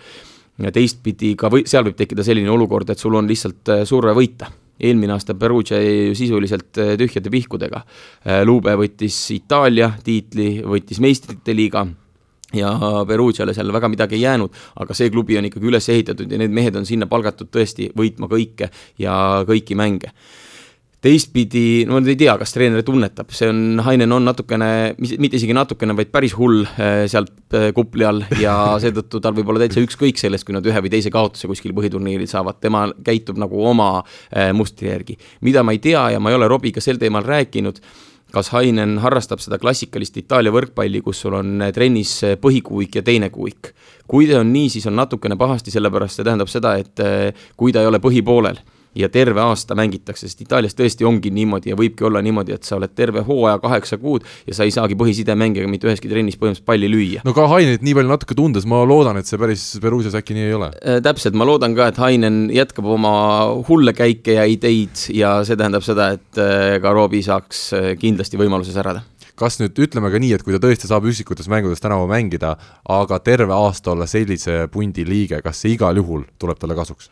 ja 0.59 0.70
teistpidi 0.70 1.33
ka 1.35 1.49
või 1.51 1.64
seal 1.66 1.83
võib 1.83 1.97
tekkida 1.99 2.22
selline 2.22 2.51
olukord, 2.51 2.91
et 2.91 2.99
sul 2.99 3.14
on 3.18 3.27
lihtsalt 3.27 3.72
surve 3.91 4.12
võita 4.14 4.47
eelmine 4.81 5.14
aasta 5.14 5.35
Perugia 5.39 5.79
jäi 5.83 6.09
ju 6.09 6.14
sisuliselt 6.18 6.79
äh, 6.79 6.95
tühjade 7.01 7.31
pihkudega. 7.31 7.83
Äh, 8.27 8.43
Lube 8.47 8.75
võttis 8.79 9.18
Itaalia 9.35 9.93
tiitli, 10.05 10.62
võttis 10.66 11.01
meistrite 11.03 11.55
liiga 11.57 11.87
ja 12.55 12.70
Perugiale 13.09 13.55
seal 13.55 13.72
väga 13.75 13.91
midagi 13.91 14.18
ei 14.18 14.25
jäänud, 14.27 14.62
aga 14.83 14.95
see 14.95 15.11
klubi 15.11 15.39
on 15.39 15.49
ikkagi 15.49 15.70
üles 15.70 15.89
ehitatud 15.91 16.31
ja 16.31 16.39
need 16.39 16.55
mehed 16.55 16.77
on 16.79 16.87
sinna 16.87 17.09
palgatud 17.11 17.51
tõesti 17.55 17.91
võitma 17.97 18.31
kõike 18.31 18.70
ja 19.03 19.16
kõiki 19.49 19.79
mänge 19.79 20.12
teistpidi, 21.05 21.85
no 21.85 21.97
ma 21.97 22.01
nüüd 22.01 22.15
ei 22.15 22.19
tea, 22.23 22.35
kas 22.41 22.55
treener 22.55 22.85
tunnetab, 22.87 23.33
see 23.35 23.51
on, 23.51 23.81
Hainen 23.85 24.15
on 24.17 24.25
natukene, 24.25 24.69
mitte 25.21 25.37
isegi 25.37 25.57
natukene, 25.57 25.97
vaid 25.99 26.11
päris 26.15 26.33
hull 26.39 26.63
äh, 26.65 27.05
sealt 27.11 27.57
äh, 27.57 27.69
kupli 27.77 28.07
all 28.09 28.25
ja 28.41 28.55
seetõttu 28.83 29.21
tal 29.25 29.37
võib 29.37 29.53
olla 29.53 29.65
täitsa 29.65 29.83
ükskõik 29.85 30.21
sellest, 30.21 30.47
kui 30.47 30.57
nad 30.57 30.65
ühe 30.65 30.85
või 30.85 30.93
teise 30.95 31.13
kaotuse 31.13 31.51
kuskil 31.51 31.75
põhiturniiril 31.77 32.29
saavad, 32.31 32.61
tema 32.63 32.87
käitub 33.05 33.41
nagu 33.41 33.61
oma 33.69 33.91
äh, 34.01 34.49
mustri 34.57 34.89
järgi. 34.89 35.19
mida 35.45 35.65
ma 35.67 35.77
ei 35.77 35.83
tea 35.85 36.09
ja 36.15 36.23
ma 36.23 36.33
ei 36.33 36.39
ole 36.39 36.49
Robiga 36.49 36.81
sel 36.85 37.01
teemal 37.01 37.27
rääkinud, 37.27 37.83
kas 38.35 38.49
Hainen 38.55 38.97
harrastab 39.05 39.43
seda 39.45 39.61
klassikalist 39.61 40.17
Itaalia 40.23 40.55
võrkpalli, 40.55 41.03
kus 41.05 41.21
sul 41.21 41.37
on 41.37 41.67
trennis 41.75 42.17
põhikuuik 42.41 42.97
ja 42.97 43.05
teine 43.05 43.29
kuuik. 43.35 43.75
kui 44.09 44.25
see 44.31 44.41
on 44.41 44.49
nii, 44.53 44.73
siis 44.73 44.89
on 44.89 44.97
natukene 44.97 45.37
pahasti, 45.37 45.75
sellepärast 45.75 46.17
see 46.17 46.25
tähendab 46.25 46.49
seda, 46.49 46.79
et 46.81 47.05
kui 47.57 47.73
ta 47.77 47.85
ei 47.85 47.93
ole 47.93 48.01
põhipoolel 48.01 48.59
ja 48.95 49.09
terve 49.09 49.43
aasta 49.43 49.77
mängitakse, 49.79 50.29
sest 50.29 50.45
Itaalias 50.45 50.77
tõesti 50.79 51.07
ongi 51.09 51.33
niimoodi 51.35 51.73
ja 51.73 51.79
võibki 51.79 52.07
olla 52.09 52.23
niimoodi, 52.25 52.55
et 52.57 52.67
sa 52.67 52.79
oled 52.79 52.95
terve 52.97 53.25
hooaja 53.27 53.59
kaheksa 53.63 53.99
kuud 54.03 54.27
ja 54.47 54.57
sa 54.57 54.67
ei 54.67 54.75
saagi 54.75 54.99
põhisidemängija 54.99 55.71
mitte 55.71 55.89
üheski 55.89 56.11
trennis 56.11 56.39
põhimõtteliselt 56.41 56.69
palli 56.69 56.91
lüüa. 56.91 57.25
no 57.27 57.35
ka 57.37 57.47
Hainenit 57.53 57.85
nii 57.87 57.97
palju 57.99 58.13
natuke 58.13 58.39
tundes, 58.39 58.69
ma 58.71 58.83
loodan, 58.89 59.19
et 59.21 59.31
see 59.31 59.41
päris 59.41 59.67
Peruusias 59.83 60.17
äkki 60.19 60.37
nii 60.37 60.47
ei 60.51 60.59
ole 60.59 60.71
äh,. 60.81 61.01
täpselt, 61.05 61.39
ma 61.39 61.49
loodan 61.49 61.77
ka, 61.77 61.91
et 61.93 62.01
Hainen 62.03 62.45
jätkab 62.55 62.89
oma 62.97 63.15
hulle 63.69 63.97
käike 63.97 64.39
ja 64.39 64.47
ideid 64.51 65.09
ja 65.15 65.37
see 65.47 65.59
tähendab 65.59 65.87
seda, 65.87 66.13
et 66.19 66.41
äh, 66.41 66.79
ka 66.83 66.95
Robbie 66.95 67.25
saaks 67.25 67.67
äh, 67.75 67.91
kindlasti 68.01 68.41
võimaluse 68.41 68.75
särada 68.75 69.05
kas 69.39 69.59
nüüd 69.59 69.79
ütleme 69.83 70.13
ka 70.13 70.21
nii, 70.23 70.37
et 70.37 70.45
kui 70.47 70.55
ta 70.55 70.61
tõesti 70.63 70.87
saab 70.87 71.09
üksikutes 71.11 71.49
mängudes 71.51 71.83
tänavu 71.83 72.07
mängida, 72.11 72.55
aga 72.87 73.19
terve 73.19 73.55
aasta 73.57 73.91
olla 73.95 74.07
sellise 74.07 74.69
pundi 74.73 75.03
liige, 75.09 75.41
kas 75.43 75.65
see 75.65 75.75
igal 75.75 75.99
juhul 75.99 76.23
tuleb 76.39 76.61
talle 76.61 76.79
kasuks? 76.79 77.11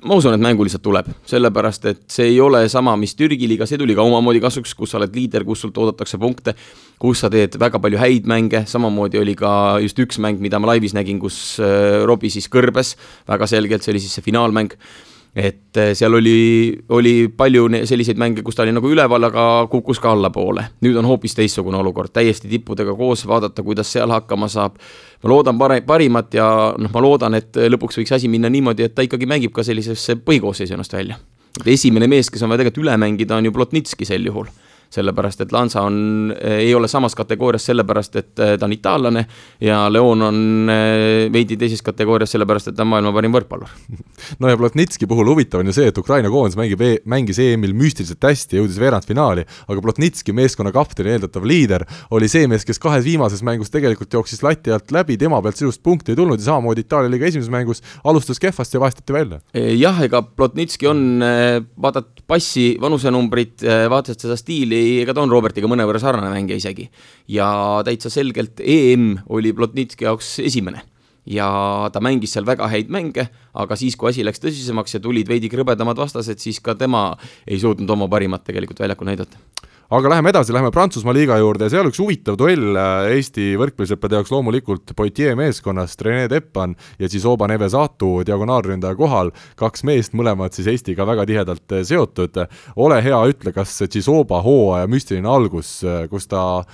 Ma 0.00 0.16
usun, 0.16 0.34
et 0.34 0.42
mängu 0.42 0.64
lihtsalt 0.66 0.82
tuleb, 0.84 1.08
sellepärast 1.28 1.86
et 1.90 2.02
see 2.10 2.30
ei 2.32 2.40
ole 2.42 2.64
sama, 2.72 2.94
mis 3.00 3.14
Türgi 3.18 3.48
liiga, 3.50 3.66
see 3.68 3.80
tuli 3.80 3.96
ka 3.98 4.04
omamoodi 4.06 4.40
kasuks, 4.42 4.74
kus 4.78 4.94
sa 4.94 5.00
oled 5.00 5.14
liider, 5.16 5.44
kus 5.48 5.62
sult 5.64 5.78
oodatakse 5.78 6.20
punkte, 6.22 6.56
kus 7.02 7.22
sa 7.24 7.30
teed 7.32 7.58
väga 7.60 7.80
palju 7.82 8.00
häid 8.00 8.28
mänge, 8.30 8.64
samamoodi 8.70 9.20
oli 9.20 9.36
ka 9.38 9.52
just 9.84 9.98
üks 10.02 10.20
mäng, 10.22 10.42
mida 10.42 10.60
ma 10.62 10.72
laivis 10.72 10.96
nägin, 10.96 11.20
kus 11.22 11.38
äh, 11.62 12.02
Robbie 12.08 12.32
siis 12.32 12.48
kõrbes 12.52 12.96
väga 13.28 13.48
selgelt, 13.50 13.84
see 13.84 13.94
oli 13.94 14.02
siis 14.04 14.18
see 14.18 14.26
finaalmäng 14.26 14.76
et 15.36 15.76
äh, 15.80 15.92
seal 15.96 16.14
oli, 16.14 16.78
oli 16.92 17.14
palju 17.36 17.64
selliseid 17.88 18.18
mänge, 18.20 18.42
kus 18.44 18.56
ta 18.56 18.66
oli 18.66 18.74
nagu 18.76 18.90
üleval, 18.92 19.28
aga 19.30 19.44
kukkus 19.72 20.00
ka 20.02 20.12
allapoole. 20.12 20.66
nüüd 20.84 20.96
on 21.00 21.08
hoopis 21.08 21.34
teistsugune 21.38 21.78
olukord, 21.80 22.12
täiesti 22.12 22.50
tippudega 22.50 22.94
koos, 22.96 23.24
vaadata, 23.28 23.64
kuidas 23.64 23.92
seal 23.92 24.12
hakkama 24.12 24.48
saab. 24.52 24.76
ma 25.22 25.32
loodan 25.32 25.58
pare-, 25.58 25.80
parimat 25.86 26.34
ja 26.34 26.48
noh, 26.78 26.92
ma 26.92 27.00
loodan, 27.00 27.34
et 27.40 27.56
lõpuks 27.56 28.02
võiks 28.02 28.12
asi 28.18 28.28
minna 28.28 28.50
niimoodi, 28.52 28.84
et 28.84 28.94
ta 28.94 29.06
ikkagi 29.06 29.26
mängib 29.26 29.54
ka 29.56 29.64
sellisesse 29.64 30.20
põhikoosseisu 30.20 30.76
ennast 30.76 30.92
välja. 30.92 31.16
esimene 31.64 32.08
mees, 32.08 32.30
kes 32.30 32.42
on 32.42 32.52
vaja 32.52 32.64
tegelikult 32.64 32.84
üle 32.84 32.96
mängida, 33.00 33.36
on 33.36 33.48
ju 33.48 33.52
Plotnitski 33.52 34.04
sel 34.04 34.28
juhul 34.28 34.52
sellepärast 34.92 35.40
et 35.44 35.52
Lanza 35.52 35.82
on, 35.86 36.32
ei 36.42 36.72
ole 36.74 36.88
samas 36.88 37.14
kategoorias 37.16 37.64
sellepärast, 37.70 38.16
et 38.20 38.42
äh, 38.42 38.54
ta 38.60 38.68
on 38.68 38.74
itaallane 38.76 39.24
ja 39.64 39.84
Leon 39.92 40.22
on 40.26 40.40
äh, 40.72 41.32
veidi 41.32 41.56
teises 41.60 41.82
kategoorias 41.84 42.34
sellepärast, 42.34 42.72
et 42.72 42.76
ta 42.76 42.84
on 42.84 42.92
maailma 42.92 43.14
parim 43.16 43.32
võrkpallur. 43.34 43.72
no 44.42 44.50
ja 44.50 44.58
Plotnitski 44.60 45.08
puhul 45.10 45.30
huvitav 45.32 45.62
on 45.62 45.70
ju 45.70 45.76
see, 45.76 45.88
et 45.92 46.00
Ukraina 46.00 46.30
koondis 46.32 46.58
mängib 46.60 46.84
e, 46.84 46.92
mängis 47.08 47.40
EM-il 47.42 47.74
müstiliselt 47.78 48.24
hästi, 48.28 48.60
jõudis 48.60 48.80
veerandfinaali, 48.82 49.46
aga 49.68 49.84
Plotnitski, 49.86 50.34
meeskonna 50.36 50.74
kapteni 50.74 51.14
eeldatav 51.14 51.46
liider, 51.48 51.86
oli 52.12 52.28
see 52.32 52.50
mees, 52.50 52.66
kes 52.68 52.80
kahes 52.82 53.06
viimases 53.08 53.44
mängus 53.46 53.72
tegelikult 53.72 54.12
jooksis 54.12 54.44
lati 54.44 54.74
alt 54.74 54.92
läbi, 54.94 55.16
tema 55.20 55.40
pealt 55.42 55.60
sisust 55.60 55.82
punkti 55.84 56.12
ei 56.12 56.20
tulnud 56.20 56.40
ja 56.40 56.50
samamoodi 56.50 56.84
Itaalia 56.84 57.12
liiga 57.12 57.28
esimeses 57.30 57.52
mängus 57.52 57.82
alustas 58.04 58.40
kehvasti 58.42 58.76
ja 58.76 58.84
vahestati 58.84 59.16
välja. 59.16 59.40
jah, 59.78 60.02
ega 60.04 60.22
Plotnitski 60.22 60.88
on, 60.90 61.22
vaatad 61.80 62.24
passi, 62.28 62.72
vanusenumbrit, 62.80 63.62
vaatad 63.92 64.20
seda 64.20 64.36
stiili, 64.36 64.81
ega 65.02 65.14
ta 65.14 65.24
on 65.24 65.32
Robertiga 65.32 65.70
mõnevõrra 65.70 66.00
sarnane 66.02 66.30
mängija 66.32 66.60
isegi. 66.60 66.88
ja 67.28 67.48
täitsa 67.86 68.10
selgelt 68.10 68.60
EM 68.60 69.18
oli 69.28 69.52
Plotnitski 69.52 70.08
jaoks 70.08 70.38
esimene 70.42 70.82
ja 71.26 71.88
ta 71.92 72.00
mängis 72.02 72.34
seal 72.34 72.46
väga 72.46 72.66
häid 72.70 72.90
mänge, 72.90 73.28
aga 73.54 73.76
siis, 73.78 73.96
kui 73.96 74.10
asi 74.10 74.24
läks 74.26 74.42
tõsisemaks 74.42 74.96
ja 74.96 75.00
tulid 75.02 75.28
veidi 75.28 75.50
krõbedamad 75.52 75.98
vastased, 75.98 76.40
siis 76.42 76.58
ka 76.60 76.74
tema 76.74 77.12
ei 77.46 77.60
suutnud 77.62 77.90
oma 77.94 78.08
parimat 78.10 78.44
tegelikult 78.44 78.82
väljakul 78.82 79.12
näidata 79.12 79.38
aga 79.92 80.08
läheme 80.08 80.30
edasi, 80.32 80.52
läheme 80.54 80.70
Prantsusmaa 80.72 81.12
liiga 81.12 81.36
juurde 81.36 81.66
ja 81.66 81.72
seal 81.74 81.88
üks 81.90 81.98
huvitav 82.00 82.38
duell 82.40 82.78
äh, 82.80 83.10
Eesti 83.18 83.50
võrkpallisõprade 83.60 84.16
jaoks 84.16 84.32
loomulikult 84.32 84.94
Poitier 84.96 85.36
meeskonnast, 85.36 86.00
Rene 86.06 86.30
Teppan 86.32 86.72
ja 87.02 87.10
siis 87.12 87.26
Oba 87.28 87.48
Nevesatu 87.50 88.22
diagonaalründaja 88.24 88.96
kohal, 88.96 89.34
kaks 89.60 89.84
meest, 89.84 90.16
mõlemad 90.16 90.56
siis 90.56 90.70
Eestiga 90.72 91.04
väga 91.08 91.26
tihedalt 91.28 91.76
äh, 91.76 91.84
seotud. 91.84 92.40
ole 92.76 93.02
hea, 93.04 93.18
ütle, 93.34 93.52
kas 93.52 93.76
Tšisoba 93.82 94.40
hooaja 94.46 94.88
müstiline 94.88 95.28
algus, 95.28 95.82
äh, 95.84 96.06
kus 96.08 96.30
ta 96.30 96.64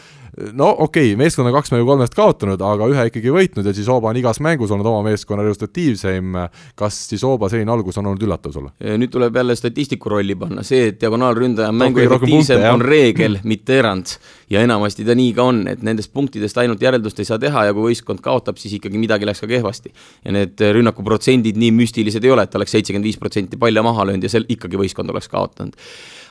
no 0.53 0.69
okei 0.79 1.13
okay,, 1.13 1.17
meeskond 1.19 1.49
on 1.49 1.55
kaks 1.57 1.73
mängu 1.73 1.87
kolmest 1.89 2.17
kaotanud, 2.17 2.63
aga 2.65 2.89
ühe 2.93 3.07
ikkagi 3.11 3.33
võitnud 3.35 3.69
ja 3.69 3.75
Zizoba 3.77 4.11
on 4.13 4.21
igas 4.21 4.41
mängus 4.45 4.73
olnud 4.75 4.87
oma 4.89 5.03
meeskonna 5.07 5.45
resultatiivseim. 5.47 6.37
kas 6.79 6.99
Zizoba 7.11 7.49
selline 7.49 7.73
algus 7.73 7.99
on 8.01 8.11
olnud 8.11 8.27
üllatav 8.27 8.55
sulle? 8.55 8.73
nüüd 9.01 9.13
tuleb 9.15 9.37
jälle 9.37 9.57
statistiku 9.57 10.13
rolli 10.13 10.37
panna, 10.39 10.65
see, 10.67 10.91
et 10.93 11.01
diagonaalründaja 11.01 11.73
on 11.73 11.81
mängu 11.81 12.05
efektiivsem, 12.05 12.65
on 12.73 12.85
reegel, 12.85 13.39
mitte 13.45 13.79
erand. 13.79 14.19
ja 14.51 14.63
enamasti 14.65 15.05
ta 15.05 15.17
nii 15.19 15.33
ka 15.37 15.49
on, 15.53 15.65
et 15.69 15.83
nendest 15.85 16.13
punktidest 16.13 16.59
ainult 16.59 16.83
järeldust 16.83 17.19
ei 17.21 17.29
saa 17.29 17.39
teha 17.39 17.69
ja 17.69 17.75
kui 17.77 17.91
võistkond 17.91 18.23
kaotab, 18.25 18.61
siis 18.61 18.79
ikkagi 18.79 19.01
midagi 19.01 19.29
läks 19.29 19.45
ka 19.45 19.51
kehvasti. 19.51 19.93
ja 20.25 20.37
need 20.37 20.69
rünnakuprotsendid 20.79 21.59
nii 21.59 21.73
müstilised 21.83 22.25
ei 22.25 22.37
ole, 22.37 22.49
et 22.49 22.55
oleks 22.55 22.77
seitsekümmend 22.77 23.09
viis 23.09 23.21
protsenti 23.21 23.61
palja 23.61 23.83
maha 23.83 24.09
löönud 24.09 24.25
ja 24.25 24.33
sel 24.33 24.49
ikkagi 24.49 24.81
võistkond 24.81 25.11
oleks 25.11 25.29
kaotanud 25.33 25.77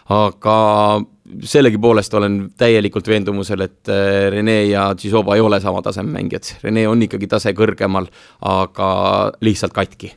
aga 0.08 0.58
sellegipoolest 1.44 2.14
olen 2.14 2.40
täielikult 2.58 3.08
veendumusel, 3.08 3.66
et 3.68 3.92
äh, 3.92 4.30
Rene 4.32 4.64
ja 4.70 4.90
Tšisoba 4.96 5.36
ei 5.36 5.44
ole 5.44 5.60
sama 5.64 5.82
taseme 5.82 6.12
mängijad, 6.16 6.54
Rene 6.64 6.88
on 6.88 7.04
ikkagi 7.04 7.28
tase 7.28 7.54
kõrgemal, 7.58 8.10
aga 8.42 8.90
lihtsalt 9.42 9.76
katki. 9.76 10.14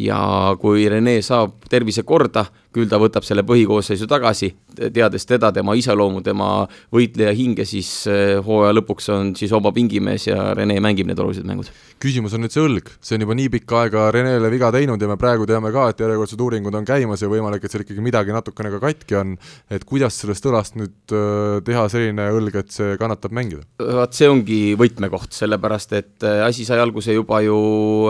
ja 0.00 0.18
kui 0.58 0.88
Rene 0.90 1.20
saab 1.22 1.68
tervise 1.70 2.02
korda, 2.02 2.46
küll 2.74 2.90
ta 2.90 2.98
võtab 3.00 3.24
selle 3.26 3.44
põhikoosseisu 3.46 4.08
tagasi, 4.10 4.50
teades 4.74 5.26
teda, 5.28 5.50
tema 5.54 5.76
iseloomu, 5.78 6.22
tema 6.26 6.48
võitleja 6.94 7.32
hinge, 7.36 7.66
siis 7.68 7.90
eh, 8.10 8.36
hooaja 8.44 8.74
lõpuks 8.74 9.10
on 9.14 9.32
siis 9.38 9.52
oma 9.54 9.72
pingimees 9.74 10.28
ja 10.28 10.52
Rene 10.56 10.76
mängib 10.82 11.08
need 11.08 11.20
olulised 11.20 11.46
mängud. 11.46 11.70
küsimus 12.02 12.34
on 12.36 12.42
nüüd 12.44 12.52
see 12.52 12.64
õlg, 12.64 12.90
see 13.00 13.16
on 13.16 13.24
juba 13.24 13.36
nii 13.38 13.50
pikka 13.54 13.84
aega 13.84 14.08
Renele 14.12 14.50
viga 14.52 14.70
teinud 14.74 15.00
ja 15.00 15.08
me 15.08 15.16
praegu 15.20 15.46
teame 15.48 15.70
ka, 15.72 15.86
et 15.92 16.02
järjekordsed 16.02 16.42
uuringud 16.42 16.74
on 16.74 16.84
käimas 16.88 17.22
ja 17.22 17.30
võimalik, 17.30 17.64
et 17.64 17.72
seal 17.72 17.84
ikkagi 17.86 18.04
midagi 18.04 18.34
natukene 18.34 18.72
ka 18.74 18.82
katki 18.82 19.18
on, 19.20 19.36
et 19.72 19.86
kuidas 19.88 20.18
sellest 20.20 20.50
õlast 20.50 20.78
nüüd 20.80 21.14
äh, 21.14 21.60
teha 21.64 21.86
selline 21.92 22.28
õlg, 22.34 22.58
et 22.60 22.74
see 22.74 22.98
kannatab 23.00 23.34
mängida? 23.36 23.64
vaat 23.78 24.16
see 24.18 24.28
ongi 24.28 24.60
võtmekoht, 24.80 25.32
sellepärast 25.36 25.94
et 25.96 26.26
äh, 26.26 26.42
asi 26.48 26.66
sai 26.66 26.82
alguse 26.82 27.14
juba 27.14 27.40
ju 27.44 27.56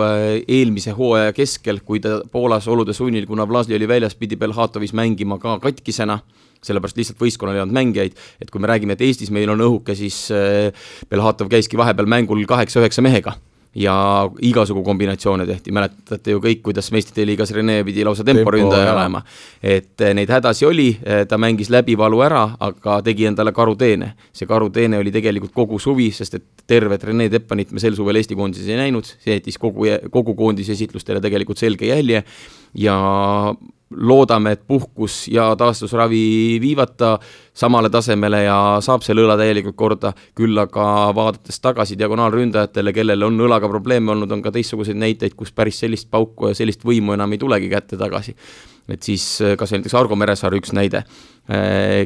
eelmise 0.01 0.95
hooaja 0.97 1.33
keskel, 1.35 1.81
kui 1.85 2.01
ta 2.03 2.17
Poolas 2.31 2.67
olude 2.71 2.93
sunnil, 2.95 3.27
kuna 3.29 3.45
Vlasli 3.47 3.77
oli 3.77 3.87
väljas, 3.89 4.15
pidi 4.17 4.37
Belhatovis 4.55 4.93
mängima 4.95 5.39
ka 5.39 5.59
katkisena 5.59 6.19
sellepärast 6.65 6.97
lihtsalt 6.97 7.19
võistkonnal 7.21 7.59
ei 7.59 7.61
olnud 7.61 7.77
mängijaid, 7.77 8.15
et 8.41 8.49
kui 8.49 8.63
me 8.63 8.69
räägime, 8.71 8.95
et 8.95 9.03
Eestis 9.05 9.29
meil 9.33 9.51
on 9.53 9.61
õhuke, 9.61 9.93
siis 9.97 10.23
äh, 10.33 10.87
Belhatov 11.11 11.51
käiski 11.51 11.77
vahepeal 11.77 12.09
mängul 12.09 12.41
kaheksa-üheksa 12.49 13.05
mehega. 13.05 13.35
Ja 13.75 13.93
igasugu 14.39 14.79
kombinatsioone 14.87 15.43
tehti, 15.43 15.73
mäletate 15.75 16.31
ju 16.31 16.39
kõik, 16.39 16.61
kuidas 16.63 16.87
meistrite 16.95 17.25
liigas 17.27 17.51
Rene 17.51 17.81
pidi 17.83 18.05
lausa 18.07 18.23
temporündaja 18.23 18.85
Tempo, 18.87 19.01
olema. 19.01 19.21
et 19.59 19.99
äh, 19.99 20.13
neid 20.15 20.31
hädasi 20.31 20.65
oli, 20.65 20.87
äh, 21.03 21.25
ta 21.27 21.35
mängis 21.37 21.69
läbivalu 21.75 22.23
ära, 22.23 22.45
aga 22.63 23.01
tegi 23.03 23.27
endale 23.27 23.51
karuteene. 23.51 24.13
see 24.31 24.47
karuteene 24.47 25.03
oli 25.03 25.11
tegelikult 25.11 25.51
kogu 25.53 25.79
suvi, 25.79 26.07
sest 26.15 26.39
et 26.39 26.47
tervet 26.65 27.03
Rene 27.03 27.27
Teppanit 27.29 27.75
me 27.75 27.83
sel 27.83 27.99
suvel 27.99 28.15
Eesti 28.15 28.39
koondises 28.39 28.71
ei 28.71 28.79
näinud, 28.79 29.11
see 29.19 29.35
jättis 29.35 29.59
kogu, 29.59 29.91
kogu 30.09 30.39
koondise 30.39 30.71
esitlustele 30.71 31.19
tegelikult 31.21 31.59
selge 31.59 31.91
jälje. 31.91 32.23
Ja 32.79 32.95
loodame, 33.89 34.55
et 34.55 34.63
puhkus 34.67 35.27
ja 35.27 35.51
taastusravi 35.55 36.57
viivad 36.61 36.95
ta 36.97 37.11
samale 37.53 37.89
tasemele 37.89 38.43
ja 38.43 38.57
saab 38.81 39.05
selle 39.05 39.21
õla 39.25 39.37
täielikult 39.39 39.77
korda, 39.77 40.13
küll 40.35 40.57
aga 40.57 40.85
vaadates 41.15 41.61
tagasi 41.61 41.97
diagonaalründajatele, 41.99 42.93
kellel 42.93 43.27
on 43.27 43.37
õlaga 43.45 43.69
probleeme 43.69 44.11
olnud, 44.15 44.31
on 44.31 44.41
ka 44.41 44.51
teistsuguseid 44.55 44.97
näiteid, 44.97 45.37
kus 45.37 45.53
päris 45.53 45.79
sellist 45.85 46.09
pauku 46.11 46.49
ja 46.49 46.57
sellist 46.57 46.85
võimu 46.85 47.13
enam 47.13 47.35
ei 47.35 47.41
tulegi 47.41 47.69
kätte 47.69 47.97
tagasi. 47.97 48.35
et 48.89 49.03
siis 49.03 49.41
kas 49.57 49.71
või 49.71 49.79
näiteks 49.79 49.95
Argo 49.97 50.15
Meresaar, 50.15 50.53
üks 50.53 50.73
näide 50.73 51.03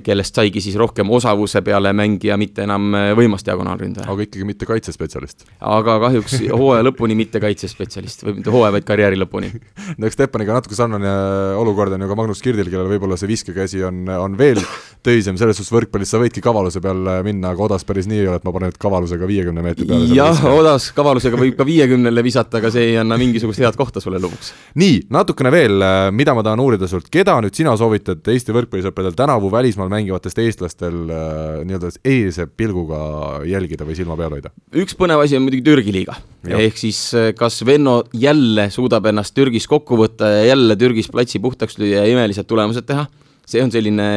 kellest 0.04 0.36
saigi 0.36 0.62
siis 0.62 0.76
rohkem 0.76 1.10
osavuse 1.16 1.62
peale 1.64 1.94
mängija, 1.96 2.36
mitte 2.40 2.66
enam 2.66 2.92
äh, 2.98 3.12
võimas 3.16 3.46
diagonaalründaja. 3.48 4.10
aga 4.12 4.26
ikkagi 4.26 4.48
mitte 4.48 4.68
kaitsespetsialist. 4.68 5.46
aga 5.60 5.96
kahjuks 6.04 6.36
hooaja 6.60 6.84
lõpuni 6.90 7.16
mitte 7.16 7.40
kaitsespetsialist 7.44 8.26
või 8.26 8.40
mitte 8.40 8.52
hooaja, 8.52 8.74
vaid 8.76 8.88
karjääri 8.88 9.20
lõpuni 9.20 9.52
no 9.96 10.10
eks 10.10 10.20
Steppaniga 10.20 10.58
natuke 10.58 10.76
sarnane 10.76 11.14
olukord 11.60 11.96
on 11.96 12.04
ju 12.04 12.10
ka 12.12 12.18
Magnus 12.20 12.44
Kirdil, 12.44 12.68
kellel 12.68 12.92
võib-olla 12.92 13.16
see 13.20 13.32
viskekäsi 13.32 13.84
on, 13.88 14.04
on 14.12 14.36
veel 14.40 14.60
töisem, 15.06 15.38
selles 15.40 15.56
suhtes 15.60 15.72
võrkpallis 15.72 16.12
sa 16.12 16.20
võidki 16.20 16.44
kavaluse 16.44 16.82
peale 16.84 17.20
minna, 17.24 17.54
aga 17.54 17.64
Odas 17.70 17.88
päris 17.88 18.10
nii 18.12 18.20
ei 18.20 18.28
ole, 18.28 18.42
et 18.42 18.48
ma 18.48 18.52
panen 18.56 18.74
nüüd 18.74 18.80
kavalusega 18.82 19.30
viiekümne 19.30 19.64
meetri 19.64 19.88
peale. 19.88 20.10
jah, 20.16 20.44
Odas 20.52 20.90
kavalusega 20.96 21.40
võib 21.40 21.56
ka 21.56 21.68
viiekümnele 21.68 22.24
visata, 22.26 22.60
aga 22.60 22.72
see 22.74 22.92
ei 22.92 23.00
anna 23.00 23.16
mingisugust 23.20 23.64
head 23.64 23.80
kohta 23.80 24.04
sulle 24.04 24.20
lõpuks. 24.20 24.52
nii, 24.84 25.06
natukene 25.16 25.54
veel, 25.56 25.88
mida 26.12 26.36
ma 26.36 26.44
tahan 26.44 26.60
uurida 26.64 26.92
sult, 26.92 27.08
keda 27.14 27.40
nüüd 27.46 27.56
sina 27.56 27.78
soovitad 27.80 28.28
Eesti 28.30 28.56
võrkpallisõpradel 28.56 29.16
täna 29.16 29.29
tänavu 29.30 29.52
välismaal 29.52 29.90
mängivatest 29.90 30.40
eestlastel 30.42 31.10
äh, 31.14 31.60
nii-öelda 31.68 31.92
eelse 32.06 32.48
pilguga 32.48 33.00
jälgida 33.46 33.86
või 33.86 33.98
silma 33.98 34.16
peal 34.18 34.34
hoida? 34.34 34.50
üks 34.74 34.96
põnev 34.98 35.22
asi 35.22 35.38
on 35.38 35.44
muidugi 35.46 35.62
Türgi 35.68 35.94
liiga. 35.94 36.16
ehk 36.50 36.80
siis 36.82 36.98
äh, 37.14 37.30
kas 37.38 37.62
Venno 37.66 38.02
jälle 38.14 38.70
suudab 38.74 39.06
ennast 39.12 39.36
Türgis 39.38 39.68
kokku 39.70 40.00
võtta 40.02 40.32
ja 40.34 40.48
jälle 40.50 40.76
Türgis 40.82 41.12
platsi 41.14 41.40
puhtaks 41.40 41.78
lüüa 41.78 42.02
ja 42.02 42.10
imelised 42.10 42.50
tulemused 42.50 42.90
teha, 42.90 43.06
see 43.46 43.62
on 43.62 43.70
selline 43.70 44.10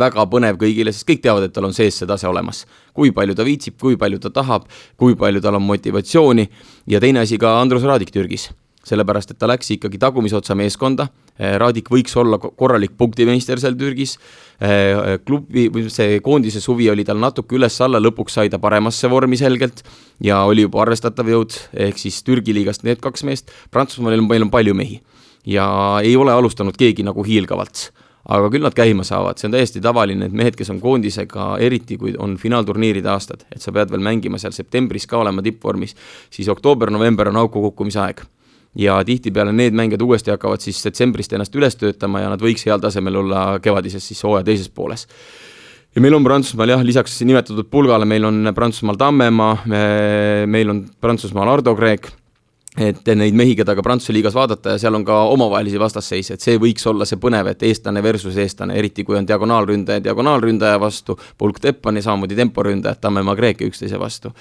väga 0.00 0.24
põnev 0.32 0.56
kõigile, 0.60 0.96
sest 0.96 1.08
kõik 1.12 1.20
teavad, 1.26 1.44
et 1.44 1.52
tal 1.52 1.68
on 1.68 1.76
sees 1.76 2.00
see 2.00 2.08
tase 2.08 2.28
olemas. 2.30 2.64
kui 2.96 3.12
palju 3.12 3.36
ta 3.36 3.44
viitsib, 3.44 3.76
kui 3.80 4.00
palju 4.00 4.22
ta 4.24 4.32
tahab, 4.32 4.68
kui 4.96 5.16
palju 5.18 5.44
tal 5.44 5.60
on 5.60 5.68
motivatsiooni 5.68 6.48
ja 6.88 7.04
teine 7.04 7.20
asi 7.20 7.36
ka 7.38 7.58
Andrus 7.60 7.84
Raadik 7.84 8.16
Türgis 8.16 8.48
sellepärast 8.84 9.32
et 9.32 9.38
ta 9.40 9.48
läks 9.48 9.70
ikkagi 9.74 9.98
tagumise 10.00 10.36
otsa 10.36 10.56
meeskonda, 10.56 11.08
eh, 11.38 11.56
Raadik 11.60 11.90
võiks 11.92 12.16
olla 12.20 12.38
korralik 12.38 12.96
punktimeister 12.98 13.60
seal 13.62 13.76
Türgis, 13.80 14.16
eh, 14.60 15.18
klubi 15.26 15.68
või 15.72 15.88
see 15.92 16.20
koondise 16.24 16.62
suvi 16.64 16.90
oli 16.90 17.04
tal 17.04 17.20
natuke 17.22 17.58
üles-alla, 17.58 18.02
lõpuks 18.02 18.38
sai 18.38 18.52
ta 18.52 18.60
paremasse 18.62 19.10
vormi 19.10 19.38
selgelt 19.40 19.82
ja 20.20 20.44
oli 20.48 20.66
juba 20.66 20.84
arvestatav 20.84 21.28
jõud, 21.30 21.58
ehk 21.88 22.00
siis 22.00 22.22
Türgi 22.26 22.54
liigast 22.56 22.84
need 22.84 23.02
kaks 23.04 23.24
meest, 23.24 23.52
Prantsusmaal 23.70 24.20
meil 24.22 24.46
on 24.46 24.54
palju 24.54 24.74
mehi 24.74 25.00
ja 25.44 25.66
ei 26.02 26.16
ole 26.16 26.32
alustanud 26.32 26.76
keegi 26.76 27.04
nagu 27.04 27.22
hiilgavalt 27.24 27.90
aga 28.24 28.48
küll 28.52 28.64
nad 28.64 28.76
käima 28.76 29.04
saavad, 29.04 29.38
see 29.38 29.48
on 29.50 29.56
täiesti 29.56 29.82
tavaline, 29.84 30.28
et 30.28 30.36
mehed, 30.36 30.56
kes 30.56 30.70
on 30.72 30.80
koondisega, 30.80 31.54
eriti 31.64 31.98
kui 32.00 32.14
on 32.20 32.38
finaalturniiride 32.40 33.10
aastad, 33.12 33.44
et 33.52 33.60
sa 33.60 33.74
pead 33.74 33.92
veel 33.92 34.04
mängima 34.04 34.40
seal 34.40 34.54
septembris 34.56 35.06
ka 35.10 35.20
olema 35.20 35.44
tippvormis, 35.44 35.92
siis 36.32 36.48
oktoober-november 36.52 37.32
on 37.32 37.42
auku 37.44 37.66
kukkumise 37.68 38.00
aeg 38.04 38.24
ja 38.74 38.98
tihtipeale 39.06 39.52
need 39.52 39.76
mängijad 39.76 40.02
uuesti 40.02 40.32
hakkavad 40.34 40.62
siis 40.64 40.82
detsembrist 40.84 41.32
ennast 41.32 41.54
üles 41.54 41.76
töötama 41.78 42.24
ja 42.24 42.32
nad 42.32 42.42
võiks 42.42 42.66
heal 42.66 42.82
tasemel 42.82 43.22
olla 43.22 43.46
kevadises 43.62 44.06
siis 44.08 44.22
hooaja 44.26 44.46
teises 44.50 44.68
pooles 44.68 45.06
ja 45.94 46.02
meil 46.02 46.16
on 46.16 46.24
Prantsusmaal 46.26 46.74
jah, 46.74 46.82
lisaks 46.84 47.20
nimetatud 47.22 47.70
pulgale, 47.70 48.06
meil 48.08 48.26
on 48.26 48.50
Prantsusmaal 48.54 48.98
Tammemaa, 48.98 49.56
meil 50.50 50.70
on 50.72 50.84
Prantsusmaal 51.00 51.52
Ardo 51.52 51.74
Kreek, 51.78 52.10
et 52.82 53.06
neid 53.14 53.36
mehi, 53.38 53.54
keda 53.54 53.76
ka 53.78 53.82
Prantsuse 53.86 54.14
liigas 54.16 54.34
vaadata 54.34 54.74
ja 54.74 54.82
seal 54.82 54.98
on 54.98 55.04
ka 55.06 55.20
omavahelisi 55.30 55.78
vastasseise, 55.78 56.34
et 56.34 56.44
see 56.44 56.58
võiks 56.58 56.86
olla 56.90 57.06
see 57.06 57.20
põnev, 57.22 57.52
et 57.52 57.62
eestlane 57.68 58.02
versus 58.02 58.38
eestlane, 58.42 58.74
eriti 58.80 59.06
kui 59.06 59.18
on 59.18 59.28
diagonaalründaja 59.28 60.02
diagonaalründaja 60.02 60.80
vastu, 60.82 61.18
pulk 61.38 61.62
Teppani, 61.62 62.02
samamoodi 62.02 62.38
temporündajad 62.42 63.02
Tammemaa 63.04 63.36
Kreek 63.38 63.62
üksteise 63.68 64.00
vastu. 64.00 64.34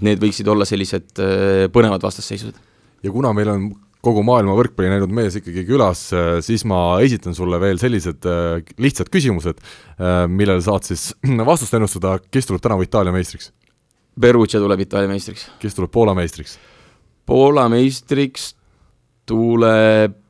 Need 0.00 0.22
võiksid 0.22 0.48
olla 0.50 0.64
sellised 0.66 1.20
äh, 1.22 1.66
põnevad 1.72 2.02
vastasseisud. 2.02 2.56
Ja 3.04 3.12
kuna 3.12 3.32
meil 3.36 3.50
on 3.52 3.66
kogu 4.04 4.22
maailma 4.26 4.54
võrkpalli 4.58 4.90
näinud 4.92 5.12
mees 5.14 5.38
ikkagi 5.38 5.64
külas, 5.68 6.06
äh, 6.16 6.38
siis 6.44 6.64
ma 6.68 6.98
esitan 7.04 7.36
sulle 7.36 7.60
veel 7.62 7.80
sellised 7.80 8.26
äh, 8.28 8.74
lihtsad 8.80 9.10
küsimused, 9.12 9.62
äh, 9.96 10.24
millele 10.28 10.64
saad 10.64 10.86
siis 10.88 11.10
vastust 11.50 11.76
ennustada, 11.76 12.18
kes 12.32 12.50
tuleb 12.50 12.64
tänavu 12.64 12.84
Itaalia 12.86 13.14
meistriks? 13.14 13.52
Perugia 14.20 14.60
tuleb 14.62 14.84
Itaalia 14.84 15.10
meistriks. 15.10 15.48
kes 15.62 15.78
tuleb 15.78 15.92
Poola 15.94 16.14
meistriks? 16.16 16.58
Poola 17.24 17.68
meistriks 17.72 18.52
tuleb 19.28 20.20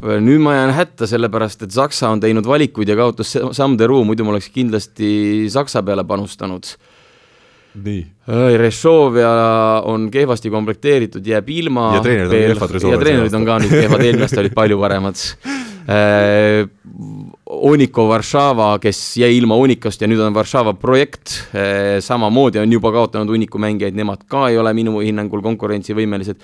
nüüd 0.00 0.40
ma 0.40 0.54
jään 0.56 0.72
hätta, 0.72 1.06
sellepärast 1.06 1.66
et 1.66 1.74
Saksa 1.74 2.08
on 2.08 2.22
teinud 2.22 2.46
valikuid 2.48 2.88
ja 2.88 2.96
kaotas 2.96 3.34
Samderu, 3.56 4.00
muidu 4.08 4.24
ma 4.24 4.32
oleks 4.32 4.48
kindlasti 4.54 5.10
Saksa 5.52 5.82
peale 5.84 6.06
panustanud. 6.08 6.70
Rešovia 8.58 9.30
on 9.86 10.08
kehvasti 10.10 10.50
komplekteeritud, 10.50 11.26
jääb 11.26 11.48
ilma. 11.54 11.92
ja 11.94 12.02
treenerid 12.02 12.32
on 12.32 12.54
kehvad 12.54 12.74
Rešovias. 12.74 12.96
ja 12.96 13.04
treenerid 13.04 13.36
on 13.38 13.46
ka 13.46 13.58
nüüd 13.62 13.74
kehvad, 13.76 14.02
eelmine 14.06 14.26
aasta 14.26 14.42
olid 14.42 14.56
palju 14.56 14.80
paremad 14.80 15.22
äh,. 15.86 16.66
Oniko 17.50 18.04
Varšava, 18.06 18.76
kes 18.78 18.98
jäi 19.18 19.32
ilma 19.36 19.56
Onikost 19.58 20.02
ja 20.02 20.08
nüüd 20.10 20.20
on 20.22 20.34
Varšava 20.34 20.74
projekt 20.78 21.36
äh,, 21.54 21.98
samamoodi 22.02 22.62
on 22.62 22.72
juba 22.72 22.92
kaotanud 22.94 23.30
hunniku 23.30 23.58
mängijaid, 23.62 23.94
nemad 23.98 24.26
ka 24.30 24.48
ei 24.50 24.58
ole 24.58 24.74
minu 24.74 24.98
hinnangul 25.02 25.42
konkurentsivõimelised. 25.46 26.42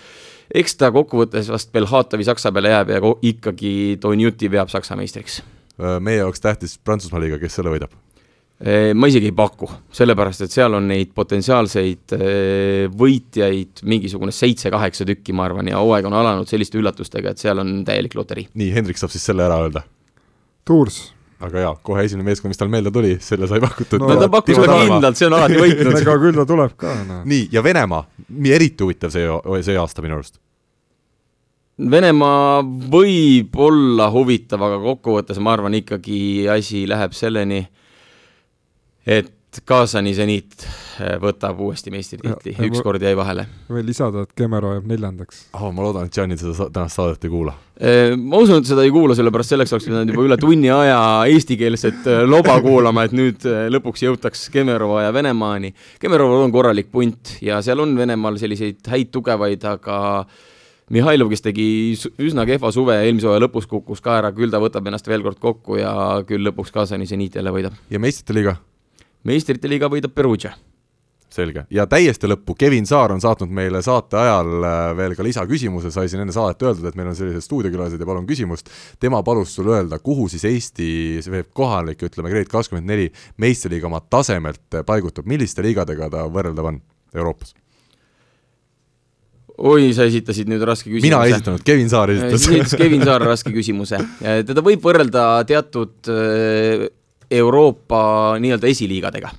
eks 0.54 0.78
ta 0.78 0.92
kokkuvõttes 0.94 1.50
vast 1.50 1.72
Belhatovi 1.74 2.24
Saksa 2.24 2.52
peale 2.54 2.74
jääb 2.74 2.94
ja 2.94 3.02
ikkagi 3.22 3.98
Donjuti 4.02 4.50
veab 4.50 4.70
Saksa 4.70 4.96
meistriks. 4.96 5.42
Äh, 5.76 5.98
meie 6.00 6.22
jaoks 6.22 6.40
tähtis 6.40 6.78
Prantsusmaa 6.78 7.20
liiga, 7.20 7.38
kes 7.42 7.58
selle 7.58 7.74
võidab? 7.74 8.05
Ma 8.56 9.08
isegi 9.10 9.28
ei 9.28 9.34
paku, 9.36 9.66
sellepärast 9.92 10.46
et 10.46 10.54
seal 10.54 10.72
on 10.78 10.86
neid 10.88 11.10
potentsiaalseid 11.16 12.14
võitjaid 12.96 13.82
mingisugune 13.84 14.32
seitse-kaheksa 14.32 15.04
tükki, 15.10 15.34
ma 15.36 15.44
arvan, 15.44 15.68
ja 15.68 15.82
hooaeg 15.82 16.08
on 16.08 16.16
alanud 16.16 16.48
selliste 16.48 16.80
üllatustega, 16.80 17.34
et 17.34 17.42
seal 17.42 17.60
on 17.60 17.82
täielik 17.84 18.16
loterii. 18.16 18.46
nii, 18.56 18.70
Hendrik 18.72 18.96
saab 18.96 19.12
siis 19.12 19.28
selle 19.28 19.44
ära 19.44 19.60
öelda? 19.66 19.84
Tours. 20.66 21.12
aga 21.36 21.66
jaa, 21.66 21.74
kohe 21.84 22.06
esimene 22.08 22.30
meeskond, 22.30 22.48
mis 22.48 22.58
tal 22.62 22.72
meelde 22.72 22.88
tuli, 22.88 23.12
selle 23.20 23.44
sai 23.50 23.60
pakutud 23.60 24.00
no,. 24.00 24.08
no 24.08 24.22
ta 24.24 24.30
pakkus 24.32 24.56
ka 24.56 24.80
kindlalt, 24.80 25.20
see 25.20 25.28
on 25.28 25.36
alati 25.36 25.60
võitnud 25.60 26.00
ega 26.00 26.16
küll 26.24 26.40
ta 26.40 26.48
tuleb 26.48 26.72
ka 26.80 26.96
no.. 27.04 27.20
nii, 27.28 27.50
ja 27.52 27.60
Venemaa, 27.66 28.06
eriti 28.56 28.86
huvitav 28.86 29.12
see, 29.12 29.28
see 29.68 29.76
aasta 29.76 30.00
minu 30.00 30.16
arust 30.16 30.40
Venemaa 31.76 32.62
võib 32.64 33.58
olla 33.60 34.06
huvitav, 34.08 34.62
aga 34.64 34.78
kokkuvõttes 34.80 35.36
ma 35.44 35.52
arvan 35.52 35.76
ikkagi 35.76 36.46
asi 36.48 36.86
läheb 36.88 37.12
selleni, 37.12 37.66
et 39.06 39.32
Kaasani 39.64 40.12
seniit 40.12 40.66
äh, 40.66 41.14
võtab 41.22 41.60
uuesti 41.64 41.88
meistritiitli, 41.94 42.52
ükskord 42.68 43.00
jäi 43.02 43.14
vahele. 43.16 43.46
võin 43.70 43.86
lisada, 43.88 44.26
et 44.26 44.34
Kemero 44.36 44.74
jääb 44.74 44.88
neljandaks 44.90 45.46
oh,. 45.54 45.70
ma 45.72 45.86
loodan, 45.86 46.10
et 46.10 46.18
Jaanid 46.18 46.42
seda 46.42 46.66
tänast 46.74 46.98
saadet 46.98 47.24
ei 47.24 47.32
kuula. 47.32 47.54
Äh, 47.80 48.12
ma 48.20 48.42
usun, 48.42 48.60
et 48.60 48.68
seda 48.68 48.84
ei 48.84 48.92
kuula, 48.92 49.16
sellepärast 49.16 49.54
selleks 49.54 49.72
oleks 49.72 49.88
pidanud 49.88 50.12
juba 50.12 50.26
üle 50.26 50.38
tunni 50.42 50.68
aja 50.72 50.98
eestikeelset 51.32 52.10
äh, 52.12 52.24
loba 52.28 52.58
kuulama, 52.64 53.06
et 53.06 53.16
nüüd 53.16 53.48
lõpuks 53.72 54.04
jõutaks 54.04 54.48
Kemerova 54.52 55.06
ja 55.06 55.14
Venemaani. 55.16 55.72
Kemeroval 56.02 56.44
on 56.48 56.52
korralik 56.52 56.92
punt 56.92 57.38
ja 57.44 57.62
seal 57.64 57.80
on 57.80 57.96
Venemaal 57.96 58.36
selliseid 58.42 58.84
häid 58.92 59.14
tugevaid, 59.14 59.64
aga 59.64 59.98
Mihhailov, 60.92 61.32
kes 61.32 61.42
tegi 61.42 61.66
üsna 62.22 62.44
kehva 62.46 62.70
suve 62.74 63.00
eelmise 63.00 63.26
hooaja 63.26 63.42
lõpus, 63.42 63.66
kukkus 63.66 64.04
ka 64.04 64.20
ära, 64.20 64.30
küll 64.36 64.52
ta 64.52 64.60
võtab 64.62 64.86
ennast 64.86 65.08
veel 65.10 65.24
kord 65.24 65.40
kokku 65.42 65.80
ja 65.80 65.96
küll 66.28 66.46
lõpuks 66.46 66.70
Kaasani 66.74 67.08
seniit 67.10 67.40
jälle 67.40 67.54
võidab. 67.54 67.84
ja 67.90 67.98
meistrite 68.02 68.36
liiga? 68.36 68.58
Meistrite 69.26 69.70
liiga 69.70 69.90
võidab 69.92 70.14
Perugia. 70.14 70.54
selge, 71.36 71.66
ja 71.74 71.84
täiesti 71.90 72.28
lõppu, 72.30 72.54
Kevin 72.56 72.86
Saar 72.88 73.12
on 73.12 73.20
saatnud 73.20 73.50
meile 73.52 73.82
saate 73.84 74.16
ajal 74.16 74.64
äh, 74.64 74.92
veel 74.96 75.16
ka 75.18 75.26
lisaküsimuse, 75.26 75.90
sai 75.92 76.08
siin 76.08 76.22
enne 76.22 76.32
saadet 76.32 76.62
öeldud, 76.64 76.86
et 76.88 76.96
meil 76.96 77.10
on 77.10 77.18
sellised 77.18 77.44
stuudiokülalised 77.44 78.00
ja 78.00 78.08
palun 78.08 78.24
küsimust. 78.28 78.70
tema 79.02 79.20
palus 79.26 79.52
sul 79.58 79.68
öelda, 79.74 79.98
kuhu 79.98 80.30
siis 80.32 80.46
Eesti, 80.48 80.88
see 81.26 81.44
kohalik, 81.52 82.06
ütleme, 82.08 82.32
Grade 82.32 82.48
kakskümmend 82.48 82.88
neli 82.88 83.10
meistriliiga 83.42 83.90
oma 83.90 84.00
tasemelt 84.00 84.80
paigutub, 84.86 85.28
milliste 85.28 85.66
liigadega 85.66 86.08
ta 86.14 86.24
võrreldav 86.30 86.72
on 86.72 86.80
Euroopas? 87.14 87.52
oi, 89.56 89.90
sa 89.96 90.04
esitasid 90.08 90.50
nüüd 90.50 90.62
raske 90.68 90.88
küsimuse. 90.90 91.08
mina 91.08 91.22
ei 91.24 91.34
esitanud, 91.34 91.64
Kevin 91.66 91.90
Saar 91.92 92.10
esitas 92.14 92.46
esitas 92.46 92.76
Kevin 92.76 93.04
Saar 93.06 93.24
raske 93.24 93.52
küsimuse. 93.54 94.00
teda 94.20 94.64
võib 94.64 94.84
võrrelda 94.84 95.26
teatud 95.48 96.12
äh, 96.12 96.86
Euroopa 97.30 98.36
nii-öelda 98.40 98.70
esiliigadega. 98.70 99.30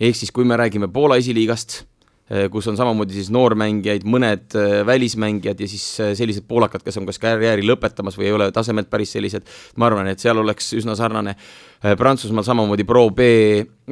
ehk 0.00 0.16
siis, 0.16 0.32
kui 0.32 0.44
me 0.48 0.56
räägime 0.56 0.88
Poola 0.88 1.18
esiliigast, 1.20 1.82
eh, 2.30 2.46
kus 2.50 2.66
on 2.68 2.76
samamoodi 2.76 3.12
siis 3.12 3.28
noormängijaid, 3.30 4.06
mõned 4.08 4.54
eh, 4.56 4.80
välismängijad 4.86 5.60
ja 5.60 5.68
siis 5.68 5.84
eh, 6.00 6.14
sellised 6.16 6.46
poolakad, 6.48 6.80
kes 6.82 6.96
on 6.96 7.04
kas 7.04 7.20
karjääri 7.20 7.66
lõpetamas 7.68 8.16
või 8.16 8.30
ei 8.30 8.32
ole 8.32 8.46
tasemelt 8.52 8.88
päris 8.88 9.12
sellised, 9.12 9.44
ma 9.76 9.90
arvan, 9.90 10.08
et 10.08 10.22
seal 10.22 10.40
oleks 10.40 10.72
üsna 10.78 10.96
sarnane. 10.96 11.36
Prantsusmaal 11.80 12.44
samamoodi 12.44 12.84
Pro 12.84 13.06
B 13.10 13.28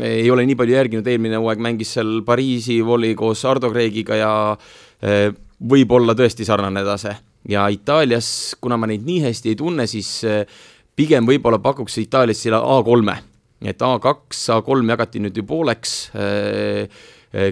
ei 0.04 0.30
ole 0.30 0.46
nii 0.48 0.56
palju 0.56 0.74
järginud, 0.76 1.06
eelmine 1.08 1.36
hooaeg 1.40 1.60
mängis 1.64 1.92
seal 1.96 2.22
Pariisi 2.24 2.80
voli 2.84 3.14
koos 3.16 3.44
Ardo 3.48 3.70
Kreigiga 3.72 4.16
ja 4.16 4.32
võib 5.68 5.92
olla 5.96 6.12
tõesti 6.16 6.44
sarnane 6.44 6.84
tase. 6.84 7.16
ja 7.48 7.68
Itaalias, 7.68 8.56
kuna 8.60 8.76
ma 8.76 8.86
neid 8.86 9.04
nii 9.04 9.22
hästi 9.24 9.48
ei 9.48 9.56
tunne, 9.56 9.86
siis 9.86 10.20
pigem 10.98 11.28
võib-olla 11.28 11.60
pakuks 11.62 12.00
Itaalias 12.02 12.40
selle 12.42 12.58
A3-e, 12.58 13.20
et 13.70 13.84
A2, 13.86 14.16
A3 14.56 14.90
jagati 14.90 15.22
nüüd 15.22 15.38
ju 15.38 15.46
pooleks, 15.46 15.94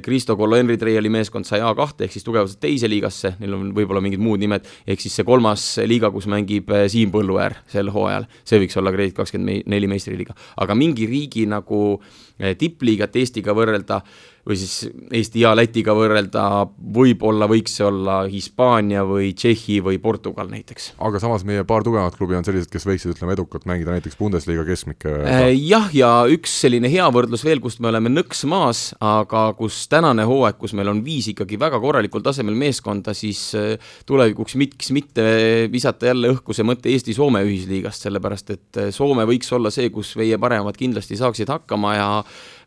Cristo 0.02 0.36
Collo 0.38 0.56
Henry-Treiali 0.56 1.10
meeskond 1.12 1.44
sai 1.44 1.60
A2 1.60 2.06
ehk 2.06 2.14
siis 2.14 2.24
tugevaselt 2.24 2.62
teise 2.62 2.88
liigasse, 2.88 3.34
neil 3.42 3.54
on 3.58 3.72
võib-olla 3.76 4.00
mingid 4.00 4.22
muud 4.24 4.40
nimed, 4.40 4.64
ehk 4.88 5.02
siis 5.04 5.18
see 5.18 5.26
kolmas 5.28 5.66
liiga, 5.84 6.08
kus 6.14 6.28
mängib 6.32 6.72
eh, 6.72 6.86
Siim 6.90 7.12
Põlluäär 7.12 7.58
sel 7.70 7.92
hooajal, 7.92 8.24
see 8.48 8.62
võiks 8.62 8.80
olla 8.80 8.94
Grade 8.94 9.12
kakskümmend 9.18 9.68
neli 9.68 9.90
meistriliiga. 9.90 10.34
aga 10.64 10.78
mingi 10.78 11.06
riigi 11.10 11.44
nagu 11.50 12.00
tippliigat 12.36 13.14
Eestiga 13.16 13.54
võrrelda 13.56 14.02
või 14.46 14.56
siis 14.60 14.86
Eesti 15.10 15.42
ja 15.42 15.52
Lätiga 15.56 15.94
võrrelda, 15.96 16.66
võib-olla 16.94 17.48
võiks 17.50 17.74
see 17.78 17.86
olla 17.86 18.20
Hispaania 18.30 19.02
või 19.06 19.32
Tšehhi 19.34 19.80
või 19.82 19.98
Portugal 20.02 20.48
näiteks. 20.50 20.92
aga 21.02 21.20
samas 21.22 21.44
meie 21.48 21.64
paar 21.66 21.82
tugevamat 21.86 22.14
klubi 22.18 22.38
on 22.38 22.46
sellised, 22.46 22.70
kes 22.70 22.86
võiksid, 22.86 23.16
ütleme, 23.16 23.34
edukalt 23.34 23.66
mängida 23.66 23.96
näiteks 23.96 24.18
Bundesliga 24.20 24.62
keskmike 24.68 25.12
äh, 25.26 25.50
jah, 25.58 25.90
ja 25.94 26.10
üks 26.30 26.54
selline 26.62 26.90
hea 26.92 27.08
võrdlus 27.10 27.42
veel, 27.46 27.60
kust 27.64 27.82
me 27.82 27.90
oleme 27.90 28.12
nõks 28.12 28.44
maas, 28.46 28.88
aga 29.02 29.48
kus 29.58 29.82
tänane 29.90 30.26
hooaeg, 30.28 30.60
kus 30.60 30.76
meil 30.78 30.92
on 30.94 31.02
viis 31.06 31.26
ikkagi 31.32 31.58
väga 31.60 31.82
korralikul 31.82 32.22
tasemel 32.26 32.54
meeskonda, 32.58 33.16
siis 33.18 33.48
äh, 33.58 33.74
tulevikuks 34.06 34.54
miks 34.62 34.92
mitte 34.94 35.26
visata 35.72 36.12
jälle 36.12 36.30
õhku 36.36 36.54
see 36.54 36.66
mõte 36.66 36.92
Eesti-Soome 36.92 37.42
ühisliigast, 37.48 38.06
sellepärast 38.06 38.54
et 38.54 38.82
äh, 38.84 38.92
Soome 38.94 39.26
võiks 39.26 39.50
olla 39.58 39.74
see, 39.74 39.90
kus 39.90 40.14
meie 40.20 40.38
paremad 40.38 40.78
kindlasti 40.78 41.18
saaksid 41.18 41.50
hakkama 41.50 41.96
ja 41.98 42.08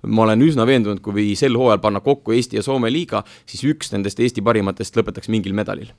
ma 0.07 0.23
olen 0.27 0.45
üsna 0.45 0.65
veendunud, 0.69 1.01
kui 1.03 1.33
sel 1.39 1.57
hooajal 1.59 1.81
panna 1.83 2.01
kokku 2.03 2.35
Eesti 2.35 2.59
ja 2.59 2.63
Soome 2.63 2.91
liiga, 2.93 3.23
siis 3.49 3.65
üks 3.67 3.93
nendest 3.93 4.19
Eesti 4.19 4.43
parimatest 4.45 4.95
lõpetaks 4.99 5.31
mingil 5.31 5.55
medalil. 5.57 5.91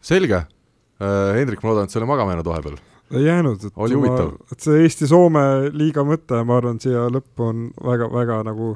selge 0.00 0.36
äh,, 0.36 1.36
Hendrik, 1.36 1.62
ma 1.62 1.72
loodan, 1.72 1.88
et 1.88 1.92
sa 1.92 1.98
ei 1.98 2.04
ole 2.04 2.12
magama 2.14 2.34
jäänud 2.34 2.50
vahepeal? 2.50 2.80
ei 3.14 3.26
jäänud, 3.26 3.64
et 3.64 3.72
oli 3.76 3.94
huvitav. 3.98 4.32
et 4.52 4.60
see 4.64 4.80
Eesti-Soome 4.86 5.44
liiga 5.76 6.06
mõte, 6.08 6.40
ma 6.44 6.58
arvan, 6.60 6.80
siia 6.80 7.06
lõppu 7.12 7.50
on 7.50 7.68
väga-väga 7.84 8.42
nagu 8.48 8.74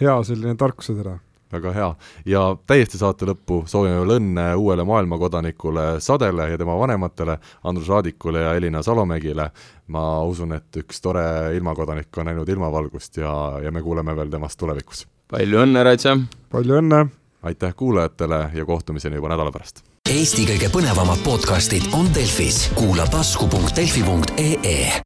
hea 0.00 0.18
selline 0.26 0.56
tarkusetera 0.58 1.18
väga 1.52 1.72
hea 1.72 1.88
ja 2.26 2.42
täiesti 2.66 2.98
saate 2.98 3.28
lõppu 3.28 3.62
soovime 3.66 3.98
veel 4.00 4.16
õnne 4.18 4.46
uuele 4.56 4.84
maailmakodanikule 4.88 5.86
Sadele 6.04 6.50
ja 6.50 6.58
tema 6.58 6.78
vanematele, 6.78 7.38
Andrus 7.64 7.88
Raadikule 7.88 8.40
ja 8.46 8.54
Elina 8.54 8.82
Salomägile. 8.82 9.50
ma 9.88 10.22
usun, 10.22 10.52
et 10.52 10.76
üks 10.76 11.00
tore 11.00 11.56
ilmakodanik 11.56 12.18
on 12.18 12.26
näinud 12.28 12.48
ilmavalgust 12.48 13.16
ja, 13.16 13.32
ja 13.62 13.72
me 13.72 13.82
kuuleme 13.82 14.16
veel 14.16 14.30
temast 14.30 14.58
tulevikus. 14.58 15.06
palju 15.30 15.62
õnne, 15.64 15.84
Raitsa! 15.84 16.16
palju 16.50 16.82
õnne! 16.82 17.06
aitäh 17.42 17.74
kuulajatele 17.74 18.50
ja 18.54 18.64
kohtumiseni 18.64 19.16
juba 19.16 19.28
nädala 19.32 19.52
pärast! 19.52 19.84
Eesti 20.08 20.46
kõige 20.48 20.70
põnevamad 20.72 21.20
podcastid 21.24 21.90
on 21.92 22.08
Delfis, 22.14 22.70
kuula 22.76 23.04
tasku.delfi.ee 23.12 24.88